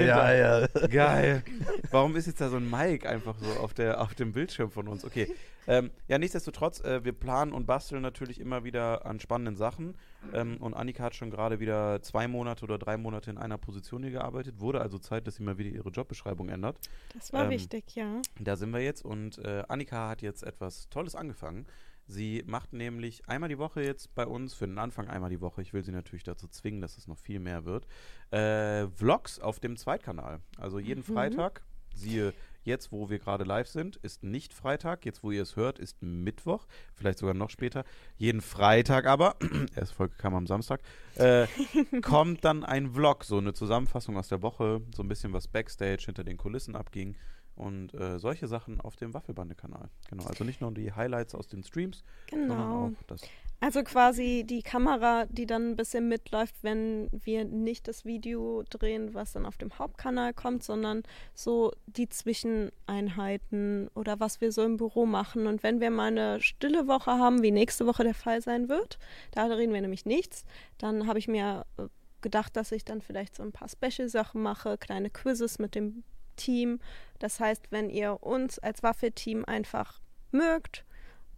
ja, 0.00 0.32
ja. 0.32 0.66
Geil. 0.88 1.42
Warum 1.90 2.16
ist 2.16 2.26
jetzt 2.26 2.40
da 2.40 2.48
so 2.48 2.56
ein 2.56 2.68
Mic 2.68 3.06
einfach 3.06 3.36
so 3.38 3.60
auf, 3.60 3.74
der, 3.74 4.00
auf 4.00 4.14
dem 4.14 4.32
Bildschirm 4.32 4.70
von 4.70 4.88
uns? 4.88 5.04
Okay. 5.04 5.28
Ähm, 5.66 5.90
ja, 6.08 6.16
nichtsdestotrotz, 6.18 6.80
äh, 6.80 7.04
wir 7.04 7.12
planen 7.12 7.52
und 7.52 7.66
basteln 7.66 8.00
natürlich 8.00 8.40
immer 8.40 8.64
wieder 8.64 9.04
an 9.04 9.20
spannenden 9.20 9.56
Sachen. 9.56 9.96
Ähm, 10.32 10.56
und 10.58 10.72
Annika 10.72 11.04
hat 11.04 11.14
schon 11.14 11.30
gerade 11.30 11.60
wieder 11.60 12.00
zwei 12.00 12.26
Monate 12.26 12.64
oder 12.64 12.78
drei 12.78 12.96
Monate 12.96 13.30
in 13.30 13.36
einer 13.36 13.58
Position 13.58 14.02
hier 14.02 14.12
gearbeitet. 14.12 14.60
Wurde 14.60 14.80
also 14.80 14.98
Zeit, 14.98 15.26
dass 15.26 15.36
sie 15.36 15.42
mal 15.42 15.58
wieder 15.58 15.70
ihre 15.70 15.90
Jobbeschreibung 15.90 16.48
ändert. 16.48 16.78
Das 17.14 17.34
war 17.34 17.44
Ähm, 17.44 17.50
wichtig, 17.50 17.94
ja. 17.94 18.22
Da 18.40 18.56
sind 18.56 18.72
wir 18.72 18.80
jetzt 18.80 19.04
und 19.04 19.38
äh, 19.44 19.62
Annika 19.68 20.08
hat 20.08 20.22
jetzt 20.22 20.42
etwas 20.42 20.88
Tolles 20.88 21.14
angefangen. 21.14 21.66
Sie 22.08 22.42
macht 22.46 22.72
nämlich 22.72 23.28
einmal 23.28 23.50
die 23.50 23.58
Woche 23.58 23.82
jetzt 23.82 24.14
bei 24.14 24.26
uns, 24.26 24.54
für 24.54 24.66
den 24.66 24.78
Anfang 24.78 25.08
einmal 25.08 25.28
die 25.28 25.42
Woche, 25.42 25.60
ich 25.60 25.74
will 25.74 25.84
sie 25.84 25.92
natürlich 25.92 26.24
dazu 26.24 26.48
zwingen, 26.48 26.80
dass 26.80 26.96
es 26.96 27.06
noch 27.06 27.18
viel 27.18 27.38
mehr 27.38 27.66
wird, 27.66 27.86
äh, 28.30 28.88
Vlogs 28.88 29.38
auf 29.38 29.60
dem 29.60 29.76
Zweitkanal. 29.76 30.40
Also 30.56 30.78
jeden 30.78 31.02
Freitag, 31.02 31.62
siehe 31.94 32.32
jetzt, 32.64 32.92
wo 32.92 33.10
wir 33.10 33.18
gerade 33.18 33.44
live 33.44 33.68
sind, 33.68 33.96
ist 33.96 34.22
nicht 34.22 34.54
Freitag, 34.54 35.04
jetzt 35.04 35.22
wo 35.22 35.30
ihr 35.30 35.42
es 35.42 35.56
hört, 35.56 35.78
ist 35.78 36.02
Mittwoch, 36.02 36.66
vielleicht 36.94 37.18
sogar 37.18 37.34
noch 37.34 37.50
später. 37.50 37.84
Jeden 38.16 38.40
Freitag 38.40 39.06
aber, 39.06 39.36
erste 39.76 39.94
Folge 39.94 40.14
kam 40.16 40.34
am 40.34 40.46
Samstag, 40.46 40.80
äh, 41.16 41.46
kommt 42.02 42.42
dann 42.44 42.64
ein 42.64 42.92
Vlog, 42.92 43.24
so 43.24 43.36
eine 43.36 43.52
Zusammenfassung 43.52 44.16
aus 44.16 44.28
der 44.28 44.40
Woche, 44.40 44.80
so 44.94 45.02
ein 45.02 45.08
bisschen 45.08 45.34
was 45.34 45.46
Backstage 45.46 46.04
hinter 46.06 46.24
den 46.24 46.38
Kulissen 46.38 46.74
abging 46.74 47.16
und 47.58 47.92
äh, 47.94 48.18
solche 48.18 48.46
Sachen 48.46 48.80
auf 48.80 48.96
dem 48.96 49.12
Waffelbande-Kanal. 49.14 49.88
Genau, 50.08 50.24
also 50.24 50.44
nicht 50.44 50.60
nur 50.60 50.72
die 50.72 50.92
Highlights 50.92 51.34
aus 51.34 51.46
den 51.48 51.62
Streams, 51.62 52.04
sondern 52.30 52.48
Genau. 52.58 52.86
auch 52.86 53.02
das. 53.06 53.22
Also 53.60 53.82
quasi 53.82 54.44
die 54.46 54.62
Kamera, 54.62 55.26
die 55.26 55.44
dann 55.44 55.70
ein 55.70 55.76
bisschen 55.76 56.06
mitläuft, 56.08 56.54
wenn 56.62 57.08
wir 57.10 57.44
nicht 57.44 57.88
das 57.88 58.04
Video 58.04 58.62
drehen, 58.70 59.14
was 59.14 59.32
dann 59.32 59.46
auf 59.46 59.56
dem 59.56 59.76
Hauptkanal 59.80 60.32
kommt, 60.32 60.62
sondern 60.62 61.02
so 61.34 61.72
die 61.88 62.08
Zwischeneinheiten 62.08 63.88
oder 63.94 64.20
was 64.20 64.40
wir 64.40 64.52
so 64.52 64.62
im 64.64 64.76
Büro 64.76 65.06
machen. 65.06 65.46
Und 65.48 65.62
wenn 65.64 65.80
wir 65.80 65.90
mal 65.90 66.06
eine 66.08 66.40
stille 66.40 66.86
Woche 66.86 67.12
haben, 67.12 67.42
wie 67.42 67.50
nächste 67.50 67.86
Woche 67.86 68.04
der 68.04 68.14
Fall 68.14 68.40
sein 68.42 68.68
wird, 68.68 68.98
da 69.32 69.48
drehen 69.48 69.72
wir 69.72 69.80
nämlich 69.80 70.06
nichts, 70.06 70.44
dann 70.78 71.06
habe 71.08 71.18
ich 71.18 71.28
mir 71.28 71.66
äh, 71.78 71.86
gedacht, 72.20 72.56
dass 72.56 72.72
ich 72.72 72.84
dann 72.84 73.00
vielleicht 73.00 73.34
so 73.36 73.42
ein 73.42 73.52
paar 73.52 73.68
Special-Sachen 73.68 74.40
mache, 74.40 74.78
kleine 74.78 75.10
Quizzes 75.10 75.58
mit 75.58 75.74
dem 75.74 76.04
Team. 76.38 76.80
Das 77.18 77.40
heißt, 77.40 77.70
wenn 77.70 77.90
ihr 77.90 78.22
uns 78.22 78.58
als 78.58 78.82
Waffe-Team 78.82 79.44
einfach 79.44 80.00
mögt, 80.30 80.86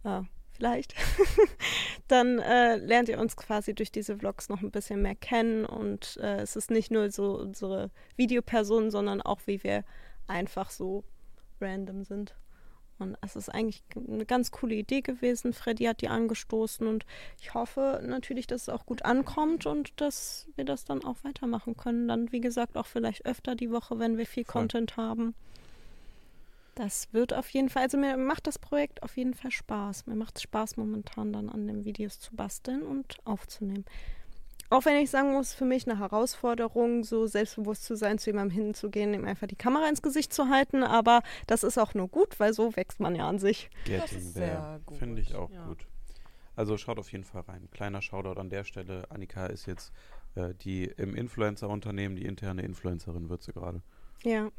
äh, 0.05 0.21
vielleicht, 0.51 0.95
dann 2.07 2.39
äh, 2.39 2.77
lernt 2.77 3.09
ihr 3.09 3.19
uns 3.19 3.35
quasi 3.35 3.73
durch 3.73 3.91
diese 3.91 4.17
Vlogs 4.17 4.47
noch 4.47 4.61
ein 4.61 4.71
bisschen 4.71 5.01
mehr 5.01 5.15
kennen 5.15 5.65
und 5.65 6.17
äh, 6.21 6.41
es 6.41 6.55
ist 6.55 6.71
nicht 6.71 6.91
nur 6.91 7.11
so 7.11 7.37
unsere 7.37 7.91
Videopersonen, 8.15 8.91
sondern 8.91 9.21
auch 9.21 9.41
wie 9.45 9.63
wir 9.63 9.83
einfach 10.27 10.69
so 10.69 11.03
random 11.59 12.03
sind. 12.03 12.35
Und 13.01 13.17
es 13.21 13.35
ist 13.35 13.49
eigentlich 13.49 13.83
eine 13.95 14.25
ganz 14.25 14.51
coole 14.51 14.75
Idee 14.75 15.01
gewesen. 15.01 15.53
Freddy 15.53 15.85
hat 15.85 16.01
die 16.01 16.07
angestoßen 16.07 16.87
und 16.87 17.05
ich 17.39 17.53
hoffe 17.53 18.01
natürlich, 18.05 18.47
dass 18.47 18.63
es 18.63 18.69
auch 18.69 18.85
gut 18.85 19.03
ankommt 19.03 19.65
und 19.65 19.99
dass 19.99 20.47
wir 20.55 20.65
das 20.65 20.85
dann 20.85 21.03
auch 21.03 21.23
weitermachen 21.23 21.75
können. 21.75 22.07
Dann, 22.07 22.31
wie 22.31 22.41
gesagt, 22.41 22.77
auch 22.77 22.85
vielleicht 22.85 23.25
öfter 23.25 23.55
die 23.55 23.71
Woche, 23.71 23.99
wenn 23.99 24.17
wir 24.17 24.25
viel 24.25 24.45
Voll. 24.45 24.61
Content 24.61 24.97
haben. 24.97 25.35
Das 26.75 27.09
wird 27.11 27.33
auf 27.33 27.49
jeden 27.49 27.69
Fall, 27.69 27.83
also 27.83 27.97
mir 27.97 28.15
macht 28.15 28.47
das 28.47 28.57
Projekt 28.57 29.03
auf 29.03 29.17
jeden 29.17 29.33
Fall 29.33 29.51
Spaß. 29.51 30.07
Mir 30.07 30.15
macht 30.15 30.37
es 30.37 30.43
Spaß, 30.43 30.77
momentan 30.77 31.33
dann 31.33 31.49
an 31.49 31.67
den 31.67 31.83
Videos 31.83 32.19
zu 32.19 32.35
basteln 32.35 32.83
und 32.83 33.17
aufzunehmen. 33.25 33.85
Auch 34.71 34.85
wenn 34.85 34.95
ich 34.95 35.09
sagen 35.09 35.33
muss, 35.33 35.53
für 35.53 35.65
mich 35.65 35.85
eine 35.85 35.99
Herausforderung, 35.99 37.03
so 37.03 37.27
selbstbewusst 37.27 37.83
zu 37.83 37.97
sein, 37.97 38.17
zu 38.17 38.29
jemandem 38.29 38.55
hinzugehen, 38.55 39.13
ihm 39.13 39.25
einfach 39.25 39.47
die 39.47 39.57
Kamera 39.57 39.89
ins 39.89 40.01
Gesicht 40.01 40.31
zu 40.31 40.47
halten. 40.47 40.81
Aber 40.81 41.23
das 41.45 41.63
ist 41.63 41.77
auch 41.77 41.93
nur 41.93 42.07
gut, 42.07 42.39
weil 42.39 42.53
so 42.53 42.73
wächst 42.77 43.01
man 43.01 43.13
ja 43.13 43.27
an 43.27 43.37
sich. 43.37 43.69
Getting 43.83 44.17
ist 44.17 44.33
there. 44.33 44.45
sehr 44.45 44.81
gut, 44.85 44.97
Finde 44.97 45.21
ich 45.21 45.35
auch 45.35 45.51
ja. 45.51 45.65
gut. 45.65 45.85
Also 46.55 46.77
schaut 46.77 46.99
auf 46.99 47.11
jeden 47.11 47.25
Fall 47.25 47.41
rein. 47.41 47.67
Kleiner 47.71 48.01
Shoutout 48.01 48.39
an 48.39 48.49
der 48.49 48.63
Stelle. 48.63 49.11
Annika 49.11 49.47
ist 49.47 49.65
jetzt 49.65 49.91
äh, 50.35 50.53
die 50.53 50.85
im 50.85 51.15
Influencer-Unternehmen, 51.15 52.15
die 52.15 52.25
interne 52.25 52.61
Influencerin 52.61 53.27
wird 53.27 53.43
sie 53.43 53.51
gerade. 53.51 53.81
Ja. 54.23 54.51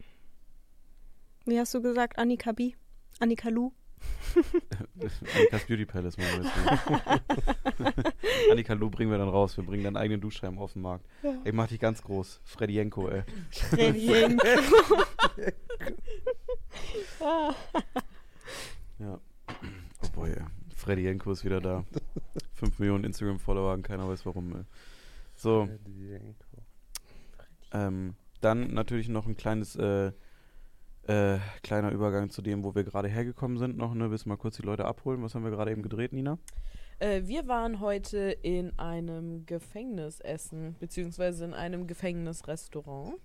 Wie 1.46 1.58
hast 1.58 1.72
du 1.72 1.80
gesagt, 1.80 2.18
Annika 2.18 2.52
B? 2.52 2.74
Annika 3.18 3.48
Lu? 3.48 3.72
Annikas 5.36 5.64
Beauty 5.66 5.84
Palace 5.84 6.16
machen 6.16 6.42
wir 6.42 7.94
jetzt. 7.94 8.14
Annika 8.50 8.72
Lu 8.74 8.90
bringen 8.90 9.10
wir 9.10 9.18
dann 9.18 9.28
raus. 9.28 9.56
Wir 9.56 9.64
bringen 9.64 9.84
deinen 9.84 9.96
eigenen 9.96 10.20
Duschscheiben 10.20 10.58
auf 10.58 10.72
den 10.72 10.82
Markt. 10.82 11.06
Ja. 11.22 11.34
Ich 11.44 11.52
mach 11.52 11.68
dich 11.68 11.80
ganz 11.80 12.02
groß. 12.02 12.40
Fredienko, 12.44 13.08
ey. 13.08 13.22
Fredjenko. 13.50 14.44
ah. 17.20 17.54
Ja. 18.98 19.18
Oh 20.02 20.08
boy, 20.14 20.30
ey. 20.30 20.44
Fredienko 20.76 21.32
ist 21.32 21.44
wieder 21.44 21.60
da. 21.60 21.84
5 22.54 22.78
Millionen 22.78 23.04
Instagram-Follower 23.04 23.72
und 23.72 23.82
keiner 23.82 24.08
weiß 24.08 24.24
warum. 24.26 24.54
Ey. 24.54 24.64
So, 25.34 25.68
ähm, 27.72 28.14
dann 28.40 28.72
natürlich 28.74 29.08
noch 29.08 29.26
ein 29.26 29.36
kleines 29.36 29.76
äh, 29.76 30.12
Äh, 31.06 31.38
kleiner 31.62 31.90
Übergang 31.90 32.30
zu 32.30 32.42
dem, 32.42 32.62
wo 32.62 32.74
wir 32.74 32.84
gerade 32.84 33.08
hergekommen 33.08 33.58
sind, 33.58 33.76
noch, 33.76 33.92
ne? 33.94 34.10
Willst 34.10 34.26
mal 34.26 34.36
kurz 34.36 34.56
die 34.56 34.62
Leute 34.62 34.84
abholen? 34.84 35.22
Was 35.22 35.34
haben 35.34 35.42
wir 35.42 35.50
gerade 35.50 35.72
eben 35.72 35.82
gedreht, 35.82 36.12
Nina? 36.12 36.38
Äh, 37.00 37.22
wir 37.24 37.48
waren 37.48 37.80
heute 37.80 38.36
in 38.42 38.78
einem 38.78 39.44
Gefängnisessen, 39.46 40.76
beziehungsweise 40.78 41.44
in 41.44 41.54
einem 41.54 41.88
Gefängnisrestaurant. 41.88 43.16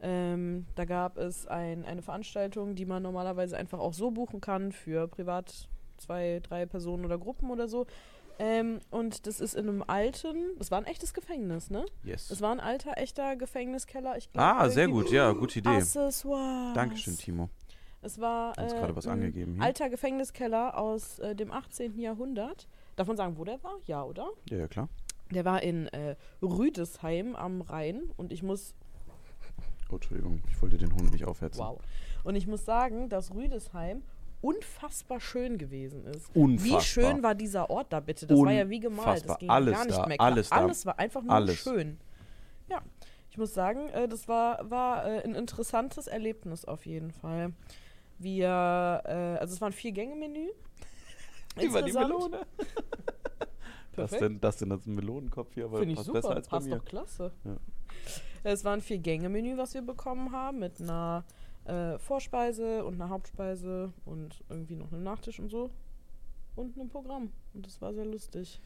Ähm, 0.00 0.64
da 0.76 0.86
gab 0.86 1.18
es 1.18 1.46
ein, 1.46 1.84
eine 1.84 2.00
Veranstaltung, 2.00 2.74
die 2.74 2.86
man 2.86 3.02
normalerweise 3.02 3.56
einfach 3.58 3.78
auch 3.78 3.92
so 3.92 4.10
buchen 4.10 4.40
kann 4.40 4.72
für 4.72 5.06
privat 5.06 5.68
zwei, 5.98 6.40
drei 6.42 6.64
Personen 6.64 7.04
oder 7.04 7.18
Gruppen 7.18 7.50
oder 7.50 7.68
so. 7.68 7.86
Ähm, 8.42 8.80
und 8.90 9.26
das 9.26 9.38
ist 9.40 9.54
in 9.54 9.68
einem 9.68 9.84
alten, 9.86 10.56
das 10.58 10.70
war 10.70 10.78
ein 10.78 10.86
echtes 10.86 11.12
Gefängnis, 11.12 11.68
ne? 11.68 11.84
Yes. 12.04 12.30
Es 12.30 12.40
war 12.40 12.52
ein 12.52 12.60
alter, 12.60 12.96
echter 12.96 13.36
Gefängniskeller. 13.36 14.16
Ich 14.16 14.32
glaub, 14.32 14.42
Ah, 14.44 14.68
sehr 14.70 14.88
gut, 14.88 15.10
ja, 15.10 15.30
gute 15.32 15.58
Idee. 15.58 15.68
Accessoires. 15.68 16.72
Dankeschön, 16.74 17.18
Timo. 17.18 17.50
Es 18.00 18.18
war 18.18 18.58
äh, 18.58 18.66
gerade 18.66 18.96
was 18.96 19.06
ein 19.06 19.12
angegeben 19.12 19.56
hier. 19.56 19.62
alter 19.62 19.90
Gefängniskeller 19.90 20.78
aus 20.78 21.18
äh, 21.18 21.34
dem 21.36 21.52
18. 21.52 21.98
Jahrhundert. 21.98 22.66
Darf 22.96 23.06
man 23.08 23.16
sagen, 23.18 23.36
wo 23.36 23.44
der 23.44 23.62
war? 23.62 23.76
Ja, 23.86 24.04
oder? 24.04 24.30
Ja, 24.48 24.56
ja, 24.56 24.68
klar. 24.68 24.88
Der 25.30 25.44
war 25.44 25.62
in 25.62 25.88
äh, 25.88 26.16
Rüdesheim 26.42 27.36
am 27.36 27.60
Rhein 27.60 28.04
und 28.16 28.32
ich 28.32 28.42
muss, 28.42 28.74
Oh, 29.90 29.96
Entschuldigung, 29.96 30.40
ich 30.48 30.62
wollte 30.62 30.78
den 30.78 30.94
Hund 30.94 31.12
nicht 31.12 31.24
aufhetzen. 31.26 31.60
wow, 31.60 31.78
und 32.24 32.36
ich 32.36 32.46
muss 32.46 32.64
sagen, 32.64 33.08
dass 33.08 33.34
Rüdesheim 33.34 34.02
unfassbar 34.40 35.20
schön 35.20 35.58
gewesen 35.58 36.04
ist. 36.06 36.34
Unfassbar. 36.34 36.80
Wie 36.80 36.84
schön 36.84 37.22
war 37.22 37.34
dieser 37.34 37.70
Ort 37.70 37.92
da 37.92 38.00
bitte? 38.00 38.26
Das 38.26 38.38
war 38.38 38.52
ja 38.52 38.68
wie 38.68 38.80
gemalt. 38.80 39.06
Das 39.06 39.14
Unfassbar. 39.22 39.38
ging 39.38 39.50
Alles 39.50 39.74
gar 39.74 39.84
nicht 39.84 39.98
da, 39.98 40.06
mehr 40.06 40.16
klar. 40.16 40.26
alles 40.32 40.48
da. 40.48 40.56
Alles 40.56 40.86
war 40.86 40.98
einfach 40.98 41.22
nur 41.22 41.32
Alles. 41.34 41.56
schön. 41.58 41.98
Ja, 42.68 42.80
ich 43.30 43.38
muss 43.38 43.52
sagen, 43.54 43.88
äh, 43.90 44.08
das 44.08 44.28
war, 44.28 44.70
war 44.70 45.04
äh, 45.06 45.22
ein 45.24 45.34
interessantes 45.34 46.06
Erlebnis 46.06 46.64
auf 46.64 46.86
jeden 46.86 47.10
Fall. 47.12 47.52
Wir, 48.18 48.48
äh, 49.04 49.38
also 49.38 49.54
es 49.54 49.60
war 49.60 49.68
ein 49.68 49.72
Vier-Gänge-Menü. 49.72 50.48
Über 51.62 51.82
die. 51.82 51.92
Melone. 51.92 52.40
Das 53.96 54.12
denn, 54.12 54.40
das 54.40 54.56
denn 54.56 54.70
ein 54.72 54.80
Melonenkopf 54.86 55.52
hier, 55.52 55.64
aber 55.66 55.78
Finde 55.78 55.92
ich 55.92 55.96
passt 55.96 56.06
super, 56.06 56.20
besser 56.20 56.34
als 56.36 56.48
bei 56.48 56.56
passt 56.56 56.68
mir. 56.68 56.76
doch 56.76 56.84
klasse. 56.84 57.32
Ja. 57.44 57.56
Es 58.44 58.64
war 58.64 58.72
ein 58.72 58.80
Vier-Gänge-Menü, 58.80 59.58
was 59.58 59.74
wir 59.74 59.82
bekommen 59.82 60.32
haben, 60.32 60.60
mit 60.60 60.80
einer 60.80 61.24
äh, 61.70 61.98
Vorspeise 61.98 62.84
und 62.84 62.94
einer 62.94 63.08
Hauptspeise 63.08 63.92
und 64.04 64.42
irgendwie 64.48 64.76
noch 64.76 64.92
einem 64.92 65.02
Nachtisch 65.02 65.38
und 65.38 65.50
so. 65.50 65.70
Und 66.56 66.76
einem 66.76 66.88
Programm. 66.88 67.30
Und 67.54 67.66
das 67.66 67.80
war 67.80 67.94
sehr 67.94 68.04
lustig. 68.04 68.60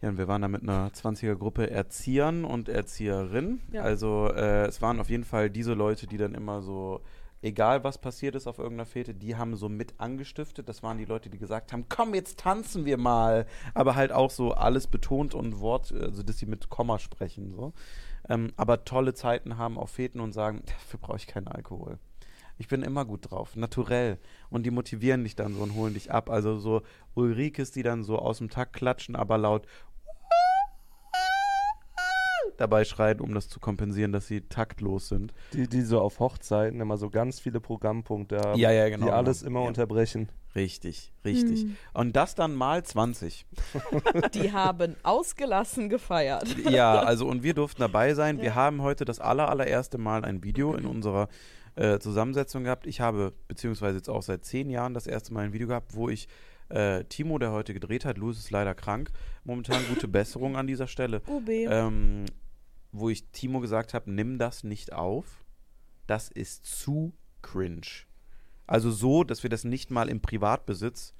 Ja, 0.00 0.08
und 0.08 0.18
wir 0.18 0.26
waren 0.26 0.42
da 0.42 0.48
mit 0.48 0.62
einer 0.62 0.90
20er-Gruppe 0.90 1.70
Erziehern 1.70 2.44
und 2.44 2.68
Erzieherinnen. 2.68 3.60
Ja. 3.72 3.82
Also 3.82 4.28
äh, 4.34 4.66
es 4.66 4.82
waren 4.82 4.98
auf 4.98 5.10
jeden 5.10 5.24
Fall 5.24 5.50
diese 5.50 5.74
Leute, 5.74 6.06
die 6.08 6.16
dann 6.16 6.34
immer 6.34 6.62
so, 6.62 7.02
egal 7.42 7.84
was 7.84 7.98
passiert 7.98 8.34
ist 8.34 8.48
auf 8.48 8.58
irgendeiner 8.58 8.86
Fete, 8.86 9.14
die 9.14 9.36
haben 9.36 9.54
so 9.54 9.68
mit 9.68 9.94
angestiftet. 9.98 10.68
Das 10.68 10.82
waren 10.82 10.98
die 10.98 11.04
Leute, 11.04 11.30
die 11.30 11.38
gesagt 11.38 11.72
haben, 11.72 11.86
komm, 11.88 12.14
jetzt 12.14 12.40
tanzen 12.40 12.84
wir 12.84 12.96
mal. 12.96 13.46
Aber 13.74 13.94
halt 13.94 14.10
auch 14.10 14.30
so 14.30 14.52
alles 14.52 14.86
betont 14.86 15.34
und 15.34 15.60
Wort, 15.60 15.92
also 15.92 16.22
dass 16.22 16.38
sie 16.38 16.46
mit 16.46 16.68
Komma 16.68 16.98
sprechen. 16.98 17.52
So. 17.52 17.72
Ähm, 18.28 18.52
aber 18.56 18.84
tolle 18.84 19.14
Zeiten 19.14 19.58
haben 19.58 19.78
auf 19.78 19.90
Feten 19.90 20.18
und 20.18 20.32
sagen, 20.32 20.62
dafür 20.66 20.98
brauche 20.98 21.18
ich 21.18 21.26
keinen 21.26 21.48
Alkohol. 21.48 21.98
Ich 22.62 22.68
bin 22.68 22.82
immer 22.84 23.04
gut 23.04 23.28
drauf, 23.28 23.56
naturell. 23.56 24.18
Und 24.48 24.62
die 24.64 24.70
motivieren 24.70 25.24
dich 25.24 25.34
dann 25.34 25.52
so 25.52 25.62
und 25.64 25.74
holen 25.74 25.94
dich 25.94 26.12
ab. 26.12 26.30
Also 26.30 26.60
so 26.60 26.82
Ulrikes, 27.16 27.72
die 27.72 27.82
dann 27.82 28.04
so 28.04 28.20
aus 28.20 28.38
dem 28.38 28.50
Takt 28.50 28.74
klatschen, 28.74 29.16
aber 29.16 29.36
laut 29.36 29.66
dabei 32.58 32.84
schreien, 32.84 33.18
um 33.20 33.34
das 33.34 33.48
zu 33.48 33.58
kompensieren, 33.58 34.12
dass 34.12 34.28
sie 34.28 34.42
taktlos 34.42 35.08
sind. 35.08 35.34
Die, 35.52 35.66
die 35.66 35.80
so 35.82 36.00
auf 36.00 36.20
Hochzeiten 36.20 36.80
immer 36.80 36.98
so 36.98 37.10
ganz 37.10 37.40
viele 37.40 37.58
Programmpunkte 37.58 38.38
haben, 38.38 38.60
Ja, 38.60 38.70
ja, 38.70 38.88
genau, 38.88 39.06
die 39.06 39.10
alles 39.12 39.40
genau. 39.40 39.50
immer 39.50 39.60
Ja. 39.62 39.68
unterbrechen. 39.68 40.28
Richtig, 40.54 41.12
richtig. 41.24 41.66
Und 41.94 42.14
das 42.14 42.36
dann 42.36 42.54
mal 42.54 42.84
20. 42.84 43.46
Die 44.34 44.52
haben 44.52 44.94
ausgelassen 45.02 45.88
gefeiert. 45.88 46.46
Ja, 46.68 47.00
also 47.00 47.26
und 47.26 47.42
wir 47.42 47.54
durften 47.54 47.80
dabei 47.80 48.12
sein. 48.12 48.40
Wir 48.40 48.54
haben 48.54 48.82
heute 48.82 49.06
das 49.06 49.18
aller, 49.18 49.48
allererste 49.48 49.96
Mal 49.96 50.26
ein 50.26 50.44
Video 50.44 50.74
in 50.74 50.84
unserer 50.84 51.28
äh, 51.74 51.98
Zusammensetzung 51.98 52.64
gehabt. 52.64 52.86
Ich 52.86 53.00
habe, 53.00 53.32
beziehungsweise 53.48 53.98
jetzt 53.98 54.10
auch 54.10 54.22
seit 54.22 54.44
zehn 54.44 54.70
Jahren, 54.70 54.94
das 54.94 55.06
erste 55.06 55.32
Mal 55.32 55.44
ein 55.44 55.52
Video 55.52 55.68
gehabt, 55.68 55.94
wo 55.94 56.08
ich 56.08 56.28
äh, 56.68 57.04
Timo, 57.04 57.38
der 57.38 57.52
heute 57.52 57.74
gedreht 57.74 58.04
hat, 58.04 58.18
Louis 58.18 58.38
ist 58.38 58.50
leider 58.50 58.74
krank, 58.74 59.10
momentan 59.44 59.82
gute 59.88 60.08
Besserung 60.08 60.56
an 60.56 60.66
dieser 60.66 60.86
Stelle, 60.86 61.22
ähm, 61.48 62.24
wo 62.92 63.08
ich 63.08 63.28
Timo 63.30 63.60
gesagt 63.60 63.94
habe, 63.94 64.10
nimm 64.10 64.38
das 64.38 64.64
nicht 64.64 64.92
auf. 64.92 65.44
Das 66.06 66.30
ist 66.30 66.64
zu 66.66 67.14
cringe. 67.42 68.06
Also 68.66 68.90
so, 68.90 69.24
dass 69.24 69.42
wir 69.42 69.50
das 69.50 69.64
nicht 69.64 69.90
mal 69.90 70.08
im 70.08 70.20
Privatbesitz 70.20 71.14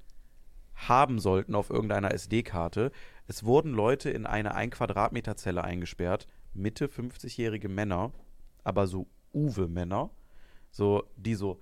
haben 0.74 1.18
sollten 1.18 1.54
auf 1.54 1.70
irgendeiner 1.70 2.12
SD-Karte. 2.12 2.92
Es 3.26 3.44
wurden 3.44 3.72
Leute 3.72 4.10
in 4.10 4.26
eine 4.26 4.54
1 4.54 4.74
Quadratmeter 4.74 5.36
Zelle 5.36 5.64
eingesperrt, 5.64 6.26
Mitte 6.54 6.86
50-jährige 6.86 7.68
Männer, 7.68 8.12
aber 8.64 8.86
so 8.86 9.06
Uwe-Männer, 9.32 10.10
so, 10.72 11.04
die 11.16 11.36
so, 11.36 11.60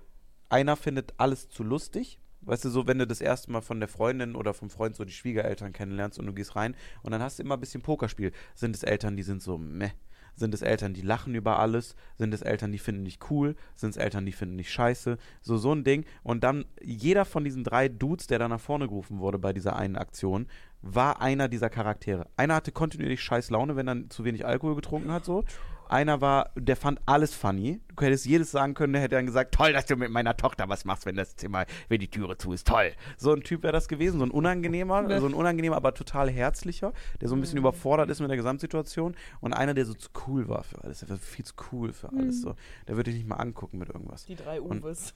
einer 0.49 0.75
findet 0.75 1.13
alles 1.17 1.49
zu 1.49 1.63
lustig, 1.63 2.19
weißt 2.41 2.65
du, 2.65 2.69
so, 2.69 2.87
wenn 2.87 2.97
du 2.97 3.05
das 3.05 3.21
erste 3.21 3.51
Mal 3.51 3.61
von 3.61 3.79
der 3.79 3.87
Freundin 3.87 4.35
oder 4.35 4.53
vom 4.53 4.69
Freund 4.69 4.95
so 4.95 5.05
die 5.05 5.13
Schwiegereltern 5.13 5.73
kennenlernst 5.73 6.17
und 6.17 6.25
du 6.25 6.33
gehst 6.33 6.55
rein 6.55 6.75
und 7.03 7.11
dann 7.11 7.21
hast 7.21 7.37
du 7.37 7.43
immer 7.43 7.55
ein 7.55 7.59
bisschen 7.59 7.81
Pokerspiel. 7.81 8.31
Sind 8.55 8.75
es 8.75 8.83
Eltern, 8.83 9.15
die 9.15 9.23
sind 9.23 9.43
so, 9.43 9.57
meh. 9.57 9.91
Sind 10.33 10.53
es 10.53 10.61
Eltern, 10.61 10.93
die 10.93 11.01
lachen 11.01 11.35
über 11.35 11.59
alles? 11.59 11.95
Sind 12.17 12.33
es 12.33 12.41
Eltern, 12.41 12.71
die 12.71 12.79
finden 12.79 13.05
dich 13.05 13.19
cool? 13.29 13.55
Sind 13.75 13.91
es 13.91 13.97
Eltern, 13.97 14.25
die 14.25 14.31
finden 14.31 14.57
dich 14.57 14.71
scheiße? 14.71 15.17
So, 15.41 15.57
so 15.57 15.73
ein 15.73 15.83
Ding. 15.83 16.05
Und 16.23 16.43
dann, 16.43 16.65
jeder 16.81 17.25
von 17.25 17.43
diesen 17.43 17.63
drei 17.65 17.89
Dudes, 17.89 18.27
der 18.27 18.39
da 18.39 18.47
nach 18.47 18.61
vorne 18.61 18.87
gerufen 18.87 19.19
wurde 19.19 19.37
bei 19.37 19.51
dieser 19.51 19.75
einen 19.75 19.97
Aktion, 19.97 20.47
war 20.81 21.21
einer 21.21 21.47
dieser 21.47 21.69
Charaktere. 21.69 22.27
Einer 22.37 22.55
hatte 22.55 22.71
kontinuierlich 22.71 23.21
scheiß 23.21 23.49
Laune, 23.49 23.75
wenn 23.75 23.87
er 23.87 24.09
zu 24.09 24.23
wenig 24.23 24.45
Alkohol 24.45 24.75
getrunken 24.75 25.11
hat, 25.11 25.25
so. 25.25 25.43
Einer 25.91 26.21
war, 26.21 26.51
der 26.55 26.75
fand 26.77 27.01
alles 27.05 27.33
funny. 27.33 27.81
Du 27.95 28.05
hättest 28.05 28.25
jedes 28.25 28.49
sagen 28.51 28.73
können, 28.73 28.93
der 28.93 29.01
hätte 29.01 29.15
dann 29.15 29.25
gesagt, 29.25 29.53
toll, 29.53 29.73
dass 29.73 29.85
du 29.85 29.95
mit 29.97 30.09
meiner 30.09 30.37
Tochter 30.37 30.69
was 30.69 30.85
machst, 30.85 31.05
wenn 31.05 31.15
das 31.17 31.35
Zimmer, 31.35 31.65
wenn 31.89 31.99
die 31.99 32.07
Türe 32.09 32.37
zu 32.37 32.53
ist, 32.53 32.65
toll. 32.67 32.93
So 33.17 33.33
ein 33.33 33.41
Typ 33.41 33.63
wäre 33.63 33.73
das 33.73 33.87
gewesen, 33.87 34.19
so 34.19 34.25
ein 34.25 34.31
unangenehmer, 34.31 35.19
so 35.19 35.25
ein 35.27 35.33
unangenehmer, 35.33 35.75
aber 35.75 35.93
total 35.93 36.29
herzlicher, 36.31 36.93
der 37.19 37.27
so 37.27 37.35
ein 37.35 37.41
bisschen 37.41 37.57
überfordert 37.57 38.09
ist 38.09 38.21
mit 38.21 38.29
der 38.29 38.37
Gesamtsituation 38.37 39.15
und 39.41 39.53
einer, 39.53 39.73
der 39.73 39.85
so 39.85 39.93
zu 39.93 40.09
cool 40.27 40.47
war 40.47 40.63
für 40.63 40.81
alles, 40.83 40.99
der 41.01 41.09
war 41.09 41.17
viel 41.17 41.45
zu 41.45 41.53
cool 41.71 41.91
für 41.93 42.09
alles, 42.13 42.41
so. 42.41 42.55
Der 42.87 42.95
würde 42.95 43.11
dich 43.11 43.19
nicht 43.19 43.27
mal 43.29 43.35
angucken 43.35 43.77
mit 43.77 43.89
irgendwas. 43.89 44.25
Die 44.25 44.35
drei 44.35 44.61
Und- 44.61 44.83
Uwes. 44.83 45.13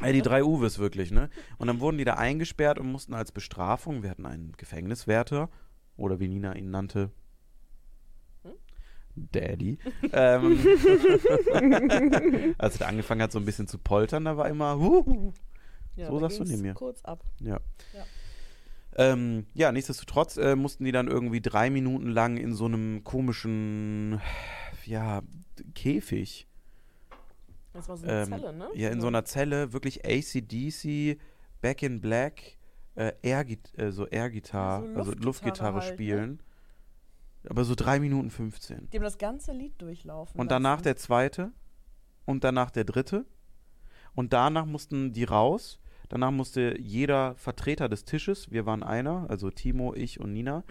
Ja, 0.00 0.12
die 0.12 0.22
drei 0.22 0.44
Uwes 0.44 0.78
wirklich, 0.78 1.10
ne? 1.10 1.30
Und 1.56 1.66
dann 1.68 1.80
wurden 1.80 1.98
die 1.98 2.04
da 2.04 2.14
eingesperrt 2.14 2.78
und 2.78 2.92
mussten 2.92 3.14
als 3.14 3.32
Bestrafung, 3.32 4.02
wir 4.02 4.10
hatten 4.10 4.26
einen 4.26 4.52
Gefängniswärter, 4.58 5.48
oder 5.96 6.20
wie 6.20 6.28
Nina 6.28 6.54
ihn 6.54 6.70
nannte, 6.70 7.10
Daddy. 9.32 9.78
ähm, 10.12 10.58
als 12.58 12.74
er 12.74 12.78
da 12.78 12.86
angefangen 12.86 13.22
hat, 13.22 13.32
so 13.32 13.38
ein 13.38 13.44
bisschen 13.44 13.66
zu 13.66 13.78
poltern, 13.78 14.24
da 14.24 14.36
war 14.36 14.48
immer, 14.48 14.78
huh, 14.78 15.32
Ja, 15.96 16.08
So 16.08 16.18
sagst 16.18 16.40
du 16.40 16.44
neben 16.44 16.62
mir. 16.62 16.74
kurz 16.74 17.04
ab. 17.04 17.24
ja. 17.40 17.58
Ja. 17.94 18.04
Ähm, 18.96 19.46
ja, 19.54 19.70
nichtsdestotrotz 19.70 20.38
äh, 20.38 20.56
mussten 20.56 20.84
die 20.84 20.90
dann 20.90 21.06
irgendwie 21.06 21.40
drei 21.40 21.70
Minuten 21.70 22.08
lang 22.08 22.36
in 22.36 22.52
so 22.54 22.64
einem 22.64 23.04
komischen, 23.04 24.20
ja, 24.86 25.22
Käfig 25.74 26.48
Das 27.74 27.88
war 27.88 27.96
so 27.96 28.06
eine 28.06 28.22
ähm, 28.22 28.28
Zelle, 28.28 28.52
ne? 28.52 28.68
Ja, 28.74 28.90
in 28.90 29.00
so 29.00 29.06
einer 29.06 29.24
Zelle, 29.24 29.72
wirklich 29.72 30.04
ACDC, 30.04 31.18
Back 31.60 31.82
in 31.84 32.00
Black, 32.00 32.58
äh, 32.96 33.12
Air, 33.22 33.44
äh, 33.76 33.90
so 33.92 34.08
Air-Gitarre, 34.08 34.86
Ja, 34.86 34.92
so 34.94 34.98
also 34.98 35.12
Luftgitarre 35.12 35.76
Luftgitarre 35.76 35.80
halt, 35.80 36.30
ne? 36.30 36.38
Aber 37.48 37.64
so 37.64 37.74
drei 37.74 37.98
Minuten 38.00 38.30
15. 38.30 38.88
Die 38.90 38.96
haben 38.96 39.04
das 39.04 39.18
ganze 39.18 39.52
Lied 39.52 39.80
durchlaufen. 39.80 40.38
Und 40.40 40.50
danach 40.50 40.78
lassen. 40.78 40.84
der 40.84 40.96
zweite 40.96 41.52
und 42.24 42.44
danach 42.44 42.70
der 42.70 42.84
dritte. 42.84 43.24
Und 44.14 44.32
danach 44.32 44.66
mussten 44.66 45.12
die 45.12 45.24
raus. 45.24 45.80
Danach 46.08 46.30
musste 46.30 46.78
jeder 46.80 47.34
Vertreter 47.34 47.88
des 47.88 48.04
Tisches, 48.04 48.50
wir 48.50 48.64
waren 48.64 48.82
einer, 48.82 49.26
also 49.28 49.50
Timo, 49.50 49.94
ich 49.94 50.20
und 50.20 50.32
Nina, 50.32 50.64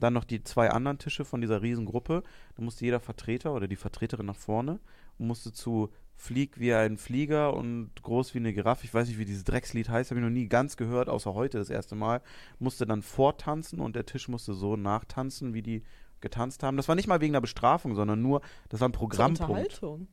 dann 0.00 0.12
noch 0.12 0.24
die 0.24 0.44
zwei 0.44 0.70
anderen 0.70 0.98
Tische 0.98 1.24
von 1.24 1.40
dieser 1.40 1.62
Riesengruppe. 1.62 2.22
Da 2.56 2.62
musste 2.62 2.84
jeder 2.84 3.00
Vertreter 3.00 3.54
oder 3.54 3.68
die 3.68 3.76
Vertreterin 3.76 4.26
nach 4.26 4.36
vorne 4.36 4.80
und 5.18 5.28
musste 5.28 5.52
zu 5.52 5.90
Flieg 6.14 6.60
wie 6.60 6.74
ein 6.74 6.98
Flieger 6.98 7.54
und 7.54 7.90
groß 8.02 8.34
wie 8.34 8.38
eine 8.38 8.52
Giraffe. 8.52 8.84
Ich 8.84 8.92
weiß 8.92 9.08
nicht, 9.08 9.18
wie 9.18 9.24
dieses 9.24 9.44
Dreckslied 9.44 9.88
heißt, 9.88 10.10
habe 10.10 10.20
ich 10.20 10.24
noch 10.24 10.30
nie 10.30 10.46
ganz 10.46 10.76
gehört, 10.76 11.08
außer 11.08 11.32
heute 11.32 11.58
das 11.58 11.70
erste 11.70 11.94
Mal. 11.94 12.20
Musste 12.58 12.86
dann 12.86 13.02
vortanzen 13.02 13.80
und 13.80 13.96
der 13.96 14.06
Tisch 14.06 14.28
musste 14.28 14.52
so 14.52 14.76
nachtanzen, 14.76 15.54
wie 15.54 15.62
die 15.62 15.82
getanzt 16.22 16.62
haben. 16.62 16.76
Das 16.76 16.88
war 16.88 16.94
nicht 16.94 17.06
mal 17.08 17.20
wegen 17.20 17.32
der 17.34 17.40
Bestrafung, 17.40 17.94
sondern 17.94 18.22
nur, 18.22 18.40
das 18.70 18.80
war 18.80 18.88
ein 18.88 18.92
Programmpunkt. 18.92 19.50
Unterhaltung. 19.50 20.08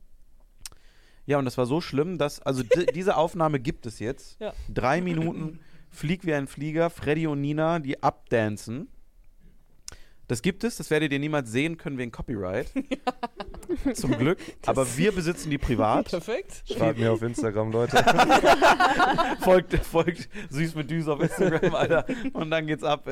Ja, 1.26 1.38
und 1.38 1.44
das 1.44 1.56
war 1.56 1.66
so 1.66 1.80
schlimm, 1.80 2.18
dass, 2.18 2.40
also 2.40 2.62
di- 2.62 2.86
diese 2.94 3.16
Aufnahme 3.16 3.60
gibt 3.60 3.86
es 3.86 3.98
jetzt. 3.98 4.40
Ja. 4.40 4.52
Drei 4.68 5.00
Minuten 5.00 5.60
Flieg 5.88 6.24
wie 6.26 6.34
ein 6.34 6.46
Flieger, 6.46 6.90
Freddy 6.90 7.26
und 7.26 7.40
Nina, 7.40 7.78
die 7.78 8.02
abdancen. 8.02 8.88
Das 10.28 10.42
gibt 10.42 10.62
es, 10.62 10.76
das 10.76 10.90
werdet 10.90 11.12
ihr 11.12 11.18
niemals 11.18 11.50
sehen 11.50 11.76
können 11.76 11.98
wegen 11.98 12.12
Copyright. 12.12 12.72
zum 13.94 14.16
Glück. 14.16 14.38
Aber 14.66 14.86
wir 14.96 15.10
besitzen 15.12 15.50
die 15.50 15.58
privat. 15.58 16.08
Perfekt. 16.08 16.62
Schreibt 16.72 17.00
mir 17.00 17.10
auf 17.12 17.22
Instagram, 17.22 17.72
Leute. 17.72 17.96
folgt, 19.40 19.74
folgt 19.84 20.28
süß 20.50 20.76
mit 20.76 20.88
Düs 20.90 21.08
auf 21.08 21.20
Instagram, 21.20 21.74
Alter. 21.74 22.06
Und 22.32 22.50
dann 22.50 22.66
geht's 22.68 22.84
ab, 22.84 23.08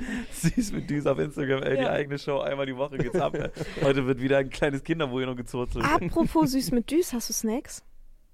ey. 0.00 0.50
Süß 0.52 0.72
mit 0.72 0.88
Düs 0.90 1.06
auf 1.06 1.18
Instagram, 1.18 1.62
ey. 1.62 1.76
Die 1.76 1.82
Ja. 1.82 1.90
eigene 1.90 2.18
Show, 2.18 2.38
einmal 2.40 2.66
die 2.66 2.76
Woche 2.76 2.98
geht's 2.98 3.14
ab. 3.20 3.36
Heute 3.82 4.06
wird 4.06 4.20
wieder 4.20 4.38
ein 4.38 4.50
kleines 4.50 4.82
Kinderbueno 4.84 5.34
gezurrt. 5.34 5.70
Apropos 5.76 6.50
süß 6.52 6.72
mit 6.72 6.90
Düs, 6.90 7.12
hast 7.12 7.28
du 7.28 7.32
Snacks? 7.32 7.84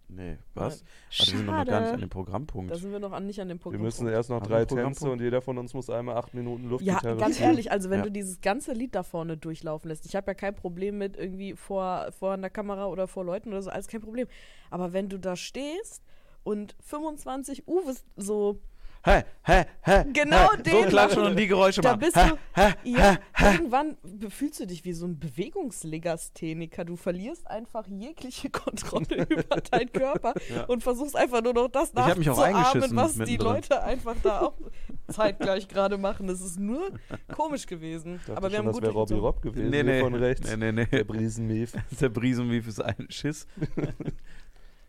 Nee, 0.09 0.39
was? 0.55 0.85
Warte, 0.85 1.33
wir 1.33 1.37
sind 1.39 1.47
noch 1.47 1.53
gar 1.53 1.65
nicht 1.65 1.73
an 1.75 1.85
Schade. 1.87 1.99
dem 2.01 2.09
Programmpunkt. 2.11 2.71
Da 2.71 2.77
sind 2.77 2.93
wir 2.93 3.01
noch 3.01 3.11
an, 3.11 3.27
nicht 3.27 3.41
an 3.41 3.49
dem 3.49 3.59
Wir 3.59 3.63
Punkt. 3.63 3.81
müssen 3.81 4.07
erst 4.07 4.31
noch 4.31 4.41
drei 4.41 4.51
wir 4.51 4.59
Tänze 4.61 4.75
Programmpunkt? 4.77 5.13
und 5.15 5.21
jeder 5.21 5.43
von 5.43 5.59
uns 5.59 5.75
muss 5.75 5.91
einmal 5.91 6.17
acht 6.17 6.33
Minuten 6.33 6.63
Ja, 6.65 6.71
Luftgitarre 6.71 7.17
ganz 7.17 7.35
spielen. 7.35 7.51
ehrlich, 7.51 7.73
also 7.73 7.91
wenn 7.91 7.99
Ja. 7.99 8.05
du 8.05 8.13
dieses 8.13 8.41
ganze 8.41 8.73
Lied 8.73 8.95
da 8.95 9.03
vorne 9.03 9.37
durchlaufen 9.37 9.89
lässt, 9.89 10.07
ich 10.07 10.15
habe 10.15 10.29
ja 10.31 10.35
kein 10.35 10.55
Problem 10.55 10.97
mit 10.99 11.17
irgendwie 11.17 11.55
vor, 11.57 12.07
vor 12.17 12.35
einer 12.35 12.51
Kamera 12.51 12.87
oder 12.87 13.09
vor 13.09 13.25
Leuten 13.25 13.49
oder 13.49 13.63
so, 13.63 13.71
alles 13.71 13.89
kein 13.89 14.01
Problem. 14.01 14.29
Aber 14.71 14.93
wenn 14.93 15.09
du 15.09 15.19
da 15.19 15.35
stehst 15.35 16.05
und 16.45 16.77
25 16.85 17.67
Uwes 17.67 18.05
so, 18.15 18.61
Hä, 19.07 19.25
hä, 19.43 19.67
hä. 19.83 20.05
Genau 20.13 20.51
hä. 20.51 20.57
den 20.63 20.73
So 20.83 20.89
klatschen 20.89 21.23
und 21.23 21.37
die 21.39 21.47
Geräusche 21.47 21.81
da 21.81 21.91
machen. 21.91 22.01
bist 22.01 22.17
hä, 22.17 22.29
du, 22.31 22.37
hä, 22.55 22.75
ja, 22.85 23.17
hä, 23.33 23.53
irgendwann 23.53 23.97
fühlst 24.31 24.59
du 24.59 24.67
dich 24.67 24.85
wie 24.85 24.93
so 24.95 25.07
ein 25.07 25.19
Bewegungslegastheniker. 25.21 26.85
Du 26.85 26.97
verlierst 26.97 27.47
einfach 27.47 27.87
jegliche 27.87 28.51
Kontrolle 28.65 29.27
über 29.29 29.61
deinen 29.71 29.93
Körper 29.93 30.35
Ja. 30.55 30.65
und 30.65 30.83
versuchst 30.83 31.15
einfach 31.17 31.41
nur 31.43 31.55
noch 31.55 31.69
das 31.69 31.93
Ich 31.95 32.01
hab 32.03 32.19
mich 32.19 32.29
auch 32.31 32.37
nachzuahmen, 32.51 32.97
was 32.97 33.15
die. 33.15 33.37
Leute 33.37 33.83
einfach 33.83 34.17
da 34.25 34.41
auch 34.41 34.55
zeitgleich 35.09 35.69
gerade 35.69 35.99
machen. 35.99 36.27
Das 36.27 36.41
ist 36.41 36.59
nur 36.59 36.91
komisch 37.33 37.67
gewesen. 37.67 38.21
Aber 38.35 38.51
wir 38.51 38.57
schon, 38.57 38.59
haben 38.59 38.67
das 38.67 38.75
gut 38.75 38.83
wäre 38.83 38.93
Robbie. 38.93 39.15
Rob 39.15 39.41
gewesen, 39.43 39.71
Nee, 39.71 39.83
nee. 39.85 40.01
von 40.01 40.15
rechts. 40.15 40.51
Nee, 40.51 40.57
nee, 40.57 40.73
nee. 40.73 40.87
Der 40.87 41.05
Briesenmief. 41.05 41.75
Der 42.01 42.09
Briesenwief 42.09 42.67
ist 42.67 42.81
ein 42.83 43.07
Schiss. 43.09 43.47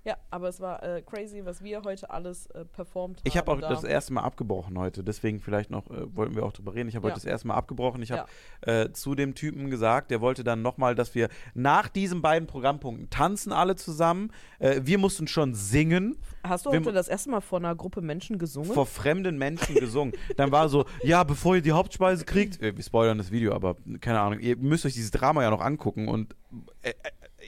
Ja, 0.07 0.15
aber 0.31 0.47
es 0.47 0.61
war 0.61 0.81
äh, 0.83 1.01
crazy, 1.01 1.41
was 1.43 1.61
wir 1.61 1.81
heute 1.83 2.09
alles 2.09 2.45
äh, 2.51 2.63
performt 2.63 3.17
haben. 3.17 3.23
Ich 3.27 3.35
habe 3.37 3.51
auch 3.51 3.59
da. 3.59 3.67
das 3.67 3.83
erste 3.83 4.13
Mal 4.13 4.21
abgebrochen 4.21 4.79
heute, 4.79 5.03
deswegen 5.03 5.41
vielleicht 5.41 5.69
noch, 5.69 5.91
äh, 5.91 6.15
wollten 6.15 6.33
wir 6.33 6.43
auch 6.45 6.53
drüber 6.53 6.73
reden. 6.73 6.87
Ich 6.87 6.95
habe 6.95 7.05
Ja. 7.09 7.13
heute 7.13 7.21
das 7.21 7.29
erste 7.29 7.49
Mal 7.49 7.55
abgebrochen. 7.55 8.01
Ich 8.01 8.13
habe 8.13 8.25
äh, 8.61 8.89
zu 8.93 9.15
dem 9.15 9.35
Typen 9.35 9.69
gesagt, 9.69 10.09
der 10.09 10.21
wollte 10.21 10.45
dann 10.45 10.61
nochmal, 10.61 10.95
dass 10.95 11.13
wir 11.13 11.27
nach 11.55 11.89
diesen 11.89 12.21
beiden 12.21 12.47
Programmpunkten 12.47 13.09
tanzen 13.09 13.51
alle 13.51 13.75
zusammen. 13.75 14.31
Äh, 14.59 14.79
wir 14.85 14.97
mussten 14.97 15.27
schon 15.27 15.53
singen, 15.53 16.15
Hast 16.41 16.65
du 16.65 16.71
wir- 16.71 16.79
heute 16.79 16.93
das 16.93 17.09
erste 17.09 17.29
Mal 17.29 17.41
vor 17.41 17.59
einer 17.59 17.75
Gruppe 17.75 17.99
Menschen 18.01 18.37
gesungen? 18.39 18.71
vor 18.71 18.85
fremden 18.85 19.37
Menschen 19.37 19.75
gesungen. 19.75 20.13
Dann 20.37 20.53
war 20.53 20.69
so, 20.69 20.85
ja, 21.03 21.25
bevor 21.25 21.57
ihr 21.57 21.61
die 21.61 21.73
Hauptspeise 21.73 22.23
kriegt, 22.23 22.61
wir 22.61 22.73
spoilern 22.81 23.17
das 23.17 23.31
Video, 23.31 23.53
aber 23.53 23.75
keine 23.99 24.21
Ahnung, 24.21 24.39
ihr 24.39 24.55
müsst 24.55 24.85
euch 24.85 24.93
dieses 24.93 25.11
Drama 25.11 25.43
ja 25.43 25.49
noch 25.49 25.59
angucken 25.59 26.07
und 26.07 26.33
äh, 26.81 26.91
äh, 26.91 26.93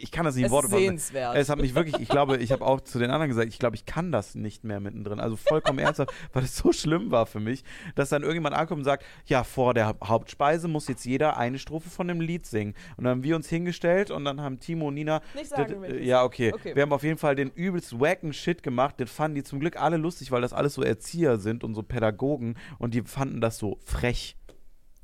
ich 0.02 0.12
kann 0.12 0.26
das 0.26 0.36
nicht 0.36 0.46
in 0.46 0.52
Worte 0.52 0.70
fassen. 0.70 0.82
sehenswert. 0.82 1.36
Es 1.36 1.50
hat 1.50 1.60
mich 1.60 1.76
wirklich, 1.76 2.00
ich 2.00 2.10
glaube, 2.10 2.38
ich 2.38 2.52
habe 2.52 2.66
auch 2.66 2.82
zu 2.82 3.00
den 3.00 3.12
anderen 3.12 3.30
gesagt, 3.30 3.48
ich 3.50 3.60
glaube, 3.60 3.76
ich 3.76 3.86
kann 3.86 4.12
das 4.12 4.36
nicht 4.36 4.64
mehr 4.64 4.80
mittendrin. 4.80 5.20
Also 5.20 5.36
vollkommen 5.36 5.80
ernsthaft, 5.80 6.14
weil 6.34 6.44
es 6.44 6.56
so 6.58 6.72
schlimm 6.72 7.12
war 7.12 7.26
für 7.26 7.40
mich, 7.40 7.64
dass 7.96 8.10
dann 8.10 8.22
irgendjemand 8.22 8.56
ankommt 8.56 8.80
und 8.80 8.86
sagt, 8.86 9.04
ja, 9.26 9.44
vor 9.44 9.74
der 9.74 9.88
Haupt- 9.88 10.08
Hauptspeise 10.08 10.68
muss 10.68 10.88
jetzt 10.88 11.06
jeder 11.06 11.38
eine 11.38 11.60
Strophe 11.60 11.90
von 11.90 12.08
dem 12.08 12.22
Lied 12.22 12.46
singen. 12.46 12.74
Und 12.98 13.04
dann 13.04 13.12
haben 13.12 13.24
wir 13.24 13.36
uns 13.36 13.50
hingestellt 13.50 14.12
und 14.12 14.26
dann 14.26 14.42
haben 14.42 14.60
Timo 14.60 14.88
und 14.88 14.94
Nina 14.96 15.22
Nicht 15.36 15.50
sagen, 15.50 15.82
das- 15.82 15.94
ja, 16.02 16.24
okay. 16.24 16.52
Okay. 16.54 16.76
Wir 16.76 16.84
haben 16.84 16.94
auf 16.94 17.04
jeden 17.04 17.18
Fall 17.18 17.36
den 17.36 17.50
übelst 17.52 18.00
wacken 18.00 18.34
Shit 18.34 18.64
gemacht. 18.64 19.00
Den 19.00 19.08
fanden 19.08 19.36
die 19.36 19.44
zum 19.44 19.60
Glück 19.60 19.80
alle 19.82 19.98
lustig, 19.98 20.32
weil 20.32 20.42
das 20.42 20.54
alles 20.54 20.74
so 20.74 20.82
Erzieher 20.84 21.38
sind 21.38 21.64
und 21.64 21.74
so 21.76 21.84
Pädagogen 21.84 22.56
und 22.78 22.94
die 22.94 23.02
fanden 23.04 23.42
das 23.42 23.58
so 23.58 23.78
frech. 23.86 24.36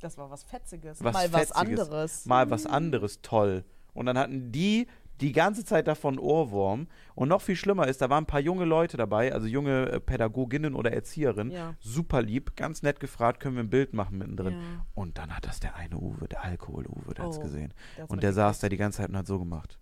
Das 0.01 0.17
war 0.17 0.29
was 0.29 0.43
Fetziges. 0.43 1.03
Was 1.03 1.13
Mal 1.13 1.33
was 1.33 1.47
Fetziges. 1.49 1.79
anderes. 1.79 2.25
Mal 2.25 2.49
was 2.51 2.65
anderes 2.65 3.21
toll. 3.21 3.63
Und 3.95 4.05
dann 4.05 4.17
hatten 4.17 4.51
die 4.51 4.87
die 5.21 5.31
ganze 5.31 5.63
Zeit 5.63 5.87
davon 5.87 6.19
Ohrwurm. 6.19 6.87
Und 7.15 7.29
noch 7.29 7.41
viel 7.41 7.55
schlimmer 7.55 7.87
ist, 7.87 8.01
da 8.01 8.09
waren 8.09 8.25
ein 8.25 8.27
paar 8.27 8.41
junge 8.41 8.65
Leute 8.65 8.97
dabei, 8.97 9.33
also 9.33 9.47
junge 9.47 9.89
äh, 9.89 9.99
Pädagoginnen 9.99 10.75
oder 10.75 10.91
Erzieherinnen. 10.91 11.51
Ja. 11.51 11.75
Super 11.79 12.21
lieb, 12.21 12.55
ganz 12.55 12.83
nett 12.83 12.99
gefragt, 12.99 13.39
können 13.39 13.55
wir 13.55 13.63
ein 13.63 13.69
Bild 13.69 13.93
machen 13.93 14.17
mittendrin. 14.17 14.53
Ja. 14.53 14.85
Und 14.93 15.17
dann 15.17 15.35
hat 15.35 15.45
das 15.45 15.59
der 15.59 15.75
eine 15.75 15.97
Uwe, 15.97 16.27
der 16.27 16.43
Alkohol-Uwe, 16.43 17.13
der 17.13 17.25
hat's 17.25 17.37
Oh, 17.37 17.41
gesehen. 17.41 17.73
Der 17.95 18.03
hat's 18.03 18.11
Und 18.11 18.23
der 18.23 18.33
saß 18.33 18.59
da 18.59 18.69
die 18.69 18.77
ganze 18.77 18.97
Zeit 18.97 19.09
und 19.09 19.17
hat 19.17 19.27
so 19.27 19.39
gemacht. 19.39 19.79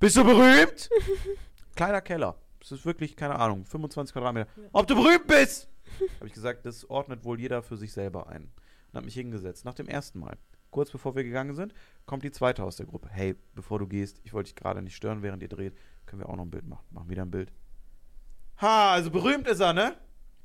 Bist 0.00 0.16
du 0.16 0.24
berühmt? 0.24 0.90
Kleiner 1.76 2.00
Keller. 2.00 2.36
Das 2.58 2.72
ist 2.72 2.84
wirklich, 2.84 3.16
keine 3.16 3.36
Ahnung, 3.38 3.64
25 3.64 4.12
Quadratmeter. 4.12 4.48
Ob 4.72 4.86
du 4.86 4.94
berühmt 4.94 5.26
bist! 5.26 5.68
Habe 6.16 6.26
ich 6.26 6.32
gesagt, 6.32 6.64
das 6.64 6.88
ordnet 6.88 7.24
wohl 7.24 7.38
jeder 7.40 7.62
für 7.62 7.76
sich 7.76 7.92
selber 7.92 8.28
ein. 8.28 8.44
Und 8.44 8.96
habe 8.96 9.04
mich 9.04 9.14
hingesetzt. 9.14 9.64
Nach 9.64 9.74
dem 9.74 9.88
ersten 9.88 10.18
Mal. 10.20 10.36
Kurz 10.72 10.90
bevor 10.90 11.14
wir 11.14 11.22
gegangen 11.22 11.54
sind, 11.54 11.74
kommt 12.06 12.24
die 12.24 12.30
zweite 12.30 12.64
aus 12.64 12.76
der 12.76 12.86
Gruppe. 12.86 13.10
Hey, 13.12 13.36
bevor 13.54 13.78
du 13.78 13.86
gehst, 13.86 14.20
ich 14.24 14.32
wollte 14.32 14.48
dich 14.48 14.56
gerade 14.56 14.80
nicht 14.80 14.96
stören, 14.96 15.22
während 15.22 15.42
ihr 15.42 15.48
dreht, 15.48 15.76
können 16.06 16.22
wir 16.22 16.28
auch 16.30 16.36
noch 16.36 16.44
ein 16.44 16.50
Bild 16.50 16.66
machen. 16.66 16.86
Machen 16.90 17.10
wieder 17.10 17.22
ein 17.22 17.30
Bild. 17.30 17.52
Ha, 18.60 18.94
also 18.94 19.10
berühmt 19.10 19.46
ist 19.46 19.60
er, 19.60 19.74
ne? 19.74 19.94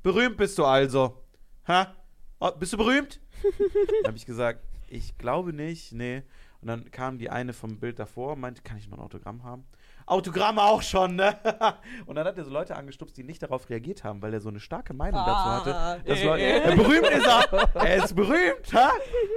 Berühmt 0.02 0.36
bist 0.36 0.58
du 0.58 0.66
also. 0.66 1.24
Ha? 1.66 1.96
Oh, 2.40 2.50
bist 2.52 2.74
du 2.74 2.76
berühmt? 2.76 3.20
Dann 4.02 4.08
habe 4.08 4.18
ich 4.18 4.26
gesagt, 4.26 4.62
ich 4.86 5.16
glaube 5.16 5.54
nicht, 5.54 5.92
nee. 5.92 6.22
Und 6.60 6.68
dann 6.68 6.90
kam 6.90 7.18
die 7.18 7.30
eine 7.30 7.52
vom 7.52 7.78
Bild 7.78 7.98
davor 7.98 8.32
und 8.32 8.40
meinte, 8.40 8.62
kann 8.62 8.76
ich 8.76 8.88
noch 8.88 8.98
ein 8.98 9.04
Autogramm 9.04 9.44
haben? 9.44 9.64
Autogramm 10.10 10.58
auch 10.58 10.82
schon, 10.82 11.16
ne? 11.16 11.36
Und 12.06 12.16
dann 12.16 12.26
hat 12.26 12.36
er 12.38 12.44
so 12.44 12.50
Leute 12.50 12.76
angestupst, 12.76 13.16
die 13.16 13.24
nicht 13.24 13.42
darauf 13.42 13.68
reagiert 13.68 14.04
haben, 14.04 14.22
weil 14.22 14.32
er 14.32 14.40
so 14.40 14.48
eine 14.48 14.60
starke 14.60 14.94
Meinung 14.94 15.20
dazu 15.24 15.50
hatte. 15.50 16.02
Dass 16.06 16.18
äh, 16.18 16.24
Leute, 16.26 16.42
äh. 16.42 16.76
berühmt 16.76 17.08
ist 17.08 17.26
er! 17.26 17.68
Er 17.74 18.04
ist 18.04 18.16
berühmt, 18.16 18.72
ha? 18.72 18.92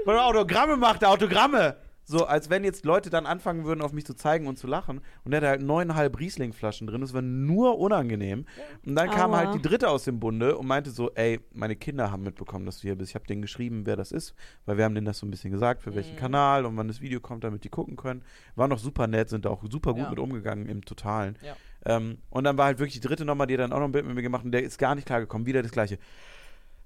Weil 0.05 0.15
er 0.15 0.25
Autogramme 0.25 0.77
macht, 0.77 1.03
Autogramme! 1.03 1.75
So, 2.03 2.25
als 2.25 2.49
wenn 2.49 2.63
jetzt 2.63 2.83
Leute 2.83 3.09
dann 3.09 3.25
anfangen 3.25 3.63
würden, 3.63 3.81
auf 3.81 3.93
mich 3.93 4.05
zu 4.05 4.13
zeigen 4.15 4.47
und 4.47 4.57
zu 4.57 4.67
lachen. 4.67 5.01
Und 5.23 5.31
er 5.33 5.37
hatte 5.37 5.47
halt 5.47 5.61
neuneinhalb 5.61 6.19
Riesling-Flaschen 6.19 6.87
drin. 6.87 7.01
Das 7.01 7.13
war 7.13 7.21
nur 7.21 7.77
unangenehm. 7.79 8.45
Und 8.85 8.95
dann 8.95 9.09
kam 9.09 9.31
Aua. 9.31 9.37
halt 9.37 9.53
die 9.53 9.61
dritte 9.61 9.87
aus 9.87 10.03
dem 10.03 10.19
Bunde 10.19 10.57
und 10.57 10.67
meinte 10.67 10.89
so, 10.89 11.11
ey, 11.13 11.39
meine 11.53 11.75
Kinder 11.75 12.11
haben 12.11 12.23
mitbekommen, 12.23 12.65
dass 12.65 12.77
du 12.77 12.81
hier 12.83 12.95
bist. 12.95 13.11
Ich 13.11 13.15
habe 13.15 13.25
denen 13.27 13.41
geschrieben, 13.41 13.85
wer 13.85 13.95
das 13.95 14.11
ist, 14.11 14.33
weil 14.65 14.77
wir 14.77 14.83
haben 14.85 14.95
denen 14.95 15.05
das 15.05 15.19
so 15.19 15.25
ein 15.27 15.31
bisschen 15.31 15.51
gesagt, 15.51 15.81
für 15.83 15.95
welchen 15.95 16.15
Mhm. 16.15 16.19
Kanal 16.19 16.65
und 16.65 16.75
wann 16.75 16.87
das 16.87 17.01
Video 17.01 17.19
kommt, 17.21 17.43
damit 17.43 17.63
die 17.63 17.69
gucken 17.69 17.95
können. 17.95 18.23
War 18.55 18.67
noch 18.67 18.79
super 18.79 19.07
nett, 19.07 19.29
sind 19.29 19.45
da 19.45 19.49
auch 19.49 19.63
super 19.69 19.93
gut 19.93 20.03
Ja. 20.03 20.09
mit 20.09 20.19
umgegangen 20.19 20.67
im 20.67 20.83
Totalen. 20.83 21.37
Ja. 21.45 21.55
Ähm, 21.85 22.17
und 22.29 22.43
dann 22.43 22.57
war 22.57 22.65
halt 22.65 22.79
wirklich 22.79 22.99
die 22.99 23.07
dritte 23.07 23.25
nochmal, 23.25 23.47
die 23.47 23.53
hat 23.53 23.61
dann 23.61 23.73
auch 23.73 23.79
noch 23.79 23.85
ein 23.85 23.91
Bild 23.91 24.05
mit 24.05 24.15
mir 24.15 24.21
gemacht 24.21 24.43
und 24.43 24.51
der 24.51 24.63
ist 24.63 24.77
gar 24.77 24.95
nicht 24.95 25.05
klargekommen. 25.07 25.45
Wieder 25.47 25.61
das 25.63 25.71
gleiche. 25.71 25.97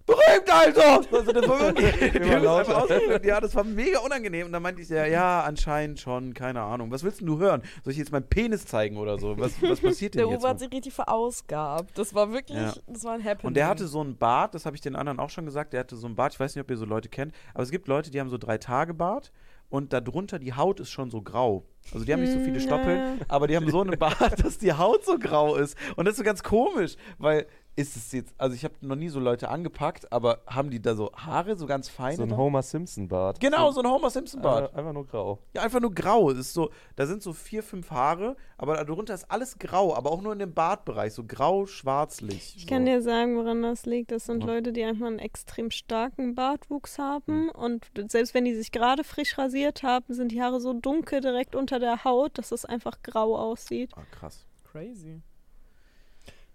Berühmt 0.05 0.51
also! 0.51 0.81
also 1.15 1.31
das 1.31 1.47
war 1.47 1.59
wirklich, 1.59 2.11
die 3.21 3.27
ja, 3.27 3.41
das 3.41 3.55
war 3.55 3.63
mega 3.63 3.99
unangenehm. 3.99 4.45
Und 4.45 4.51
dann 4.51 4.61
meinte 4.61 4.81
ich 4.81 4.89
ja, 4.89 5.05
ja, 5.05 5.41
anscheinend 5.43 5.99
schon, 5.99 6.33
keine 6.33 6.61
Ahnung. 6.61 6.91
Was 6.91 7.03
willst 7.03 7.21
denn 7.21 7.27
du 7.27 7.39
hören? 7.39 7.63
Soll 7.83 7.91
ich 7.93 7.97
jetzt 7.97 8.11
meinen 8.11 8.27
Penis 8.27 8.65
zeigen 8.65 8.97
oder 8.97 9.17
so? 9.17 9.37
Was, 9.39 9.59
was 9.63 9.79
passiert 9.81 10.13
denn 10.13 10.23
Der 10.23 10.29
jetzt? 10.31 10.41
Uwe 10.43 10.49
hat 10.49 10.59
sich 10.59 10.71
richtig 10.71 10.93
verausgabt. 10.93 11.97
Das 11.97 12.13
war 12.13 12.31
wirklich, 12.31 12.57
Ja. 12.57 12.73
das 12.87 13.03
war 13.03 13.13
ein 13.13 13.23
Happening. 13.23 13.47
Und 13.47 13.53
der 13.55 13.67
hatte 13.67 13.87
so 13.87 14.01
einen 14.01 14.15
Bart, 14.17 14.53
das 14.53 14.65
habe 14.65 14.75
ich 14.75 14.81
den 14.81 14.95
anderen 14.95 15.19
auch 15.19 15.29
schon 15.29 15.45
gesagt, 15.45 15.73
der 15.73 15.79
hatte 15.81 15.95
so 15.95 16.05
einen 16.05 16.15
Bart, 16.15 16.33
ich 16.33 16.39
weiß 16.39 16.55
nicht, 16.55 16.63
ob 16.63 16.69
ihr 16.69 16.77
so 16.77 16.85
Leute 16.85 17.09
kennt, 17.09 17.33
aber 17.53 17.63
es 17.63 17.71
gibt 17.71 17.87
Leute, 17.87 18.11
die 18.11 18.19
haben 18.19 18.29
so 18.29 18.37
drei 18.37 18.57
Tage 18.59 18.93
Bart 18.93 19.31
und 19.69 19.91
darunter 19.91 20.37
die 20.37 20.53
Haut 20.53 20.79
ist 20.79 20.91
schon 20.91 21.09
so 21.09 21.21
grau. 21.23 21.65
Also 21.93 22.05
die 22.05 22.13
haben 22.13 22.21
nicht 22.21 22.31
so 22.33 22.39
viele 22.39 22.59
Mm, 22.59 22.61
Stoppeln, 22.61 23.21
aber 23.27 23.47
die 23.47 23.55
haben 23.55 23.69
so 23.69 23.81
einen 23.81 23.97
Bart, 23.97 24.43
dass 24.45 24.57
die 24.59 24.73
Haut 24.73 25.03
so 25.03 25.17
grau 25.17 25.55
ist. 25.55 25.75
Und 25.95 26.05
das 26.05 26.13
ist 26.13 26.17
so 26.19 26.23
ganz 26.23 26.43
komisch, 26.43 26.95
weil 27.17 27.47
ist 27.77 27.97
es 27.97 28.11
jetzt, 28.13 28.33
also 28.37 28.55
ich 28.55 28.63
habe 28.63 28.73
noch 28.81 28.95
nie 28.95 29.09
so 29.09 29.19
Leute 29.19 29.49
angepackt, 29.49 30.11
aber 30.11 30.39
haben 30.47 30.69
die 30.69 30.81
da 30.81 30.95
so 30.95 31.11
Haare, 31.13 31.57
so 31.57 31.65
ganz 31.65 31.89
feine? 31.89 32.15
So 32.15 32.23
ein? 32.23 32.37
Homer 32.37 32.61
Simpson 32.61 33.07
Bart. 33.09 33.39
Genau, 33.39 33.71
so 33.71 33.81
ein 33.81 33.87
Homer 33.87 34.09
Simpson 34.09 34.41
Bart. 34.41 34.65
Einfach, 34.65 34.77
einfach 34.77 34.93
nur 34.93 35.05
grau. 35.05 35.39
Ja, 35.53 35.61
einfach 35.61 35.81
nur 35.81 35.93
grau. 35.93 36.31
Es 36.31 36.37
ist 36.37 36.53
so, 36.53 36.69
da 36.95 37.05
sind 37.05 37.21
so 37.21 37.33
vier, 37.33 37.63
fünf 37.63 37.91
Haare, 37.91 38.37
aber 38.57 38.83
darunter 38.83 39.13
ist 39.13 39.29
alles 39.29 39.59
grau, 39.59 39.93
aber 39.93 40.11
auch 40.11 40.21
nur 40.21 40.31
in 40.31 40.39
dem 40.39 40.53
Bartbereich, 40.53 41.13
so 41.13 41.25
grau-schwarzlich. 41.25 42.55
Ich 42.55 42.63
so. 42.63 42.69
kann 42.69 42.85
dir 42.85 43.01
sagen, 43.01 43.35
woran 43.35 43.61
das 43.61 43.85
liegt. 43.85 44.11
Das 44.11 44.25
sind 44.25 44.41
Ja. 44.41 44.53
Leute, 44.53 44.71
die 44.71 44.83
einfach 44.83 45.07
einen 45.07 45.19
extrem 45.19 45.69
starken 45.69 46.33
Bartwuchs 46.35 46.97
haben. 46.97 47.49
Und 47.49 47.85
selbst 48.07 48.33
wenn 48.33 48.45
die 48.45 48.55
sich 48.55 48.71
gerade 48.71 49.03
frisch 49.03 49.37
rasiert 49.37 49.83
haben, 49.83 50.13
sind 50.13 50.31
die 50.31 50.41
Haare 50.41 50.61
so 50.61 50.73
dunkel 50.73 51.19
direkt 51.19 51.55
unter 51.55 51.79
der 51.79 52.05
Haut, 52.05 52.37
dass 52.37 52.51
es 52.51 52.63
einfach 52.63 53.01
grau 53.01 53.37
aussieht. 53.37 53.91
Ah, 53.95 54.03
krass. 54.11 54.45
Crazy. 54.71 55.21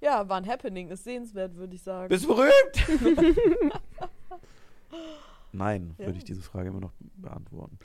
Ja, 0.01 0.29
war 0.29 0.37
ein 0.39 0.47
Happening. 0.47 0.89
Ist 0.89 1.05
sehenswert, 1.05 1.55
würde 1.57 1.75
ich 1.75 1.83
sagen. 1.83 2.09
Bist 2.09 2.25
du 2.25 2.29
berühmt? 2.29 3.73
Nein, 5.53 5.95
Ja. 5.99 6.07
würde 6.07 6.19
ich 6.19 6.25
diese 6.25 6.43
Frage 6.43 6.69
immer 6.69 6.81
noch 6.81 6.93
beantworten. 7.17 7.79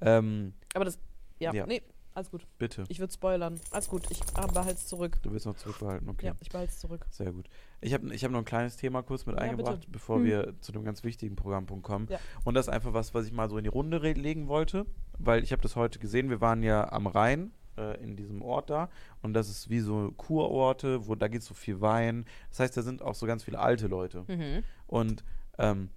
Ähm, 0.00 0.52
Aber 0.74 0.84
das, 0.84 0.98
ja, 1.38 1.52
Ja. 1.54 1.66
nee, 1.66 1.80
alles 2.14 2.30
gut. 2.30 2.46
bitte. 2.58 2.84
Ich 2.88 2.98
würde 2.98 3.12
spoilern. 3.12 3.60
Alles 3.70 3.88
gut, 3.88 4.10
ich 4.10 4.20
behalte 4.34 4.72
es 4.72 4.86
zurück. 4.88 5.18
Du 5.22 5.30
willst 5.32 5.46
noch 5.46 5.54
zurückbehalten, 5.56 6.08
okay. 6.08 6.26
Ja, 6.26 6.34
ich 6.40 6.50
behalte 6.50 6.72
es 6.72 6.80
zurück. 6.80 7.06
Sehr 7.10 7.32
gut. 7.32 7.48
Ich 7.80 7.94
habe 7.94 8.12
ich 8.12 8.24
hab 8.24 8.32
noch 8.32 8.40
ein 8.40 8.44
kleines 8.44 8.76
Thema 8.76 9.02
kurz 9.02 9.24
mit 9.26 9.36
Ja, 9.36 9.42
eingebracht, 9.42 9.80
bitte. 9.80 9.92
bevor 9.92 10.16
Hm. 10.16 10.24
wir 10.24 10.54
zu 10.60 10.72
dem 10.72 10.84
ganz 10.84 11.04
wichtigen 11.04 11.36
Programmpunkt 11.36 11.84
kommen. 11.84 12.08
Und 12.44 12.54
das 12.54 12.66
ist 12.66 12.72
einfach 12.72 12.92
was, 12.92 13.14
was 13.14 13.26
ich 13.26 13.32
mal 13.32 13.48
so 13.48 13.56
in 13.56 13.64
die 13.64 13.70
Runde 13.70 13.98
legen 13.98 14.48
wollte, 14.48 14.84
weil 15.18 15.44
ich 15.44 15.52
habe 15.52 15.62
das 15.62 15.76
heute 15.76 16.00
gesehen. 16.00 16.28
Wir 16.28 16.40
waren 16.40 16.62
ja 16.64 16.90
am 16.92 17.06
Rhein 17.06 17.52
äh, 17.76 18.02
in 18.02 18.16
diesem 18.16 18.42
Ort 18.42 18.70
da 18.70 18.90
und 19.22 19.34
das 19.34 19.48
ist 19.48 19.70
wie 19.70 19.80
so 19.80 20.12
Kurorte, 20.16 21.06
wo 21.06 21.14
da 21.14 21.28
geht 21.28 21.42
so 21.42 21.54
viel 21.54 21.80
Wein. 21.80 22.24
Das 22.50 22.60
heißt, 22.60 22.76
da 22.76 22.82
sind 22.82 23.02
auch 23.02 23.14
so 23.14 23.26
ganz 23.26 23.44
viele 23.44 23.58
alte 23.58 23.86
Leute. 23.86 24.24
Mhm. 24.28 24.62
Und 24.86 25.24
ähm, 25.58 25.90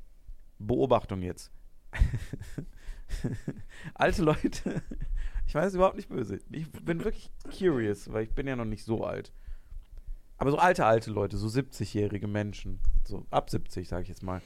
Beobachtung 0.60 1.22
jetzt. 1.22 1.52
alte 3.94 4.24
Leute, 4.24 4.82
ich 5.48 5.56
weiß 5.56 5.74
überhaupt 5.74 5.96
nicht 5.96 6.10
böse. 6.10 6.40
Ich 6.52 6.72
bin 6.72 7.04
wirklich 7.04 7.32
curious, 7.58 8.12
weil 8.12 8.24
ich 8.24 8.32
bin 8.32 8.48
ja 8.48 8.56
noch 8.56 8.66
nicht 8.66 8.84
so 8.84 9.04
alt. 9.04 9.32
Aber 10.38 10.52
so 10.52 10.58
alte, 10.58 10.86
alte 10.86 11.12
Leute, 11.12 11.38
so 11.38 11.48
70-jährige 11.48 12.28
Menschen, 12.28 12.80
so 13.06 13.26
ab 13.32 13.50
70, 13.50 13.88
sage 13.88 14.04
ich 14.04 14.10
jetzt 14.10 14.24
mal, 14.24 14.42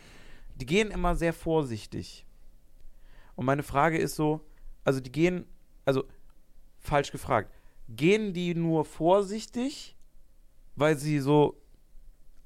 die 0.56 0.66
gehen 0.66 0.92
immer 0.92 1.16
sehr 1.16 1.34
vorsichtig. 1.34 2.26
Und 3.36 3.46
meine 3.46 3.64
Frage 3.64 3.98
ist 3.98 4.16
so, 4.16 4.42
also 4.84 5.00
die 5.00 5.12
gehen, 5.12 5.46
also 5.86 6.04
falsch 6.80 7.12
gefragt, 7.12 7.52
gehen 7.88 8.34
die 8.34 8.56
nur 8.56 8.86
vorsichtig, 8.86 9.96
weil 10.76 10.98
sie 10.98 11.20
so 11.20 11.62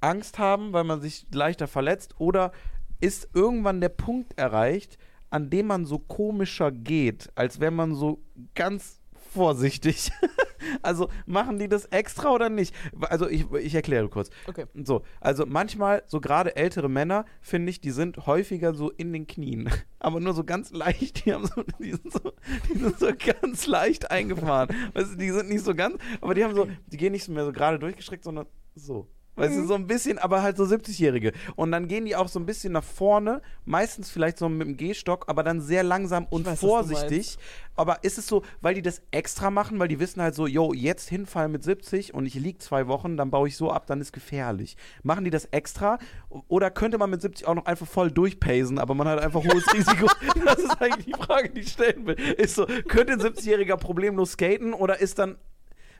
Angst 0.01 0.39
haben, 0.39 0.73
weil 0.73 0.83
man 0.83 1.01
sich 1.01 1.25
leichter 1.31 1.67
verletzt, 1.67 2.15
oder 2.17 2.51
ist 2.99 3.29
irgendwann 3.33 3.81
der 3.81 3.89
Punkt 3.89 4.37
erreicht, 4.37 4.97
an 5.29 5.49
dem 5.49 5.67
man 5.67 5.85
so 5.85 5.99
komischer 5.99 6.71
geht, 6.71 7.31
als 7.35 7.59
wäre 7.59 7.71
man 7.71 7.95
so 7.95 8.21
ganz 8.55 8.99
vorsichtig. 9.33 10.11
also 10.81 11.09
machen 11.25 11.59
die 11.59 11.67
das 11.67 11.85
extra 11.85 12.31
oder 12.31 12.49
nicht? 12.49 12.75
Also 13.01 13.27
ich, 13.27 13.49
ich 13.51 13.75
erkläre 13.75 14.09
kurz. 14.09 14.29
Okay. 14.47 14.65
So, 14.73 15.03
also 15.19 15.45
manchmal, 15.45 16.03
so 16.07 16.21
gerade 16.21 16.55
ältere 16.55 16.89
Männer, 16.89 17.25
finde 17.41 17.69
ich, 17.69 17.81
die 17.81 17.91
sind 17.91 18.25
häufiger 18.25 18.73
so 18.73 18.89
in 18.91 19.13
den 19.13 19.27
Knien. 19.27 19.69
Aber 19.99 20.19
nur 20.19 20.33
so 20.33 20.43
ganz 20.43 20.71
leicht, 20.71 21.25
die, 21.25 21.33
haben 21.33 21.45
so, 21.45 21.63
die, 21.79 21.91
sind 21.91 22.11
so, 22.11 22.33
die 22.73 22.79
sind 22.79 22.99
so 22.99 23.07
ganz 23.41 23.67
leicht 23.67 24.11
eingefahren. 24.11 24.75
Weißt 24.93 25.13
du, 25.13 25.17
die 25.17 25.29
sind 25.29 25.49
nicht 25.49 25.63
so 25.63 25.73
ganz, 25.73 25.97
aber 26.19 26.33
die 26.33 26.43
haben 26.43 26.53
so, 26.53 26.67
die 26.87 26.97
gehen 26.97 27.13
nicht 27.13 27.29
mehr 27.29 27.45
so 27.45 27.53
gerade 27.53 27.79
durchgestreckt, 27.79 28.25
sondern 28.25 28.47
so. 28.75 29.07
Weißt 29.35 29.57
du, 29.57 29.65
so 29.65 29.73
ein 29.73 29.87
bisschen, 29.87 30.19
aber 30.19 30.43
halt 30.43 30.57
so 30.57 30.63
70-Jährige. 30.63 31.31
Und 31.55 31.71
dann 31.71 31.87
gehen 31.87 32.05
die 32.05 32.15
auch 32.15 32.27
so 32.27 32.39
ein 32.39 32.45
bisschen 32.45 32.73
nach 32.73 32.83
vorne, 32.83 33.41
meistens 33.65 34.11
vielleicht 34.11 34.37
so 34.37 34.47
mit 34.47 34.67
dem 34.67 34.77
Gehstock, 34.77 35.25
aber 35.27 35.41
dann 35.41 35.59
sehr 35.59 35.81
langsam 35.81 36.27
und 36.29 36.45
weiß, 36.45 36.59
vorsichtig. 36.59 37.37
Aber 37.75 38.03
ist 38.03 38.19
es 38.19 38.27
so, 38.27 38.43
weil 38.61 38.75
die 38.75 38.83
das 38.83 39.01
extra 39.09 39.49
machen, 39.49 39.79
weil 39.79 39.87
die 39.87 39.99
wissen 39.99 40.21
halt 40.21 40.35
so, 40.35 40.45
yo, 40.45 40.71
jetzt 40.73 41.09
hinfallen 41.09 41.51
mit 41.51 41.63
70 41.63 42.13
und 42.13 42.27
ich 42.27 42.35
lieg 42.35 42.61
zwei 42.61 42.87
Wochen, 42.87 43.17
dann 43.17 43.31
baue 43.31 43.47
ich 43.47 43.57
so 43.57 43.71
ab, 43.71 43.87
dann 43.87 44.01
ist 44.01 44.13
gefährlich. 44.13 44.77
Machen 45.01 45.25
die 45.25 45.31
das 45.31 45.45
extra? 45.45 45.97
Oder 46.47 46.69
könnte 46.69 46.99
man 46.99 47.09
mit 47.09 47.23
70 47.23 47.47
auch 47.47 47.55
noch 47.55 47.65
einfach 47.65 47.87
voll 47.87 48.11
durchpacen, 48.11 48.77
aber 48.77 48.93
man 48.93 49.07
hat 49.07 49.19
einfach 49.19 49.43
hohes 49.43 49.65
Risiko? 49.73 50.07
das 50.45 50.59
ist 50.59 50.79
eigentlich 50.79 51.05
die 51.05 51.23
Frage, 51.23 51.49
die 51.49 51.61
ich 51.61 51.69
stellen 51.69 52.05
will. 52.05 52.19
Ist 52.37 52.53
so, 52.53 52.67
könnte 52.87 53.13
ein 53.13 53.21
70-Jähriger 53.21 53.77
problemlos 53.77 54.33
skaten 54.33 54.75
oder 54.75 54.99
ist 54.99 55.17
dann 55.17 55.37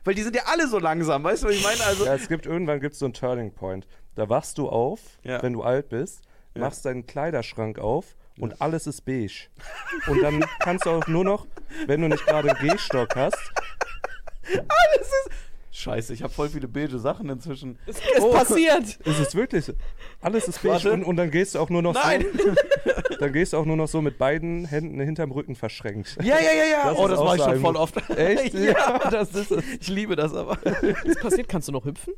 weil 0.04 0.14
die 0.14 0.22
sind 0.22 0.36
ja 0.36 0.42
alle 0.46 0.68
so 0.68 0.78
langsam, 0.78 1.24
weißt 1.24 1.42
du, 1.42 1.48
was 1.48 1.54
ich 1.54 1.62
meine? 1.64 1.82
Also, 1.84 2.04
Ja, 2.04 2.14
es 2.14 2.28
gibt 2.28 2.46
irgendwann 2.46 2.80
gibt's 2.80 2.98
so 2.98 3.06
einen 3.06 3.14
Turning 3.14 3.52
Point. 3.52 3.86
Da 4.14 4.28
wachst 4.28 4.58
du 4.58 4.68
auf, 4.68 5.00
Ja. 5.22 5.42
wenn 5.42 5.52
du 5.54 5.62
alt 5.62 5.88
bist, 5.88 6.22
Ja. 6.54 6.62
machst 6.62 6.84
deinen 6.84 7.06
Kleiderschrank 7.06 7.78
auf 7.78 8.14
und 8.38 8.60
alles 8.60 8.86
ist 8.86 9.04
beige. 9.04 9.48
Und 10.06 10.22
dann 10.22 10.44
kannst 10.60 10.86
du 10.86 10.90
auch 10.90 11.06
nur 11.06 11.24
noch, 11.24 11.46
wenn 11.86 12.00
du 12.00 12.08
nicht 12.08 12.24
gerade 12.26 12.50
einen 12.54 12.68
Gehstock 12.68 13.16
hast, 13.16 13.38
Scheiße, 15.70 16.14
ich 16.14 16.22
habe 16.22 16.32
voll 16.32 16.48
viele 16.48 16.68
beige 16.68 16.98
Sachen 17.00 17.28
inzwischen. 17.28 17.78
Es, 17.86 17.96
es 18.16 18.30
passiert. 18.30 18.84
ist 19.04 19.18
es 19.18 19.34
wirklich 19.34 19.64
so. 19.64 19.72
Alles 20.20 20.46
ist 20.46 20.62
beige 20.62 20.92
und, 20.92 21.02
und 21.02 21.16
dann 21.16 21.30
gehst 21.32 21.54
du 21.56 21.58
auch 21.58 21.68
nur 21.68 21.82
noch 21.82 21.94
Nein! 21.94 22.24
so, 22.32 22.54
dann 23.24 23.32
gehst 23.32 23.52
du 23.52 23.56
auch 23.56 23.64
nur 23.64 23.76
noch 23.76 23.88
so 23.88 24.02
mit 24.02 24.18
beiden 24.18 24.64
Händen 24.66 25.00
hinterm 25.00 25.32
Rücken 25.32 25.54
verschränkt. 25.54 26.16
Ja, 26.22 26.38
ja, 26.38 26.52
ja, 26.52 26.64
ja. 26.64 26.90
Das 26.90 26.98
oh, 26.98 27.08
das 27.08 27.20
mache 27.20 27.36
ich 27.36 27.42
schon 27.42 27.60
voll 27.60 27.76
oft. 27.76 28.10
Echt? 28.10 28.54
ja. 28.54 28.98
das 29.10 29.34
ist 29.34 29.50
es. 29.50 29.64
Ich 29.80 29.88
liebe 29.88 30.14
das 30.16 30.34
aber. 30.34 30.58
Es 31.04 31.18
passiert, 31.20 31.48
kannst 31.48 31.68
du 31.68 31.72
noch 31.72 31.84
hüpfen? 31.84 32.14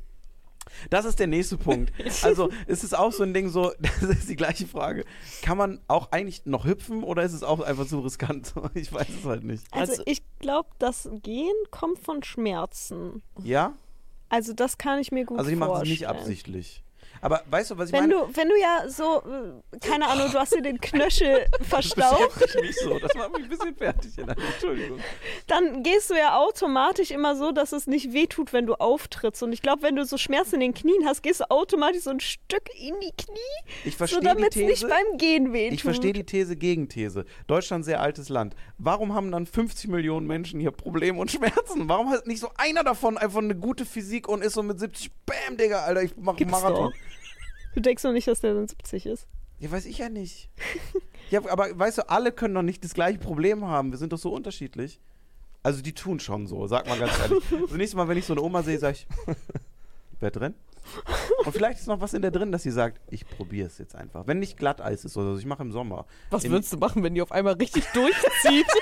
Das 0.91 1.05
ist 1.05 1.19
der 1.19 1.27
nächste 1.27 1.57
Punkt. 1.57 1.93
Also, 2.23 2.51
ist 2.67 2.83
es 2.83 2.93
auch 2.93 3.13
so 3.13 3.23
ein 3.23 3.33
Ding 3.33 3.49
so, 3.49 3.73
das 3.81 4.03
ist 4.03 4.29
die 4.29 4.37
gleiche 4.37 4.67
Frage. 4.67 5.05
Kann 5.43 5.57
man 5.57 5.81
auch 5.89 6.11
eigentlich 6.13 6.45
noch 6.45 6.65
hüpfen 6.65 7.03
oder 7.05 7.23
ist 7.23 7.33
es 7.33 7.43
auch 7.43 7.61
einfach 7.61 7.87
zu 7.87 8.01
riskant? 8.01 8.53
Ich 8.75 8.93
weiß 8.93 9.07
es 9.21 9.25
halt 9.25 9.45
nicht. 9.45 9.65
Also, 9.71 9.93
Also- 9.93 10.03
ich 10.07 10.23
glaube, 10.41 10.69
das 10.79 11.09
Gehen 11.23 11.55
kommt 11.71 11.99
von 12.01 12.23
Schmerzen. 12.23 13.23
Ja? 13.43 13.75
Also 14.29 14.53
das 14.53 14.77
kann 14.77 14.99
ich 14.99 15.13
mir 15.13 15.25
gut 15.25 15.39
Also, 15.39 15.51
die 15.51 15.57
vorstellen. 15.57 15.73
machen 15.73 15.83
es 15.85 15.89
nicht 15.89 16.09
absichtlich. 16.09 16.83
Aber 17.21 17.43
weißt 17.51 17.71
du, 17.71 17.79
was 17.79 17.89
ich 17.89 17.93
Wenn 17.93 18.09
meine? 18.09 18.15
du, 18.15 18.37
wenn 18.37 18.49
du 18.49 18.55
ja 18.61 18.89
so, 18.89 19.23
äh, 19.23 19.79
keine 19.79 20.09
Ahnung, 20.09 20.31
du 20.33 20.39
hast 20.39 20.55
dir 20.55 20.63
den 20.63 20.81
Knöchel 20.81 21.47
das 21.59 21.69
verstaucht, 21.69 22.35
beschäftigt 22.39 22.63
mich 22.65 22.77
so. 22.81 22.99
Das 22.99 23.15
macht 23.15 23.33
mich 23.33 23.43
ein 23.45 23.49
bisschen 23.49 23.75
fertig. 23.77 24.13
Entschuldigung. 24.19 24.99
dann 25.47 25.83
gehst 25.83 26.11
du 26.11 26.15
ja 26.15 26.37
automatisch 26.39 27.11
immer 27.11 27.37
so, 27.37 27.53
dass 27.53 27.73
es 27.73 27.87
nicht 27.87 28.13
wehtut, 28.13 28.53
wenn 28.53 28.67
du 28.67 28.75
auftrittst. 28.75 29.43
Und 29.43 29.53
ich 29.53 29.63
glaube, 29.63 29.83
wenn 29.83 29.97
du 29.97 30.05
so 30.05 30.17
Schmerzen 30.19 30.57
in 30.57 30.61
den 30.61 30.75
Knien 30.75 31.05
hast, 31.07 31.23
gehst 31.23 31.41
du 31.41 31.51
automatisch 31.51 32.03
so 32.03 32.11
ein 32.11 32.21
Stück 32.21 32.69
in 32.79 32.95
die 33.01 33.13
Knie, 33.17 33.39
Ich 33.85 33.93
so 33.93 33.99
verstehe 33.99 34.21
die 34.21 34.27
damit 34.27 34.51
es 34.51 34.63
nicht 34.63 34.81
These. 34.81 34.89
beim 34.89 35.19
Gehen 35.19 35.53
wehtut. 35.53 35.75
Ich 35.75 35.83
verstehe 35.83 36.13
die 36.13 36.25
These, 36.25 36.57
Gegenthese. 36.57 37.25
Deutschland 37.47 37.85
sehr 37.85 38.01
altes 38.01 38.29
Land. 38.29 38.55
Warum 38.79 39.15
haben 39.15 39.31
dann 39.31 39.47
50 39.47 39.89
Millionen 39.89 40.27
Menschen 40.27 40.61
hier 40.61 40.71
Probleme 40.71 41.19
und 41.19 41.31
Schmerzen? 41.31 41.89
Warum 41.89 42.11
hat 42.11 42.27
nicht 42.27 42.41
so 42.41 42.51
einer 42.57 42.85
davon 42.85 43.19
einfach 43.19 43.39
eine 43.39 43.55
gute 43.55 43.85
Physik 43.87 44.29
und 44.29 44.43
ist 44.43 44.55
so 44.55 44.63
mit 44.63 44.79
70, 44.79 45.11
bam, 45.27 45.57
Digga, 45.57 45.81
Alter, 45.85 46.03
ich 46.03 46.13
mach 46.17 46.37
Gibt's 46.37 46.53
Marathon. 46.53 46.91
doch. 46.93 47.16
Du 47.77 47.83
denkst 47.83 48.03
doch 48.03 48.13
nicht, 48.13 48.27
dass 48.27 48.41
der 48.41 48.55
dann 48.55 48.67
70 48.67 49.05
ist. 49.05 49.29
Ja, 49.59 49.71
weiß 49.71 49.85
ich 49.85 49.99
ja 49.99 50.09
nicht. 50.09 50.49
ja, 51.31 51.47
aber 51.47 51.79
weißt 51.79 51.99
du, 51.99 52.09
alle 52.09 52.33
können 52.33 52.55
doch 52.55 52.63
nicht 52.63 52.83
das 52.83 52.95
gleiche 52.95 53.19
Problem 53.19 53.67
haben. 53.67 53.91
Wir 53.91 53.99
sind 53.99 54.15
doch 54.15 54.19
so 54.19 54.33
unterschiedlich. 54.33 54.99
Also 55.63 55.83
die 55.83 55.93
tun 55.93 56.19
schon 56.19 56.47
so, 56.47 56.67
sag 56.69 56.89
mal 56.89 56.99
ganz 56.99 57.13
ehrlich. 57.21 57.45
Das 57.69 57.77
nächste 57.77 57.99
Mal, 57.99 58.09
wenn 58.09 58.17
ich 58.17 58.25
so 58.25 58.33
eine 58.33 58.41
Oma 58.41 58.63
sehe, 58.63 58.79
sag 58.79 58.93
ich, 58.93 59.07
wer 60.21 60.31
drin? 60.31 60.55
Und 61.45 61.53
vielleicht 61.53 61.81
ist 61.81 61.87
noch 61.87 62.01
was 62.01 62.15
in 62.15 62.23
der 62.23 62.31
drin, 62.31 62.53
dass 62.53 62.63
sie 62.63 62.71
sagt, 62.71 63.01
ich 63.11 63.27
probiere 63.29 63.67
es 63.67 63.79
jetzt 63.79 63.95
einfach. 63.95 64.27
Wenn 64.27 64.39
nicht 64.39 64.57
Glatteis 64.57 65.05
ist 65.05 65.17
oder 65.17 65.33
so, 65.35 65.39
ich 65.39 65.47
mache 65.47 65.63
im 65.63 65.73
Sommer. 65.73 66.07
Was 66.31 66.45
Im- 66.45 66.53
würdest 66.53 66.73
du 66.73 66.77
machen, 66.79 67.03
wenn 67.03 67.15
die 67.15 67.23
auf 67.23 67.33
einmal 67.33 67.55
richtig 67.55 67.85
durchzieht? 67.93 68.67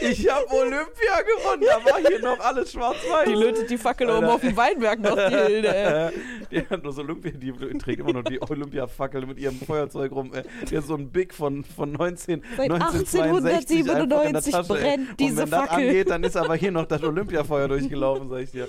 Ich 0.00 0.28
habe 0.28 0.44
Olympia 0.50 1.20
gewonnen, 1.22 1.62
da 1.64 1.84
war 1.92 1.98
hier 2.00 2.18
noch 2.20 2.40
alles 2.40 2.72
schwarz-weiß. 2.72 3.28
die 3.28 3.34
lötet 3.34 3.70
die 3.70 3.78
Fackel 3.78 4.10
oben 4.10 4.24
auf 4.26 4.40
dem 4.40 4.56
Weinberg 4.56 4.98
noch, 4.98 5.14
die 5.14 5.36
Hilde. 5.36 5.74
ey. 5.76 6.12
Die 6.50 6.66
hat 6.68 6.84
das 6.84 6.98
Olympia, 6.98 7.30
die 7.32 7.52
trägt 7.78 8.00
immer 8.00 8.14
noch 8.14 8.24
die 8.24 8.40
Olympia-Fackel 8.40 9.26
mit 9.26 9.38
ihrem 9.38 9.60
Feuerzeug 9.60 10.10
rum. 10.12 10.32
Die 10.68 10.76
hat 10.76 10.84
so 10.84 10.94
ein 10.94 11.10
Big 11.10 11.34
von, 11.34 11.62
von 11.62 11.92
19, 11.92 12.42
Seit 12.56 12.70
1962 12.72 13.80
einfach 13.90 14.02
in 14.02 14.08
der 14.08 14.18
1897 14.18 14.52
Tasche, 14.52 14.74
ey. 14.74 14.80
brennt 14.96 15.10
Und 15.10 15.20
diese 15.20 15.36
wenn 15.36 15.50
das 15.50 15.60
Fackel. 15.60 15.86
angeht, 15.88 16.10
dann 16.10 16.24
ist 16.24 16.36
aber 16.36 16.54
hier 16.56 16.72
noch 16.72 16.86
das 16.86 17.02
Olympiafeuer 17.02 17.68
durchgelaufen, 17.68 18.30
sag 18.30 18.40
ich 18.40 18.50
dir. 18.50 18.68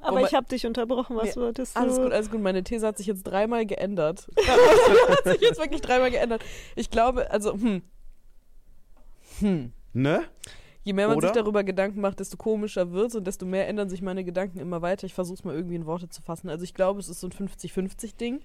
Aber 0.00 0.12
mein- 0.16 0.26
ich 0.26 0.34
habe 0.34 0.46
dich 0.46 0.66
unterbrochen. 0.66 1.16
Was 1.16 1.34
Ja, 1.34 1.42
wolltest 1.42 1.76
du? 1.76 1.80
Alles 1.80 1.96
gut, 1.96 2.12
alles 2.12 2.30
gut. 2.30 2.40
Meine 2.40 2.62
These 2.62 2.86
hat 2.86 2.96
sich 2.98 3.06
jetzt 3.06 3.24
dreimal 3.24 3.66
geändert. 3.66 4.28
hat 5.08 5.24
sich 5.24 5.40
jetzt 5.40 5.60
wirklich 5.60 5.80
dreimal 5.80 6.10
geändert. 6.10 6.42
Ich 6.76 6.90
glaube, 6.90 7.30
also, 7.30 7.52
hm. 7.52 7.82
Hm. 9.40 9.72
Ne? 9.92 10.24
Je 10.84 10.92
mehr 10.92 11.08
man 11.08 11.16
Oder? 11.16 11.28
sich 11.28 11.34
darüber 11.36 11.62
Gedanken 11.62 12.00
macht, 12.00 12.18
desto 12.20 12.36
komischer 12.36 12.90
wird 12.92 13.08
es 13.10 13.14
und 13.14 13.24
desto 13.26 13.46
mehr 13.46 13.68
ändern 13.68 13.88
sich 13.88 14.02
meine 14.02 14.24
Gedanken 14.24 14.58
immer 14.58 14.82
weiter. 14.82 15.06
Ich 15.06 15.14
versuche 15.14 15.34
es 15.34 15.44
mal 15.44 15.54
irgendwie 15.54 15.76
in 15.76 15.86
Worte 15.86 16.08
zu 16.08 16.22
fassen. 16.22 16.48
Also 16.48 16.64
ich 16.64 16.74
glaube, 16.74 16.98
es 17.00 17.08
ist 17.08 17.20
so 17.20 17.28
ein 17.28 17.32
50-50-Ding. 17.32 18.40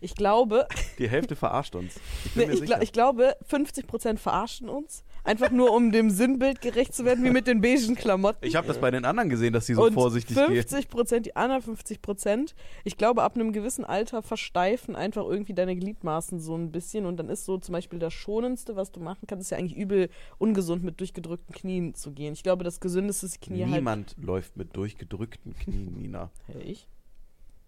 Ich 0.00 0.14
glaube, 0.16 0.66
Die 0.98 1.08
Hälfte 1.08 1.36
verarscht 1.36 1.74
uns. 1.74 1.96
Ich 2.24 2.32
bin 2.32 2.42
nee, 2.48 2.54
mir 2.54 2.60
ich, 2.60 2.64
gla 2.64 2.80
ich 2.82 2.92
glaube, 2.92 3.36
50% 3.48 4.16
verarschen 4.18 4.68
uns. 4.68 5.04
Einfach 5.24 5.50
nur, 5.50 5.72
um 5.72 5.92
dem 5.92 6.10
Sinnbild 6.10 6.60
gerecht 6.60 6.94
zu 6.94 7.04
werden, 7.04 7.24
wie 7.24 7.30
mit 7.30 7.46
den 7.46 7.60
beigen 7.60 7.94
Klamotten. 7.94 8.44
ich 8.44 8.56
habe 8.56 8.66
das 8.66 8.80
bei 8.80 8.90
den 8.90 9.04
anderen 9.04 9.28
gesehen, 9.28 9.52
dass 9.52 9.66
die 9.66 9.74
so 9.74 9.84
und 9.84 9.92
vorsichtig 9.94 10.36
gehen. 10.36 10.46
50 10.46 10.88
Prozent, 10.88 11.26
die 11.26 11.36
anderen 11.36 11.62
50 11.62 12.02
Prozent, 12.02 12.54
ich 12.82 12.96
glaube, 12.96 13.22
ab 13.22 13.36
einem 13.36 13.52
gewissen 13.52 13.84
Alter 13.84 14.22
versteifen 14.22 14.96
einfach 14.96 15.24
irgendwie 15.24 15.54
deine 15.54 15.76
Gliedmaßen 15.76 16.40
so 16.40 16.56
ein 16.56 16.72
bisschen 16.72 17.06
und 17.06 17.18
dann 17.18 17.28
ist 17.28 17.44
so 17.44 17.58
zum 17.58 17.72
Beispiel 17.72 18.00
das 18.00 18.12
Schonendste, 18.12 18.74
was 18.74 18.90
du 18.90 18.98
machen 18.98 19.26
kannst, 19.28 19.42
ist 19.42 19.50
ja 19.50 19.58
eigentlich 19.58 19.76
übel 19.76 20.08
ungesund 20.38 20.82
mit 20.82 20.98
durchgedrückten 20.98 21.54
Knien 21.54 21.94
zu 21.94 22.10
gehen. 22.10 22.32
Ich 22.32 22.42
glaube, 22.42 22.64
das 22.64 22.80
Gesündeste 22.80 23.26
ist 23.26 23.40
Knie 23.40 23.62
halt. 23.62 23.74
Niemand 23.74 24.16
läuft 24.20 24.56
mit 24.56 24.74
durchgedrückten 24.76 25.54
Knien, 25.54 25.94
Nina. 25.94 26.30
Hey, 26.46 26.62
ich? 26.62 26.88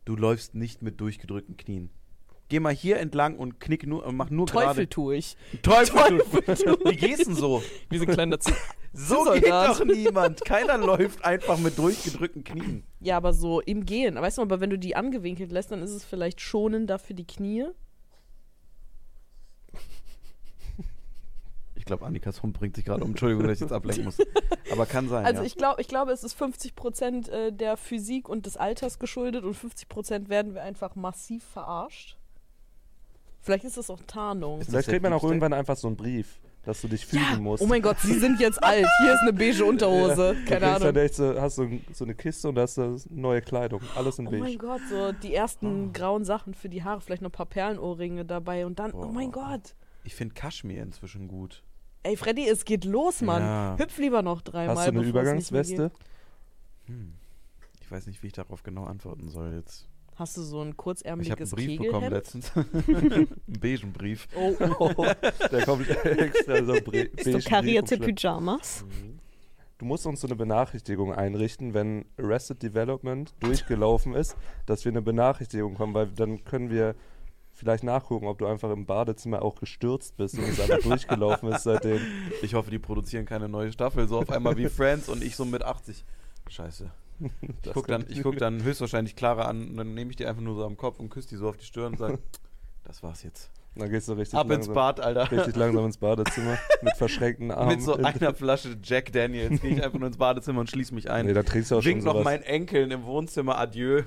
Du 0.04 0.16
läufst 0.16 0.54
nicht 0.54 0.82
mit 0.82 1.00
durchgedrückten 1.00 1.56
Knien. 1.56 1.90
Geh 2.48 2.60
mal 2.60 2.74
hier 2.74 2.98
entlang 2.98 3.36
und 3.36 3.58
knick 3.58 3.86
nur, 3.86 4.10
mach 4.12 4.30
nur 4.30 4.46
Teufel 4.46 4.66
gerade. 4.66 4.88
tue 4.88 5.16
ich. 5.16 5.36
Teufel! 5.62 6.18
Teufel 6.18 6.78
Wie 6.84 6.96
gehst 6.96 7.26
denn 7.26 7.34
so? 7.34 7.62
Wie 7.88 7.98
so 7.98 8.04
ein 8.04 8.12
kleiner 8.12 8.38
Z 8.38 8.54
So 8.92 9.24
geht 9.32 9.48
doch 9.48 9.84
niemand. 9.84 10.44
Keiner 10.44 10.78
läuft 10.78 11.24
einfach 11.24 11.58
mit 11.58 11.78
durchgedrückten 11.78 12.44
Knien. 12.44 12.84
Ja, 13.00 13.16
aber 13.16 13.32
so 13.32 13.60
im 13.60 13.86
Gehen. 13.86 14.14
Weißt 14.14 14.38
du, 14.38 14.42
aber 14.42 14.60
wenn 14.60 14.70
du 14.70 14.78
die 14.78 14.94
angewinkelt 14.94 15.50
lässt, 15.50 15.72
dann 15.72 15.82
ist 15.82 15.90
es 15.90 16.04
vielleicht 16.04 16.40
schonender 16.40 16.98
für 16.98 17.14
die 17.14 17.26
Knie. 17.26 17.66
Ich 21.74 21.86
glaube, 21.86 22.06
Annikas 22.06 22.42
Hund 22.42 22.56
bringt 22.56 22.76
sich 22.76 22.84
gerade 22.84 23.04
um. 23.04 23.10
Entschuldigung, 23.10 23.44
dass 23.44 23.56
ich 23.56 23.60
jetzt 23.60 23.72
ablenken 23.72 24.04
muss. 24.06 24.16
Aber 24.70 24.86
kann 24.86 25.08
sein. 25.08 25.26
Also 25.26 25.40
ja. 25.40 25.46
ich 25.46 25.56
glaube, 25.56 25.82
ich 25.82 25.88
glaube, 25.88 26.12
es 26.12 26.24
ist 26.24 26.32
50 26.32 26.74
Prozent 26.74 27.28
äh, 27.28 27.52
der 27.52 27.76
Physik 27.76 28.26
und 28.28 28.46
des 28.46 28.56
Alters 28.56 28.98
geschuldet 28.98 29.44
und 29.44 29.52
50 29.52 29.88
Prozent 29.88 30.28
werden 30.30 30.54
wir 30.54 30.62
einfach 30.62 30.94
massiv 30.94 31.44
verarscht. 31.44 32.16
Vielleicht 33.44 33.64
ist 33.64 33.76
das 33.76 33.90
auch 33.90 34.00
Tarnung. 34.06 34.60
Ist 34.60 34.70
Vielleicht 34.70 34.88
kriegt 34.88 35.02
man 35.02 35.12
auch 35.12 35.22
irgendwann 35.22 35.52
einfach 35.52 35.76
so 35.76 35.86
einen 35.86 35.96
Brief, 35.96 36.40
dass 36.64 36.80
du 36.80 36.88
dich 36.88 37.04
fügen 37.04 37.42
musst. 37.42 37.62
Oh 37.62 37.66
mein 37.66 37.82
Gott, 37.82 37.98
Sie 38.00 38.18
sind 38.18 38.40
jetzt 38.40 38.56
alt. 38.64 38.86
Hier 39.02 39.12
ist 39.12 39.20
eine 39.20 39.34
beige 39.34 39.64
Unterhose. 39.66 40.34
Du 40.34 40.44
Keine 40.46 40.60
dann 40.60 40.82
Ahnung. 40.82 40.96
echt 40.96 41.14
so, 41.16 41.38
hast 41.38 41.56
so, 41.56 41.68
so 41.92 42.04
eine 42.04 42.14
Kiste 42.14 42.48
und 42.48 42.54
da 42.54 42.62
hast 42.62 42.78
du 42.78 42.96
neue 43.10 43.42
Kleidung. 43.42 43.82
Alles 43.94 44.18
in 44.18 44.26
Oh 44.26 44.30
beige. 44.30 44.42
mein 44.42 44.56
Gott, 44.58 44.80
so 44.88 45.12
die 45.12 45.34
ersten 45.34 45.92
grauen 45.92 46.24
Sachen 46.24 46.54
für 46.54 46.70
die 46.70 46.82
Haare, 46.82 47.02
vielleicht 47.02 47.20
noch 47.20 47.28
ein 47.28 47.32
paar 47.32 47.44
Perlenohrringe 47.44 48.24
dabei 48.24 48.64
und 48.64 48.78
dann, 48.78 48.92
oh 48.92 49.08
mein 49.08 49.30
Boah. 49.30 49.50
Gott. 49.50 49.74
Ich 50.04 50.14
finde 50.14 50.32
Kaschmir 50.34 50.82
inzwischen 50.82 51.28
gut. 51.28 51.62
Ey, 52.02 52.16
Freddy, 52.16 52.48
es 52.48 52.64
geht 52.64 52.86
los, 52.86 53.20
Mann. 53.20 53.42
Ja. 53.42 53.76
Hüpf 53.78 53.98
lieber 53.98 54.22
noch 54.22 54.40
dreimal. 54.40 54.76
Hast 54.76 54.86
du 54.86 54.92
eine 54.92 55.02
Übergangsweste? 55.02 55.90
Hm. 56.86 57.12
Ich 57.82 57.90
weiß 57.90 58.06
nicht, 58.06 58.22
wie 58.22 58.28
ich 58.28 58.32
darauf 58.32 58.62
genau 58.62 58.84
antworten 58.84 59.28
soll 59.28 59.52
jetzt. 59.54 59.86
Hast 60.16 60.36
du 60.36 60.42
so 60.42 60.60
ein 60.60 60.60
Ich 60.60 60.60
habe 60.60 60.68
einen 60.68 60.76
kurzärmeliges 60.76 61.50
Brief 61.50 61.78
bekommen 61.78 62.08
Kegelhemd? 62.10 62.10
letztens. 62.12 62.52
einen 62.88 63.28
beigen 63.46 63.92
Brief. 63.92 64.28
Oh, 64.36 64.54
Oh, 64.78 64.92
da 65.50 65.64
kommt 65.64 65.88
extra 65.88 66.64
so 66.64 66.72
ein 66.72 66.84
Bre 66.84 67.10
So 67.18 67.32
beigen 67.32 67.40
karierte. 67.44 67.98
Pyjamas. 67.98 68.84
Du 69.78 69.86
musst 69.86 70.06
uns 70.06 70.20
so 70.20 70.28
eine 70.28 70.36
Benachrichtigung 70.36 71.12
einrichten, 71.12 71.74
wenn 71.74 72.04
Arrested 72.16 72.62
Development 72.62 73.34
durchgelaufen 73.40 74.14
ist, 74.14 74.36
dass 74.66 74.84
wir 74.84 74.92
eine 74.92 75.02
Benachrichtigung 75.02 75.72
bekommen, 75.72 75.94
weil 75.94 76.06
dann 76.06 76.44
können 76.44 76.70
wir 76.70 76.94
vielleicht 77.52 77.82
nachgucken, 77.84 78.26
ob 78.26 78.38
du 78.38 78.46
einfach 78.46 78.70
im 78.70 78.86
Badezimmer 78.86 79.42
auch 79.42 79.56
gestürzt 79.56 80.16
bist 80.16 80.38
und 80.38 80.44
es 80.44 80.60
einfach 80.60 80.78
durchgelaufen 80.82 81.50
ist 81.52 81.64
seitdem. 81.64 82.00
Ich 82.42 82.54
hoffe, 82.54 82.70
die 82.70 82.78
produzieren 82.78 83.26
keine 83.26 83.48
neue 83.48 83.72
Staffel, 83.72 84.06
so 84.08 84.18
auf 84.18 84.30
einmal 84.30 84.56
wie 84.56 84.68
Friends 84.68 85.08
und 85.08 85.22
ich 85.24 85.34
so 85.36 85.44
mit 85.44 85.64
80. 85.64 86.04
Scheiße. 86.48 86.90
Ich 87.40 87.50
Das 87.62 87.74
guck, 87.74 87.86
dann, 87.88 88.04
ich 88.08 88.22
guck 88.22 88.36
dann 88.38 88.62
höchstwahrscheinlich 88.62 89.16
Clara 89.16 89.44
an 89.44 89.68
und 89.70 89.76
dann 89.76 89.94
nehme 89.94 90.10
ich 90.10 90.16
die 90.16 90.26
einfach 90.26 90.42
nur 90.42 90.54
so 90.56 90.64
am 90.64 90.76
Kopf 90.76 90.98
und 91.00 91.08
küsse 91.10 91.28
die 91.28 91.36
so 91.36 91.48
auf 91.48 91.56
die 91.56 91.64
Stirn 91.64 91.92
und 91.92 91.98
sage, 91.98 92.18
das 92.84 93.02
war's 93.02 93.22
jetzt. 93.22 93.50
Dann 93.76 93.90
gehst 93.90 94.06
du 94.06 94.12
richtig 94.12 94.38
Ab 94.38 94.46
ins 94.46 94.66
langsam, 94.68 94.74
Bad, 94.74 95.00
Alter. 95.00 95.30
richtig 95.32 95.56
langsam 95.56 95.84
ins 95.86 95.96
Badezimmer 95.98 96.56
mit 96.82 96.96
verschränkten 96.96 97.50
Armen. 97.50 97.70
Mit 97.70 97.82
so 97.82 97.96
einer 97.96 98.32
Flasche 98.32 98.76
Jack 98.80 99.10
Daniels 99.12 99.60
gehe 99.60 99.72
ich 99.72 99.82
einfach 99.82 99.98
nur 99.98 100.06
ins 100.06 100.16
Badezimmer 100.16 100.60
und 100.60 100.70
schließe 100.70 100.94
mich 100.94 101.10
ein. 101.10 101.26
Nee, 101.26 101.32
da 101.32 101.42
trinkst 101.42 101.72
du 101.72 101.76
auch 101.78 101.82
schon 101.82 101.90
Wink 101.94 102.04
noch 102.04 102.12
sowas. 102.12 102.24
meinen 102.24 102.42
Enkeln 102.44 102.92
im 102.92 103.04
Wohnzimmer 103.04 103.58
Adieu. 103.58 104.02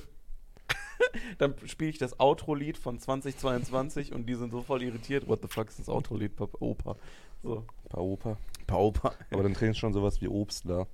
Dann 1.37 1.53
spiele 1.65 1.89
ich 1.89 1.97
das 1.97 2.19
Outro-Lied 2.19 2.77
von 2.77 2.97
2022 2.99 4.13
und 4.13 4.25
die 4.27 4.35
sind 4.35 4.51
so 4.51 4.61
voll 4.61 4.81
irritiert. 4.81 5.27
What 5.27 5.41
the 5.41 5.47
fuck 5.47 5.67
ist 5.67 5.79
das 5.79 5.89
Outro-Lied, 5.89 6.31
Opa? 6.59 6.95
So, 7.43 7.63
Paar 7.89 8.01
Opa. 8.03 8.37
Pa 8.65 8.75
Opa. 8.77 9.13
Aber 9.31 9.43
dann 9.43 9.53
trinkst 9.53 9.77
du 9.77 9.79
schon 9.79 9.93
sowas 9.93 10.21
wie 10.21 10.27
Obstler. 10.27 10.87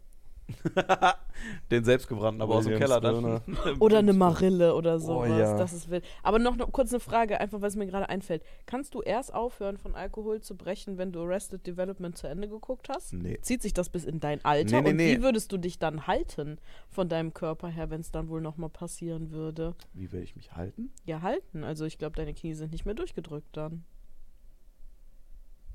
Den 1.71 1.83
selbstgebrannten, 1.83 2.41
aber 2.41 2.55
aus 2.55 2.65
dem 2.65 2.73
Williams 2.73 3.01
Keller 3.01 3.01
dann. 3.01 3.79
Oder 3.79 3.99
eine 3.99 4.13
Marille 4.13 4.75
oder 4.75 4.99
sowas. 4.99 5.29
ja. 5.29 5.57
Das 5.57 5.73
ist 5.73 5.89
wild. 5.89 6.03
Aber 6.21 6.39
noch 6.39 6.53
eine, 6.53 6.67
kurz 6.67 6.91
eine 6.91 6.99
Frage, 6.99 7.39
einfach 7.39 7.61
weil 7.61 7.69
es 7.69 7.75
mir 7.75 7.87
gerade 7.87 8.09
einfällt. 8.09 8.43
Kannst 8.65 8.93
du 8.93 9.01
erst 9.01 9.33
aufhören, 9.33 9.77
von 9.77 9.95
Alkohol 9.95 10.41
zu 10.41 10.55
brechen, 10.55 10.97
wenn 10.97 11.11
du 11.11 11.21
Arrested 11.21 11.65
Development 11.65 12.17
zu 12.17 12.27
Ende 12.27 12.47
geguckt 12.49 12.89
hast? 12.89 13.13
Nee. 13.13 13.39
Zieht 13.41 13.61
sich 13.61 13.73
das 13.73 13.89
bis 13.89 14.03
in 14.05 14.19
dein 14.19 14.43
Alter? 14.43 14.77
Nee, 14.77 14.81
nee, 14.81 14.89
Und 14.89 14.95
nee. 14.97 15.17
wie 15.17 15.21
würdest 15.23 15.51
du 15.51 15.57
dich 15.57 15.79
dann 15.79 16.07
halten 16.07 16.59
von 16.89 17.09
deinem 17.09 17.33
Körper 17.33 17.69
her, 17.69 17.89
wenn 17.89 18.01
es 18.01 18.11
dann 18.11 18.29
wohl 18.29 18.41
nochmal 18.41 18.69
passieren 18.69 19.31
würde? 19.31 19.75
Wie 19.93 20.11
will 20.11 20.23
ich 20.23 20.35
mich 20.35 20.55
halten? 20.55 20.91
Ja, 21.05 21.21
halten. 21.21 21.63
Also 21.63 21.85
ich 21.85 21.97
glaube, 21.97 22.15
deine 22.15 22.33
Knie 22.33 22.53
sind 22.53 22.71
nicht 22.71 22.85
mehr 22.85 22.95
durchgedrückt 22.95 23.55
dann. 23.55 23.83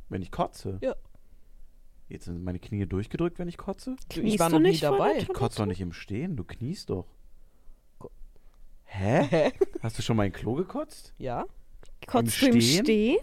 Wenn 0.09 0.23
ich 0.23 0.31
kotze? 0.31 0.79
Ja. 0.81 0.95
Jetzt 2.09 2.25
sind 2.25 2.43
meine 2.43 2.59
Knie 2.59 2.87
durchgedrückt, 2.87 3.39
wenn 3.39 3.49
ich 3.49 3.59
kotze? 3.59 3.97
Du, 4.09 4.21
Kniest 4.21 4.35
ich 4.35 4.41
war 4.41 4.49
du 4.49 4.59
noch 4.59 4.69
nie 4.69 4.79
dabei. 4.79 5.17
Ich 5.19 5.29
kotze 5.29 5.59
doch 5.59 5.67
nicht 5.67 5.81
im 5.81 5.93
Stehen, 5.93 6.37
du 6.37 6.45
kniest 6.45 6.89
doch. 6.91 7.07
Ko- 7.99 8.11
Hä? 8.85 9.53
Hast 9.83 9.99
du 9.99 10.03
schon 10.03 10.17
mal 10.17 10.23
ein 10.25 10.33
Klo 10.33 10.55
gekotzt? 10.55 11.13
Ja? 11.19 11.45
Kotzt 12.07 12.41
du 12.41 12.47
im 12.47 12.61
Stehen? 12.61 12.85
Stehen? 12.85 13.19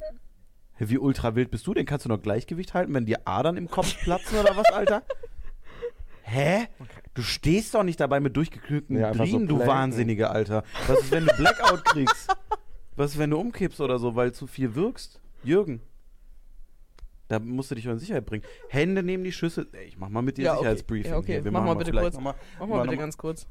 Hä, 0.76 0.86
Wie 0.90 0.98
ultra 1.00 1.36
wild 1.36 1.50
bist 1.52 1.66
du? 1.66 1.74
Den 1.74 1.86
kannst 1.86 2.06
du 2.06 2.10
noch 2.10 2.22
Gleichgewicht 2.22 2.74
halten, 2.74 2.94
wenn 2.94 3.06
dir 3.06 3.22
Adern 3.26 3.58
im 3.58 3.70
Kopf 3.70 3.98
platzen 4.04 4.38
oder 4.38 4.56
was, 4.56 4.68
Alter? 4.68 5.02
Hä? 6.24 6.68
Du 7.14 7.22
stehst 7.22 7.74
doch 7.74 7.84
nicht 7.84 8.00
dabei 8.00 8.20
mit 8.20 8.36
durchgeknüpften 8.36 8.98
Ja, 8.98 9.08
einfach 9.10 9.26
so 9.26 9.32
Drien, 9.38 9.48
du 9.48 9.56
planken. 9.58 9.74
Wahnsinniger, 9.74 10.32
Alter. 10.32 10.64
Was 10.88 11.00
ist, 11.00 11.12
wenn 11.12 11.26
du 11.26 11.36
Blackout 11.38 11.86
kriegst? 11.86 12.36
Was 12.96 13.12
ist, 13.14 13.18
wenn 13.18 13.30
du 13.32 13.38
umkippst 13.40 13.80
oder 13.82 14.00
so, 14.00 14.16
weil 14.16 14.32
zu 14.34 14.46
viel 14.48 14.76
wirkst? 14.76 15.22
Jürgen. 15.44 15.82
Da 17.28 17.40
musst 17.40 17.72
du 17.72 17.76
dich 17.76 17.86
in 17.86 17.98
Sicherheit 17.98 18.26
bringen. 18.26 18.44
Hände 18.70 19.02
neben 19.02 19.24
die 19.24 19.32
Schüssel. 19.32 19.68
Ey, 19.72 19.86
ich 19.86 19.98
mach 19.98 20.10
mal 20.10 20.22
mit 20.22 20.38
dir 20.38 20.44
Ja, 20.44 20.52
okay. 20.54 20.60
Sicherheitsbriefing. 20.60 21.12
Ja, 21.12 21.18
okay. 21.18 21.34
Hier. 21.34 21.44
Wir 21.46 21.52
Mach 21.52 21.62
machen 21.62 21.78
mal 21.78 21.84
bitte 21.84 21.92
kurz. 21.92 22.20
Mal, 22.20 22.36
Mach 22.60 22.68
mal 22.68 22.84
bitte 22.84 22.98
ganz 22.98 23.18
kurz. 23.18 23.48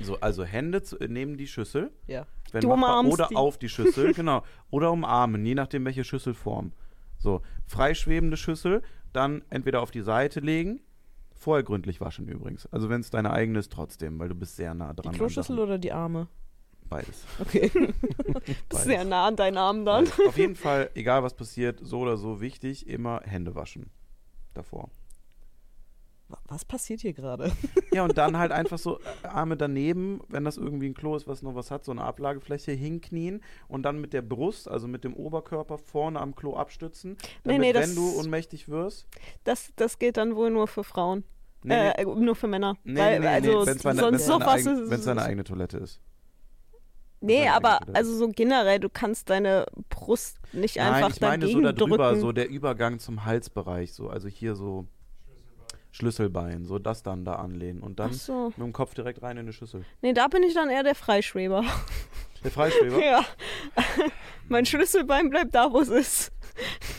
So, 0.00 0.18
also 0.20 0.44
Hände 0.44 0.82
zu, 0.82 0.96
neben 1.06 1.36
die 1.36 1.46
Schüssel. 1.46 1.90
Ja. 2.06 2.26
Wenn 2.50 2.62
Du 2.62 2.68
machbar, 2.68 2.98
umarmst 3.00 3.12
oder 3.12 3.28
die. 3.28 3.36
auf 3.36 3.58
die 3.58 3.68
Schüssel, 3.68 4.12
genau. 4.14 4.42
Oder 4.70 4.90
umarmen, 4.90 5.44
je 5.44 5.54
nachdem 5.54 5.84
welche 5.84 6.02
Schüsselform. 6.02 6.72
So, 7.18 7.42
freischwebende 7.66 8.36
Schüssel, 8.36 8.82
dann 9.12 9.42
entweder 9.50 9.82
auf 9.82 9.90
die 9.90 10.00
Seite 10.00 10.40
legen, 10.40 10.80
vorher 11.34 11.62
gründlich 11.62 12.00
waschen 12.00 12.26
übrigens. 12.26 12.66
Also 12.72 12.88
wenn 12.88 13.00
es 13.02 13.10
deine 13.10 13.30
eigene 13.32 13.58
ist, 13.58 13.70
trotzdem, 13.70 14.18
weil 14.18 14.28
du 14.28 14.34
bist 14.34 14.56
sehr 14.56 14.74
nah 14.74 14.92
dran. 14.94 15.12
Die 15.12 15.18
Kloschüssel 15.18 15.58
oder 15.58 15.78
die 15.78 15.92
Arme? 15.92 16.28
Beides. 16.92 17.24
Okay. 17.40 17.70
Beides. 18.68 18.84
Sehr 18.84 19.04
nah 19.04 19.26
an 19.28 19.36
deinen 19.36 19.56
Arm 19.56 19.84
dann. 19.84 20.04
Beides. 20.04 20.26
Auf 20.28 20.38
jeden 20.38 20.56
Fall, 20.56 20.90
egal 20.94 21.22
was 21.22 21.34
passiert, 21.34 21.80
so 21.82 22.00
oder 22.00 22.16
so 22.16 22.40
wichtig, 22.40 22.86
immer 22.86 23.20
Hände 23.24 23.54
waschen. 23.54 23.90
Davor. 24.54 24.90
Wa- 26.28 26.38
Was 26.48 26.64
passiert 26.64 27.00
hier 27.00 27.12
gerade? 27.12 27.52
Ja, 27.92 28.04
und 28.04 28.16
dann 28.18 28.36
halt 28.38 28.52
einfach 28.52 28.78
so 28.78 28.98
äh, 29.22 29.26
Arme 29.26 29.56
daneben, 29.56 30.20
wenn 30.28 30.44
das 30.44 30.56
irgendwie 30.56 30.86
ein 30.88 30.94
Klo 30.94 31.14
ist, 31.16 31.26
was 31.26 31.42
noch 31.42 31.54
was 31.54 31.70
hat, 31.70 31.84
so 31.84 31.92
eine 31.92 32.02
Ablagefläche 32.02 32.72
hinknien 32.72 33.42
und 33.68 33.82
dann 33.82 34.00
mit 34.00 34.12
der 34.12 34.22
Brust, 34.22 34.68
also 34.68 34.88
mit 34.88 35.04
dem 35.04 35.14
Oberkörper 35.14 35.78
vorne 35.78 36.20
am 36.20 36.34
Klo 36.34 36.54
abstützen, 36.56 37.12
Nee, 37.44 37.54
damit, 37.54 37.60
nee, 37.60 37.72
das- 37.72 37.88
wenn 37.88 37.96
du 37.96 38.18
ohnmächtig 38.18 38.68
wirst. 38.68 39.06
Das, 39.44 39.72
das 39.76 39.98
geht 39.98 40.16
dann 40.16 40.36
wohl 40.36 40.50
nur 40.50 40.68
für 40.68 40.84
Frauen. 40.84 41.24
Nee, 41.64 41.90
äh, 41.90 42.04
nur 42.04 42.34
für 42.34 42.48
Männer. 42.48 42.76
nee, 42.82 42.98
Weil, 42.98 43.20
nee, 43.20 43.26
nee, 43.26 43.32
also 43.32 43.66
wenn's 43.66 43.84
meine, 43.84 44.00
sonst 44.00 44.12
wenn's 44.12 44.26
deine, 44.26 44.40
sowas 44.44 44.48
eigen, 44.66 44.82
ist. 44.84 44.90
wenn's 44.90 45.04
deine 45.04 45.22
eigene 45.22 45.44
Toilette 45.44 45.78
ist. 45.78 46.00
Nee, 47.22 47.48
aber 47.48 47.80
also 47.92 48.16
so 48.16 48.28
generell, 48.28 48.80
du 48.80 48.88
kannst 48.88 49.30
deine 49.30 49.66
Brust 49.88 50.38
nicht 50.52 50.76
Nein, 50.76 50.94
einfach 50.94 51.10
ich 51.10 51.20
meine 51.20 51.46
so 51.46 51.48
dagegen 51.48 51.62
da 51.62 51.72
drüber, 51.72 52.08
drücken. 52.08 52.20
so 52.20 52.32
der 52.32 52.48
Übergang 52.48 52.98
zum 52.98 53.24
Halsbereich, 53.24 53.92
so, 53.92 54.08
also 54.08 54.28
hier 54.28 54.54
so 54.54 54.86
Schlüsselbein, 55.92 56.64
so 56.64 56.78
das 56.78 57.02
dann 57.02 57.24
da 57.24 57.34
anlehnen 57.34 57.82
und 57.82 58.00
dann 58.00 58.12
so. 58.12 58.48
mit 58.48 58.58
dem 58.58 58.72
Kopf 58.72 58.94
direkt 58.94 59.22
rein 59.22 59.36
in 59.36 59.46
die 59.46 59.52
Schüssel. 59.52 59.84
Nee, 60.00 60.14
da 60.14 60.28
bin 60.28 60.42
ich 60.42 60.54
dann 60.54 60.70
eher 60.70 60.82
der 60.82 60.94
Freischweber. 60.94 61.64
Der 62.42 62.50
Freischweber? 62.50 62.98
ja. 63.04 63.24
mein 64.48 64.66
Schlüsselbein 64.66 65.30
bleibt 65.30 65.54
da, 65.54 65.72
wo 65.72 65.80
es 65.80 65.88
ist. 65.88 66.32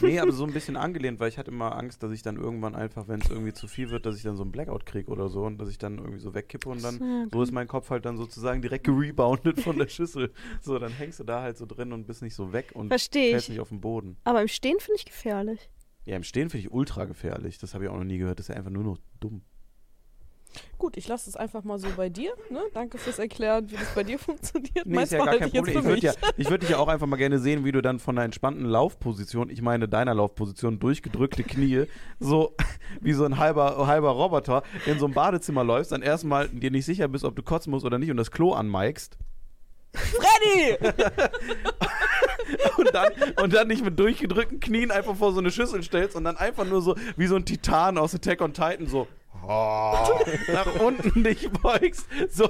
Nee, 0.01 0.19
aber 0.19 0.31
so 0.33 0.45
ein 0.45 0.53
bisschen 0.53 0.75
angelehnt, 0.75 1.19
weil 1.19 1.29
ich 1.29 1.37
hatte 1.37 1.51
immer 1.51 1.75
Angst, 1.75 2.03
dass 2.03 2.11
ich 2.11 2.21
dann 2.21 2.37
irgendwann 2.37 2.75
einfach, 2.75 3.07
wenn 3.07 3.21
es 3.21 3.29
irgendwie 3.29 3.53
zu 3.53 3.67
viel 3.67 3.89
wird, 3.89 4.05
dass 4.05 4.15
ich 4.17 4.23
dann 4.23 4.35
so 4.35 4.43
einen 4.43 4.51
Blackout 4.51 4.85
kriege 4.85 5.11
oder 5.11 5.29
so 5.29 5.43
und 5.43 5.57
dass 5.57 5.69
ich 5.69 5.77
dann 5.77 5.97
irgendwie 5.97 6.19
so 6.19 6.33
wegkippe 6.33 6.69
und 6.69 6.83
dann 6.83 6.99
Ja, 6.99 7.27
so 7.31 7.41
ist 7.43 7.51
mein 7.51 7.67
Kopf 7.67 7.89
halt 7.89 8.05
dann 8.05 8.17
sozusagen 8.17 8.61
direkt 8.61 8.85
gereboundet 8.85 9.59
von 9.59 9.77
der 9.77 9.87
Schüssel. 9.87 10.31
So, 10.61 10.77
dann 10.79 10.91
hängst 10.91 11.19
du 11.19 11.23
da 11.23 11.41
halt 11.41 11.57
so 11.57 11.65
drin 11.65 11.93
und 11.93 12.07
bist 12.07 12.21
nicht 12.21 12.35
so 12.35 12.53
weg 12.53 12.71
und 12.73 12.89
Verstehe 12.89 13.31
fällst 13.31 13.45
ich. 13.45 13.49
nicht 13.51 13.59
auf 13.59 13.69
den 13.69 13.81
Boden. 13.81 14.17
Aber 14.23 14.41
im 14.41 14.47
Stehen 14.47 14.79
finde 14.79 14.97
ich 14.97 15.05
gefährlich. 15.05 15.69
Ja, 16.05 16.15
im 16.17 16.23
Stehen 16.23 16.49
finde 16.49 16.67
ich 16.67 16.73
ultra 16.73 17.05
gefährlich. 17.05 17.57
Das 17.59 17.73
habe 17.73 17.85
ich 17.85 17.89
auch 17.89 17.95
noch 17.97 18.03
nie 18.03 18.17
gehört. 18.17 18.39
Das 18.39 18.45
ist 18.45 18.49
ja 18.49 18.55
einfach 18.55 18.71
nur 18.71 18.83
noch 18.83 18.97
dumm. 19.19 19.41
Gut, 20.77 20.97
ich 20.97 21.07
lasse 21.07 21.29
es 21.29 21.35
einfach 21.35 21.63
mal 21.63 21.79
so 21.79 21.87
bei 21.95 22.09
dir. 22.09 22.33
Ne? 22.49 22.59
Danke 22.73 22.97
fürs 22.97 23.19
Erklären, 23.19 23.69
wie 23.71 23.75
das 23.75 23.93
bei 23.95 24.03
dir 24.03 24.19
funktioniert. 24.19 24.85
Nee, 24.85 25.03
ist 25.03 25.11
ja 25.11 25.23
gar 25.23 25.37
kein 25.37 25.51
Problem. 25.51 25.77
Ich 25.77 25.83
würde 25.83 26.01
ja, 26.01 26.13
ich 26.37 26.49
würd 26.49 26.61
dich 26.61 26.69
ja 26.69 26.77
auch 26.77 26.87
einfach 26.87 27.07
mal 27.07 27.15
gerne 27.15 27.39
sehen, 27.39 27.63
wie 27.63 27.71
du 27.71 27.81
dann 27.81 27.99
von 27.99 28.17
einer 28.17 28.25
entspannten 28.25 28.65
Laufposition, 28.65 29.49
ich 29.49 29.61
meine 29.61 29.87
deiner 29.87 30.13
Laufposition, 30.13 30.79
durchgedrückte 30.79 31.43
Knie, 31.43 31.85
so 32.19 32.55
wie 33.01 33.13
so 33.13 33.25
ein 33.25 33.37
halber, 33.37 33.87
halber 33.87 34.09
Roboter 34.09 34.63
in 34.85 34.99
so 34.99 35.05
ein 35.05 35.13
Badezimmer 35.13 35.63
läufst, 35.63 35.91
dann 35.91 36.01
erstmal 36.01 36.49
dir 36.49 36.71
nicht 36.71 36.85
sicher 36.85 37.07
bist, 37.07 37.23
ob 37.23 37.35
du 37.35 37.43
kotzen 37.43 37.71
musst 37.71 37.85
oder 37.85 37.97
nicht 37.97 38.11
und 38.11 38.17
das 38.17 38.31
Klo 38.31 38.53
anmikest 38.53 39.17
Freddy! 39.93 40.77
und 42.77 42.93
dann, 42.93 43.11
und 43.41 43.53
dann 43.53 43.67
nicht 43.67 43.85
mit 43.85 43.99
durchgedrückten 43.99 44.59
Knien 44.59 44.91
einfach 44.91 45.15
vor 45.15 45.33
so 45.33 45.39
eine 45.39 45.51
Schüssel 45.51 45.83
stellst 45.83 46.15
und 46.15 46.23
dann 46.23 46.37
einfach 46.37 46.65
nur 46.65 46.81
so 46.81 46.95
wie 47.15 47.27
so 47.27 47.35
ein 47.35 47.45
Titan 47.45 47.97
aus 47.97 48.15
Attack 48.15 48.41
on 48.41 48.53
Titan 48.53 48.87
so 48.87 49.07
nach 49.47 50.79
unten 50.79 51.23
dich 51.23 51.49
beugst. 51.51 52.07
So, 52.29 52.49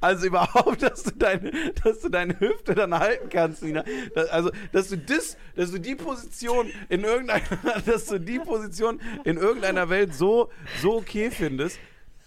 also 0.00 0.26
überhaupt, 0.26 0.82
dass 0.82 1.04
du 1.04 1.10
deine, 1.12 1.52
dass 1.84 2.00
du 2.00 2.08
deine 2.08 2.38
Hüfte 2.40 2.74
dann 2.74 2.94
halten 2.98 3.28
kannst, 3.28 3.62
Nina. 3.62 3.84
Das, 4.14 4.28
also, 4.30 4.50
dass 4.72 4.88
du 4.88 4.98
das, 4.98 5.36
dass 5.54 5.70
du 5.70 5.78
die 5.78 5.94
Position 5.94 6.70
in 6.88 7.04
irgendeiner, 7.04 7.42
dass 7.86 8.06
du 8.06 8.18
die 8.18 8.38
Position 8.38 9.00
in 9.24 9.36
irgendeiner 9.36 9.88
Welt 9.88 10.14
so, 10.14 10.50
so 10.82 10.96
okay 10.96 11.30
findest. 11.30 11.78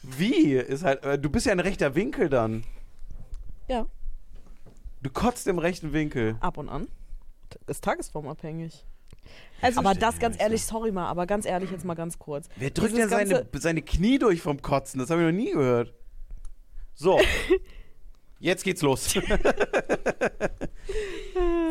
Wie 0.01 0.53
ist 0.53 0.83
halt, 0.83 1.03
äh, 1.03 1.19
du 1.19 1.29
bist 1.29 1.45
ja 1.45 1.51
ein 1.51 1.59
rechter 1.59 1.95
Winkel 1.95 2.29
dann. 2.29 2.63
Ja, 3.67 3.85
Du 5.01 5.09
kotzt 5.09 5.47
im 5.47 5.59
rechten 5.59 5.93
Winkel. 5.93 6.35
ab 6.41 6.57
und 6.57 6.67
an. 6.67 6.87
Ist 7.67 7.83
tagesformabhängig. 7.85 8.85
Also 9.61 9.79
Aber 9.79 9.93
das 9.93 10.19
ganz 10.19 10.39
ehrlich, 10.39 10.63
sorry 10.63 10.91
mal, 10.91 11.07
aber 11.07 11.25
ganz 11.25 11.45
ehrlich 11.45 11.71
jetzt 11.71 11.85
mal 11.85 11.95
ganz 11.95 12.17
kurz. 12.19 12.47
Wer 12.55 12.69
drückt 12.69 12.97
denn 12.97 13.09
seine, 13.09 13.45
seine 13.53 13.81
Knie 13.81 14.19
durch 14.19 14.41
vom 14.41 14.61
Kotzen? 14.61 14.99
Das 14.99 15.09
habe 15.09 15.21
ich 15.21 15.27
noch 15.27 15.33
nie 15.33 15.51
gehört. 15.51 15.93
So. 16.93 17.19
Jetzt 18.39 18.63
geht's 18.63 18.81
los. 18.81 19.15
Ich 19.15 19.21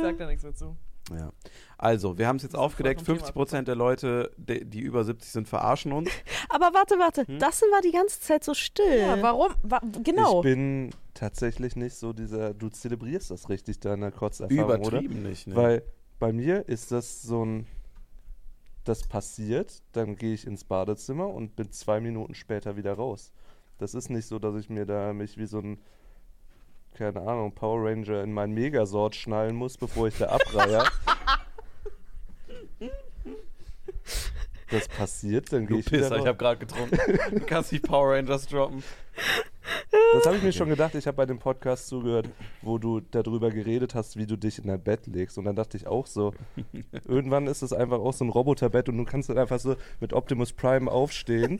sag 0.02 0.18
da 0.18 0.26
nichts 0.26 0.42
dazu. 0.42 0.76
ja. 1.10 1.32
Also, 1.78 2.18
wir 2.18 2.26
haben 2.26 2.36
es 2.36 2.42
jetzt 2.42 2.56
aufgedeckt. 2.56 3.02
voll 3.02 3.18
vom 3.20 3.44
50% 3.44 3.62
der 3.62 3.76
Leute, 3.76 4.32
die, 4.36 4.64
die 4.64 4.80
über 4.80 5.04
70 5.04 5.30
sind, 5.30 5.48
verarschen 5.48 5.92
uns. 5.92 6.10
Aber 6.48 6.74
warte, 6.74 6.98
warte. 6.98 7.24
Hm? 7.26 7.38
Das 7.38 7.62
war 7.62 7.80
die 7.82 7.92
ganze 7.92 8.20
Zeit 8.20 8.42
so 8.42 8.52
still. 8.52 8.98
Ja, 8.98 9.22
warum? 9.22 9.54
Wa 9.62 9.80
genau. 10.02 10.40
Ich 10.40 10.42
bin 10.42 10.90
tatsächlich 11.14 11.76
nicht 11.76 11.94
so 11.94 12.12
dieser, 12.12 12.52
du 12.52 12.68
zelebrierst 12.68 13.30
das 13.30 13.48
richtig, 13.48 13.78
deine 13.78 14.10
Kotzerfahrung, 14.10 14.64
oder? 14.64 14.74
Übertrieben 14.76 15.22
nicht, 15.22 15.46
ne? 15.46 15.54
Weil 15.54 15.82
bei 16.18 16.32
mir 16.32 16.68
ist 16.68 16.90
das 16.90 17.22
so 17.22 17.44
ein 17.44 17.66
das 18.88 19.06
passiert, 19.06 19.82
dann 19.92 20.16
gehe 20.16 20.32
ich 20.34 20.46
ins 20.46 20.64
Badezimmer 20.64 21.28
und 21.28 21.56
bin 21.56 21.70
zwei 21.70 22.00
Minuten 22.00 22.34
später 22.34 22.76
wieder 22.76 22.94
raus. 22.94 23.32
Das 23.78 23.94
ist 23.94 24.08
nicht 24.08 24.26
so, 24.26 24.38
dass 24.38 24.56
ich 24.56 24.70
mir 24.70 24.86
da 24.86 25.12
mich 25.12 25.36
wie 25.36 25.46
so 25.46 25.58
ein, 25.60 25.78
keine 26.94 27.20
Ahnung, 27.20 27.52
Power 27.52 27.84
Ranger 27.84 28.22
in 28.22 28.32
meinen 28.32 28.54
Megasort 28.54 29.14
schnallen 29.14 29.54
muss, 29.54 29.76
bevor 29.76 30.08
ich 30.08 30.16
da 30.18 30.30
abreihe. 30.30 30.82
das 34.70 34.88
passiert, 34.88 35.52
dann 35.52 35.66
gehe 35.66 35.78
ich 35.78 35.90
wieder 35.90 36.02
Pisser, 36.02 36.16
ich 36.16 36.26
habe 36.26 36.38
gerade 36.38 36.58
getrunken. 36.58 36.98
Du 37.32 37.40
kannst 37.40 37.72
nicht 37.72 37.86
Power 37.86 38.14
Rangers 38.14 38.46
droppen. 38.46 38.82
Das 40.12 40.26
habe 40.26 40.36
ich 40.36 40.42
mir 40.42 40.52
schon 40.52 40.68
gedacht. 40.68 40.94
Ich 40.94 41.06
habe 41.06 41.16
bei 41.16 41.26
dem 41.26 41.38
Podcast 41.38 41.88
zugehört, 41.88 42.28
wo 42.62 42.78
du 42.78 43.00
darüber 43.00 43.50
geredet 43.50 43.94
hast, 43.94 44.16
wie 44.16 44.26
du 44.26 44.36
dich 44.36 44.58
in 44.58 44.66
dein 44.66 44.82
Bett 44.82 45.06
legst. 45.06 45.38
Und 45.38 45.44
dann 45.44 45.56
dachte 45.56 45.76
ich 45.76 45.86
auch 45.86 46.06
so, 46.06 46.34
irgendwann 47.06 47.46
ist 47.46 47.62
es 47.62 47.72
einfach 47.72 47.98
auch 47.98 48.12
so 48.12 48.24
ein 48.24 48.30
Roboterbett 48.30 48.88
und 48.88 48.98
du 48.98 49.04
kannst 49.04 49.28
dann 49.28 49.38
einfach 49.38 49.58
so 49.58 49.76
mit 50.00 50.12
Optimus 50.12 50.52
Prime 50.52 50.90
aufstehen, 50.90 51.58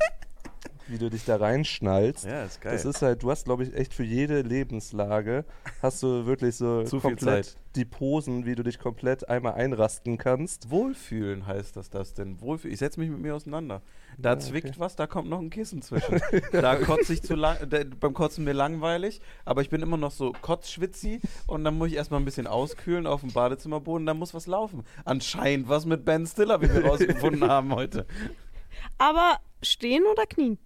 wie 0.89 0.98
du 0.98 1.10
dich 1.10 1.24
da 1.24 1.36
reinschnallst. 1.36 2.24
Ja, 2.24 2.44
ist 2.44 2.60
geil. 2.60 2.73
Das 2.73 2.85
ist 2.85 3.02
halt, 3.02 3.23
du 3.23 3.31
hast, 3.31 3.44
glaube 3.44 3.62
ich, 3.65 3.74
echt 3.74 3.94
für 3.94 4.05
jede 4.05 4.43
Lebenslage, 4.43 5.44
hast 5.82 6.02
du 6.02 6.27
wirklich 6.27 6.56
so 6.56 6.82
Zu 6.85 7.01
viel 7.01 7.10
komplett 7.10 7.44
Zeit. 7.47 7.56
die 7.77 7.85
Posen, 7.85 8.47
wie 8.47 8.55
du 8.55 8.62
dich 8.62 8.78
komplett 8.78 9.28
einmal 9.28 9.55
einrasten 9.55 10.19
kannst. 10.19 10.70
Wohlfühlen 10.70 11.47
heißt 11.47 11.77
das 11.77 11.90
das 11.90 12.15
denn? 12.15 12.40
Wohlfühlen. 12.40 12.73
Ich 12.73 12.78
setze 12.81 12.98
mich 13.01 13.10
mit 13.10 13.20
mir 13.20 13.35
auseinander. 13.35 13.82
Da 14.16 14.31
Ja, 14.32 14.39
zwickt 14.39 14.69
okay. 14.70 14.78
was, 14.81 14.97
da 14.97 15.06
kommt 15.06 15.28
noch 15.28 15.39
ein 15.39 15.51
Kissen 15.51 15.81
zwischen. 15.82 16.20
da 16.52 16.74
kotze 16.77 17.12
ich 17.12 17.23
zu 17.23 17.35
lang, 17.36 17.56
da, 17.69 17.78
beim 18.01 18.15
Kotzen 18.15 18.44
mir 18.44 18.52
langweilig, 18.52 19.20
aber 19.44 19.60
ich 19.62 19.70
bin 19.70 19.81
immer 19.81 19.97
noch 19.97 20.10
so 20.10 20.32
kotzschwitzi 20.40 21.20
und 21.47 21.62
dann 21.62 21.78
muss 21.78 21.89
ich 21.89 21.94
erstmal 21.94 22.20
ein 22.20 22.24
bisschen 22.24 22.47
auskühlen 22.48 23.06
auf 23.06 23.20
dem 23.20 23.32
Badezimmerboden, 23.32 24.06
dann 24.06 24.19
muss 24.19 24.35
was 24.35 24.47
laufen. 24.48 24.82
Anscheinend 25.05 25.69
was 25.69 25.86
mit 25.86 26.05
Ben 26.05 26.27
Stiller, 26.27 26.60
wie 26.60 26.73
wir 26.73 26.85
rausgefunden 26.85 27.44
haben 27.48 27.73
heute. 27.74 28.06
Aber 28.98 29.39
stehen 29.62 30.05
oder 30.10 30.27
knien? 30.27 30.59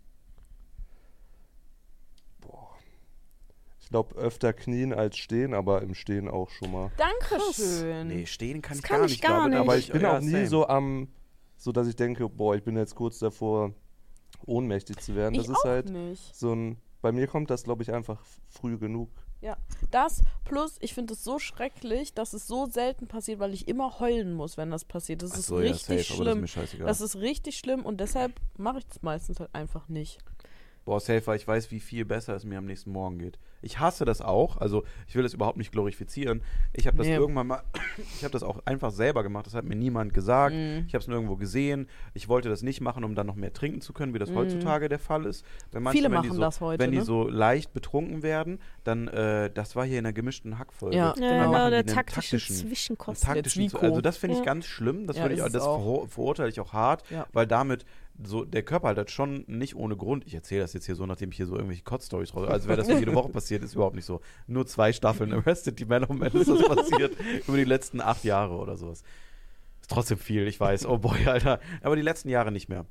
Glaube, 3.92 4.16
öfter 4.16 4.52
knien 4.52 4.92
als 4.92 5.16
stehen, 5.16 5.54
aber 5.54 5.82
im 5.82 5.94
Stehen 5.94 6.28
auch 6.28 6.50
schon 6.50 6.72
mal. 6.72 6.90
Dankeschön. 6.96 8.08
Nee, 8.08 8.26
stehen 8.26 8.60
kann 8.60 8.78
Das 8.78 8.78
ich 8.78 8.88
kann 8.88 8.98
gar 8.98 9.06
ich 9.06 9.12
nicht, 9.12 9.22
gar 9.22 9.48
nicht. 9.48 9.58
Aber 9.58 9.76
ich 9.78 9.92
bin 9.92 10.02
ja, 10.02 10.16
auch 10.16 10.20
nie 10.20 10.30
same. 10.30 10.48
so 10.48 10.66
am, 10.66 11.08
so 11.56 11.70
dass 11.70 11.86
ich 11.86 11.94
denke, 11.94 12.28
boah, 12.28 12.56
ich 12.56 12.64
bin 12.64 12.76
jetzt 12.76 12.96
kurz 12.96 13.20
davor, 13.20 13.72
ohnmächtig 14.46 14.98
zu 14.98 15.14
werden. 15.14 15.34
Das 15.34 15.44
ich 15.44 15.52
ist 15.52 15.58
auch 15.58 15.64
halt 15.64 15.90
nicht. 15.90 16.34
so 16.34 16.52
ein, 16.52 16.78
bei 17.00 17.12
mir 17.12 17.28
kommt 17.28 17.50
das, 17.50 17.62
glaube 17.62 17.82
ich, 17.84 17.92
einfach 17.92 18.20
früh 18.48 18.78
genug. 18.78 19.10
Das 19.90 20.22
plus, 20.44 20.76
ich 20.80 20.94
finde 20.94 21.14
es 21.14 21.24
so 21.24 21.38
schrecklich, 21.38 22.14
dass 22.14 22.32
es 22.32 22.46
so 22.46 22.66
selten 22.66 23.08
passiert, 23.08 23.40
weil 23.40 23.52
ich 23.52 23.68
immer 23.68 23.98
heulen 24.00 24.32
muss, 24.32 24.56
wenn 24.56 24.70
das 24.70 24.84
passiert. 24.84 25.22
Das 25.22 25.32
Ach 25.32 25.38
ist 25.38 25.46
so, 25.46 25.60
ja, 25.60 25.72
richtig 25.72 26.06
safe, 26.06 26.14
aber 26.22 26.24
das 26.24 26.42
ist 26.42 26.50
schlimm. 26.52 26.86
Das 26.86 27.00
ist 27.00 27.16
richtig 27.16 27.58
schlimm 27.58 27.84
und 27.84 28.00
deshalb 28.00 28.40
mache 28.56 28.78
ich 28.78 28.86
es 28.90 29.02
meistens 29.02 29.40
halt 29.40 29.54
einfach 29.54 29.88
nicht. 29.88 30.18
Boah, 30.84 30.98
safe, 31.00 31.24
weil 31.26 31.36
ich 31.36 31.46
weiß, 31.46 31.70
wie 31.70 31.78
viel 31.78 32.04
besser 32.04 32.34
es 32.34 32.44
mir 32.44 32.58
am 32.58 32.64
nächsten 32.66 32.90
Morgen 32.90 33.18
geht. 33.18 33.38
Ich 33.64 33.78
hasse 33.78 34.04
das 34.04 34.20
auch, 34.20 34.56
also 34.56 34.82
ich 35.06 35.14
will 35.14 35.22
das 35.22 35.32
überhaupt 35.34 35.56
nicht 35.56 35.70
glorifizieren. 35.70 36.42
Ich 36.72 36.88
habe 36.88 36.96
das 36.96 37.06
Nee. 37.06 37.14
irgendwann 37.14 37.46
mal, 37.46 37.62
ich 38.16 38.24
habe 38.24 38.32
das 38.32 38.42
auch 38.42 38.60
einfach 38.64 38.90
selber 38.90 39.22
gemacht, 39.22 39.46
das 39.46 39.54
hat 39.54 39.64
mir 39.64 39.76
niemand 39.76 40.12
gesagt. 40.12 40.56
Mhm. 40.56 40.84
Ich 40.88 40.94
habe 40.94 41.02
es 41.02 41.06
nirgendwo 41.06 41.36
gesehen. 41.36 41.86
Ich 42.14 42.28
wollte 42.28 42.48
das 42.48 42.62
nicht 42.62 42.80
machen, 42.80 43.04
um 43.04 43.14
dann 43.14 43.28
noch 43.28 43.36
mehr 43.36 43.52
trinken 43.52 43.80
zu 43.80 43.92
können, 43.92 44.12
wie 44.14 44.18
das 44.18 44.32
heutzutage 44.34 44.88
der 44.88 44.98
Fall 44.98 45.24
ist. 45.26 45.44
Wenn 45.70 45.84
manche. 45.84 45.98
Viele 45.98 46.10
wenn 46.10 46.22
die 46.22 46.28
machen 46.28 46.36
so, 46.36 46.40
das 46.42 46.60
heute, 46.60 46.82
Wenn 46.82 46.90
die 46.90 46.98
ne? 46.98 47.04
so 47.04 47.28
leicht 47.28 47.72
betrunken 47.72 48.24
werden, 48.24 48.58
dann, 48.82 49.06
äh, 49.06 49.50
das 49.50 49.76
war 49.76 49.84
hier 49.86 49.98
in 49.98 50.04
der 50.04 50.12
gemischten 50.12 50.58
Hackfolge. 50.58 50.96
Ja, 50.96 51.14
Ja, 51.16 51.44
genau. 51.44 51.52
die 51.66 51.70
der 51.70 51.78
einen 51.78 51.86
taktische 51.86 52.36
taktischen- 52.38 52.56
Zwischenkost. 52.56 53.22
taktischen, 53.22 53.76
also 53.76 54.00
das 54.00 54.16
finde 54.16 54.34
ich 54.34 54.40
Ja. 54.40 54.44
ganz 54.46 54.66
schlimm. 54.66 55.06
Das, 55.06 55.16
Ja, 55.16 55.28
ich, 55.28 55.38
das 55.40 55.62
auch. 55.62 55.78
verur- 55.80 56.08
verurteile 56.08 56.48
ich 56.48 56.58
auch 56.58 56.72
hart, 56.72 57.04
weil 57.32 57.46
damit 57.46 57.84
so 58.24 58.44
der 58.44 58.62
Körper 58.62 58.88
halt, 58.88 58.98
halt 58.98 59.10
schon 59.10 59.44
nicht 59.46 59.76
ohne 59.76 59.96
Grund. 59.96 60.26
Ich 60.26 60.34
erzähle 60.34 60.62
das 60.62 60.72
jetzt 60.72 60.86
hier 60.86 60.94
so, 60.94 61.06
nachdem 61.06 61.30
ich 61.30 61.36
hier 61.36 61.46
so 61.46 61.54
irgendwelche 61.54 61.82
Kotz-Stories 61.82 62.34
raus. 62.34 62.48
Also 62.48 62.68
wäre 62.68 62.78
das 62.78 62.88
jede 62.88 63.14
Woche 63.14 63.30
passiert, 63.30 63.62
ist 63.62 63.74
überhaupt 63.74 63.96
nicht 63.96 64.04
so. 64.04 64.20
Nur 64.46 64.66
zwei 64.66 64.92
Staffeln 64.92 65.32
Arrested 65.32 65.78
Development 65.78 66.34
ist 66.34 66.48
das 66.48 66.62
passiert 66.62 67.16
über 67.46 67.56
die 67.56 67.64
letzten 67.64 68.00
acht 68.00 68.24
Jahre 68.24 68.54
oder 68.54 68.76
sowas. 68.76 69.02
Ist 69.80 69.90
trotzdem 69.90 70.18
viel, 70.18 70.46
ich 70.46 70.58
weiß. 70.60 70.86
Oh 70.86 70.98
boy, 70.98 71.26
Alter. 71.26 71.60
Aber 71.82 71.96
die 71.96 72.02
letzten 72.02 72.28
Jahre 72.28 72.52
nicht 72.52 72.68
mehr. 72.68 72.86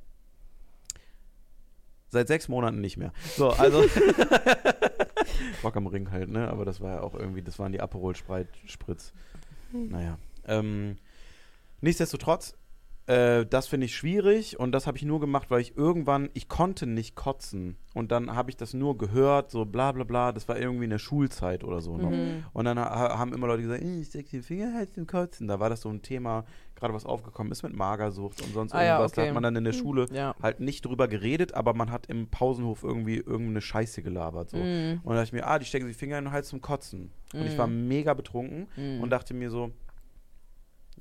Seit 2.10 2.28
sechs 2.28 2.50
Monaten 2.50 2.82
nicht 2.82 2.98
mehr. 2.98 3.14
So, 3.38 3.52
also. 3.52 3.84
Rock 5.64 5.78
am 5.78 5.88
Ring 5.88 6.12
halt, 6.12 6.30
ne? 6.30 6.50
Aber 6.50 6.66
das 6.66 6.82
war 6.82 6.96
ja 6.96 7.02
auch 7.02 7.16
irgendwie, 7.16 7.42
das 7.42 7.58
waren 7.58 7.72
die 7.72 7.80
Aperol 7.80 8.16
Spreit 8.16 8.50
Spritz. 8.66 9.14
Naja. 9.72 10.18
Ähm, 10.46 10.98
nichtsdestotrotz, 11.80 12.58
äh, 13.08 13.46
das 13.48 13.68
finde 13.68 13.86
ich 13.86 13.96
schwierig 13.96 14.60
und 14.60 14.72
das 14.72 14.86
habe 14.88 14.96
ich 14.98 15.04
nur 15.04 15.20
gemacht, 15.20 15.50
weil 15.50 15.60
ich 15.62 15.76
irgendwann, 15.76 16.30
ich 16.34 16.48
konnte 16.48 16.86
nicht 16.86 17.16
kotzen. 17.16 17.76
Und 17.94 18.12
dann 18.12 18.34
habe 18.36 18.50
ich 18.52 18.58
das 18.58 18.74
nur 18.74 18.98
gehört, 18.98 19.50
so 19.52 19.66
bla 19.66 19.92
bla 19.92 20.04
bla, 20.04 20.32
das 20.32 20.48
war 20.48 20.58
irgendwie 20.58 20.86
in 20.86 20.92
der 20.92 21.00
Schulzeit 21.00 21.64
oder 21.64 21.82
so 21.82 21.98
noch. 21.98 22.12
Mhm. 22.12 22.46
Und 22.54 22.66
dann 22.66 22.80
ha 22.80 23.18
haben 23.18 23.34
immer 23.34 23.48
Leute 23.48 23.64
gesagt, 23.64 23.82
ich 23.84 24.08
steck 24.08 24.30
den 24.30 24.44
Finger 24.44 24.74
halt 24.74 24.94
zum 24.94 25.08
Kotzen. 25.08 25.48
Da 25.48 25.60
war 25.60 25.70
das 25.70 25.82
so 25.82 25.90
ein 25.90 26.02
Thema, 26.04 26.46
gerade 26.76 26.94
was 26.94 27.06
aufgekommen 27.06 27.52
ist 27.52 27.64
mit 27.64 27.76
Magersucht 27.76 28.42
und 28.44 28.54
sonst 28.54 28.72
Ah 28.74 28.84
ja, 28.84 28.94
irgendwas. 28.94 29.12
Da 29.14 29.22
okay. 29.24 29.30
hat 29.30 29.34
man 29.34 29.44
dann 29.44 29.56
in 29.56 29.64
der 29.66 29.74
Schule 29.74 30.06
Ja. 30.14 30.36
halt 30.42 30.60
nicht 30.60 30.86
drüber 30.86 31.08
geredet, 31.08 31.54
aber 31.56 31.74
man 31.74 31.92
hat 31.92 32.06
im 32.06 32.28
Pausenhof 32.28 32.84
irgendwie 32.84 33.18
irgendeine 33.18 33.62
Scheiße 33.62 34.04
gelabert. 34.04 34.52
So. 34.52 34.58
Mhm. 34.58 35.00
Und 35.04 35.08
dann 35.08 35.16
dachte 35.16 35.26
ich 35.26 35.34
mir, 35.34 35.48
ah, 35.48 35.58
die 35.60 35.66
stecken 35.66 35.88
sich 35.88 35.98
Finger 35.98 36.18
in 36.20 36.26
den 36.26 36.32
Hals 36.34 36.48
zum 36.50 36.62
Kotzen. 36.62 37.12
Und 37.34 37.46
ich 37.46 37.58
war 37.58 37.68
mega 37.68 38.14
betrunken 38.14 38.68
Mhm. 38.78 39.02
und 39.02 39.10
dachte 39.10 39.34
mir 39.34 39.50
so, 39.50 39.72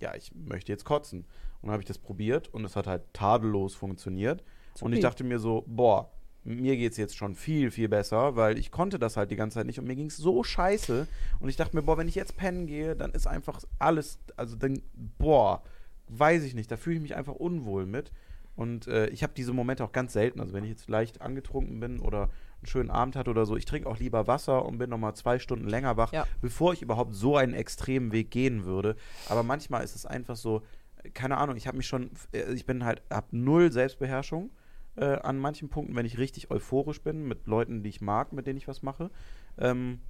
ja, 0.00 0.14
ich 0.14 0.32
möchte 0.34 0.72
jetzt 0.72 0.84
kotzen. 0.84 1.24
Und 1.62 1.66
dann 1.66 1.72
habe 1.72 1.82
ich 1.82 1.88
das 1.88 1.98
probiert 1.98 2.48
und 2.48 2.64
es 2.64 2.76
hat 2.76 2.86
halt 2.86 3.02
tadellos 3.12 3.74
funktioniert. 3.74 4.42
Und 4.80 4.92
ich 4.92 5.00
dachte 5.00 5.24
mir 5.24 5.38
so, 5.38 5.64
boah, 5.66 6.10
mir 6.42 6.76
geht 6.76 6.92
es 6.92 6.98
jetzt 6.98 7.16
schon 7.16 7.34
viel, 7.34 7.70
viel 7.70 7.88
besser, 7.88 8.34
weil 8.36 8.56
ich 8.58 8.70
konnte 8.70 8.98
das 8.98 9.16
halt 9.18 9.30
die 9.30 9.36
ganze 9.36 9.56
Zeit 9.56 9.66
nicht 9.66 9.78
und 9.78 9.86
mir 9.86 9.96
ging 9.96 10.06
es 10.06 10.16
so 10.16 10.42
scheiße. 10.42 11.06
Und 11.38 11.48
ich 11.50 11.56
dachte 11.56 11.76
mir, 11.76 11.82
boah, 11.82 11.98
wenn 11.98 12.08
ich 12.08 12.14
jetzt 12.14 12.36
pennen 12.36 12.66
gehe, 12.66 12.96
dann 12.96 13.10
ist 13.12 13.26
einfach 13.26 13.60
alles, 13.78 14.18
also 14.36 14.56
dann, 14.56 14.80
boah, 15.18 15.62
weiß 16.08 16.42
ich 16.44 16.54
nicht, 16.54 16.70
da 16.70 16.76
fühle 16.78 16.96
ich 16.96 17.02
mich 17.02 17.14
einfach 17.14 17.34
unwohl 17.34 17.84
mit. 17.84 18.10
Und 18.56 18.86
äh, 18.88 19.08
ich 19.08 19.22
habe 19.22 19.32
diese 19.36 19.52
Momente 19.52 19.84
auch 19.84 19.92
ganz 19.92 20.12
selten. 20.12 20.40
Also 20.40 20.52
wenn 20.54 20.64
ich 20.64 20.70
jetzt 20.70 20.88
leicht 20.88 21.20
angetrunken 21.20 21.78
bin 21.80 22.00
oder 22.00 22.22
einen 22.22 22.66
schönen 22.66 22.90
Abend 22.90 23.16
hatte 23.16 23.30
oder 23.30 23.46
so, 23.46 23.56
ich 23.56 23.64
trinke 23.64 23.88
auch 23.88 23.98
lieber 23.98 24.26
Wasser 24.26 24.64
und 24.66 24.78
bin 24.78 24.90
nochmal 24.90 25.14
zwei 25.14 25.38
Stunden 25.38 25.68
länger 25.68 25.96
wach, 25.96 26.12
Ja. 26.12 26.26
bevor 26.40 26.72
ich 26.72 26.82
überhaupt 26.82 27.14
so 27.14 27.36
einen 27.36 27.54
extremen 27.54 28.12
Weg 28.12 28.30
gehen 28.30 28.64
würde. 28.64 28.96
Aber 29.28 29.42
manchmal 29.42 29.84
ist 29.84 29.94
es 29.94 30.04
einfach 30.04 30.36
so, 30.36 30.62
keine 31.14 31.38
Ahnung, 31.38 31.56
ich 31.56 31.66
habe 31.66 31.76
mich 31.76 31.86
schon, 31.86 32.10
äh, 32.32 32.52
ich 32.52 32.66
bin 32.66 32.84
halt, 32.84 33.02
hab 33.10 33.32
null 33.32 33.72
Selbstbeherrschung 33.72 34.50
äh, 34.96 35.04
an 35.04 35.38
manchen 35.38 35.68
Punkten, 35.68 35.96
wenn 35.96 36.06
ich 36.06 36.18
richtig 36.18 36.50
euphorisch 36.50 37.00
bin 37.02 37.26
mit 37.26 37.46
Leuten, 37.46 37.82
die 37.82 37.90
ich 37.90 38.00
mag, 38.00 38.32
mit 38.32 38.46
denen 38.46 38.56
ich 38.58 38.68
was 38.68 38.82
mache. 38.82 39.10
Ähm, 39.58 40.00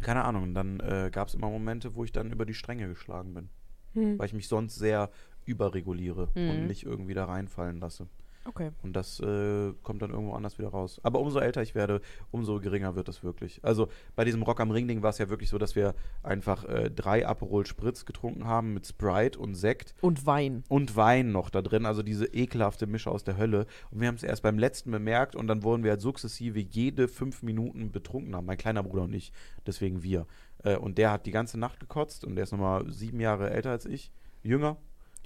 keine 0.00 0.24
Ahnung, 0.24 0.44
und 0.44 0.54
dann 0.54 0.80
äh, 0.80 1.10
gab 1.12 1.28
es 1.28 1.34
immer 1.34 1.50
Momente, 1.50 1.94
wo 1.94 2.04
ich 2.04 2.12
dann 2.12 2.32
über 2.32 2.46
die 2.46 2.54
Stränge 2.54 2.88
geschlagen 2.88 3.34
bin, 3.34 3.48
Hm. 3.94 4.18
weil 4.18 4.26
ich 4.26 4.32
mich 4.32 4.48
sonst 4.48 4.76
sehr 4.76 5.10
überreguliere 5.44 6.28
und 6.34 6.60
Mhm. 6.62 6.66
nicht 6.66 6.84
irgendwie 6.84 7.14
da 7.14 7.24
reinfallen 7.26 7.78
lasse. 7.78 8.06
Okay. 8.44 8.72
Und 8.82 8.94
das 8.94 9.20
äh, 9.20 9.72
kommt 9.82 10.02
dann 10.02 10.10
irgendwo 10.10 10.32
anders 10.32 10.58
wieder 10.58 10.68
raus. 10.68 11.00
Aber 11.02 11.20
umso 11.20 11.38
älter 11.38 11.62
ich 11.62 11.74
werde, 11.74 12.00
umso 12.30 12.58
geringer 12.60 12.96
wird 12.96 13.08
das 13.08 13.22
wirklich. 13.22 13.60
Also 13.64 13.88
bei 14.16 14.24
diesem 14.24 14.42
Rock 14.42 14.60
am 14.60 14.70
Ring-Ding 14.70 15.02
war 15.02 15.10
es 15.10 15.18
ja 15.18 15.28
wirklich 15.28 15.48
so, 15.48 15.58
dass 15.58 15.76
wir 15.76 15.94
einfach 16.22 16.64
äh, 16.64 16.90
drei 16.90 17.26
Aperol 17.26 17.66
Spritz 17.66 18.04
getrunken 18.04 18.46
haben 18.46 18.74
mit 18.74 18.86
Sprite 18.86 19.38
und 19.38 19.54
Sekt 19.54 19.94
Und 20.00 20.26
Wein. 20.26 20.64
und 20.68 20.96
Wein 20.96 21.30
noch 21.30 21.50
da 21.50 21.62
drin. 21.62 21.86
Also 21.86 22.02
diese 22.02 22.26
ekelhafte 22.26 22.86
Mische 22.86 23.10
aus 23.10 23.22
der 23.22 23.36
Hölle. 23.36 23.66
Und 23.90 24.00
wir 24.00 24.08
haben 24.08 24.16
es 24.16 24.22
erst 24.22 24.42
beim 24.42 24.58
letzten 24.58 24.90
bemerkt 24.90 25.36
und 25.36 25.46
dann 25.46 25.62
wurden 25.62 25.84
wir 25.84 25.92
halt 25.92 26.00
sukzessive 26.00 26.58
jede 26.60 27.08
fünf 27.08 27.42
Minuten 27.42 27.92
betrunken 27.92 28.32
Mein 28.44 28.58
kleiner 28.58 28.82
Bruder 28.82 29.04
und 29.04 29.14
ich, 29.14 29.32
deswegen 29.66 30.02
wir. 30.02 30.26
Äh, 30.64 30.76
und 30.76 30.98
der 30.98 31.12
hat 31.12 31.26
die 31.26 31.30
ganze 31.30 31.58
Nacht 31.58 31.80
gekotzt 31.80 32.24
und 32.24 32.36
der 32.36 32.44
ist 32.44 32.52
nochmal 32.52 32.90
sieben 32.90 33.20
Jahre 33.20 33.50
älter 33.50 33.70
als 33.70 33.86
ich. 33.86 34.10
Jünger. 34.42 34.76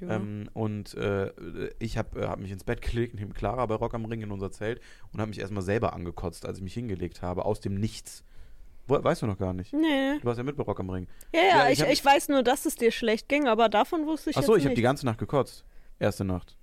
Ähm, 0.03 0.49
und 0.53 0.95
äh, 0.95 1.31
ich 1.79 1.97
habe 1.99 2.21
äh, 2.21 2.27
hab 2.27 2.39
mich 2.39 2.51
ins 2.51 2.65
Bett 2.65 2.83
gelegt 2.83 3.15
neben 3.15 3.33
Clara 3.35 3.65
bei 3.67 3.75
Rock 3.75 3.95
am 3.95 4.05
Ring 4.05 4.23
in 4.23 4.31
unser 4.31 4.51
Zelt 4.53 4.81
und 5.13 5.21
habe 5.21 5.29
mich 5.29 5.39
erstmal 5.41 5.63
selber 5.63 5.93
angekotzt, 5.93 6.47
als 6.47 6.59
ich 6.59 6.65
mich 6.65 6.75
hingelegt 6.75 7.23
habe, 7.23 7.45
aus 7.45 7.61
dem 7.61 7.75
Nichts. 7.75 8.25
Wo, 8.89 9.03
weißt 9.03 9.23
du 9.23 9.27
noch 9.27 9.39
gar 9.39 9.53
nicht. 9.53 9.73
Nee. 9.73 10.19
Du 10.21 10.25
warst 10.25 10.39
ja 10.39 10.45
mit 10.45 10.57
bei 10.57 10.63
Rock 10.63 10.79
am 10.81 10.91
Ring. 10.91 11.09
Ja, 11.35 11.41
ja, 11.41 11.49
Ja, 11.49 11.67
ich 11.69 11.73
ich, 11.79 11.83
hab- 11.83 11.91
ich 11.93 12.05
weiß 12.05 12.29
nur, 12.29 12.43
dass 12.43 12.67
es 12.67 12.77
dir 12.77 12.91
schlecht 12.93 13.29
ging, 13.29 13.49
aber 13.49 13.69
davon 13.69 14.07
wusste 14.07 14.31
ich 14.31 14.37
Achso, 14.37 14.53
jetzt 14.53 14.61
ich 14.61 14.67
habe 14.67 14.75
die 14.77 14.83
ganze 14.83 15.07
Nacht 15.07 15.19
gekotzt. 15.19 15.65
Erste 15.99 16.25
Nacht. 16.25 16.57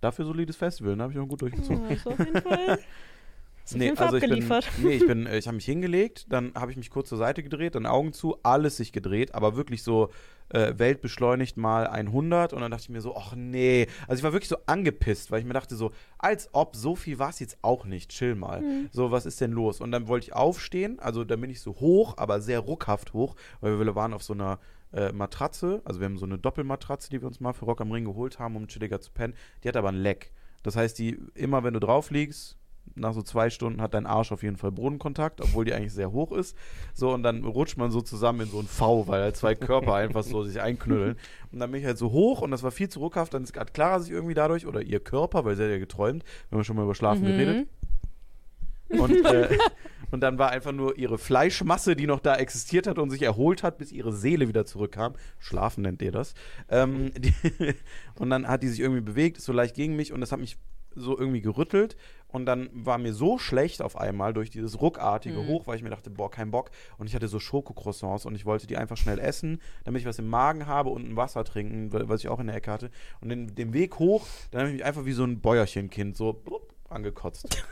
Dafür 0.00 0.24
solides 0.24 0.56
Festival, 0.56 0.96
ne? 0.96 1.02
Habe 1.02 1.12
ich 1.12 1.18
auch 1.18 1.26
gut 1.26 1.42
durchgezogen. 1.42 1.82
Ja, 1.84 1.94
ist 1.94 2.06
auf 2.06 2.18
jeden 2.18 2.40
Fall, 2.42 2.78
Fall 3.66 4.06
also 4.06 4.16
ich 4.16 4.22
bin, 4.22 4.30
abgeliefert. 4.32 4.68
nee, 4.82 4.92
ich 4.94 5.06
bin, 5.06 5.26
äh, 5.26 5.38
ich 5.38 5.46
habe 5.48 5.56
mich 5.56 5.64
hingelegt, 5.64 6.26
dann 6.30 6.54
habe 6.54 6.70
ich 6.70 6.76
mich 6.76 6.90
kurz 6.90 7.08
zur 7.08 7.18
Seite 7.18 7.42
gedreht, 7.42 7.74
dann 7.74 7.84
Augen 7.86 8.12
zu, 8.12 8.38
alles 8.42 8.76
sich 8.76 8.92
gedreht, 8.92 9.34
aber 9.34 9.56
wirklich 9.56 9.82
so 9.82 10.10
äh, 10.50 10.74
weltbeschleunigt 10.76 11.56
mal 11.56 11.86
100 11.86 12.52
und 12.52 12.60
dann 12.60 12.70
dachte 12.70 12.84
ich 12.84 12.88
mir 12.90 13.00
so, 13.00 13.16
ach 13.16 13.34
nee, 13.34 13.86
also 14.06 14.20
ich 14.20 14.24
war 14.24 14.32
wirklich 14.32 14.48
so 14.48 14.58
angepisst, 14.66 15.30
weil 15.30 15.40
ich 15.40 15.46
mir 15.46 15.52
dachte 15.52 15.76
so, 15.76 15.92
als 16.18 16.50
ob 16.52 16.76
so 16.76 16.94
viel 16.94 17.18
war 17.18 17.30
es 17.30 17.40
jetzt 17.40 17.58
auch 17.62 17.84
nicht, 17.84 18.10
chill 18.10 18.34
mal. 18.34 18.60
Mhm. 18.60 18.88
So, 18.92 19.10
was 19.10 19.26
ist 19.26 19.40
denn 19.40 19.52
los? 19.52 19.80
Und 19.80 19.92
dann 19.92 20.08
wollte 20.08 20.26
ich 20.26 20.34
aufstehen, 20.34 20.98
also 20.98 21.24
dann 21.24 21.40
bin 21.40 21.50
ich 21.50 21.60
so 21.60 21.74
hoch, 21.80 22.14
aber 22.16 22.40
sehr 22.40 22.60
ruckhaft 22.60 23.12
hoch, 23.12 23.36
weil 23.60 23.78
wir 23.78 23.94
waren 23.94 24.12
auf 24.12 24.22
so 24.22 24.32
einer 24.32 24.58
äh, 24.92 25.12
Matratze, 25.12 25.82
also 25.84 26.00
wir 26.00 26.04
haben 26.06 26.18
so 26.18 26.26
eine 26.26 26.38
Doppelmatratze, 26.38 27.10
die 27.10 27.20
wir 27.20 27.28
uns 27.28 27.40
mal 27.40 27.52
für 27.52 27.64
Rock 27.64 27.80
am 27.80 27.92
Ring 27.92 28.04
geholt 28.04 28.38
haben, 28.38 28.56
um 28.56 28.68
chilliger 28.68 29.00
zu 29.00 29.12
pennen. 29.12 29.34
Die 29.62 29.68
hat 29.68 29.76
aber 29.76 29.88
ein 29.88 29.96
Leck. 29.96 30.32
Das 30.62 30.76
heißt, 30.76 30.98
die 30.98 31.18
immer 31.34 31.64
wenn 31.64 31.74
du 31.74 31.80
drauf 31.80 32.10
liegst, 32.10 32.56
nach 32.96 33.12
so 33.12 33.22
zwei 33.22 33.50
Stunden 33.50 33.80
hat 33.80 33.94
dein 33.94 34.06
Arsch 34.06 34.32
auf 34.32 34.42
jeden 34.42 34.56
Fall 34.56 34.72
Bodenkontakt, 34.72 35.40
obwohl 35.40 35.64
die 35.64 35.72
eigentlich 35.74 35.92
sehr 35.92 36.12
hoch 36.12 36.32
ist. 36.32 36.56
So, 36.94 37.12
und 37.12 37.22
dann 37.22 37.44
rutscht 37.44 37.76
man 37.76 37.90
so 37.90 38.00
zusammen 38.00 38.40
in 38.40 38.48
so 38.48 38.58
ein 38.58 38.66
V, 38.66 39.06
weil 39.06 39.22
halt 39.22 39.36
zwei 39.36 39.54
Körper 39.54 39.94
einfach 39.94 40.22
so 40.24 40.42
sich 40.42 40.60
einknüllen. 40.60 41.16
Und 41.52 41.58
dann 41.60 41.70
bin 41.70 41.80
ich 41.80 41.86
halt 41.86 41.98
so 41.98 42.10
hoch 42.10 42.40
und 42.42 42.50
das 42.50 42.62
war 42.62 42.70
viel 42.70 42.88
zu 42.88 43.00
ruckhaft. 43.00 43.34
Dann 43.34 43.44
hat 43.44 43.74
Clara 43.74 44.00
sich 44.00 44.10
irgendwie 44.10 44.34
dadurch, 44.34 44.66
oder 44.66 44.82
ihr 44.82 45.00
Körper, 45.00 45.44
weil 45.44 45.56
sie 45.56 45.64
hat 45.64 45.70
ja 45.70 45.78
geträumt, 45.78 46.24
wir 46.50 46.56
haben 46.56 46.64
schon 46.64 46.76
mal 46.76 46.82
über 46.84 46.94
Schlafen 46.94 47.22
Mhm. 47.22 47.26
geredet. 47.26 47.68
Und, 48.88 49.24
äh, 49.24 49.48
und 50.10 50.20
dann 50.20 50.38
war 50.38 50.50
einfach 50.50 50.72
nur 50.72 50.96
ihre 50.96 51.18
Fleischmasse, 51.18 51.96
die 51.96 52.06
noch 52.06 52.20
da 52.20 52.36
existiert 52.36 52.86
hat 52.86 52.98
und 52.98 53.10
sich 53.10 53.22
erholt 53.22 53.62
hat, 53.62 53.78
bis 53.78 53.92
ihre 53.92 54.12
Seele 54.12 54.48
wieder 54.48 54.64
zurückkam. 54.64 55.14
Schlafen 55.38 55.82
nennt 55.82 56.00
ihr 56.02 56.12
das. 56.12 56.34
Ähm, 56.68 57.10
die, 57.18 57.34
und 58.14 58.30
dann 58.30 58.46
hat 58.48 58.62
die 58.62 58.68
sich 58.68 58.80
irgendwie 58.80 59.00
bewegt, 59.02 59.38
ist 59.38 59.44
so 59.44 59.52
leicht 59.52 59.74
gegen 59.74 59.96
mich 59.96 60.12
und 60.12 60.20
das 60.20 60.32
hat 60.32 60.40
mich 60.40 60.56
so 60.96 61.16
irgendwie 61.18 61.40
gerüttelt. 61.42 61.96
Und 62.28 62.44
dann 62.44 62.68
war 62.72 62.98
mir 62.98 63.14
so 63.14 63.38
schlecht 63.38 63.80
auf 63.80 63.96
einmal 63.96 64.34
durch 64.34 64.50
dieses 64.50 64.80
ruckartige 64.80 65.38
Mhm. 65.38 65.46
Hoch, 65.46 65.66
weil 65.66 65.76
ich 65.76 65.82
mir 65.82 65.90
dachte, 65.90 66.10
boah, 66.10 66.30
kein 66.30 66.50
Bock. 66.50 66.70
Und 66.98 67.06
ich 67.06 67.14
hatte 67.14 67.28
so 67.28 67.38
Schokocroissants 67.38 68.26
und 68.26 68.34
ich 68.34 68.44
wollte 68.44 68.66
die 68.66 68.76
einfach 68.76 68.96
schnell 68.96 69.18
essen, 69.20 69.60
damit 69.84 70.00
ich 70.00 70.06
was 70.06 70.18
im 70.18 70.28
Magen 70.28 70.66
habe 70.66 70.90
und 70.90 71.08
ein 71.08 71.16
Wasser 71.16 71.44
trinken, 71.44 71.92
wa- 71.92 72.02
was 72.06 72.20
ich 72.20 72.28
auch 72.28 72.40
in 72.40 72.48
der 72.48 72.56
Ecke 72.56 72.70
hatte. 72.72 72.90
Und 73.20 73.28
den, 73.28 73.54
den 73.54 73.72
Weg 73.72 73.98
hoch, 74.00 74.26
dann 74.50 74.60
habe 74.62 74.70
ich 74.70 74.76
mich 74.76 74.84
einfach 74.84 75.04
wie 75.04 75.12
so 75.12 75.22
ein 75.24 75.40
Bäuerchenkind 75.40 76.16
so 76.16 76.32
blub, 76.32 76.74
angekotzt. 76.90 77.64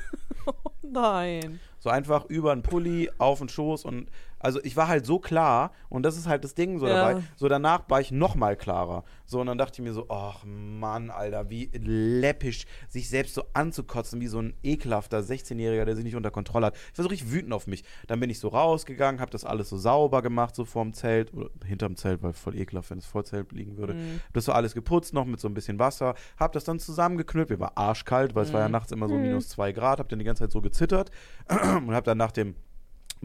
Nein. 0.83 1.61
So 1.81 1.91
einfach 1.91 2.27
über 2.27 2.53
einen 2.53 2.63
Pulli, 2.63 3.11
auf 3.19 3.39
den 3.41 3.49
Schoß 3.49 3.85
und 3.85 4.09
also 4.45 4.61
ich 4.63 4.77
war 4.77 4.89
halt 4.89 5.07
so 5.07 5.19
klar 5.19 5.73
und 5.89 6.03
das 6.05 6.17
ist 6.17 6.29
halt 6.29 6.45
das 6.45 6.55
Ding 6.55 6.79
so 6.79 6.87
Ja. 6.87 6.95
dabei. 6.95 7.23
So 7.37 7.49
danach 7.49 7.89
war 7.89 8.01
ich 8.01 8.13
noch 8.13 8.35
mal 8.35 8.57
klarer. 8.57 9.05
So 9.25 9.41
und 9.41 9.47
dann 9.47 9.59
dachte 9.59 9.81
ich 9.81 9.85
mir 9.85 9.93
so, 9.93 10.07
ach 10.11 10.45
Mann, 10.45 11.11
Alter, 11.11 11.51
wie 11.51 11.71
läppisch, 11.75 12.67
sich 12.89 13.09
selbst 13.09 13.35
so 13.35 13.45
anzukotzen 13.55 14.21
wie 14.21 14.27
so 14.27 14.39
ein 14.41 14.55
ekelhafter 14.63 15.21
16-Jähriger, 15.21 15.85
der 15.85 15.97
sich 15.97 16.05
nicht 16.05 16.17
unter 16.17 16.31
Kontrolle 16.31 16.67
hat. 16.67 16.77
Ich 16.93 16.99
war 16.99 17.03
so 17.05 17.09
richtig 17.09 17.33
wütend 17.33 17.53
auf 17.53 17.67
mich. 17.67 17.85
Dann 18.07 18.21
bin 18.21 18.29
ich 18.31 18.39
so 18.39 18.49
rausgegangen, 18.49 19.21
habe 19.21 19.31
das 19.31 19.45
alles 19.45 19.69
so 19.71 19.77
sauber 19.79 20.23
gemacht, 20.23 20.55
so 20.55 20.65
vorm 20.65 20.93
Zelt 20.93 21.33
oder 21.33 21.49
hinterm 21.65 21.97
Zelt, 21.97 22.23
weil 22.23 22.33
voll 22.35 22.55
ekelhaft, 22.57 22.91
wenn 22.91 22.99
es 22.99 23.07
vor 23.07 23.25
Zelt 23.25 23.53
liegen 23.53 23.77
würde. 23.79 23.95
Mhm. 23.95 24.21
Das 24.33 24.45
so 24.45 24.53
alles 24.53 24.75
geputzt, 24.75 25.15
noch 25.15 25.25
mit 25.25 25.41
so 25.41 25.49
ein 25.49 25.55
bisschen 25.55 25.79
Wasser, 25.79 26.15
hab 26.39 26.53
das 26.53 26.65
dann 26.65 26.79
zusammengeknüllt. 26.79 27.49
Mir 27.51 27.61
war 27.61 27.79
arschkalt, 27.79 28.35
weil 28.35 28.45
es 28.45 28.53
war 28.53 28.61
ja 28.61 28.69
Mhm. 28.69 28.73
nachts 28.73 28.93
immer 28.93 29.09
so 29.09 29.17
minus 29.17 29.49
zwei 29.49 29.73
Grad, 29.73 30.01
hab 30.01 30.09
dann 30.11 30.19
die 30.19 30.25
ganze 30.25 30.45
Zeit 30.45 30.53
so 30.53 30.61
gezittert 30.61 31.11
und 31.49 31.95
hab 31.95 32.05
dann 32.05 32.19
nach 32.19 32.33
dem, 32.33 32.55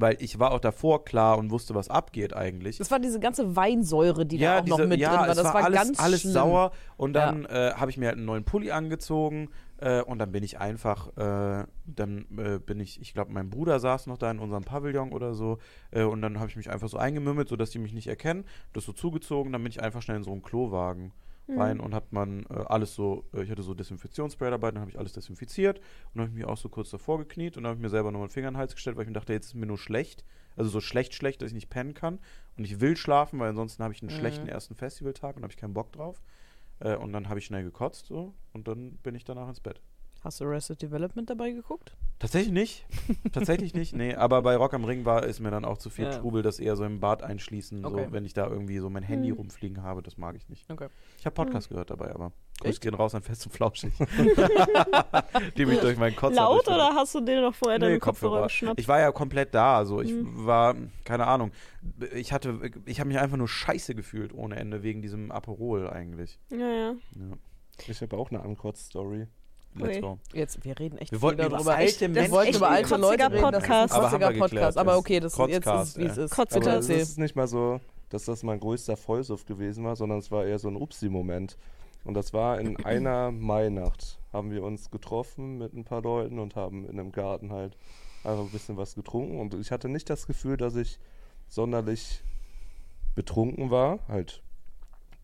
weil 0.01 0.17
ich 0.19 0.39
war 0.39 0.51
auch 0.51 0.59
davor 0.59 1.03
klar 1.05 1.37
und 1.37 1.51
wusste, 1.51 1.75
was 1.75 1.89
abgeht 1.89 2.35
eigentlich. 2.35 2.77
Das 2.77 2.91
war 2.91 2.99
diese 2.99 3.19
ganze 3.19 3.55
Weinsäure, 3.55 4.25
die 4.25 4.37
da 4.37 4.59
auch 4.59 4.65
noch 4.65 4.77
diese- 4.77 4.87
mit 4.87 4.99
ja, 4.99 5.09
drin 5.09 5.19
war. 5.27 5.35
Das 5.35 5.43
war, 5.43 5.55
alles, 5.55 5.75
ganz 5.79 5.99
alles 5.99 6.21
schlimm. 6.21 6.33
sauer 6.33 6.71
und 6.97 7.13
dann 7.13 7.45
äh, 7.45 7.73
habe 7.75 7.91
ich 7.91 7.97
mir 7.97 8.07
halt 8.07 8.17
einen 8.17 8.25
neuen 8.25 8.43
Pulli 8.43 8.71
angezogen 8.71 9.49
äh, 9.77 10.01
und 10.01 10.19
dann 10.19 10.31
bin 10.31 10.43
ich 10.43 10.59
einfach, 10.59 11.15
äh, 11.17 11.65
dann 11.85 12.25
äh, 12.37 12.59
bin 12.59 12.79
ich, 12.79 12.99
ich 13.01 13.13
glaube, 13.13 13.31
mein 13.31 13.49
Bruder 13.49 13.79
saß 13.79 14.07
noch 14.07 14.17
da 14.17 14.29
in 14.31 14.39
unserem 14.39 14.63
Pavillon 14.63 15.11
oder 15.11 15.33
so 15.33 15.57
äh, 15.91 16.03
und 16.03 16.21
dann 16.21 16.39
habe 16.39 16.49
ich 16.49 16.55
mich 16.55 16.69
einfach 16.69 16.89
so 16.89 16.97
eingemümmelt, 16.97 17.47
sodass 17.49 17.69
die 17.69 17.79
mich 17.79 17.93
nicht 17.93 18.07
erkennen, 18.07 18.45
das 18.73 18.83
so 18.85 18.91
zugezogen, 18.93 19.51
dann 19.51 19.63
bin 19.63 19.71
ich 19.71 19.81
einfach 19.81 20.01
schnell 20.01 20.17
in 20.17 20.23
so 20.23 20.31
einen 20.31 20.41
Klowagen 20.41 21.11
rein 21.55 21.79
und 21.79 21.93
hab 21.93 22.11
man 22.11 22.45
äh, 22.49 22.53
alles 22.67 22.95
so, 22.95 23.25
äh, 23.33 23.43
ich 23.43 23.51
hatte 23.51 23.63
so 23.63 23.73
Desinfektionsspray 23.73 24.49
dabei, 24.51 24.71
dann 24.71 24.81
habe 24.81 24.91
ich 24.91 24.97
alles 24.99 25.13
desinfiziert 25.13 25.79
und 26.13 26.21
habe 26.21 26.29
ich 26.29 26.35
mich 26.35 26.45
auch 26.45 26.57
so 26.57 26.69
kurz 26.69 26.89
davor 26.89 27.17
gekniet 27.19 27.57
und 27.57 27.63
dann 27.63 27.71
habe 27.71 27.77
ich 27.79 27.81
mir 27.83 27.89
selber 27.89 28.11
nochmal 28.11 28.27
einen 28.27 28.33
Finger 28.33 28.47
in 28.49 28.53
den 28.55 28.59
Hals 28.59 28.75
gestellt, 28.75 28.95
weil 28.97 29.03
ich 29.03 29.09
mir 29.09 29.13
dachte, 29.13 29.33
jetzt 29.33 29.47
ist 29.47 29.55
mir 29.55 29.65
nur 29.65 29.77
schlecht, 29.77 30.23
also 30.55 30.69
so 30.69 30.81
schlecht, 30.81 31.13
schlecht, 31.13 31.41
dass 31.41 31.47
ich 31.49 31.53
nicht 31.55 31.69
pennen 31.69 31.93
kann 31.93 32.19
und 32.57 32.63
ich 32.65 32.79
will 32.79 32.95
schlafen, 32.97 33.39
weil 33.39 33.49
ansonsten 33.49 33.83
habe 33.83 33.93
ich 33.93 34.01
einen 34.01 34.09
Mhm. 34.09 34.13
schlechten 34.15 34.47
ersten 34.47 34.75
Festivaltag 34.75 35.35
und 35.37 35.43
habe 35.43 35.51
ich 35.51 35.57
keinen 35.57 35.73
Bock 35.73 35.91
drauf. 35.91 36.21
Äh, 36.79 36.95
und 36.95 37.11
dann 37.13 37.29
habe 37.29 37.39
ich 37.39 37.45
schnell 37.45 37.63
gekotzt 37.63 38.05
so 38.07 38.33
und 38.53 38.67
dann 38.67 38.93
bin 39.03 39.15
ich 39.15 39.25
danach 39.25 39.49
ins 39.49 39.59
Bett. 39.59 39.81
Hast 40.21 40.41
du 40.41 40.45
Arrested 40.45 40.81
Development 40.81 41.29
dabei 41.29 41.51
geguckt? 41.51 41.95
Tatsächlich 42.19 42.51
nicht. 42.51 42.85
Tatsächlich 43.31 43.73
nicht. 43.73 43.95
Nee, 43.95 44.15
aber 44.15 44.41
bei 44.41 44.57
Rock 44.57 44.73
am 44.73 44.83
Ring 44.83 45.05
war 45.05 45.23
ist 45.23 45.39
mir 45.39 45.49
dann 45.51 45.63
auch 45.63 45.77
zu 45.77 45.89
viel 45.89 46.03
Ja. 46.05 46.11
Trubel, 46.17 46.41
das 46.41 46.59
eher 46.59 46.75
so 46.75 46.83
im 46.83 46.99
Bad 46.99 47.23
einschließen, 47.23 47.85
Okay. 47.85 48.05
so 48.07 48.11
wenn 48.11 48.25
ich 48.25 48.33
da 48.33 48.45
irgendwie 48.47 48.79
so 48.79 48.89
mein 48.89 49.03
Handy 49.03 49.29
Hm. 49.29 49.37
rumfliegen 49.37 49.81
habe, 49.81 50.03
das 50.03 50.17
mag 50.17 50.35
ich 50.35 50.49
nicht. 50.49 50.69
Okay. 50.69 50.89
Ich 51.17 51.25
habe 51.25 51.33
Podcast 51.33 51.69
gehört 51.69 51.89
dabei, 51.89 52.13
aber 52.13 52.33
Echt? 52.63 52.81
gehen 52.81 52.93
raus 52.95 53.15
an 53.15 53.21
Fest 53.21 53.45
und 53.45 53.53
Flauschig. 53.53 53.93
Die 55.57 55.65
mich 55.65 55.79
durch 55.79 55.97
meinen 55.97 56.15
Kotz 56.17 56.35
Laut 56.35 56.67
oder 56.67 56.93
hast 56.95 57.15
du 57.15 57.21
dir 57.21 57.41
noch 57.41 57.55
vorher 57.55 57.79
Nee, 57.79 57.97
Kopfhörer 57.99 58.43
geschnappt? 58.43 58.79
Ich 58.79 58.87
war 58.89 58.99
ja 58.99 59.13
komplett 59.13 59.53
da, 59.55 59.77
also 59.77 60.01
ich 60.01 60.11
Mhm. 60.11 60.45
war, 60.45 60.75
keine 61.05 61.27
Ahnung, 61.27 61.51
ich 62.13 62.33
hatte, 62.33 62.59
ich 62.85 62.99
habe 62.99 63.07
mich 63.07 63.19
einfach 63.19 63.37
nur 63.37 63.47
scheiße 63.47 63.95
gefühlt 63.95 64.33
ohne 64.33 64.57
Ende 64.57 64.83
wegen 64.83 65.01
diesem 65.01 65.31
Aperol 65.31 65.89
eigentlich. 65.89 66.39
Ja, 66.51 66.57
ja. 66.57 66.93
Ja. 67.15 67.37
Ich 67.87 68.01
habe 68.01 68.17
auch 68.17 68.29
eine 68.29 68.41
Ankotz-Story. 68.41 69.27
Let's 69.87 70.01
go. 70.01 70.19
Jetzt, 70.33 70.63
wir 70.63 70.79
reden 70.79 70.97
echt 70.97 71.11
Wir 71.11 71.19
viel 71.19 71.21
wollten 71.21 71.41
über 71.41 71.49
darüber. 71.49 71.75
alte 71.75 71.83
Echt, 71.83 72.01
wir 72.01 72.09
Menschen 72.09 72.31
wollten 72.31 72.55
über 72.55 72.69
alte 72.69 72.95
Leute 72.97 73.23
reden. 73.31 73.51
Das 73.51 73.63
ist 73.63 73.69
ein 73.69 73.81
Podcast. 73.81 73.93
Aber 73.93 74.09
geklärt, 74.17 74.39
Podcast. 74.39 74.77
Aber 74.77 74.97
okay, 74.97 75.19
das 75.19 75.37
jetzt 75.37 75.49
ist 75.49 75.63
Kotzcast, 75.65 75.97
es, 75.97 75.97
wie 75.97 76.05
es 76.07 76.17
ist. 76.17 76.35
Kotziger 76.35 76.71
Aber 76.71 76.79
es 76.79 76.89
ist 76.89 77.17
nicht 77.17 77.35
mal 77.35 77.47
so, 77.47 77.79
dass 78.09 78.25
das 78.25 78.43
mein 78.43 78.59
größter 78.59 78.97
Vollsuff 78.97 79.45
gewesen 79.45 79.83
war, 79.83 79.95
sondern 79.95 80.19
es 80.19 80.31
war 80.31 80.45
eher 80.45 80.59
so 80.59 80.67
ein 80.67 80.75
Upsi-Moment. 80.75 81.57
Und 82.03 82.13
das 82.13 82.33
war 82.33 82.59
in 82.59 82.77
einer 82.85 83.31
Mainacht. 83.31 84.19
Haben 84.31 84.51
wir 84.51 84.63
uns 84.63 84.91
getroffen 84.91 85.57
mit 85.57 85.73
ein 85.73 85.85
paar 85.85 86.01
Leuten 86.01 86.39
und 86.39 86.55
haben 86.55 86.85
in 86.85 86.99
einem 86.99 87.11
Garten 87.11 87.51
halt 87.51 87.77
einfach 88.23 88.43
ein 88.43 88.51
bisschen 88.51 88.77
was 88.77 88.95
getrunken. 88.95 89.39
Und 89.39 89.53
ich 89.55 89.71
hatte 89.71 89.89
nicht 89.89 90.09
das 90.09 90.27
Gefühl, 90.27 90.57
dass 90.57 90.75
ich 90.75 90.99
sonderlich 91.47 92.21
betrunken 93.15 93.71
war. 93.71 93.99
Halt 94.07 94.43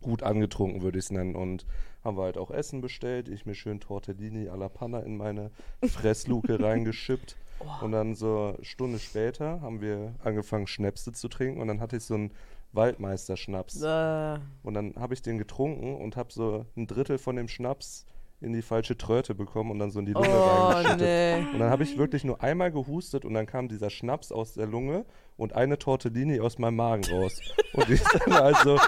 gut 0.02 0.22
angetrunken, 0.22 0.82
würde 0.82 0.98
ich 0.98 1.06
es 1.06 1.10
nennen. 1.10 1.34
Und 1.34 1.66
haben 2.06 2.16
wir 2.16 2.22
halt 2.24 2.38
auch 2.38 2.50
Essen 2.50 2.80
bestellt. 2.80 3.28
Ich 3.28 3.44
mir 3.46 3.54
schön 3.54 3.80
Tortellini 3.80 4.48
alla 4.48 4.68
Panna 4.68 5.00
in 5.00 5.16
meine 5.16 5.50
Fressluke 5.86 6.58
reingeschippt. 6.62 7.36
Und 7.80 7.92
dann 7.92 8.14
so 8.14 8.54
eine 8.56 8.64
Stunde 8.64 8.98
später 8.98 9.60
haben 9.62 9.80
wir 9.80 10.14
angefangen, 10.22 10.66
Schnäpse 10.66 11.12
zu 11.12 11.28
trinken. 11.28 11.60
Und 11.60 11.68
dann 11.68 11.80
hatte 11.80 11.96
ich 11.96 12.04
so 12.04 12.14
einen 12.14 12.30
Waldmeister-Schnaps. 12.72 13.82
Äh, 13.82 14.38
Und 14.62 14.74
dann 14.74 14.94
habe 14.96 15.14
ich 15.14 15.22
den 15.22 15.38
getrunken 15.38 15.96
und 15.96 16.16
habe 16.16 16.32
so 16.32 16.66
ein 16.76 16.86
Drittel 16.86 17.18
von 17.18 17.36
dem 17.36 17.48
Schnaps 17.48 18.06
in 18.40 18.52
die 18.52 18.60
falsche 18.62 18.98
Tröte 18.98 19.34
bekommen 19.34 19.70
und 19.70 19.78
dann 19.78 19.90
so 19.90 19.98
in 19.98 20.06
die 20.06 20.12
Lunge 20.12 20.28
oh, 20.28 20.66
reingeschüttet. 20.68 21.00
nee. 21.00 21.46
Und 21.54 21.58
dann 21.58 21.70
habe 21.70 21.82
ich 21.84 21.96
wirklich 21.96 22.22
nur 22.22 22.42
einmal 22.42 22.70
gehustet 22.70 23.24
und 23.24 23.32
dann 23.32 23.46
kam 23.46 23.68
dieser 23.68 23.88
Schnaps 23.88 24.30
aus 24.30 24.52
der 24.52 24.66
Lunge 24.66 25.06
und 25.38 25.54
eine 25.54 25.78
Tortellini 25.78 26.40
aus 26.40 26.58
meinem 26.58 26.76
Magen 26.76 27.04
raus. 27.06 27.40
Und 27.72 27.88
die 27.88 27.94
ist 27.94 28.06
dann 28.26 28.32
also 28.42 28.78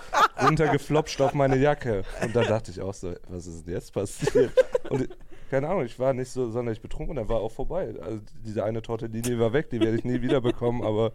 runtergeflopscht 0.42 1.20
auf 1.20 1.34
meine 1.34 1.56
Jacke. 1.56 2.04
Und 2.22 2.34
da 2.34 2.42
dachte 2.42 2.70
ich 2.70 2.80
auch 2.80 2.94
so, 2.94 3.14
was 3.28 3.46
ist 3.46 3.66
denn 3.66 3.74
jetzt 3.74 3.92
passiert? 3.92 4.52
Und 4.90 5.02
ich- 5.02 5.08
keine 5.50 5.66
Ahnung, 5.66 5.86
ich 5.86 5.98
war 5.98 6.12
nicht 6.12 6.30
so 6.30 6.50
sonderlich 6.50 6.82
betrunken 6.82 7.12
und 7.12 7.16
dann 7.16 7.28
war 7.30 7.40
auch 7.40 7.50
vorbei. 7.50 7.94
Also 8.02 8.20
diese 8.44 8.64
eine 8.64 8.82
Tortellini 8.82 9.38
war 9.38 9.50
weg, 9.54 9.70
die 9.70 9.80
werde 9.80 9.96
ich 9.96 10.04
nie 10.04 10.20
wieder 10.20 10.42
bekommen, 10.42 10.82
aber 10.82 11.12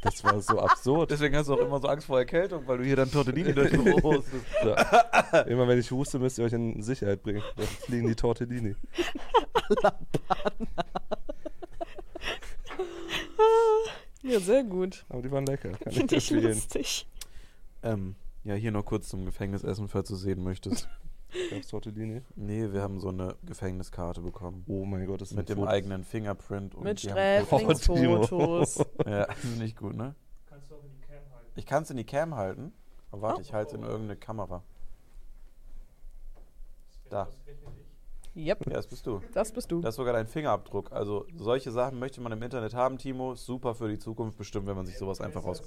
das 0.00 0.24
war 0.24 0.40
so 0.40 0.58
absurd. 0.58 1.10
Deswegen 1.10 1.36
hast 1.36 1.48
du 1.50 1.52
auch 1.54 1.58
immer 1.58 1.78
so 1.80 1.88
Angst 1.88 2.06
vor 2.06 2.18
Erkältung, 2.18 2.66
weil 2.66 2.78
du 2.78 2.84
hier 2.84 2.96
dann 2.96 3.10
Tortellini 3.10 3.52
durch 3.52 3.70
den 3.72 3.84
Büro 3.84 4.14
hostest. 4.14 4.42
Ja. 4.64 5.40
Immer 5.42 5.68
wenn 5.68 5.78
ich 5.78 5.90
huste, 5.90 6.18
müsst 6.18 6.38
ihr 6.38 6.46
euch 6.46 6.54
in 6.54 6.80
Sicherheit 6.82 7.22
bringen. 7.22 7.42
Dann 7.56 7.66
fliegen 7.66 8.08
die 8.08 8.14
Tortellini. 8.14 8.74
Ja, 14.22 14.40
sehr 14.40 14.64
gut. 14.64 15.04
Aber 15.08 15.22
die 15.22 15.30
waren 15.30 15.44
lecker. 15.46 15.70
Kann 15.72 15.92
ich 15.92 15.94
Finde 15.98 16.16
ich 16.16 16.30
empfehlen. 16.30 16.54
lustig. 16.54 17.06
Ähm, 17.82 18.14
ja, 18.44 18.54
hier 18.54 18.70
noch 18.72 18.84
kurz 18.84 19.08
zum 19.08 19.24
Gefängnisessen, 19.24 19.88
falls 19.88 20.08
du 20.08 20.16
sehen 20.16 20.42
möchtest. 20.42 20.88
Gab's 21.50 21.66
Tortellini? 21.68 22.22
Nee, 22.36 22.72
wir 22.72 22.80
haben 22.82 23.00
so 23.00 23.08
eine 23.08 23.34
Gefängniskarte 23.44 24.20
bekommen. 24.20 24.62
Oh 24.68 24.84
mein 24.84 25.04
Gott, 25.06 25.20
das 25.20 25.30
ist 25.32 25.36
Mit 25.36 25.48
dem 25.48 25.58
Foto. 25.58 25.68
eigenen 25.68 26.04
Fingerprint. 26.04 26.74
Und 26.76 26.84
Mit 26.84 27.00
Sträflingsfotos. 27.00 28.78
Ja, 29.06 29.26
nicht 29.58 29.76
gut, 29.76 29.96
ne? 29.96 30.14
Kannst 30.46 30.70
du 30.70 30.76
auch 30.76 30.84
in 30.84 30.90
die 30.92 31.00
Cam 31.00 31.16
halten. 31.34 31.50
Ich 31.56 31.66
kann 31.66 31.82
es 31.82 31.90
in 31.90 31.96
die 31.96 32.04
Cam 32.04 32.36
halten. 32.36 32.72
Aber 33.10 33.22
warte, 33.22 33.38
Oh. 33.38 33.42
ich 33.42 33.52
halte 33.52 33.74
es 33.74 33.80
in 33.80 33.82
irgendeine 33.84 34.16
Kamera. 34.16 34.62
Da. 37.10 37.28
Yep, 38.36 38.66
Ja, 38.66 38.72
das 38.74 38.86
bist 38.88 39.06
du. 39.06 39.20
das 39.32 39.52
bist 39.52 39.70
du. 39.70 39.80
Das 39.80 39.90
ist 39.94 39.96
sogar 39.96 40.12
dein 40.12 40.26
Fingerabdruck. 40.26 40.90
Also 40.92 41.24
solche 41.36 41.70
Sachen 41.70 41.98
möchte 42.00 42.20
man 42.20 42.32
im 42.32 42.42
Internet 42.42 42.74
haben, 42.74 42.98
Timo. 42.98 43.34
Super 43.36 43.74
für 43.74 43.88
die 43.88 43.98
Zukunft 43.98 44.36
bestimmt, 44.38 44.66
wenn 44.66 44.74
man 44.76 44.86
sich 44.86 44.98
sowas 44.98 45.20
einfach 45.20 45.44
raus... 45.44 45.62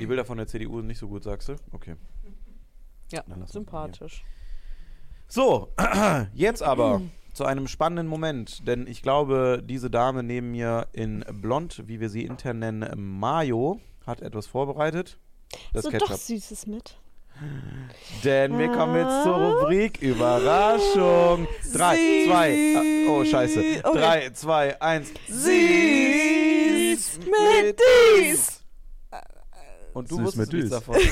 die 0.00 0.06
Bilder 0.06 0.24
von 0.24 0.38
der 0.38 0.46
CDU. 0.46 0.78
Sind 0.78 0.86
nicht 0.88 0.98
so 0.98 1.08
gut, 1.08 1.22
sagst 1.24 1.48
du? 1.48 1.56
Okay. 1.72 1.96
Ja, 3.12 3.22
sympathisch. 3.46 4.24
So, 5.28 5.72
jetzt 6.34 6.62
aber 6.62 7.00
zu 7.34 7.44
einem 7.44 7.68
spannenden 7.68 8.06
Moment, 8.06 8.66
denn 8.66 8.86
ich 8.86 9.02
glaube, 9.02 9.62
diese 9.64 9.90
Dame 9.90 10.22
neben 10.22 10.52
mir 10.52 10.86
in 10.92 11.24
Blond, 11.32 11.82
wie 11.86 12.00
wir 12.00 12.08
sie 12.08 12.24
intern 12.24 12.58
nennen, 12.60 13.18
Mayo, 13.18 13.80
hat 14.06 14.22
etwas 14.22 14.46
vorbereitet. 14.46 15.18
Das 15.72 15.84
so 15.84 15.90
doch 15.90 15.98
Ketchup. 15.98 16.16
Süßes 16.18 16.66
mit. 16.66 16.98
Denn 18.24 18.58
wir 18.58 18.68
kommen 18.72 18.96
jetzt 18.96 19.22
zur 19.24 19.36
Ah. 19.36 19.50
Rubrik 19.60 20.00
Überraschung. 20.00 21.46
Drei, 21.74 21.96
Sie- 21.96 22.24
zwei, 22.26 22.74
ah, 22.76 23.10
oh 23.10 23.24
scheiße. 23.24 23.60
Okay. 23.84 23.98
Drei, 23.98 24.30
zwei, 24.30 24.80
eins. 24.80 25.12
Süß 25.28 27.18
mit 27.26 27.78
dies. 28.22 28.62
Und 29.96 30.10
du 30.10 30.16
Süß 30.16 30.24
wusstest 30.26 30.52
mit 30.52 30.60
nichts 30.60 30.70
davon. 30.72 30.94
Süß 30.96 31.08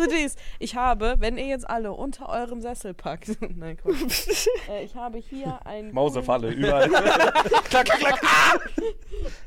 wie 0.00 0.08
dies. 0.08 0.34
Ich 0.58 0.74
habe, 0.74 1.14
wenn 1.20 1.38
ihr 1.38 1.46
jetzt 1.46 1.70
alle 1.70 1.92
unter 1.92 2.28
eurem 2.28 2.60
Sessel 2.60 2.94
packt. 2.94 3.40
Nein, 3.56 3.76
Quatsch. 3.76 4.48
äh, 4.68 4.82
ich 4.82 4.96
habe 4.96 5.18
hier 5.18 5.64
einen. 5.64 5.94
Mausefalle, 5.94 6.50
überall. 6.52 6.88
Coolen, 6.88 7.86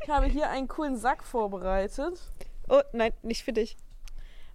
ich 0.03 0.09
habe 0.09 0.26
hier 0.27 0.49
einen 0.49 0.69
coolen 0.69 0.95
Sack 0.95 1.26
vorbereitet. 1.26 2.18
Oh, 2.69 2.80
nein, 2.93 3.11
nicht 3.23 3.43
für 3.43 3.51
dich. 3.51 3.76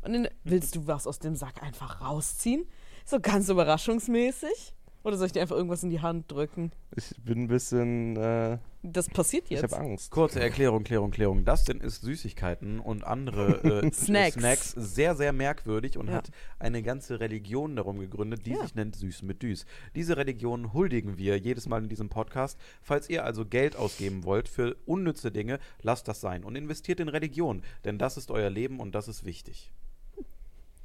Und 0.01 0.15
in, 0.15 0.29
willst 0.45 0.75
du 0.75 0.87
was 0.87 1.07
aus 1.07 1.19
dem 1.19 1.37
Sack 1.37 1.63
einfach 1.63 2.01
rausziehen? 2.01 2.67
So 3.05 3.21
ganz 3.21 3.51
überraschungsmäßig? 3.51 4.73
Oder 5.07 5.17
soll 5.19 5.27
ich 5.27 5.33
dir 5.33 5.41
einfach 5.43 5.55
irgendwas 5.55 5.85
in 5.85 5.91
die 5.91 6.01
Hand 6.01 6.33
drücken? 6.33 6.73
ich 6.97 7.15
bin 7.23 7.43
ein 7.43 7.47
bisschen, 7.47 8.17
äh, 8.17 8.59
Das 8.83 9.09
passiert 9.09 9.45
ich 9.45 9.51
jetzt. 9.51 9.63
habe 9.73 9.77
Angst. 9.77 10.11
Kurze 10.11 10.41
Erklärung, 10.41 10.83
Klärung, 10.83 11.13
Klärung. 11.13 11.45
Dustin 11.45 11.81
isst 11.81 12.03
Süßigkeiten 12.03 12.81
und 12.81 13.05
andere 13.05 13.83
äh, 13.85 13.93
Snacks. 13.93 14.35
Snacks 14.35 14.71
sehr, 14.73 15.15
sehr 15.15 15.33
merkwürdig 15.33 15.97
und 15.97 16.09
Ja. 16.09 16.15
hat 16.15 16.31
eine 16.59 16.83
ganze 16.83 17.21
Religion 17.21 17.77
darum 17.77 18.01
gegründet, 18.01 18.47
die 18.47 18.55
Ja. 18.55 18.63
sich 18.63 18.75
nennt 18.75 18.97
Süß 18.97 19.23
mit 19.23 19.45
Düs. 19.45 19.65
Diese 19.95 20.17
Religion 20.17 20.73
huldigen 20.73 21.19
wir 21.19 21.39
jedes 21.39 21.69
Mal 21.69 21.85
in 21.85 21.89
diesem 21.89 22.09
Podcast. 22.09 22.59
Falls 22.83 23.09
ihr 23.09 23.25
also 23.25 23.47
Geld 23.47 23.77
ausgeben 23.77 24.25
wollt 24.25 24.49
für 24.49 24.75
unnütze 24.87 25.31
Dinge, 25.31 25.61
lasst 25.83 26.09
das 26.09 26.21
sein 26.21 26.43
und 26.43 26.57
investiert 26.57 26.99
in 26.99 27.09
Religion, 27.09 27.63
denn 27.85 27.97
das 27.99 28.17
ist 28.17 28.33
euer 28.33 28.51
Leben 28.51 28.81
und 28.81 28.97
das 28.97 29.07
ist 29.07 29.25
wichtig. 29.25 29.71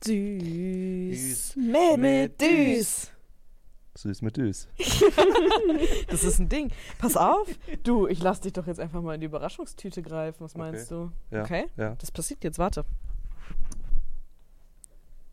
Süß. 0.06 1.56
Mit, 1.56 1.98
Mit 1.98 2.40
Düs. 2.42 3.10
Süß 3.96 4.22
mit 4.22 4.38
Düs. 4.38 4.68
Das 6.08 6.24
ist 6.24 6.40
ein 6.40 6.50
Ding. 6.50 6.72
Pass 7.00 7.16
auf. 7.16 7.48
Du, 7.84 8.08
ich 8.08 8.22
lass 8.22 8.42
dich 8.42 8.54
doch 8.54 8.68
jetzt 8.68 8.80
einfach 8.80 9.02
mal 9.02 9.16
in 9.16 9.22
die 9.22 9.26
Überraschungstüte 9.28 10.02
greifen. 10.02 10.44
Was 10.44 10.56
meinst 10.56 10.92
du? 10.92 11.12
Ja, 11.30 11.44
Okay. 11.44 11.68
Ja. 11.78 11.96
Das 11.96 12.12
passiert 12.12 12.44
jetzt. 12.44 12.60
Warte. 12.60 12.84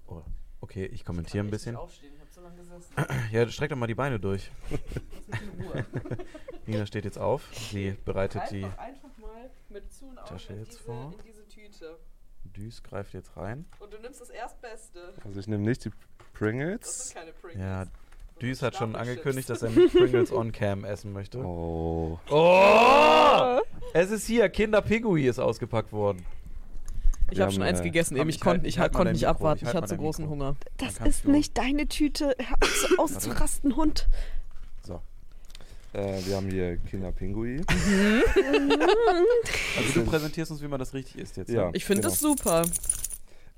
Oh, 0.06 0.22
okay, 0.60 0.86
ich 0.86 1.04
kommentiere 1.04 1.44
ein 1.44 1.50
bisschen. 1.50 1.76
Aufstehen. 1.76 2.12
Ich 2.14 2.20
hab 2.20 2.30
so 2.32 2.40
lange 2.40 2.56
gesessen. 2.56 2.92
Ja, 3.32 3.46
streck 3.48 3.70
doch 3.70 3.76
mal 3.76 3.86
die 3.86 3.94
Beine 3.94 4.18
durch. 4.20 4.50
Nina 6.66 6.86
steht 6.86 7.04
jetzt 7.04 7.18
auf. 7.18 7.48
Sie 7.54 7.96
bereitet 8.04 8.42
die 8.50 8.64
einfach 8.64 9.16
mal 9.18 9.50
mit 9.68 9.92
zu 9.92 10.06
und 10.06 10.16
Tasche 10.16 10.54
jetzt 10.54 10.78
vor. 10.80 11.12
in 11.18 11.24
diese 11.24 11.46
Tüte. 11.48 11.98
Düs, 12.44 12.82
greift 12.82 13.12
jetzt 13.14 13.36
rein. 13.36 13.66
Und 13.80 13.92
du 13.92 13.98
nimmst 13.98 14.20
das 14.20 14.30
Erstbeste. 14.30 15.14
Also 15.24 15.40
ich 15.40 15.46
nehme 15.48 15.64
nicht 15.64 15.84
die 15.84 15.90
Pringles. 16.32 17.10
keine 17.14 17.32
Pringles. 17.32 17.60
Ja, 17.60 17.86
Düs 18.40 18.62
hat 18.62 18.76
schon 18.76 18.94
angekündigt, 18.96 19.50
dass 19.50 19.62
er 19.62 19.70
mit 19.70 19.92
Pringles 19.92 20.32
on 20.32 20.52
Cam 20.52 20.84
essen 20.84 21.12
möchte. 21.12 21.38
Oh. 21.38 22.18
Oh! 22.30 23.60
Es 23.94 24.10
ist 24.10 24.26
hier, 24.26 24.48
Kinder 24.48 24.80
Pingui 24.82 25.26
ist 25.26 25.38
ausgepackt 25.38 25.92
worden. 25.92 26.24
Ich 27.30 27.40
habe 27.40 27.52
schon 27.52 27.62
eins 27.62 27.80
äh, 27.80 27.84
gegessen, 27.84 28.14
komm, 28.14 28.22
eben. 28.22 28.30
ich 28.30 28.40
konnte 28.40 28.62
halt- 28.64 28.78
halt 28.78 28.92
mal 28.92 28.96
konnte 28.98 29.12
nicht 29.12 29.20
Mikro, 29.22 29.30
abwarten. 29.32 29.56
ich 29.58 29.62
Ich 29.62 29.74
halt 29.74 29.82
hatte 29.82 29.88
so 29.94 29.96
großen 30.00 30.24
Mikro. 30.24 30.34
Hunger. 30.34 30.56
Das 30.78 30.98
ist 31.06 31.24
du- 31.26 31.30
nicht 31.30 31.58
deine 31.58 31.86
Tüte. 31.86 32.34
Auf, 32.60 32.98
auszurasten, 32.98 33.76
Hund. 33.76 34.08
So. 34.86 35.00
Äh, 35.92 36.20
wir 36.24 36.36
haben 36.36 36.48
hier 36.50 36.76
Kinderpingui. 36.78 37.62
Also 39.76 40.00
du 40.00 40.04
präsentierst 40.06 40.50
uns, 40.50 40.62
wie 40.62 40.68
man 40.68 40.78
das 40.78 40.94
richtig 40.94 41.18
isst 41.18 41.36
jetzt. 41.36 41.50
Ja. 41.50 41.70
Ich 41.72 41.84
finde 41.84 42.02
genau. 42.02 42.10
das 42.10 42.20
super. 42.20 42.62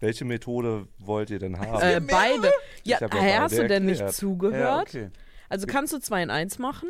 Welche 0.01 0.25
Methode 0.25 0.87
wollt 0.99 1.31
ihr 1.31 1.39
denn 1.39 1.59
haben? 1.59 1.81
Äh, 1.83 2.01
beide. 2.01 2.51
Ja, 2.85 3.01
hab 3.01 3.15
ja 3.15 3.21
hä, 3.21 3.33
hast 3.39 3.51
beide 3.53 3.63
du 3.63 3.69
denn 3.69 3.85
nicht 3.85 4.01
erklärt. 4.01 4.15
zugehört? 4.17 4.61
Ja, 4.95 5.03
okay. 5.03 5.11
Also 5.49 5.67
kannst 5.67 5.93
du 5.93 5.99
2 5.99 6.23
in 6.25 6.31
1 6.31 6.59
machen? 6.59 6.89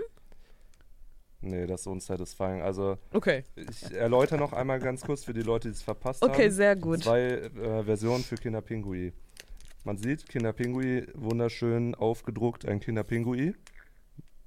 nee, 1.43 1.67
das 1.67 1.81
ist 1.83 1.87
unsatisfying. 1.87 2.61
Also 2.61 2.99
Okay. 3.15 3.45
ich 3.57 3.91
erläutere 3.95 4.39
noch 4.39 4.53
einmal 4.53 4.79
ganz 4.79 5.01
kurz 5.03 5.25
für 5.25 5.33
die 5.33 5.41
Leute, 5.43 5.69
die 5.69 5.75
es 5.75 5.83
verpasst 5.83 6.23
Okay, 6.23 6.45
haben. 6.45 6.51
sehr 6.53 6.77
gut. 6.77 7.03
Zwei 7.05 7.21
äh, 7.23 7.83
Versionen 7.85 8.23
für 8.23 8.35
Kinderpingui. 8.37 9.13
Man 9.85 9.97
sieht 9.97 10.29
Kinderpingui 10.29 11.07
wunderschön 11.15 11.95
aufgedruckt, 11.95 12.67
ein 12.67 12.81
Kinderpingui. 12.81 13.55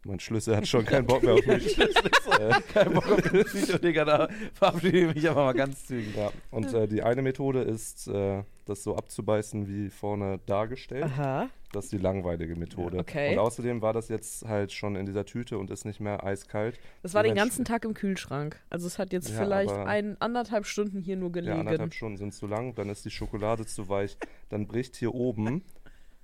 Mein 0.05 0.19
Schlüssel 0.19 0.55
hat 0.57 0.67
schon 0.67 0.85
keinen 0.85 1.07
Bock 1.07 1.23
mehr 1.23 1.33
auf 1.33 1.45
mich. 1.47 1.77
äh, 2.39 2.51
Kein 2.73 2.93
Bock 2.93 3.09
auf 3.09 3.21
den 3.21 3.43
Psycho, 3.45 3.77
Digga, 3.81 4.05
da 4.05 4.27
verabschiede 4.53 4.99
ich 5.07 5.15
mich 5.15 5.29
aber 5.29 5.45
mal 5.45 5.53
ganz 5.53 5.87
zügig. 5.87 6.15
ja. 6.15 6.29
Und 6.51 6.71
äh, 6.73 6.87
die 6.87 7.01
eine 7.01 7.21
Methode 7.23 7.61
ist, 7.63 8.07
äh, 8.09 8.43
das 8.65 8.83
so 8.83 8.95
abzubeißen 8.95 9.67
wie 9.67 9.89
vorne 9.89 10.39
dargestellt. 10.45 11.05
Aha. 11.05 11.49
Das 11.71 11.85
ist 11.85 11.93
die 11.93 11.97
langweilige 11.97 12.55
Methode. 12.55 12.99
Okay. 12.99 13.31
Und 13.33 13.39
außerdem 13.39 13.81
war 13.81 13.93
das 13.93 14.07
jetzt 14.07 14.45
halt 14.45 14.71
schon 14.71 14.95
in 14.95 15.05
dieser 15.07 15.25
Tüte 15.25 15.57
und 15.57 15.71
ist 15.71 15.85
nicht 15.85 15.99
mehr 15.99 16.23
eiskalt. 16.23 16.79
Das 17.01 17.13
war 17.15 17.23
den 17.23 17.33
ganzen 17.35 17.65
Tag 17.65 17.83
im 17.83 17.93
Kühlschrank. 17.95 18.59
Also 18.69 18.85
es 18.85 18.99
hat 18.99 19.11
jetzt 19.11 19.29
Ja, 19.29 19.37
vielleicht 19.39 19.71
ein, 19.71 20.15
anderthalb 20.21 20.65
Stunden 20.67 21.01
hier 21.01 21.15
nur 21.17 21.29
Ja, 21.29 21.33
gelegen. 21.33 21.59
anderthalb 21.59 21.93
Stunden 21.93 22.17
sind 22.17 22.33
zu 22.33 22.45
lang, 22.45 22.75
dann 22.75 22.89
ist 22.89 23.05
die 23.05 23.11
Schokolade 23.11 23.65
zu 23.65 23.89
weich. 23.89 24.17
Dann 24.49 24.67
bricht 24.67 24.95
hier 24.95 25.15
oben, 25.15 25.63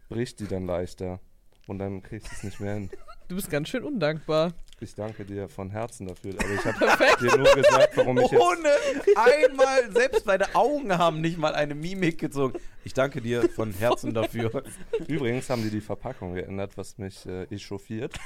bricht 0.07 0.39
die 0.39 0.47
dann 0.47 0.65
leichter. 0.65 1.19
Und 1.67 1.79
dann 1.79 2.01
kriegst 2.03 2.31
du 2.31 2.35
es 2.35 2.43
nicht 2.43 2.59
mehr 2.59 2.75
hin. 2.75 2.89
du 3.27 3.35
bist 3.35 3.49
ganz 3.49 3.69
schön 3.69 3.83
undankbar. 3.83 4.53
Ich 4.81 4.95
danke 4.95 5.25
dir 5.25 5.49
von 5.49 5.69
Herzen 5.69 6.07
dafür. 6.07 6.33
Aber 6.39 6.53
ich 6.53 6.65
habe 6.65 7.15
dir 7.21 7.37
nur 7.37 7.53
gesagt, 7.53 7.97
warum 7.97 8.17
ich 8.17 8.31
jetzt. 8.31 8.41
Ohne 8.41 8.69
einmal, 9.15 9.91
selbst 9.91 10.25
meine 10.25 10.55
Augen 10.55 10.97
haben 10.97 11.21
nicht 11.21 11.37
mal 11.37 11.53
eine 11.53 11.75
Mimik 11.75 12.19
gezogen. 12.19 12.59
Ich 12.85 12.93
danke 12.93 13.21
dir 13.21 13.49
von 13.49 13.73
Herzen 13.73 14.13
dafür. 14.13 14.63
Übrigens 15.07 15.49
haben 15.49 15.63
die 15.63 15.69
die 15.69 15.81
Verpackung 15.81 16.33
geändert, 16.33 16.77
was 16.77 16.97
mich 16.97 17.25
äh, 17.25 17.43
echauffiert. 17.45 18.17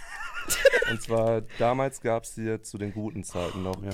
Und 0.91 1.01
zwar, 1.01 1.41
damals 1.57 2.01
gab 2.01 2.23
es 2.23 2.35
hier 2.35 2.61
zu 2.61 2.77
den 2.77 2.93
guten 2.93 3.23
Zeiten 3.23 3.63
noch, 3.63 3.81
Ja. 3.83 3.93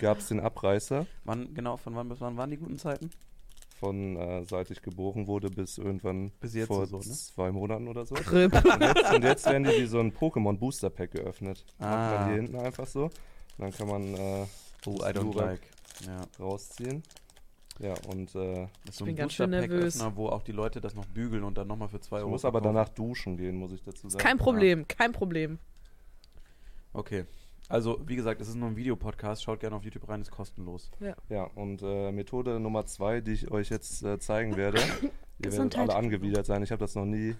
Gab 0.00 0.18
es 0.18 0.28
den 0.28 0.40
Abreißer. 0.40 1.06
Wann, 1.24 1.52
genau, 1.54 1.76
von 1.76 1.96
wann 1.96 2.08
bis 2.08 2.20
wann 2.20 2.36
waren 2.36 2.50
die 2.50 2.58
guten 2.58 2.78
Zeiten? 2.78 3.10
Von 3.82 4.16
äh, 4.16 4.44
seit 4.44 4.70
ich 4.70 4.80
geboren 4.80 5.26
wurde 5.26 5.50
bis 5.50 5.76
irgendwann 5.76 6.30
Bis 6.38 6.54
jetzt 6.54 6.68
vor 6.68 6.86
so, 6.86 6.98
ne? 6.98 7.02
zwei 7.02 7.50
Monaten 7.50 7.88
oder 7.88 8.06
so. 8.06 8.14
Und 8.14 8.24
jetzt, 8.40 9.12
und 9.12 9.24
jetzt 9.24 9.44
werden 9.46 9.64
die 9.64 9.82
wie 9.82 9.86
so 9.86 9.98
ein 9.98 10.12
Pokémon 10.12 10.56
Booster 10.56 10.88
Pack 10.88 11.10
geöffnet. 11.10 11.64
Ah. 11.80 12.14
man 12.20 12.26
hier 12.28 12.36
hinten 12.42 12.56
einfach 12.60 12.86
so. 12.86 13.06
Und 13.06 13.12
dann 13.58 13.72
kann 13.72 13.88
man 13.88 14.14
äh, 14.14 14.46
Oh, 14.86 14.94
I 15.00 15.10
don't 15.10 15.34
like. 15.36 15.60
Ja. 16.06 16.22
rausziehen. 16.38 17.02
Ja, 17.80 17.94
und 18.08 18.32
äh, 18.36 18.68
Das 18.86 18.94
ist 18.94 18.98
so 18.98 19.04
bin 19.04 19.14
ein 19.14 19.16
ganz 19.16 19.32
schön 19.32 19.50
Booster-Pack-Öffner, 19.50 20.04
nervös. 20.04 20.16
wo 20.16 20.28
auch 20.28 20.42
die 20.42 20.52
Leute 20.52 20.80
das 20.80 20.94
noch 20.94 21.06
bügeln 21.06 21.42
und 21.42 21.58
dann 21.58 21.66
nochmal 21.66 21.88
für 21.88 22.00
2 22.00 22.16
ich 22.18 22.22
Euro 22.22 22.30
muss 22.30 22.44
aber 22.44 22.60
verkaufen. 22.60 22.74
danach 22.76 22.88
duschen 22.90 23.36
gehen, 23.36 23.56
muss 23.56 23.72
ich 23.72 23.82
dazu 23.82 24.08
sagen. 24.08 24.22
Kein 24.22 24.38
Problem, 24.38 24.86
kein 24.86 25.10
Problem. 25.10 25.58
Okay. 26.92 27.24
Also, 27.72 27.98
wie 28.06 28.16
gesagt, 28.16 28.42
es 28.42 28.48
ist 28.48 28.56
nur 28.56 28.68
ein 28.68 28.76
Videopodcast. 28.76 29.42
Schaut 29.42 29.60
gerne 29.60 29.74
auf 29.74 29.82
YouTube 29.82 30.06
rein, 30.06 30.20
ist 30.20 30.30
kostenlos. 30.30 30.90
Ja, 31.30 31.44
und 31.54 31.80
äh, 31.80 32.12
Methode 32.12 32.60
Nummer 32.60 32.84
zwei, 32.84 33.22
die 33.22 33.32
ich 33.32 33.50
euch 33.50 33.70
jetzt 33.70 34.02
äh, 34.02 34.18
zeigen 34.18 34.58
werde. 34.58 34.78
Ihr 35.38 35.50
werdet 35.52 35.78
alle 35.78 35.94
angewidert 35.94 36.44
sein. 36.44 36.62
Ich 36.62 36.70
habe 36.70 36.80
das 36.80 36.94
noch 36.94 37.06
nie 37.06 37.34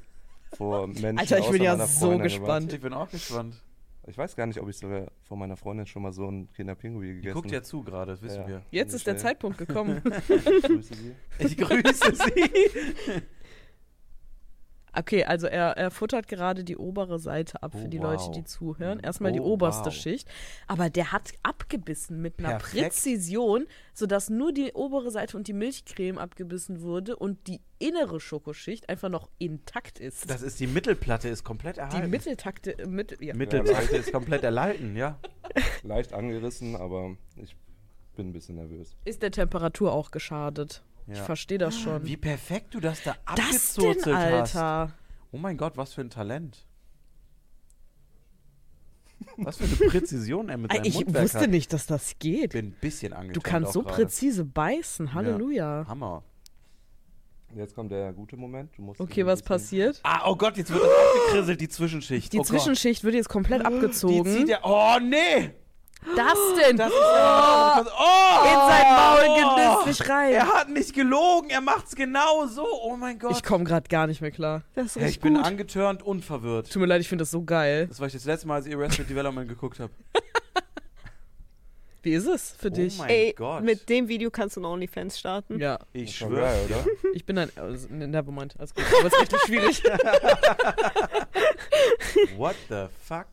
vor 0.55 0.87
Menschen 0.87 1.19
Alter, 1.19 1.39
ich 1.39 1.51
bin 1.51 1.63
ja 1.63 1.77
so 1.77 2.07
Freundin 2.07 2.23
gespannt. 2.23 2.71
Gemacht. 2.71 2.73
Ich 2.73 2.81
bin 2.81 2.95
auch 2.95 3.11
gespannt. 3.11 3.63
Ich 4.07 4.17
weiß 4.17 4.35
gar 4.35 4.47
nicht, 4.47 4.59
ob 4.59 4.71
ich 4.71 4.79
sogar 4.79 5.09
von 5.23 5.39
meiner 5.39 5.59
Freundin 5.59 5.85
schon 5.87 6.01
mal 6.01 6.13
so 6.13 6.27
einen 6.27 6.51
Kinderpingui 6.55 7.09
Die 7.09 7.15
gegessen 7.17 7.35
guckt 7.35 7.51
ja 7.51 7.63
zu 7.63 7.83
gerade, 7.85 8.13
das 8.13 8.23
wissen 8.23 8.41
Ja. 8.41 8.49
wir. 8.49 8.63
Jetzt 8.71 8.95
ist 8.95 9.07
der. 9.07 9.19
Zeitpunkt 9.19 9.59
gekommen. 9.59 10.01
Ich 10.29 10.63
grüße 10.63 10.95
sie. 10.95 11.15
Ich 11.41 11.57
grüße 11.59 12.15
Sie. 12.15 13.23
Okay, 14.95 15.25
also 15.25 15.47
er, 15.47 15.77
er 15.79 15.91
futtert 15.91 16.29
gerade 16.29 16.65
die 16.65 16.77
obere 16.77 17.19
Seite 17.19 17.63
ab 17.63 17.73
Oh, 17.75 17.79
für 17.79 17.89
die 17.89 17.99
wow. 17.99 18.13
Leute, 18.13 18.31
die 18.33 18.45
zuhören. 18.45 19.01
Erstmal 19.01 19.33
die 19.33 19.41
Oh, 19.41 19.53
oberste 19.55 19.87
wow. 19.87 19.95
Schicht. 19.95 20.29
Aber 20.67 20.91
der 20.91 21.13
hat 21.13 21.33
abgebissen 21.43 22.21
mit 22.21 22.39
einer 22.39 22.59
Perfekt. 22.59 22.83
Präzision, 22.83 23.67
sodass 23.95 24.29
nur 24.29 24.53
die 24.53 24.73
obere 24.73 25.11
Seite 25.11 25.37
und 25.37 25.49
die 25.49 25.55
Milchcreme 25.55 26.19
abgebissen 26.19 26.83
wurde 26.83 27.17
und 27.17 27.47
die 27.49 27.61
innere 27.79 28.21
Schokoschicht 28.21 28.89
einfach 28.89 29.09
noch 29.09 29.31
intakt 29.39 29.99
ist. 29.99 30.29
Das 30.29 30.43
ist 30.43 30.61
die 30.61 30.67
Mittelplatte, 30.67 31.29
ist 31.29 31.43
komplett 31.43 31.77
die 31.77 31.81
erhalten. 31.81 32.11
Mitteltakte, 32.11 32.79
äh, 32.79 32.87
mit, 32.87 33.19
ja. 33.21 33.35
Mittelplatte 33.35 33.97
ist 33.97 34.13
komplett 34.13 34.45
erhalten, 34.45 34.95
ja. 34.95 35.19
Leicht 35.83 36.13
angerissen, 36.13 36.77
aber 36.77 37.17
ich 37.37 37.57
bin 38.15 38.29
ein 38.29 38.33
bisschen 38.33 38.57
nervös. 38.57 38.95
ist 39.07 39.23
der 39.23 39.31
Temperatur 39.31 39.93
auch 39.93 40.11
geschadet. 40.11 40.83
Ich 41.07 41.19
Ja. 41.19 41.25
verstehe 41.25 41.59
das 41.59 41.77
schon. 41.79 42.05
Wie 42.07 42.17
perfekt 42.17 42.75
du 42.75 42.81
das 42.81 43.03
da 43.03 43.17
denn, 43.37 43.45
hast. 43.45 43.79
Alter? 44.09 44.93
Oh 45.33 45.39
mein 45.39 45.57
Gott, 45.57 45.77
was 45.77 45.93
für 45.95 46.01
ein 46.03 46.11
Talent. 46.11 46.67
Was 49.37 49.57
für 49.59 49.65
eine 49.65 49.75
Präzision 49.91 50.49
er 50.49 50.59
mit 50.59 50.73
seinem 50.73 50.85
Ich 50.85 50.95
Mundwerk 50.95 51.25
wusste 51.25 51.41
hat. 51.41 51.51
nicht, 51.51 51.73
dass 51.73 51.87
das 51.87 52.13
Ich 52.13 52.19
geht. 52.19 52.53
bin 52.53 52.67
ein 52.67 52.77
bisschen 52.81 53.13
angetan. 53.13 53.35
Du 53.35 53.41
kannst 53.41 53.73
so 53.73 53.83
präzise 53.83 54.45
beißen. 54.45 55.15
Halleluja. 55.15 55.85
Hammer. 55.89 56.23
Jetzt 57.55 57.75
kommt 57.75 57.93
der 57.93 58.13
gute 58.15 58.37
Moment. 58.37 58.71
Du 58.77 58.83
musst 58.83 59.01
Okay, 59.01 59.27
was 59.27 59.43
passiert? 59.43 60.01
Ah, 60.05 60.23
oh 60.31 60.37
Gott, 60.37 60.57
jetzt 60.57 60.73
wird 60.73 60.83
das 60.83 60.91
abgekrisselt, 60.91 61.61
die 61.61 61.69
Zwischenschicht. 61.69 62.33
Die 62.33 62.39
oh 62.39 62.43
Zwischenschicht 62.45 63.05
wird 63.05 63.15
jetzt 63.15 63.29
komplett 63.29 63.63
Gott. 63.63 63.73
Die 63.73 63.77
abgezogen. 63.77 64.33
zieht 64.33 64.49
ja. 64.49 64.61
Oh, 64.63 64.99
nee! 65.03 65.51
Das 66.17 66.39
denn? 66.61 66.77
Das 66.77 66.89
ist 66.89 66.95
ja. 66.99 67.85
Oh! 67.87 68.45
In 68.45 68.59
sein 68.69 68.95
Maul 68.95 69.85
genüsslich 69.85 70.09
rein. 70.09 70.33
Er 70.33 70.47
hat 70.49 70.69
nicht 70.69 70.95
gelogen, 70.95 71.51
er 71.51 71.61
macht's 71.61 71.95
genau 71.95 72.47
so. 72.47 72.67
Oh 72.83 72.97
mein 72.97 73.19
Gott. 73.19 73.33
Ich 73.33 73.43
komme 73.43 73.65
gerade 73.65 73.89
gar 73.89 74.07
nicht 74.07 74.21
mehr 74.21 74.31
klar. 74.31 74.63
Das 74.75 74.87
ist 74.87 74.97
Hey, 74.97 75.03
ich 75.03 75.07
richtig 75.09 75.23
bin 75.23 75.35
gut. 75.35 75.45
angetörnt 75.45 76.03
und 76.03 76.25
verwirrt. 76.25 76.71
Tut 76.73 76.81
mir 76.81 76.87
leid, 76.87 77.01
ich 77.01 77.09
finde 77.09 77.23
das 77.23 77.31
so 77.31 77.43
geil. 77.45 77.87
Das 77.89 78.01
war 78.01 78.07
ich 78.07 78.13
das 78.13 78.25
letzte 78.25 78.47
Mal, 78.49 78.57
als 78.57 78.67
ich 78.67 78.75
Arrested 78.75 79.09
Development 79.09 79.49
geguckt 79.49 79.79
habe. 79.81 79.93
Wie 82.05 82.15
ist 82.15 82.27
es 82.27 82.51
für 82.59 82.69
dich? 82.73 82.95
Oh 82.99 83.03
mein 83.03 83.11
Ey, 83.11 83.33
Gott. 83.33 83.63
mit 83.63 83.89
dem 83.89 84.09
Video 84.09 84.29
kannst 84.29 84.57
du 84.57 84.61
ein 84.61 84.65
OnlyFans 84.65 85.21
starten. 85.21 85.61
Ja, 85.61 85.79
ich 85.93 86.17
schwöre. 86.17 86.53
oder? 86.65 86.85
ich 87.15 87.25
bin 87.25 87.39
ein. 87.39 87.49
Also, 87.55 87.87
ne, 87.91 88.09
Nevermind, 88.09 88.57
alles 88.59 88.75
gut. 88.75 88.83
Aber 88.99 89.07
es 89.07 89.13
ist 89.13 89.21
richtig 89.21 89.41
schwierig. 89.47 89.83
What 92.37 92.57
the 92.69 92.87
fuck? 93.07 93.27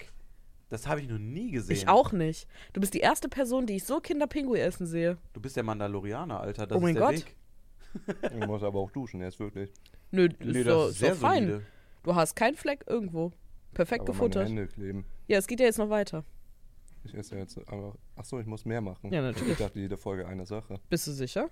Das 0.70 0.88
habe 0.88 1.02
ich 1.02 1.10
noch 1.10 1.18
nie 1.18 1.52
gesehen. 1.52 1.76
Ich 1.76 1.88
auch 1.88 2.12
nicht. 2.12 2.48
Du 2.74 2.80
bist 2.82 2.94
die 2.94 3.00
erste 3.00 3.28
Person, 3.28 3.66
die 3.66 3.76
ich 3.78 3.84
so 3.86 4.00
Kinderpinguin 4.00 4.62
essen 4.62 4.86
sehe. 4.86 5.18
Du 5.34 5.42
bist 5.42 5.56
der 5.56 5.64
Mandalorianer, 5.64 6.40
Alter. 6.40 6.68
Das 6.68 6.78
Oh 6.78 6.82
mein 6.82 6.96
ist 6.96 7.00
der 7.00 7.08
Gott. 7.08 7.16
Weg. 7.16 7.36
Du 8.40 8.46
musst 8.48 8.64
aber 8.64 8.80
auch 8.80 8.92
duschen, 8.92 9.22
jetzt 9.22 9.40
wirklich. 9.40 9.72
Nö, 10.12 10.26
ist 10.26 10.40
Nee, 10.46 10.64
doch, 10.64 10.82
das 10.82 10.86
ist 10.90 10.94
ist 10.94 11.00
sehr 11.00 11.12
doch 11.12 11.18
fein. 11.18 11.48
solide. 11.48 11.66
Du 12.04 12.16
hast 12.16 12.36
keinen 12.36 12.56
Fleck 12.56 12.86
irgendwo. 12.88 13.32
Perfekt 13.74 14.02
aber 14.02 14.12
meine 14.14 14.20
gefuttert. 14.20 14.48
Hände 14.48 14.68
kleben. 14.68 15.06
Ja, 15.28 15.38
es 15.40 15.48
geht 15.48 15.60
ja 15.60 15.66
jetzt 15.66 15.80
noch 15.80 15.90
weiter. 15.90 16.24
Ich 17.04 17.16
esse 17.16 17.34
ja 17.36 17.42
jetzt 17.42 17.58
einfach. 17.58 17.96
Achso, 18.16 18.40
ich 18.40 18.46
muss 18.46 18.64
mehr 18.66 18.82
machen. 18.82 19.12
Ja, 19.12 19.22
natürlich. 19.24 19.54
Ich 19.54 19.58
dachte, 19.58 19.80
jede 19.80 19.98
Folge 19.98 20.28
eine 20.28 20.46
Sache. 20.46 20.80
Bist 20.90 21.08
du 21.08 21.12
sicher? 21.12 21.50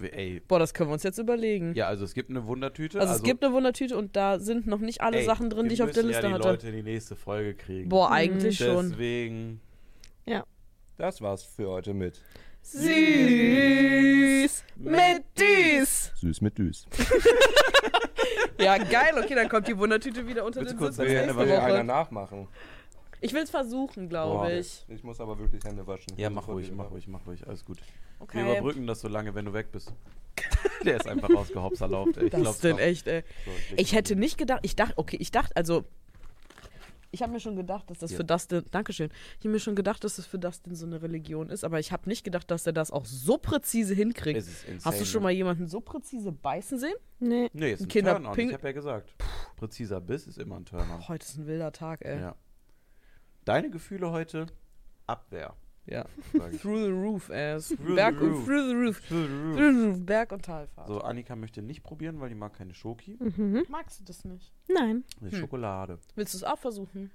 Ey. 0.00 0.40
Boah, 0.46 0.58
das 0.58 0.74
können 0.74 0.90
wir 0.90 0.94
uns 0.94 1.02
jetzt 1.04 1.18
überlegen. 1.18 1.74
Ja, 1.74 1.86
also 1.86 2.04
es 2.04 2.14
gibt 2.14 2.30
eine 2.30 2.46
Wundertüte. 2.46 3.00
also, 3.00 3.14
es 3.14 3.22
gibt 3.22 3.44
eine 3.44 3.52
Wundertüte 3.54 3.96
und 3.96 4.16
da 4.16 4.38
sind 4.38 4.66
noch 4.66 4.80
nicht 4.80 5.00
alle 5.00 5.18
ey, 5.18 5.24
Sachen 5.24 5.50
drin, 5.50 5.64
wir 5.64 5.68
die 5.68 5.74
ich 5.74 5.82
auf 5.82 5.92
der 5.92 6.02
Liste 6.02 6.22
ja 6.22 6.28
die 6.28 6.34
hatte. 6.34 6.48
Leute 6.48 6.68
in 6.68 6.76
die 6.76 6.82
nächste 6.82 7.14
Folge 7.16 7.54
kriegen. 7.54 7.88
Boah, 7.88 8.10
eigentlich 8.10 8.58
schon. 8.58 8.90
Deswegen. 8.90 9.60
Das 10.96 11.20
war's 11.20 11.42
für 11.42 11.68
heute 11.68 11.92
mit 11.92 12.22
Süß 12.62 12.84
mit 14.76 15.24
Düs. 15.36 16.12
Süß 16.20 16.40
mit 16.40 16.56
Düs. 16.56 16.86
Ja, 18.60 18.78
geil. 18.78 19.12
Okay, 19.22 19.34
dann 19.34 19.48
kommt 19.48 19.66
die 19.68 19.76
Wundertüte 19.76 20.26
wieder 20.26 20.44
unter 20.44 20.60
Willst 20.60 20.72
den 20.72 20.78
du 20.78 20.84
kurz 20.84 20.96
Sitz 20.96 21.06
Will, 21.08 21.18
Hände 21.18 21.34
nächste 21.34 21.48
will 21.48 21.56
einer 21.56 21.82
nachmachen? 21.82 22.48
Ich 23.20 23.32
will 23.32 23.42
es 23.42 23.50
versuchen, 23.50 24.08
glaube 24.08 24.52
ich. 24.52 24.84
Ich 24.88 25.02
muss 25.02 25.20
aber 25.20 25.38
wirklich 25.38 25.64
Hände 25.64 25.86
waschen. 25.86 26.14
Ja, 26.16 26.28
Also 26.28 26.36
mach 26.36 26.46
ruhig, 26.48 26.70
mach 26.72 26.90
ruhig, 26.90 27.08
mach 27.08 27.26
ruhig. 27.26 27.46
Alles 27.46 27.64
gut. 27.64 27.78
Wir 28.32 28.40
Okay. 28.42 28.50
überbrücken 28.58 28.86
das 28.86 29.00
so 29.00 29.08
lange, 29.08 29.34
wenn 29.34 29.44
du 29.44 29.52
weg 29.52 29.70
bist. 29.72 29.92
Der 30.84 30.96
ist 30.96 31.06
einfach 31.08 31.30
rausgehopsalauft. 31.30 32.16
ey. 32.16 32.24
Ich 32.24 32.30
Das 32.30 32.40
glaub's 32.40 32.56
ist 32.56 32.64
denn 32.64 32.78
echt, 32.78 33.06
ey. 33.06 33.22
So, 33.44 33.50
Ich 33.76 33.92
hätte 33.94 34.16
nicht 34.16 34.36
gedacht, 34.38 34.60
ich 34.62 34.76
dachte, 34.76 34.94
okay, 34.96 35.16
ich 35.20 35.30
dachte, 35.30 35.54
also, 35.56 35.84
ich 37.12 37.22
habe 37.22 37.32
mir 37.32 37.38
schon 37.40 37.54
gedacht, 37.54 37.88
dass 37.90 37.98
das 37.98 38.10
Ja. 38.10 38.16
für 38.16 38.24
Dustin, 38.24 38.64
Dankeschön, 38.72 39.08
ich 39.38 39.44
habe 39.44 39.50
mir 39.50 39.60
schon 39.60 39.76
gedacht, 39.76 40.02
dass 40.02 40.16
das 40.16 40.26
für 40.26 40.38
Dustin 40.38 40.74
so 40.74 40.84
eine 40.84 41.00
Religion 41.00 41.48
ist, 41.48 41.62
aber 41.62 41.78
ich 41.78 41.92
habe 41.92 42.08
nicht 42.08 42.24
gedacht, 42.24 42.50
dass 42.50 42.66
er 42.66 42.72
das 42.72 42.90
auch 42.90 43.04
so 43.06 43.38
präzise 43.38 43.94
hinkriegt. 43.94 44.36
Es 44.38 44.48
ist 44.48 44.64
insane. 44.68 44.92
Hast 44.92 45.00
du 45.00 45.06
schon 45.06 45.22
mal 45.22 45.30
jemanden 45.30 45.68
so 45.68 45.80
präzise 45.80 46.32
beißen 46.32 46.78
sehen? 46.80 46.96
Nee. 47.20 47.48
Nee, 47.52 47.72
ist 47.72 47.80
ein 47.80 47.84
ein 47.84 47.88
Kinder- 47.88 48.12
Turn-on. 48.14 48.34
Ping- 48.34 48.48
Ich 48.48 48.54
habe 48.54 48.66
ja 48.66 48.72
gesagt. 48.72 49.14
Präziser 49.56 50.00
Biss 50.00 50.26
ist 50.26 50.38
immer 50.38 50.56
ein 50.56 50.64
Turn-on. 50.64 51.06
Heute 51.06 51.24
ist 51.24 51.38
ein 51.38 51.46
wilder 51.46 51.70
Tag, 51.70 52.04
ey. 52.04 52.18
Ja. 52.20 52.34
Deine 53.44 53.70
Gefühle 53.70 54.10
heute? 54.10 54.46
Abwehr. 55.06 55.54
Ich. 55.86 56.60
Through 56.60 56.84
the 56.84 56.90
roof, 56.90 57.30
ass. 57.30 57.68
Through 57.68 57.86
the 57.88 57.94
Berg 57.94 58.20
roof. 58.20 58.38
und 58.38 58.44
through 58.46 58.68
the 58.68 58.74
roof. 58.74 59.00
Through 59.06 59.26
the 59.26 59.62
roof. 59.62 59.96
Berg 60.06 60.32
und 60.32 60.44
Talfahrt. 60.44 60.88
So, 60.88 61.00
Annika 61.00 61.36
möchte 61.36 61.60
nicht 61.62 61.82
probieren, 61.82 62.20
weil 62.20 62.30
die 62.30 62.34
mag 62.34 62.54
keine 62.54 62.72
Schoki. 62.74 63.16
Mhm. 63.20 63.64
Magst 63.68 64.00
du 64.00 64.04
das 64.04 64.24
nicht? 64.24 64.52
Nein. 64.68 65.04
Die 65.20 65.30
Hm. 65.32 65.38
Schokolade. 65.40 65.98
Willst 66.14 66.32
du 66.34 66.38
es 66.38 66.44
auch 66.44 66.58
versuchen? 66.58 67.10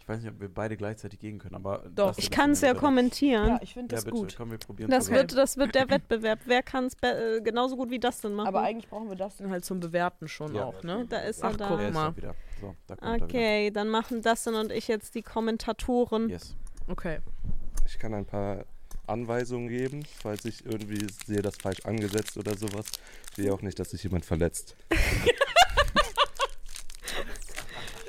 Ich 0.00 0.08
weiß 0.08 0.20
nicht, 0.22 0.30
ob 0.32 0.40
wir 0.40 0.48
beide 0.52 0.76
gleichzeitig 0.76 1.18
gehen 1.18 1.38
können, 1.38 1.54
aber. 1.54 1.82
Doch. 1.94 2.18
Ich 2.18 2.30
kann 2.30 2.50
es 2.50 2.60
ja 2.60 2.74
kommentieren. 2.74 3.48
Ja, 3.48 3.58
ich 3.62 3.72
finde 3.72 3.94
Ja, 3.94 3.96
das 3.96 4.04
bitte, 4.04 4.16
gut. 4.18 4.34
komm, 4.36 4.50
wir 4.50 4.58
probieren 4.58 4.90
Das, 4.90 5.10
wird, 5.10 5.34
das 5.34 5.56
wird 5.56 5.74
der 5.74 5.88
Wettbewerb. 5.88 6.40
Wer 6.44 6.62
kann 6.62 6.86
es 6.86 6.94
äh, 7.02 7.40
genauso 7.42 7.76
gut 7.76 7.88
wie 7.90 7.98
das 7.98 8.20
denn 8.20 8.34
machen? 8.34 8.48
Aber 8.48 8.60
eigentlich 8.62 8.88
brauchen 8.90 9.08
wir 9.08 9.16
das 9.16 9.36
dann 9.38 9.50
halt 9.50 9.64
zum 9.64 9.80
Bewerten 9.80 10.28
schon 10.28 10.54
Ja. 10.54 10.64
auch, 10.64 10.82
ne? 10.82 11.06
da 11.08 11.18
ist 11.20 11.42
Ach, 11.42 11.52
er 11.52 11.56
da. 11.56 11.68
guck 11.68 11.80
ist 11.80 11.94
mal. 11.94 12.14
wieder. 12.16 12.34
So, 12.60 12.74
da 12.86 12.96
kommt 12.96 13.22
Okay, 13.22 13.70
dann 13.70 13.88
machen 13.88 14.20
Dustin 14.20 14.54
und 14.54 14.72
ich 14.72 14.88
jetzt 14.88 15.14
die 15.14 15.22
Kommentatoren. 15.22 16.24
wieder. 16.24 16.34
Yes. 16.34 16.54
Okay. 16.86 17.20
Ich 17.86 17.98
kann 17.98 18.14
ein 18.14 18.24
paar 18.26 18.64
Anweisungen 19.06 19.68
geben, 19.68 20.04
falls 20.22 20.44
ich 20.44 20.64
irgendwie 20.64 21.06
sehe, 21.26 21.42
das 21.42 21.56
falsch 21.56 21.80
angesetzt 21.84 22.36
oder 22.36 22.56
sowas. 22.56 22.86
Ich 23.32 23.38
will 23.38 23.50
auch 23.50 23.62
nicht, 23.62 23.78
dass 23.78 23.90
sich 23.90 24.02
jemand 24.02 24.24
verletzt. 24.24 24.76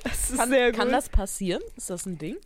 Das 0.04 0.32
ist 0.32 0.38
Kann, 0.38 0.50
sehr 0.50 0.72
gut. 0.72 0.80
kann 0.80 0.92
das 0.92 1.10
passieren? 1.10 1.62
Ist 1.76 1.90
das 1.90 2.06
ein 2.06 2.18
Ding? 2.18 2.38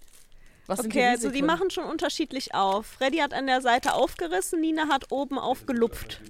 Was 0.68 0.82
okay, 0.82 1.08
also 1.08 1.32
die 1.32 1.42
machen 1.42 1.72
schon 1.72 1.86
unterschiedlich 1.86 2.54
auf. 2.54 2.86
Freddy 2.86 3.18
hat 3.18 3.34
an 3.34 3.48
der 3.48 3.62
Seite 3.62 3.94
aufgerissen, 3.94 4.62
Nina 4.62 4.88
hat 4.88 5.12
oben 5.12 5.40
aufgelupft. 5.40 6.22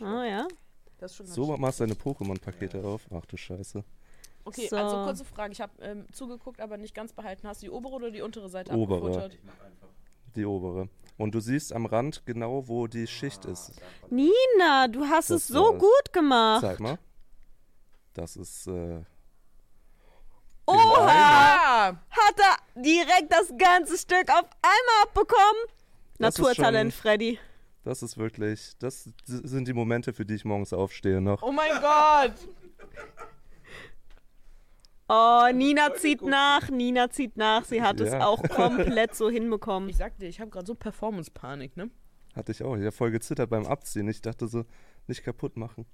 Ah 0.00 0.24
ja. 0.24 0.48
Das 0.98 1.10
ist 1.10 1.16
schon 1.16 1.26
ganz 1.26 1.34
So 1.34 1.56
machst 1.56 1.80
du 1.80 1.84
deine 1.84 1.94
Pokémon-Pakete 1.94 2.84
auf. 2.84 3.02
Ach 3.12 3.24
du 3.26 3.36
Scheiße. 3.36 3.82
Okay, 4.44 4.68
So. 4.68 4.76
also 4.76 5.04
kurze 5.04 5.24
Frage. 5.24 5.52
Ich 5.52 5.60
habe 5.60 5.72
ähm, 5.80 6.06
zugeguckt, 6.12 6.60
aber 6.60 6.76
nicht 6.76 6.94
ganz 6.94 7.12
behalten. 7.12 7.46
Hast 7.48 7.62
du 7.62 7.66
die 7.66 7.70
obere 7.70 7.94
oder 7.94 8.10
die 8.10 8.20
untere 8.20 8.48
Seite 8.48 8.72
Obere. 8.72 8.98
abgefuttert? 9.06 9.38
Die 10.36 10.44
obere. 10.44 10.88
Und 11.16 11.34
du 11.34 11.40
siehst 11.40 11.72
am 11.72 11.86
Rand 11.86 12.26
genau, 12.26 12.66
wo 12.68 12.86
die 12.86 13.06
Schicht 13.06 13.44
ist. 13.44 13.72
Nina, 14.10 14.88
du 14.88 15.04
hast 15.04 15.30
Das 15.30 15.42
es 15.42 15.48
so 15.48 15.62
war's. 15.72 15.78
gut 15.80 16.12
gemacht. 16.12 16.60
Zeig 16.62 16.80
mal. 16.80 16.98
Das 18.14 18.36
ist. 18.36 18.66
Äh, 18.66 19.02
Oha! 20.66 21.06
Ah! 21.06 21.86
Hat 22.10 22.38
er 22.38 22.82
direkt 22.82 23.30
das 23.30 23.52
ganze 23.58 23.98
Stück 23.98 24.28
auf 24.30 24.48
einmal 24.62 25.02
abbekommen? 25.04 25.62
Das 26.18 26.38
Naturtalent, 26.38 26.92
schon- 26.92 27.02
Freddy. 27.02 27.38
das 27.84 28.02
ist 28.02 28.16
wirklich. 28.16 28.72
Das 28.78 29.08
sind 29.26 29.68
die 29.68 29.72
Momente, 29.74 30.12
für 30.12 30.24
die 30.24 30.34
ich 30.34 30.44
morgens 30.44 30.72
aufstehe 30.72 31.20
noch. 31.20 31.42
Oh 31.42 31.52
mein 31.52 31.70
Gott! 31.80 32.32
Oh, 35.08 35.46
Nina 35.52 35.94
zieht 35.94 36.22
nach, 36.22 36.70
Nina 36.70 37.10
zieht 37.10 37.36
nach. 37.36 37.64
Sie 37.64 37.82
hat 37.82 38.00
es 38.00 38.12
Ja. 38.12 38.26
auch 38.26 38.42
komplett 38.48 39.14
so 39.14 39.28
hinbekommen. 39.28 39.88
Ich 39.90 39.96
sag 39.98 40.16
dir, 40.18 40.28
ich 40.28 40.40
habe 40.40 40.50
gerade 40.50 40.66
so 40.66 40.74
Performance-Panik, 40.74 41.76
ne? 41.76 41.90
Hatte 42.34 42.52
ich 42.52 42.62
auch. 42.62 42.74
Ich 42.76 42.82
habe 42.82 42.92
voll 42.92 43.10
gezittert 43.10 43.50
beim 43.50 43.66
Abziehen. 43.66 44.08
Ich 44.08 44.22
dachte 44.22 44.46
so, 44.48 44.64
nicht 45.06 45.22
kaputt 45.22 45.56
machen. 45.56 45.86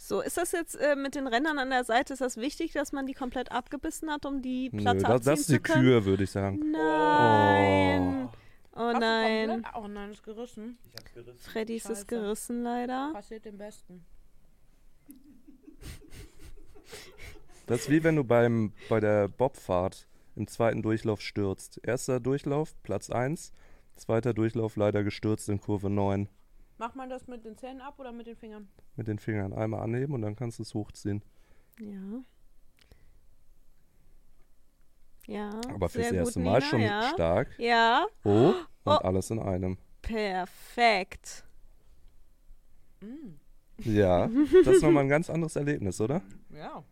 So, 0.00 0.20
ist 0.20 0.36
das 0.36 0.52
jetzt 0.52 0.74
äh, 0.76 0.96
mit 0.96 1.14
den 1.16 1.26
Rändern 1.26 1.58
an 1.58 1.70
der 1.70 1.84
Seite, 1.84 2.12
ist 2.14 2.20
das 2.20 2.36
wichtig, 2.36 2.72
dass 2.72 2.92
man 2.92 3.04
die 3.06 3.14
komplett 3.14 3.50
abgebissen 3.52 4.10
hat, 4.10 4.24
um 4.26 4.40
die 4.42 4.70
Nö, 4.72 4.80
Platte 4.82 5.00
das, 5.00 5.10
abziehen 5.10 5.30
das 5.32 5.40
ist 5.40 5.46
zu 5.46 5.52
die 5.54 5.58
können? 5.60 5.82
Kür, 5.82 6.04
würde 6.04 6.24
ich 6.24 6.30
sagen. 6.30 6.70
Nein. 6.70 8.28
Oh, 8.74 8.92
du 8.92 8.98
nein. 9.00 9.66
Oh 9.74 9.88
nein, 9.88 10.12
ist 10.12 10.22
gerissen. 10.22 10.78
Freddys 11.38 11.82
Scheiße. 11.82 11.92
ist 11.92 12.08
gerissen 12.08 12.62
leider. 12.62 13.10
Passiert 13.12 13.44
dem 13.44 13.58
Besten. 13.58 14.04
Das 17.68 17.80
ist 17.82 17.90
wie 17.90 18.02
wenn 18.02 18.16
du 18.16 18.24
beim, 18.24 18.72
bei 18.88 18.98
der 19.00 19.28
Bobfahrt 19.28 20.08
im 20.36 20.46
zweiten 20.46 20.82
Durchlauf 20.82 21.20
stürzt. 21.20 21.80
Erster 21.84 22.18
Durchlauf, 22.20 22.74
Platz 22.82 23.10
1. 23.10 23.52
Zweiter 23.96 24.32
Durchlauf 24.34 24.76
leider 24.76 25.02
gestürzt 25.04 25.48
in 25.48 25.60
Kurve 25.60 25.90
9. 25.90 26.28
Macht 26.78 26.94
man 26.96 27.10
das 27.10 27.26
mit 27.26 27.44
den 27.44 27.56
Zähnen 27.56 27.80
ab 27.80 27.98
oder 27.98 28.12
mit 28.12 28.26
den 28.26 28.36
Fingern? 28.36 28.68
Mit 28.96 29.08
den 29.08 29.18
Fingern 29.18 29.52
einmal 29.52 29.80
anheben 29.82 30.14
und 30.14 30.22
dann 30.22 30.36
kannst 30.36 30.58
du 30.60 30.62
es 30.62 30.74
hochziehen. 30.74 31.22
Ja. 31.80 32.22
Ja. 35.26 35.50
Aber 35.74 35.88
fürs 35.88 36.08
sehr 36.08 36.10
gut, 36.12 36.26
erste 36.26 36.40
Mal 36.40 36.58
Nina, 36.58 36.60
schon 36.62 36.80
ja. 36.80 37.02
stark. 37.12 37.48
Ja, 37.58 38.06
Oh, 38.24 38.30
und 38.50 38.56
Oh. 38.86 38.90
alles 38.92 39.30
in 39.30 39.38
einem. 39.40 39.76
perfekt. 40.00 41.44
Mm, 43.00 43.34
Ja, 43.78 44.28
das 44.64 44.76
ist 44.76 44.82
nochmal 44.82 45.04
ein 45.04 45.08
ganz 45.08 45.28
anderes 45.28 45.56
Erlebnis, 45.56 46.00
oder? 46.00 46.22
ja. 46.50 46.82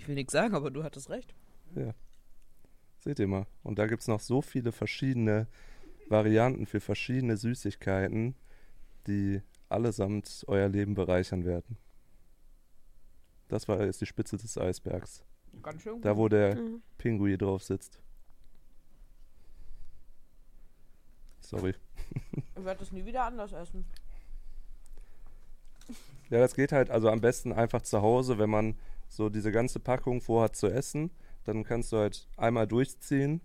Ich 0.00 0.08
will 0.08 0.14
nichts 0.14 0.32
sagen, 0.32 0.54
aber 0.54 0.70
du 0.70 0.82
hattest 0.82 1.10
recht. 1.10 1.34
Seht 3.00 3.18
ihr 3.18 3.26
mal. 3.28 3.46
Und 3.62 3.78
da 3.78 3.86
gibt 3.86 4.00
es 4.00 4.08
noch 4.08 4.20
so 4.20 4.40
viele 4.40 4.72
verschiedene 4.72 5.46
Varianten 6.08 6.64
für 6.64 6.80
verschiedene 6.80 7.36
Süßigkeiten, 7.36 8.34
die 9.06 9.42
allesamt 9.68 10.44
euer 10.48 10.70
Leben 10.70 10.94
bereichern 10.94 11.44
werden. 11.44 11.76
Das 13.48 13.68
war 13.68 13.84
jetzt 13.84 14.00
die 14.00 14.06
Spitze 14.06 14.38
des 14.38 14.56
Eisbergs. 14.56 15.22
Ganz 15.62 15.82
schön 15.82 15.96
gut. 15.96 16.04
Da, 16.06 16.16
wo 16.16 16.28
der 16.28 16.56
Mhm. 16.56 16.80
Pinguin 16.96 17.36
drauf 17.36 17.62
sitzt. 17.62 17.98
Sorry. 21.40 21.74
Ich 22.56 22.64
werde 22.64 22.80
das 22.80 22.90
nie 22.92 23.04
wieder 23.04 23.24
anders 23.24 23.52
essen. 23.52 23.84
Ja, 26.30 26.38
das 26.38 26.54
geht 26.54 26.72
halt 26.72 26.90
also 26.90 27.10
am 27.10 27.20
besten 27.20 27.52
einfach 27.52 27.82
zu 27.82 28.00
Hause, 28.02 28.38
wenn 28.38 28.48
man 28.50 28.76
so 29.10 29.28
diese 29.28 29.52
ganze 29.52 29.80
Packung 29.80 30.20
vorhat 30.22 30.56
zu 30.56 30.68
essen. 30.68 31.10
Dann 31.44 31.64
kannst 31.64 31.92
du 31.92 31.98
halt 31.98 32.28
einmal 32.36 32.66
durchziehen, 32.66 33.40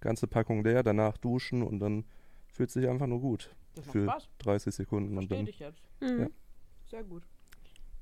ganze 0.00 0.26
Packung 0.26 0.64
leer, 0.64 0.82
danach 0.82 1.16
duschen 1.16 1.62
und 1.62 1.78
dann 1.78 2.04
fühlt 2.48 2.70
sich 2.70 2.88
einfach 2.88 3.06
nur 3.06 3.20
gut. 3.20 3.54
Das 3.74 3.86
macht 3.86 3.92
Für 3.92 4.04
Spaß. 4.04 4.28
30 4.38 4.74
Sekunden 4.74 5.16
und 5.18 5.28
Verstehe 5.28 5.38
dann. 5.38 5.46
dich 5.46 5.58
jetzt. 5.58 5.82
Mhm. 6.00 6.20
Ja. 6.20 6.28
Sehr 6.90 7.04
gut. 7.04 7.22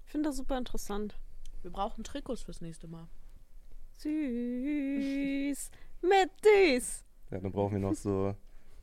Ich 0.07 0.13
finde 0.13 0.29
das 0.29 0.37
super 0.37 0.57
interessant. 0.59 1.19
Wir 1.63 1.71
brauchen 1.71 2.05
Trikots 2.05 2.43
fürs 2.43 2.61
nächste 2.61 2.87
Mal. 2.87 3.09
Süß. 3.99 5.71
Mit 6.03 6.31
süß. 6.43 7.05
Ja, 7.31 7.41
dann 7.41 7.53
brauchen 7.53 7.73
wir 7.73 7.81
noch 7.81 7.95
so 7.95 8.35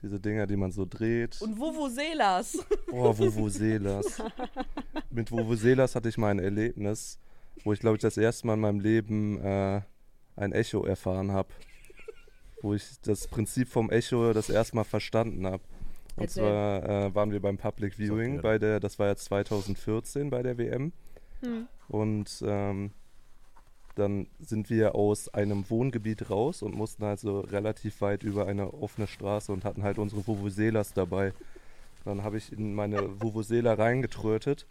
diese 0.01 0.19
Dinger, 0.19 0.47
die 0.47 0.55
man 0.55 0.71
so 0.71 0.85
dreht. 0.85 1.39
Und 1.41 1.57
Vuvuzelas. 1.59 2.57
Oh, 2.91 3.15
Vuvuzelas. 3.17 4.21
Mit 5.11 5.31
Vuvuzelas 5.31 5.95
hatte 5.95 6.09
ich 6.09 6.17
mal 6.17 6.29
ein 6.29 6.39
Erlebnis, 6.39 7.19
wo 7.63 7.73
ich 7.73 7.79
glaube 7.79 7.97
ich 7.97 8.01
das 8.01 8.17
erste 8.17 8.47
Mal 8.47 8.55
in 8.55 8.59
meinem 8.59 8.79
Leben 8.79 9.39
äh, 9.41 9.81
ein 10.35 10.51
Echo 10.51 10.85
erfahren 10.85 11.31
habe. 11.31 11.49
Wo 12.61 12.73
ich 12.73 12.83
das 13.01 13.27
Prinzip 13.27 13.69
vom 13.69 13.89
Echo 13.89 14.33
das 14.33 14.49
erste 14.49 14.75
Mal 14.75 14.83
verstanden 14.83 15.45
habe. 15.47 15.63
Und 16.15 16.23
Erzähl. 16.23 16.43
zwar 16.43 16.83
äh, 16.83 17.15
waren 17.15 17.31
wir 17.31 17.41
beim 17.41 17.57
Public. 17.57 17.95
Viewing 17.97 18.41
bei 18.41 18.59
der, 18.59 18.79
das 18.79 18.99
war 18.99 19.07
ja 19.07 19.15
2014 19.15 20.29
bei 20.29 20.43
der 20.43 20.57
WM. 20.57 20.91
Hm. 21.41 21.67
Und 21.87 22.43
ähm, 22.45 22.91
dann 23.95 24.27
sind 24.39 24.69
wir 24.69 24.95
aus 24.95 25.33
einem 25.33 25.69
Wohngebiet 25.69 26.29
raus 26.29 26.61
und 26.61 26.75
mussten 26.75 27.03
also 27.03 27.41
relativ 27.41 28.01
weit 28.01 28.23
über 28.23 28.47
eine 28.47 28.73
offene 28.73 29.07
Straße 29.07 29.51
und 29.51 29.65
hatten 29.65 29.83
halt 29.83 29.97
unsere 29.97 30.25
Vuvuzelas 30.25 30.93
dabei. 30.93 31.33
Dann 32.05 32.23
habe 32.23 32.37
ich 32.37 32.51
in 32.51 32.73
meine 32.73 33.21
Vuvuzela 33.21 33.73
reingetrötet 33.73 34.65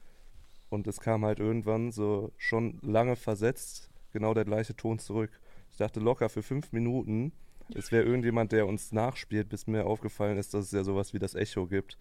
und 0.71 0.87
es 0.87 1.01
kam 1.01 1.25
halt 1.25 1.39
irgendwann 1.41 1.91
so 1.93 2.33
schon 2.37 2.79
lange 2.83 3.17
versetzt 3.17 3.91
genau 4.13 4.35
der 4.35 4.45
gleiche 4.45 4.75
Ton 4.77 4.99
zurück. 4.99 5.31
Ich 5.71 5.77
dachte 5.77 6.01
locker 6.01 6.29
für 6.29 6.43
fünf 6.43 6.73
Minuten, 6.73 7.33
es 7.75 7.93
wäre 7.93 8.05
irgendjemand, 8.05 8.51
der 8.53 8.67
uns 8.67 8.91
nachspielt, 8.93 9.49
bis 9.49 9.67
mir 9.69 9.87
aufgefallen 9.87 10.37
ist, 10.39 10.53
dass 10.55 10.67
es 10.67 10.73
ja 10.73 10.83
sowas 10.83 11.15
wie 11.15 11.19
das 11.21 11.35
Echo 11.37 11.67
gibt. 11.67 11.97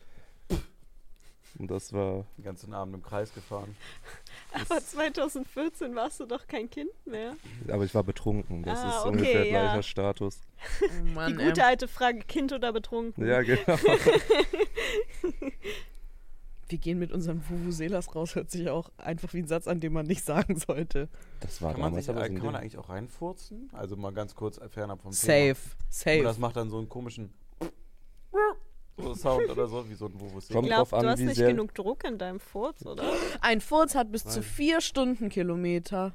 Und 1.58 1.70
das 1.72 1.94
war 1.94 2.26
Den 2.38 2.44
ganzen 2.44 2.74
Abend 2.74 2.96
im 2.96 3.02
Kreis 3.04 3.34
gefahren. 3.34 3.76
Aber 4.54 4.80
2014 4.80 5.96
warst 5.96 6.20
du 6.20 6.26
doch 6.26 6.46
kein 6.48 6.70
Kind 6.70 6.92
mehr. 7.06 7.36
aber 7.72 7.84
ich 7.86 7.94
war 7.96 8.04
betrunken. 8.04 8.62
Das 8.64 8.80
Ah, 8.80 8.90
ist 8.90 9.00
okay, 9.06 9.10
ungefähr 9.10 9.46
ja. 9.46 9.62
gleicher 9.64 9.84
Status. 9.84 10.42
Oh 10.82 10.86
Die 11.08 11.12
Mann, 11.14 11.38
gute 11.38 11.62
ey. 11.62 11.68
alte 11.68 11.88
Frage, 11.88 12.20
Kind 12.20 12.54
oder 12.54 12.72
betrunken? 12.72 13.28
Ja, 13.28 13.42
genau. 13.42 13.64
Wir 16.70 16.78
gehen 16.78 17.00
mit 17.00 17.12
unseren 17.12 17.42
Vuvuzelas 17.50 18.16
raus, 18.16 18.36
hört 18.36 18.52
sich 18.52 18.70
auch 18.70 18.92
einfach 18.98 19.34
wie 19.34 19.40
ein 19.40 19.48
Satz 19.48 19.68
an, 19.68 19.80
den 19.80 19.92
man 19.92 20.06
nicht 20.06 20.24
sagen 20.26 20.56
sollte. 20.58 21.10
Das 21.40 21.62
war 21.62 21.72
Kann 21.74 21.82
man, 21.82 21.96
sich, 21.96 22.10
aber 22.10 22.26
so 22.28 22.34
kann 22.34 22.46
man 22.46 22.56
eigentlich 22.56 22.78
auch 22.78 22.90
reinfurzen? 22.90 23.70
Also 23.74 23.96
mal 23.96 24.14
ganz 24.14 24.36
kurz 24.36 24.60
fernab 24.70 25.02
vom 25.02 25.12
Safe, 25.12 25.56
Thema. 26.04 26.18
Und 26.20 26.24
das 26.26 26.36
safe. 26.36 26.40
macht 26.42 26.56
dann 26.56 26.70
so 26.70 26.78
einen 26.78 26.88
komischen 26.88 27.34
so 28.98 29.14
Sound 29.16 29.50
oder 29.50 29.68
so, 29.68 29.90
wie 29.90 29.96
so 29.96 30.06
ein 30.06 30.14
Ich 30.14 30.20
Vuvuzela. 30.22 30.60
Kommt 30.60 30.68
glaube, 30.68 30.90
drauf 30.90 30.94
an, 30.94 31.04
du 31.04 31.10
hast 31.10 31.20
wie 31.20 31.26
nicht 31.26 31.38
sehr- 31.38 31.48
genug 31.50 31.74
Druck 31.74 32.04
in 32.04 32.18
deinem 32.18 32.40
Furz, 32.40 32.86
oder? 32.86 33.04
Ein 33.42 33.62
Furz 33.62 33.96
hat 33.96 34.12
bis 34.12 34.24
zu 34.24 34.40
Nein. 34.40 34.44
vier 34.44 34.82
Stundenkilometer. 34.82 36.14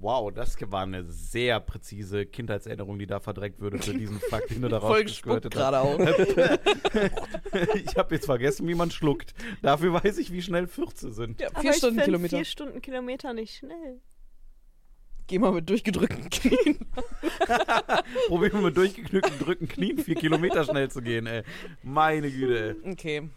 Wow, 0.00 0.32
das 0.32 0.56
war 0.70 0.82
eine 0.82 1.04
sehr 1.04 1.58
präzise 1.60 2.24
Kindheitserinnerung, 2.26 2.98
die 2.98 3.06
da 3.06 3.20
verdreckt 3.20 3.60
würde 3.60 3.78
für 3.78 3.94
diesen 3.94 4.20
Fakt, 4.30 4.50
den 4.50 4.62
du 4.62 4.68
daraus 4.68 4.90
Voll 4.90 5.02
gespuckt 5.04 5.44
hast. 5.44 5.52
gerade 5.52 5.80
auch. 5.80 5.98
ich 7.74 7.96
habe 7.96 8.14
jetzt 8.14 8.26
vergessen, 8.26 8.68
wie 8.68 8.74
man 8.74 8.90
schluckt. 8.90 9.34
Dafür 9.62 9.92
weiß 9.92 10.18
ich, 10.18 10.32
wie 10.32 10.42
schnell 10.42 10.66
Fürze 10.66 11.12
sind. 11.12 11.40
Ja, 11.40 11.48
vier 11.60 11.72
Stundenkilometer. 11.72 12.36
vier 12.36 12.44
Stundenkilometer 12.44 13.32
nicht 13.32 13.56
schnell. 13.56 14.00
Geh 15.26 15.38
mal 15.38 15.52
mit 15.52 15.68
durchgedrückten 15.68 16.28
Knien. 16.28 16.78
Probieren 18.28 18.52
wir 18.54 18.62
mit 18.62 18.76
durchgeknückten 18.76 19.38
drücken 19.38 19.68
Knien 19.68 19.98
vier 19.98 20.16
Kilometer 20.16 20.64
schnell 20.64 20.90
zu 20.90 21.02
gehen, 21.02 21.26
ey. 21.26 21.44
Meine 21.82 22.30
Güte, 22.30 22.76
ey. 22.82 22.92
Okay. 22.92 23.28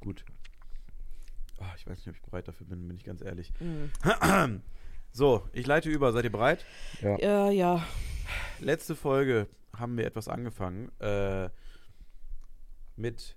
Gut. 0.00 0.24
Ah, 1.60 1.72
ich 1.76 1.86
weiß 1.86 1.98
nicht, 1.98 2.08
ob 2.08 2.14
ich 2.16 2.22
bereit 2.22 2.48
dafür 2.48 2.66
bin, 2.66 2.88
bin 2.88 2.96
ich 2.96 3.04
ganz 3.04 3.22
ehrlich. 3.22 3.52
Mhm. 3.60 3.90
So, 5.12 5.48
ich 5.52 5.66
leite 5.66 5.88
über. 5.90 6.12
Seid 6.12 6.24
ihr 6.24 6.32
bereit? 6.32 6.64
Ja, 7.00 7.50
ja. 7.50 7.84
Letzte 8.60 8.94
Folge 8.94 9.48
haben 9.76 9.96
wir 9.96 10.06
etwas 10.06 10.28
angefangen 10.28 10.90
äh, 11.00 11.48
mit. 12.96 13.36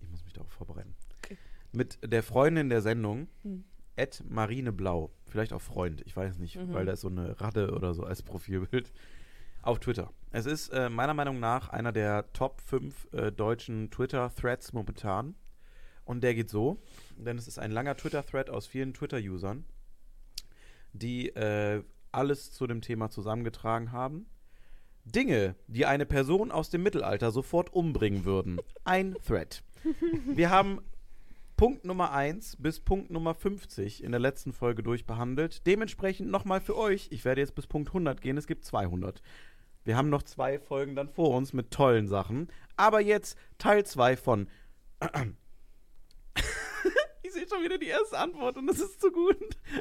Ich 0.00 0.10
muss 0.10 0.24
mich 0.24 0.32
darauf 0.32 0.50
vorbereiten. 0.50 0.94
Okay. 1.22 1.36
Mit 1.72 1.98
der 2.02 2.22
Freundin 2.22 2.68
der 2.70 2.82
Sendung, 2.82 3.28
Hm. 3.42 3.64
Ed 3.96 4.22
Marine 4.28 4.72
Blau. 4.72 5.10
Vielleicht 5.26 5.52
auch 5.52 5.62
Freund, 5.62 6.02
ich 6.06 6.14
weiß 6.16 6.38
nicht, 6.38 6.56
Mhm. 6.56 6.72
weil 6.74 6.84
da 6.84 6.92
ist 6.92 7.00
so 7.00 7.08
eine 7.08 7.40
Ratte 7.40 7.72
oder 7.72 7.94
so 7.94 8.04
als 8.04 8.22
Profilbild. 8.22 8.92
Auf 9.62 9.80
Twitter. 9.80 10.12
Es 10.30 10.46
ist 10.46 10.68
äh, 10.68 10.88
meiner 10.88 11.14
Meinung 11.14 11.40
nach 11.40 11.70
einer 11.70 11.90
der 11.90 12.30
Top 12.32 12.60
5 12.60 13.08
äh, 13.12 13.32
deutschen 13.32 13.90
Twitter-Threads 13.90 14.72
momentan. 14.74 15.34
Und 16.06 16.22
der 16.22 16.34
geht 16.34 16.48
so, 16.48 16.80
denn 17.18 17.36
es 17.36 17.48
ist 17.48 17.58
ein 17.58 17.72
langer 17.72 17.96
Twitter-Thread 17.96 18.48
aus 18.48 18.66
vielen 18.66 18.94
Twitter-Usern, 18.94 19.64
die 20.92 21.28
äh, 21.30 21.82
alles 22.12 22.52
zu 22.52 22.66
dem 22.66 22.80
Thema 22.80 23.10
zusammengetragen 23.10 23.92
haben. 23.92 24.26
Dinge, 25.04 25.56
die 25.66 25.84
eine 25.84 26.06
Person 26.06 26.50
aus 26.50 26.70
dem 26.70 26.82
Mittelalter 26.82 27.30
sofort 27.32 27.72
umbringen 27.72 28.24
würden. 28.24 28.58
Ein 28.84 29.16
Thread. 29.24 29.62
Wir 30.26 30.50
haben 30.50 30.80
Punkt 31.56 31.84
Nummer 31.84 32.12
1 32.12 32.56
bis 32.56 32.80
Punkt 32.80 33.10
Nummer 33.10 33.34
50 33.34 34.02
in 34.02 34.10
der 34.10 34.20
letzten 34.20 34.52
Folge 34.52 34.82
durchbehandelt. 34.82 35.66
Dementsprechend 35.66 36.30
nochmal 36.30 36.60
für 36.60 36.76
euch, 36.76 37.08
ich 37.10 37.24
werde 37.24 37.40
jetzt 37.40 37.54
bis 37.54 37.66
Punkt 37.66 37.90
100 37.90 38.20
gehen, 38.20 38.36
es 38.36 38.46
gibt 38.46 38.64
200. 38.64 39.22
Wir 39.84 39.96
haben 39.96 40.10
noch 40.10 40.24
zwei 40.24 40.58
Folgen 40.58 40.96
dann 40.96 41.08
vor 41.08 41.30
uns 41.36 41.52
mit 41.52 41.70
tollen 41.70 42.08
Sachen. 42.08 42.48
Aber 42.76 43.00
jetzt 43.00 43.38
Teil 43.58 43.86
2 43.86 44.16
von. 44.16 44.48
Ich 47.36 47.48
sehe 47.48 47.48
schon 47.56 47.64
wieder 47.64 47.78
die 47.78 47.88
erste 47.88 48.18
Antwort 48.18 48.56
und 48.56 48.66
das 48.66 48.80
ist 48.80 49.00
zu 49.00 49.10
gut. 49.10 49.36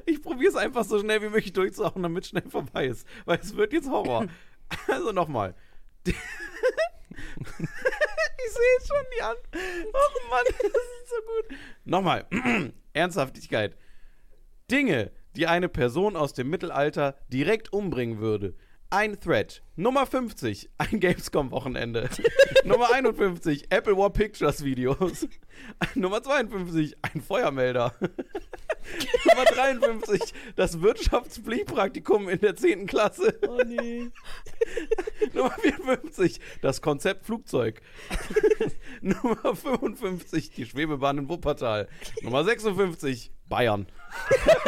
Ich 0.05 0.21
probiere 0.21 0.49
es 0.49 0.55
einfach 0.55 0.83
so 0.83 0.99
schnell 0.99 1.21
wie 1.21 1.29
möglich 1.29 1.53
durchzuhauen, 1.53 2.03
damit 2.03 2.23
es 2.23 2.29
schnell 2.29 2.49
vorbei 2.49 2.87
ist. 2.87 3.07
Weil 3.25 3.39
es 3.39 3.55
wird 3.55 3.73
jetzt 3.73 3.89
Horror. 3.89 4.27
Also 4.87 5.11
nochmal. 5.11 5.53
ich 6.05 6.15
sehe 7.13 8.79
schon 8.83 9.05
die 9.15 9.21
An. 9.21 9.35
Oh 9.53 10.29
Mann, 10.29 10.43
das 10.47 10.63
ist 10.63 11.09
so 11.09 11.15
gut. 11.21 11.59
Nochmal. 11.83 12.25
Ernsthaftigkeit. 12.93 13.77
Dinge, 14.71 15.11
die 15.35 15.45
eine 15.45 15.69
Person 15.69 16.15
aus 16.15 16.33
dem 16.33 16.49
Mittelalter 16.49 17.15
direkt 17.31 17.71
umbringen 17.71 18.17
würde. 18.17 18.55
Ein 18.89 19.19
Thread. 19.19 19.61
Nummer 19.75 20.05
50, 20.05 20.69
ein 20.77 20.99
Gamescom-Wochenende. 20.99 22.09
Nummer 22.63 22.93
51, 22.93 23.65
Apple 23.69 23.97
War 23.97 24.11
Pictures 24.11 24.63
Videos. 24.63 25.27
Nummer 25.95 26.21
52, 26.21 26.95
ein 27.01 27.21
Feuermelder. 27.21 27.93
Nummer 29.25 29.45
53, 29.45 30.21
das 30.55 30.81
Wirtschaftspflichtpraktikum 30.81 32.29
in 32.29 32.39
der 32.39 32.55
10. 32.55 32.85
Klasse. 32.85 33.37
Oh 33.47 33.61
nee. 33.65 34.11
Nummer 35.33 35.51
54, 35.51 36.39
das 36.61 36.81
Konzept 36.81 37.25
Flugzeug. 37.25 37.81
Nummer 39.01 39.55
55, 39.55 40.51
die 40.51 40.65
Schwebebahn 40.65 41.17
in 41.17 41.29
Wuppertal. 41.29 41.89
Nummer 42.21 42.43
56, 42.45 43.31
Bayern. 43.49 43.87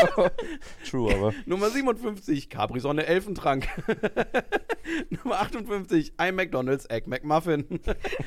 True, 0.89 1.13
aber. 1.13 1.33
Nummer 1.45 1.69
57, 1.69 2.49
Capri-Sonne 2.49 3.05
Elfentrank. 3.05 3.67
Nummer 5.09 5.39
58, 5.39 6.13
ein 6.17 6.35
McDonald's 6.35 6.85
Egg 6.89 7.07
McMuffin. 7.07 7.65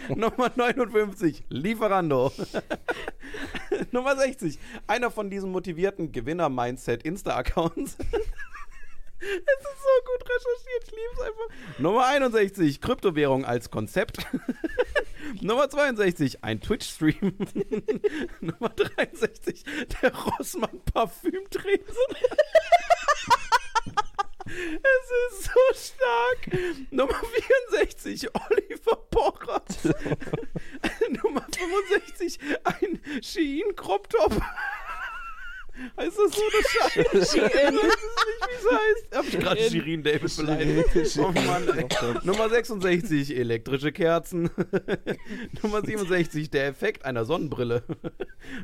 Nummer 0.08 0.50
59, 0.54 1.44
Lieferando. 1.48 2.32
Nummer 3.92 4.16
60, 4.16 4.58
einer 4.86 5.10
von 5.10 5.30
diesen 5.30 5.50
motivierten 5.52 6.12
Gewinner-Mindset-Insta-Accounts. 6.12 7.96
Es 9.20 9.26
ist 9.26 9.82
so 9.82 10.04
gut 10.06 10.28
recherchiert, 10.28 10.84
ich 10.84 10.90
liebe 10.90 11.12
es 11.14 11.20
einfach. 11.20 11.78
Nummer 11.78 12.06
61, 12.06 12.80
Kryptowährung 12.80 13.44
als 13.44 13.70
Konzept. 13.70 14.26
Nummer 15.42 15.68
62, 15.68 16.42
ein 16.42 16.60
Twitch-Stream. 16.60 17.36
Nummer 18.40 18.70
63, 18.70 19.64
der 20.02 20.14
Rossmann 20.14 20.80
Parfümtresen. 20.92 21.80
Es 24.52 25.38
ist 25.38 25.44
so 25.44 25.94
stark. 25.94 26.60
Nummer 26.90 27.14
64, 27.70 28.28
Oliver 28.34 28.96
Pocher. 29.10 29.62
Nummer 31.22 31.46
65, 31.56 32.38
ein 32.64 33.00
Shein 33.22 33.76
Crop 33.76 34.08
Top. 34.10 34.32
Heißt 35.96 36.18
das 36.18 36.32
so 36.32 36.42
eine 36.42 36.62
Scheiße? 36.68 37.40
Ich 37.40 37.42
weiß 37.42 37.54
es 37.54 37.72
nicht, 37.72 37.98
wie 38.48 38.54
es 38.54 38.70
heißt. 38.70 39.16
Hab 39.16 39.26
ich 39.26 39.38
gerade 39.38 39.70
Shirin 39.70 40.02
David 40.02 40.36
beleidigt. 40.36 41.16
Oh 41.18 41.32
Mann, 41.32 41.68
ey. 41.76 41.86
Nummer 42.24 42.48
66, 42.48 43.36
elektrische 43.36 43.92
Kerzen. 43.92 44.50
Nummer 45.62 45.84
67, 45.84 46.50
der 46.50 46.66
Effekt 46.66 47.04
einer 47.04 47.24
Sonnenbrille. 47.24 47.82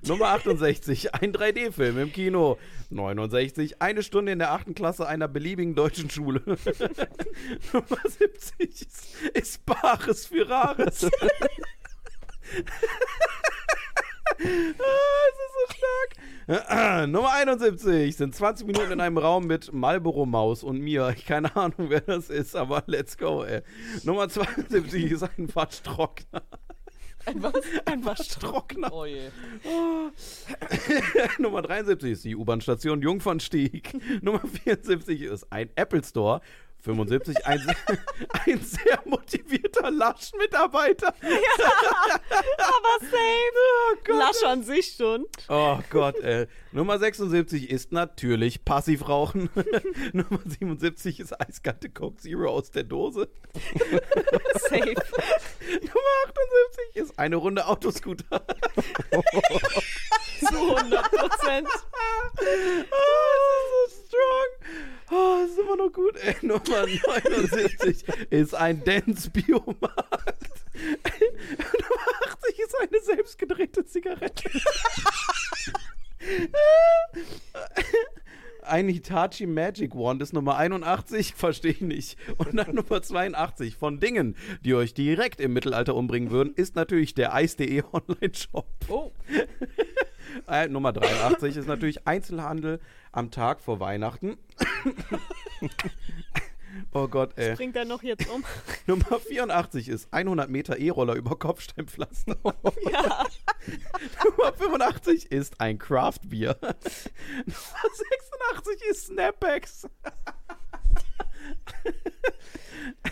Nummer 0.07 0.29
68, 0.29 1.15
ein 1.15 1.33
3D-Film 1.33 1.99
im 1.99 2.13
Kino. 2.13 2.59
69, 2.91 3.83
eine 3.83 4.03
Stunde 4.03 4.33
in 4.33 4.39
der 4.39 4.53
8. 4.53 4.75
Klasse 4.75 5.07
einer 5.07 5.29
beliebigen 5.29 5.75
deutschen 5.75 6.11
Schule. 6.11 6.43
Nummer 7.73 8.01
70 8.05 8.71
ist, 8.71 9.07
ist 9.35 9.67
Bares 9.67 10.27
für 10.27 10.49
Rares. 10.49 11.09
Ah, 14.29 14.43
es 14.43 15.39
ist 15.39 15.55
so 15.55 15.75
stark. 15.75 17.09
Nummer 17.09 17.33
71 17.33 18.17
sind 18.17 18.35
20 18.35 18.67
Minuten 18.67 18.93
in 18.93 19.01
einem 19.01 19.19
Raum 19.19 19.47
mit 19.47 19.73
Marlboro 19.73 20.27
Maus 20.27 20.63
und 20.63 20.81
mir. 20.81 21.15
Ich 21.17 21.27
keine 21.27 21.55
Ahnung, 21.57 21.91
wer 21.91 22.01
das 22.01 22.31
ist, 22.31 22.55
aber 22.55 22.83
let's 22.87 23.17
go, 23.17 23.43
ey. 23.43 23.63
Nummer 24.05 24.29
72 24.29 25.11
ist 25.11 25.23
ein 25.23 25.55
Waschtrockner. 25.55 26.43
Was? 27.35 27.55
Einfach 27.85 28.17
Trockner. 28.19 28.93
Oh 28.93 29.05
je. 29.05 29.31
Nummer 31.39 31.63
73 31.63 32.13
ist 32.13 32.25
die 32.25 32.37
U-Bahn-Station 32.37 33.03
Jungfernstieg. 33.03 33.95
Nummer 34.23 34.41
74 34.65 35.23
ist 35.23 35.53
ein 35.53 35.71
Apple 35.75 36.05
Store. 36.05 36.41
75 36.87 37.45
ein, 37.47 37.61
ein 38.47 38.61
sehr 38.61 39.01
motivierter 39.05 39.91
Lasch-Mitarbeiter. 39.91 41.09
Aber 41.21 42.97
safe. 43.01 44.09
Oh. 44.09 44.13
Lasch 44.13 44.43
an 44.45 44.63
sich 44.63 44.95
schon. 44.97 45.27
Oh 45.49 45.79
Gott, 45.91 46.21
ey. 46.21 46.47
Nummer 46.71 46.99
76 46.99 47.71
ist 47.71 47.91
natürlich 47.91 48.65
Passivrauchen. 48.65 49.51
Nummer 50.13 50.41
77 50.45 51.19
ist 51.19 51.41
eiskalte 51.41 51.91
Coke 51.91 52.19
Zero 52.19 52.51
aus 52.51 52.71
der 52.71 52.85
Dose. 52.85 53.29
Safe. 54.55 54.79
Nummer 54.85 56.15
78 56.29 56.95
ist 56.95 57.19
eine 57.19 57.37
Runde 57.37 57.67
Autoscooter. 57.67 58.47
Zu 60.39 60.77
100 60.77 61.11
Prozent. 61.11 61.69
Oh, 62.39 63.87
es 63.87 63.93
ist 63.93 64.11
so 64.11 64.17
strong. 64.17 64.96
Oh, 65.11 65.39
es 65.45 65.53
ist 65.53 65.59
immer 65.59 65.77
noch 65.77 65.93
gut. 65.93 66.17
Ey, 66.17 66.35
Nummer 66.43 66.63
79 66.67 68.05
ist 68.31 68.55
ein 68.55 68.83
Dance-Biomarkt. 68.85 70.51
Nummer 70.75 72.11
80 72.27 72.59
ist 72.59 72.75
eine 72.81 73.01
selbstgedrehte 73.01 73.85
Zigarette. 73.85 74.51
Ein 78.63 78.89
Hitachi 78.89 79.47
Magic 79.47 79.95
Wand 79.95 80.21
ist 80.23 80.33
Nummer 80.33 80.57
81, 80.57 81.35
verstehe 81.37 81.71
ich 81.71 81.81
nicht. 81.81 82.19
Und 82.37 82.57
dann 82.57 82.75
Nummer 82.75 83.01
82 83.01 83.77
von 83.77 84.01
Dingen, 84.01 84.35
die 84.65 84.75
euch 84.75 84.93
direkt 84.93 85.41
im 85.41 85.53
Mittelalter 85.53 85.95
umbringen 85.95 86.33
würden, 86.33 86.53
ist 86.55 86.75
natürlich 86.75 87.15
der 87.15 87.33
Eis.de 87.33 87.85
Online-Shop. 87.93 88.67
Oh. 88.89 89.13
Äh, 90.49 90.69
Nummer 90.69 90.93
83 90.93 91.57
ist 91.57 91.67
natürlich 91.67 92.07
Einzelhandel 92.07 92.81
am 93.13 93.31
Tag 93.31 93.61
vor 93.61 93.81
Weihnachten. 93.81 94.37
oh 96.93 97.09
Gott, 97.09 97.33
ey. 97.37 97.55
Bringt 97.55 97.77
er 97.77 97.85
noch 97.85 98.03
jetzt 98.03 98.29
um? 98.29 98.45
Nummer 98.87 99.21
84 99.21 99.89
ist 99.89 100.13
100 100.13 100.51
Meter 100.51 100.79
E-Roller 100.79 101.15
über 101.15 101.39
Kopfsteinpflaster. 101.39 102.37
Ja. 102.91 103.25
Nummer 104.25 104.53
85 104.53 105.33
ist 105.33 105.61
ein 105.61 105.79
Craft 105.79 106.21
Beer. 106.29 106.57
Nummer 106.61 106.75
86 107.45 108.83
ist 108.91 109.07
Snapbacks. 109.07 109.89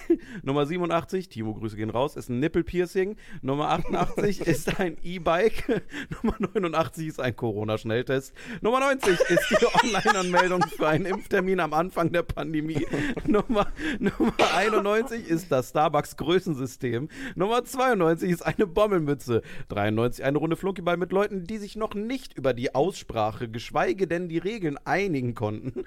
Nummer 0.43 0.67
87, 0.67 1.29
Timo, 1.29 1.55
Grüße 1.55 1.77
gehen 1.77 1.91
raus, 1.91 2.17
ist 2.17 2.29
ein 2.29 2.41
Nippelpiercing. 2.41 3.17
Nummer 3.43 3.71
88 3.71 4.41
ist 4.47 4.81
ein 4.81 4.97
E-Bike. 5.03 5.83
Nummer 6.23 6.37
89 6.39 7.09
ist 7.09 7.21
ein 7.21 7.37
Corona-Schnelltest. 7.37 8.35
Nummer 8.61 8.81
90 8.81 9.19
ist 9.21 9.51
die 9.51 9.67
Online-Anmeldung 9.87 10.63
für 10.63 10.89
einen 10.89 11.07
Impftermin 11.07 11.61
am 11.61 11.73
Anfang 11.73 12.13
der 12.13 12.23
Pandemie. 12.23 12.87
Nummer, 13.27 13.73
Nummer 13.99 14.35
91 14.57 15.29
ist 15.29 15.51
das 15.51 15.71
Starbucks-Größensystem. 15.71 17.09
Nummer 17.35 17.65
92 17.65 18.31
ist 18.31 18.43
eine 18.43 18.67
Bommelmütze. 18.67 19.43
93 19.69 20.25
eine 20.25 20.39
Runde 20.39 20.57
Flunkyball 20.57 20.97
mit 20.97 21.13
Leuten, 21.13 21.45
die 21.47 21.59
sich 21.59 21.77
noch 21.77 21.95
nicht 21.95 22.37
über 22.37 22.55
die 22.55 22.75
Aussprache, 22.75 23.49
geschweige 23.49 24.07
denn 24.07 24.29
die 24.29 24.39
Regeln 24.39 24.79
einigen 24.85 25.35
konnten. 25.35 25.85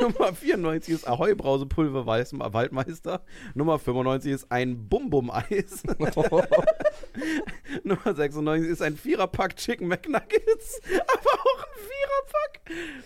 Nummer 0.00 0.32
94 0.34 0.94
ist 0.94 1.08
Ahoi 1.08 1.21
Brausepulver 1.34 2.06
Weiß- 2.06 2.32
Waldmeister. 2.52 3.22
Nummer 3.54 3.78
95 3.78 4.32
ist 4.32 4.50
ein 4.52 4.88
Bum-Bum-Eis. 4.88 5.82
Nummer 7.84 8.14
96 8.14 8.70
ist 8.70 8.82
ein 8.82 8.96
Viererpack 8.96 9.56
Chicken 9.56 9.88
McNuggets. 9.88 10.80
Aber 10.90 11.40
auch 11.40 11.64
ein 11.64 11.78
Viererpack. 11.78 12.60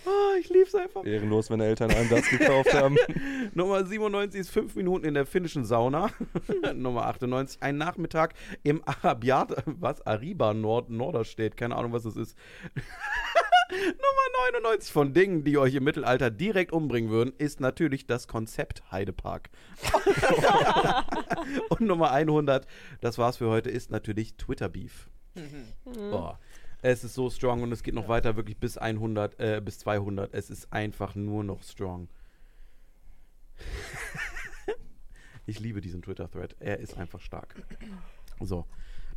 Oh, 0.05 0.35
ich 0.39 0.49
lieb's 0.49 0.75
einfach. 0.75 1.05
Ehrenlos, 1.05 1.49
wenn 1.49 1.59
Eltern 1.61 1.91
einem 1.91 2.09
das 2.09 2.27
gekauft 2.29 2.73
haben. 2.73 2.97
Nummer 3.53 3.85
97 3.85 4.41
ist 4.41 4.49
fünf 4.49 4.75
Minuten 4.75 5.05
in 5.05 5.13
der 5.13 5.25
finnischen 5.25 5.65
Sauna. 5.65 6.09
Nummer 6.73 7.05
98 7.07 7.61
ein 7.61 7.77
Nachmittag 7.77 8.33
im 8.63 8.81
Arabiat, 8.85 9.63
was? 9.65 10.05
Ariba 10.05 10.53
Nord 10.53 10.89
Norderstedt, 10.89 11.57
keine 11.57 11.75
Ahnung, 11.75 11.93
was 11.93 12.03
das 12.03 12.15
ist. 12.15 12.37
Nummer 13.69 14.51
99 14.61 14.91
von 14.91 15.13
Dingen, 15.13 15.43
die 15.43 15.57
euch 15.57 15.75
im 15.75 15.83
Mittelalter 15.83 16.29
direkt 16.29 16.71
umbringen 16.71 17.09
würden, 17.09 17.33
ist 17.37 17.59
natürlich 17.59 18.05
das 18.07 18.27
Konzept 18.27 18.83
Heidepark. 18.91 19.49
Und 21.69 21.81
Nummer 21.81 22.11
100, 22.11 22.67
das 23.01 23.17
war's 23.17 23.37
für 23.37 23.49
heute, 23.49 23.69
ist 23.69 23.91
natürlich 23.91 24.35
Twitter 24.35 24.69
Beef. 24.69 25.09
Boah. 26.11 26.39
Es 26.81 27.03
ist 27.03 27.15
so 27.15 27.29
strong 27.29 27.63
und 27.63 27.71
es 27.71 27.81
geht 27.81 27.95
noch 27.95 28.07
weiter, 28.07 28.35
wirklich 28.35 28.57
bis 28.57 28.77
100, 28.77 29.39
äh, 29.39 29.61
bis 29.63 29.79
200. 29.79 30.33
Es 30.33 30.51
ist 30.51 30.71
einfach 30.71 31.15
nur 31.15 31.43
noch 31.43 31.63
strong. 31.63 32.07
ich 35.47 35.59
liebe 35.59 35.81
diesen 35.81 36.03
Twitter-Thread. 36.03 36.55
Er 36.59 36.79
ist 36.79 36.97
einfach 36.97 37.19
stark. 37.19 37.55
So. 38.39 38.65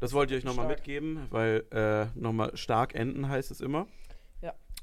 Das 0.01 0.15
wollte 0.15 0.35
ich 0.35 0.39
euch 0.41 0.45
nochmal 0.47 0.67
mitgeben, 0.67 1.27
weil 1.29 1.65
äh, 1.71 2.07
nochmal 2.19 2.57
stark 2.57 2.95
enden 2.95 3.29
heißt 3.29 3.51
es 3.51 3.61
immer. 3.61 3.87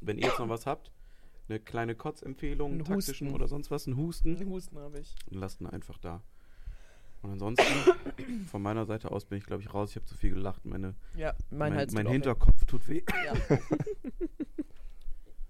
Wenn 0.02 0.18
ihr 0.18 0.28
jetzt 0.28 0.40
noch 0.40 0.50
was 0.50 0.66
habt, 0.66 0.92
eine 1.50 1.60
kleine 1.60 1.96
Kotzempfehlung, 1.96 2.74
Ein 2.74 2.84
taktischen 2.86 3.28
Husten. 3.28 3.36
oder 3.36 3.48
sonst 3.48 3.72
was, 3.72 3.88
ein 3.88 3.96
Husten, 3.98 4.36
Einen 4.38 4.50
Husten 4.50 4.78
habe 4.80 5.00
ich. 5.00 5.16
dann 5.30 5.40
lasst 5.40 5.62
ihn 5.62 5.68
einfach 5.68 5.98
da. 5.98 6.22
Und 7.24 7.32
ansonsten, 7.32 7.64
von 8.52 8.62
meiner 8.62 8.86
Seite 8.86 9.12
aus 9.12 9.26
bin 9.26 9.38
ich, 9.40 9.46
glaube 9.46 9.64
ich, 9.64 9.74
raus. 9.74 9.90
Ich 9.92 9.96
habe 9.96 10.06
zu 10.06 10.16
viel 10.16 10.32
gelacht. 10.34 10.66
Meine, 10.66 10.94
Ja, 11.16 11.34
mein, 11.50 11.60
mein, 11.72 11.76
Hals 11.76 11.94
mein 11.94 12.04
tut 12.04 12.10
auch 12.10 12.14
Hinterkopf 12.14 12.66
tut 12.66 12.88
weh. 12.90 13.04
weh. 13.08 13.26
Ja. 13.26 13.58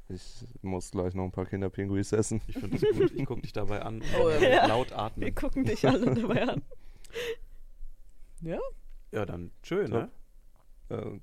Ich 0.10 0.46
muss 0.62 0.92
gleich 0.92 1.14
noch 1.16 1.26
ein 1.26 1.32
paar 1.34 1.46
Kinderpinguis 1.46 2.14
essen. 2.14 2.40
Ich 2.48 2.58
finde 2.58 2.80
das 2.80 2.90
gut. 2.98 3.12
Ich 3.12 3.26
gucke 3.26 3.42
dich 3.42 3.52
dabei 3.52 3.82
an. 3.82 4.02
Oh, 4.18 4.28
und 4.28 4.42
ja. 4.42 4.66
Laut 4.66 4.92
Wir 4.92 5.00
atmen. 5.00 5.36
gucken 5.36 5.66
dich 5.66 5.86
alle 5.86 6.16
dabei 6.16 6.48
an. 6.48 6.62
ja? 8.42 8.60
Ja, 9.12 9.26
dann 9.26 9.52
schön, 9.64 9.90
ne? 9.92 10.10
Äh, 10.88 11.20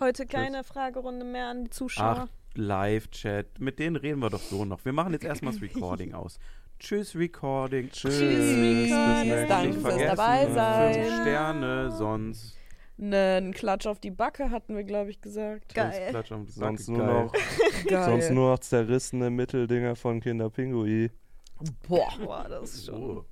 Heute 0.00 0.24
keine 0.26 0.64
Fragerunde 0.64 1.26
mehr 1.26 1.48
an 1.48 1.64
die 1.64 1.70
Zuschauer. 1.70 2.26
Ach, 2.30 2.41
Live-Chat. 2.58 3.60
Mit 3.60 3.78
denen 3.78 3.96
reden 3.96 4.20
wir 4.20 4.30
doch 4.30 4.40
so 4.40 4.64
noch. 4.64 4.84
Wir 4.84 4.92
machen 4.92 5.12
jetzt 5.12 5.24
erstmal 5.24 5.52
das 5.52 5.62
Recording 5.74 6.14
aus. 6.14 6.38
Tschüss, 6.78 7.14
Recording. 7.14 7.90
Tschüss. 7.90 8.20
Recording. 8.20 9.48
Danke 9.48 9.78
fürs 9.78 9.96
dabei 9.98 10.46
sein. 10.52 10.94
Fünf 10.94 11.20
Sterne, 11.22 11.90
sonst. 11.92 12.56
Einen 13.00 13.52
Klatsch 13.52 13.86
auf 13.86 13.98
die 14.00 14.10
Backe 14.10 14.50
hatten 14.50 14.76
wir, 14.76 14.84
glaube 14.84 15.10
ich, 15.10 15.20
gesagt. 15.20 15.74
Geil. 15.74 15.90
Tschüss, 15.92 16.10
Klatsch 16.10 16.32
auf 16.32 16.44
die 16.46 16.52
sonst, 16.52 16.86
Backe. 16.86 16.98
nur 16.98 17.06
Geil. 17.06 17.24
noch, 17.24 17.32
Geil. 17.88 18.04
sonst 18.04 18.30
nur 18.30 18.50
noch 18.50 18.58
zerrissene 18.58 19.30
Mitteldinger 19.30 19.96
von 19.96 20.20
Kinderpingui. 20.20 21.10
Boah. 21.88 22.08
Boah, 22.18 22.46
das 22.48 22.74
ist 22.74 22.86
schon. 22.86 23.02
Oh. 23.18 23.24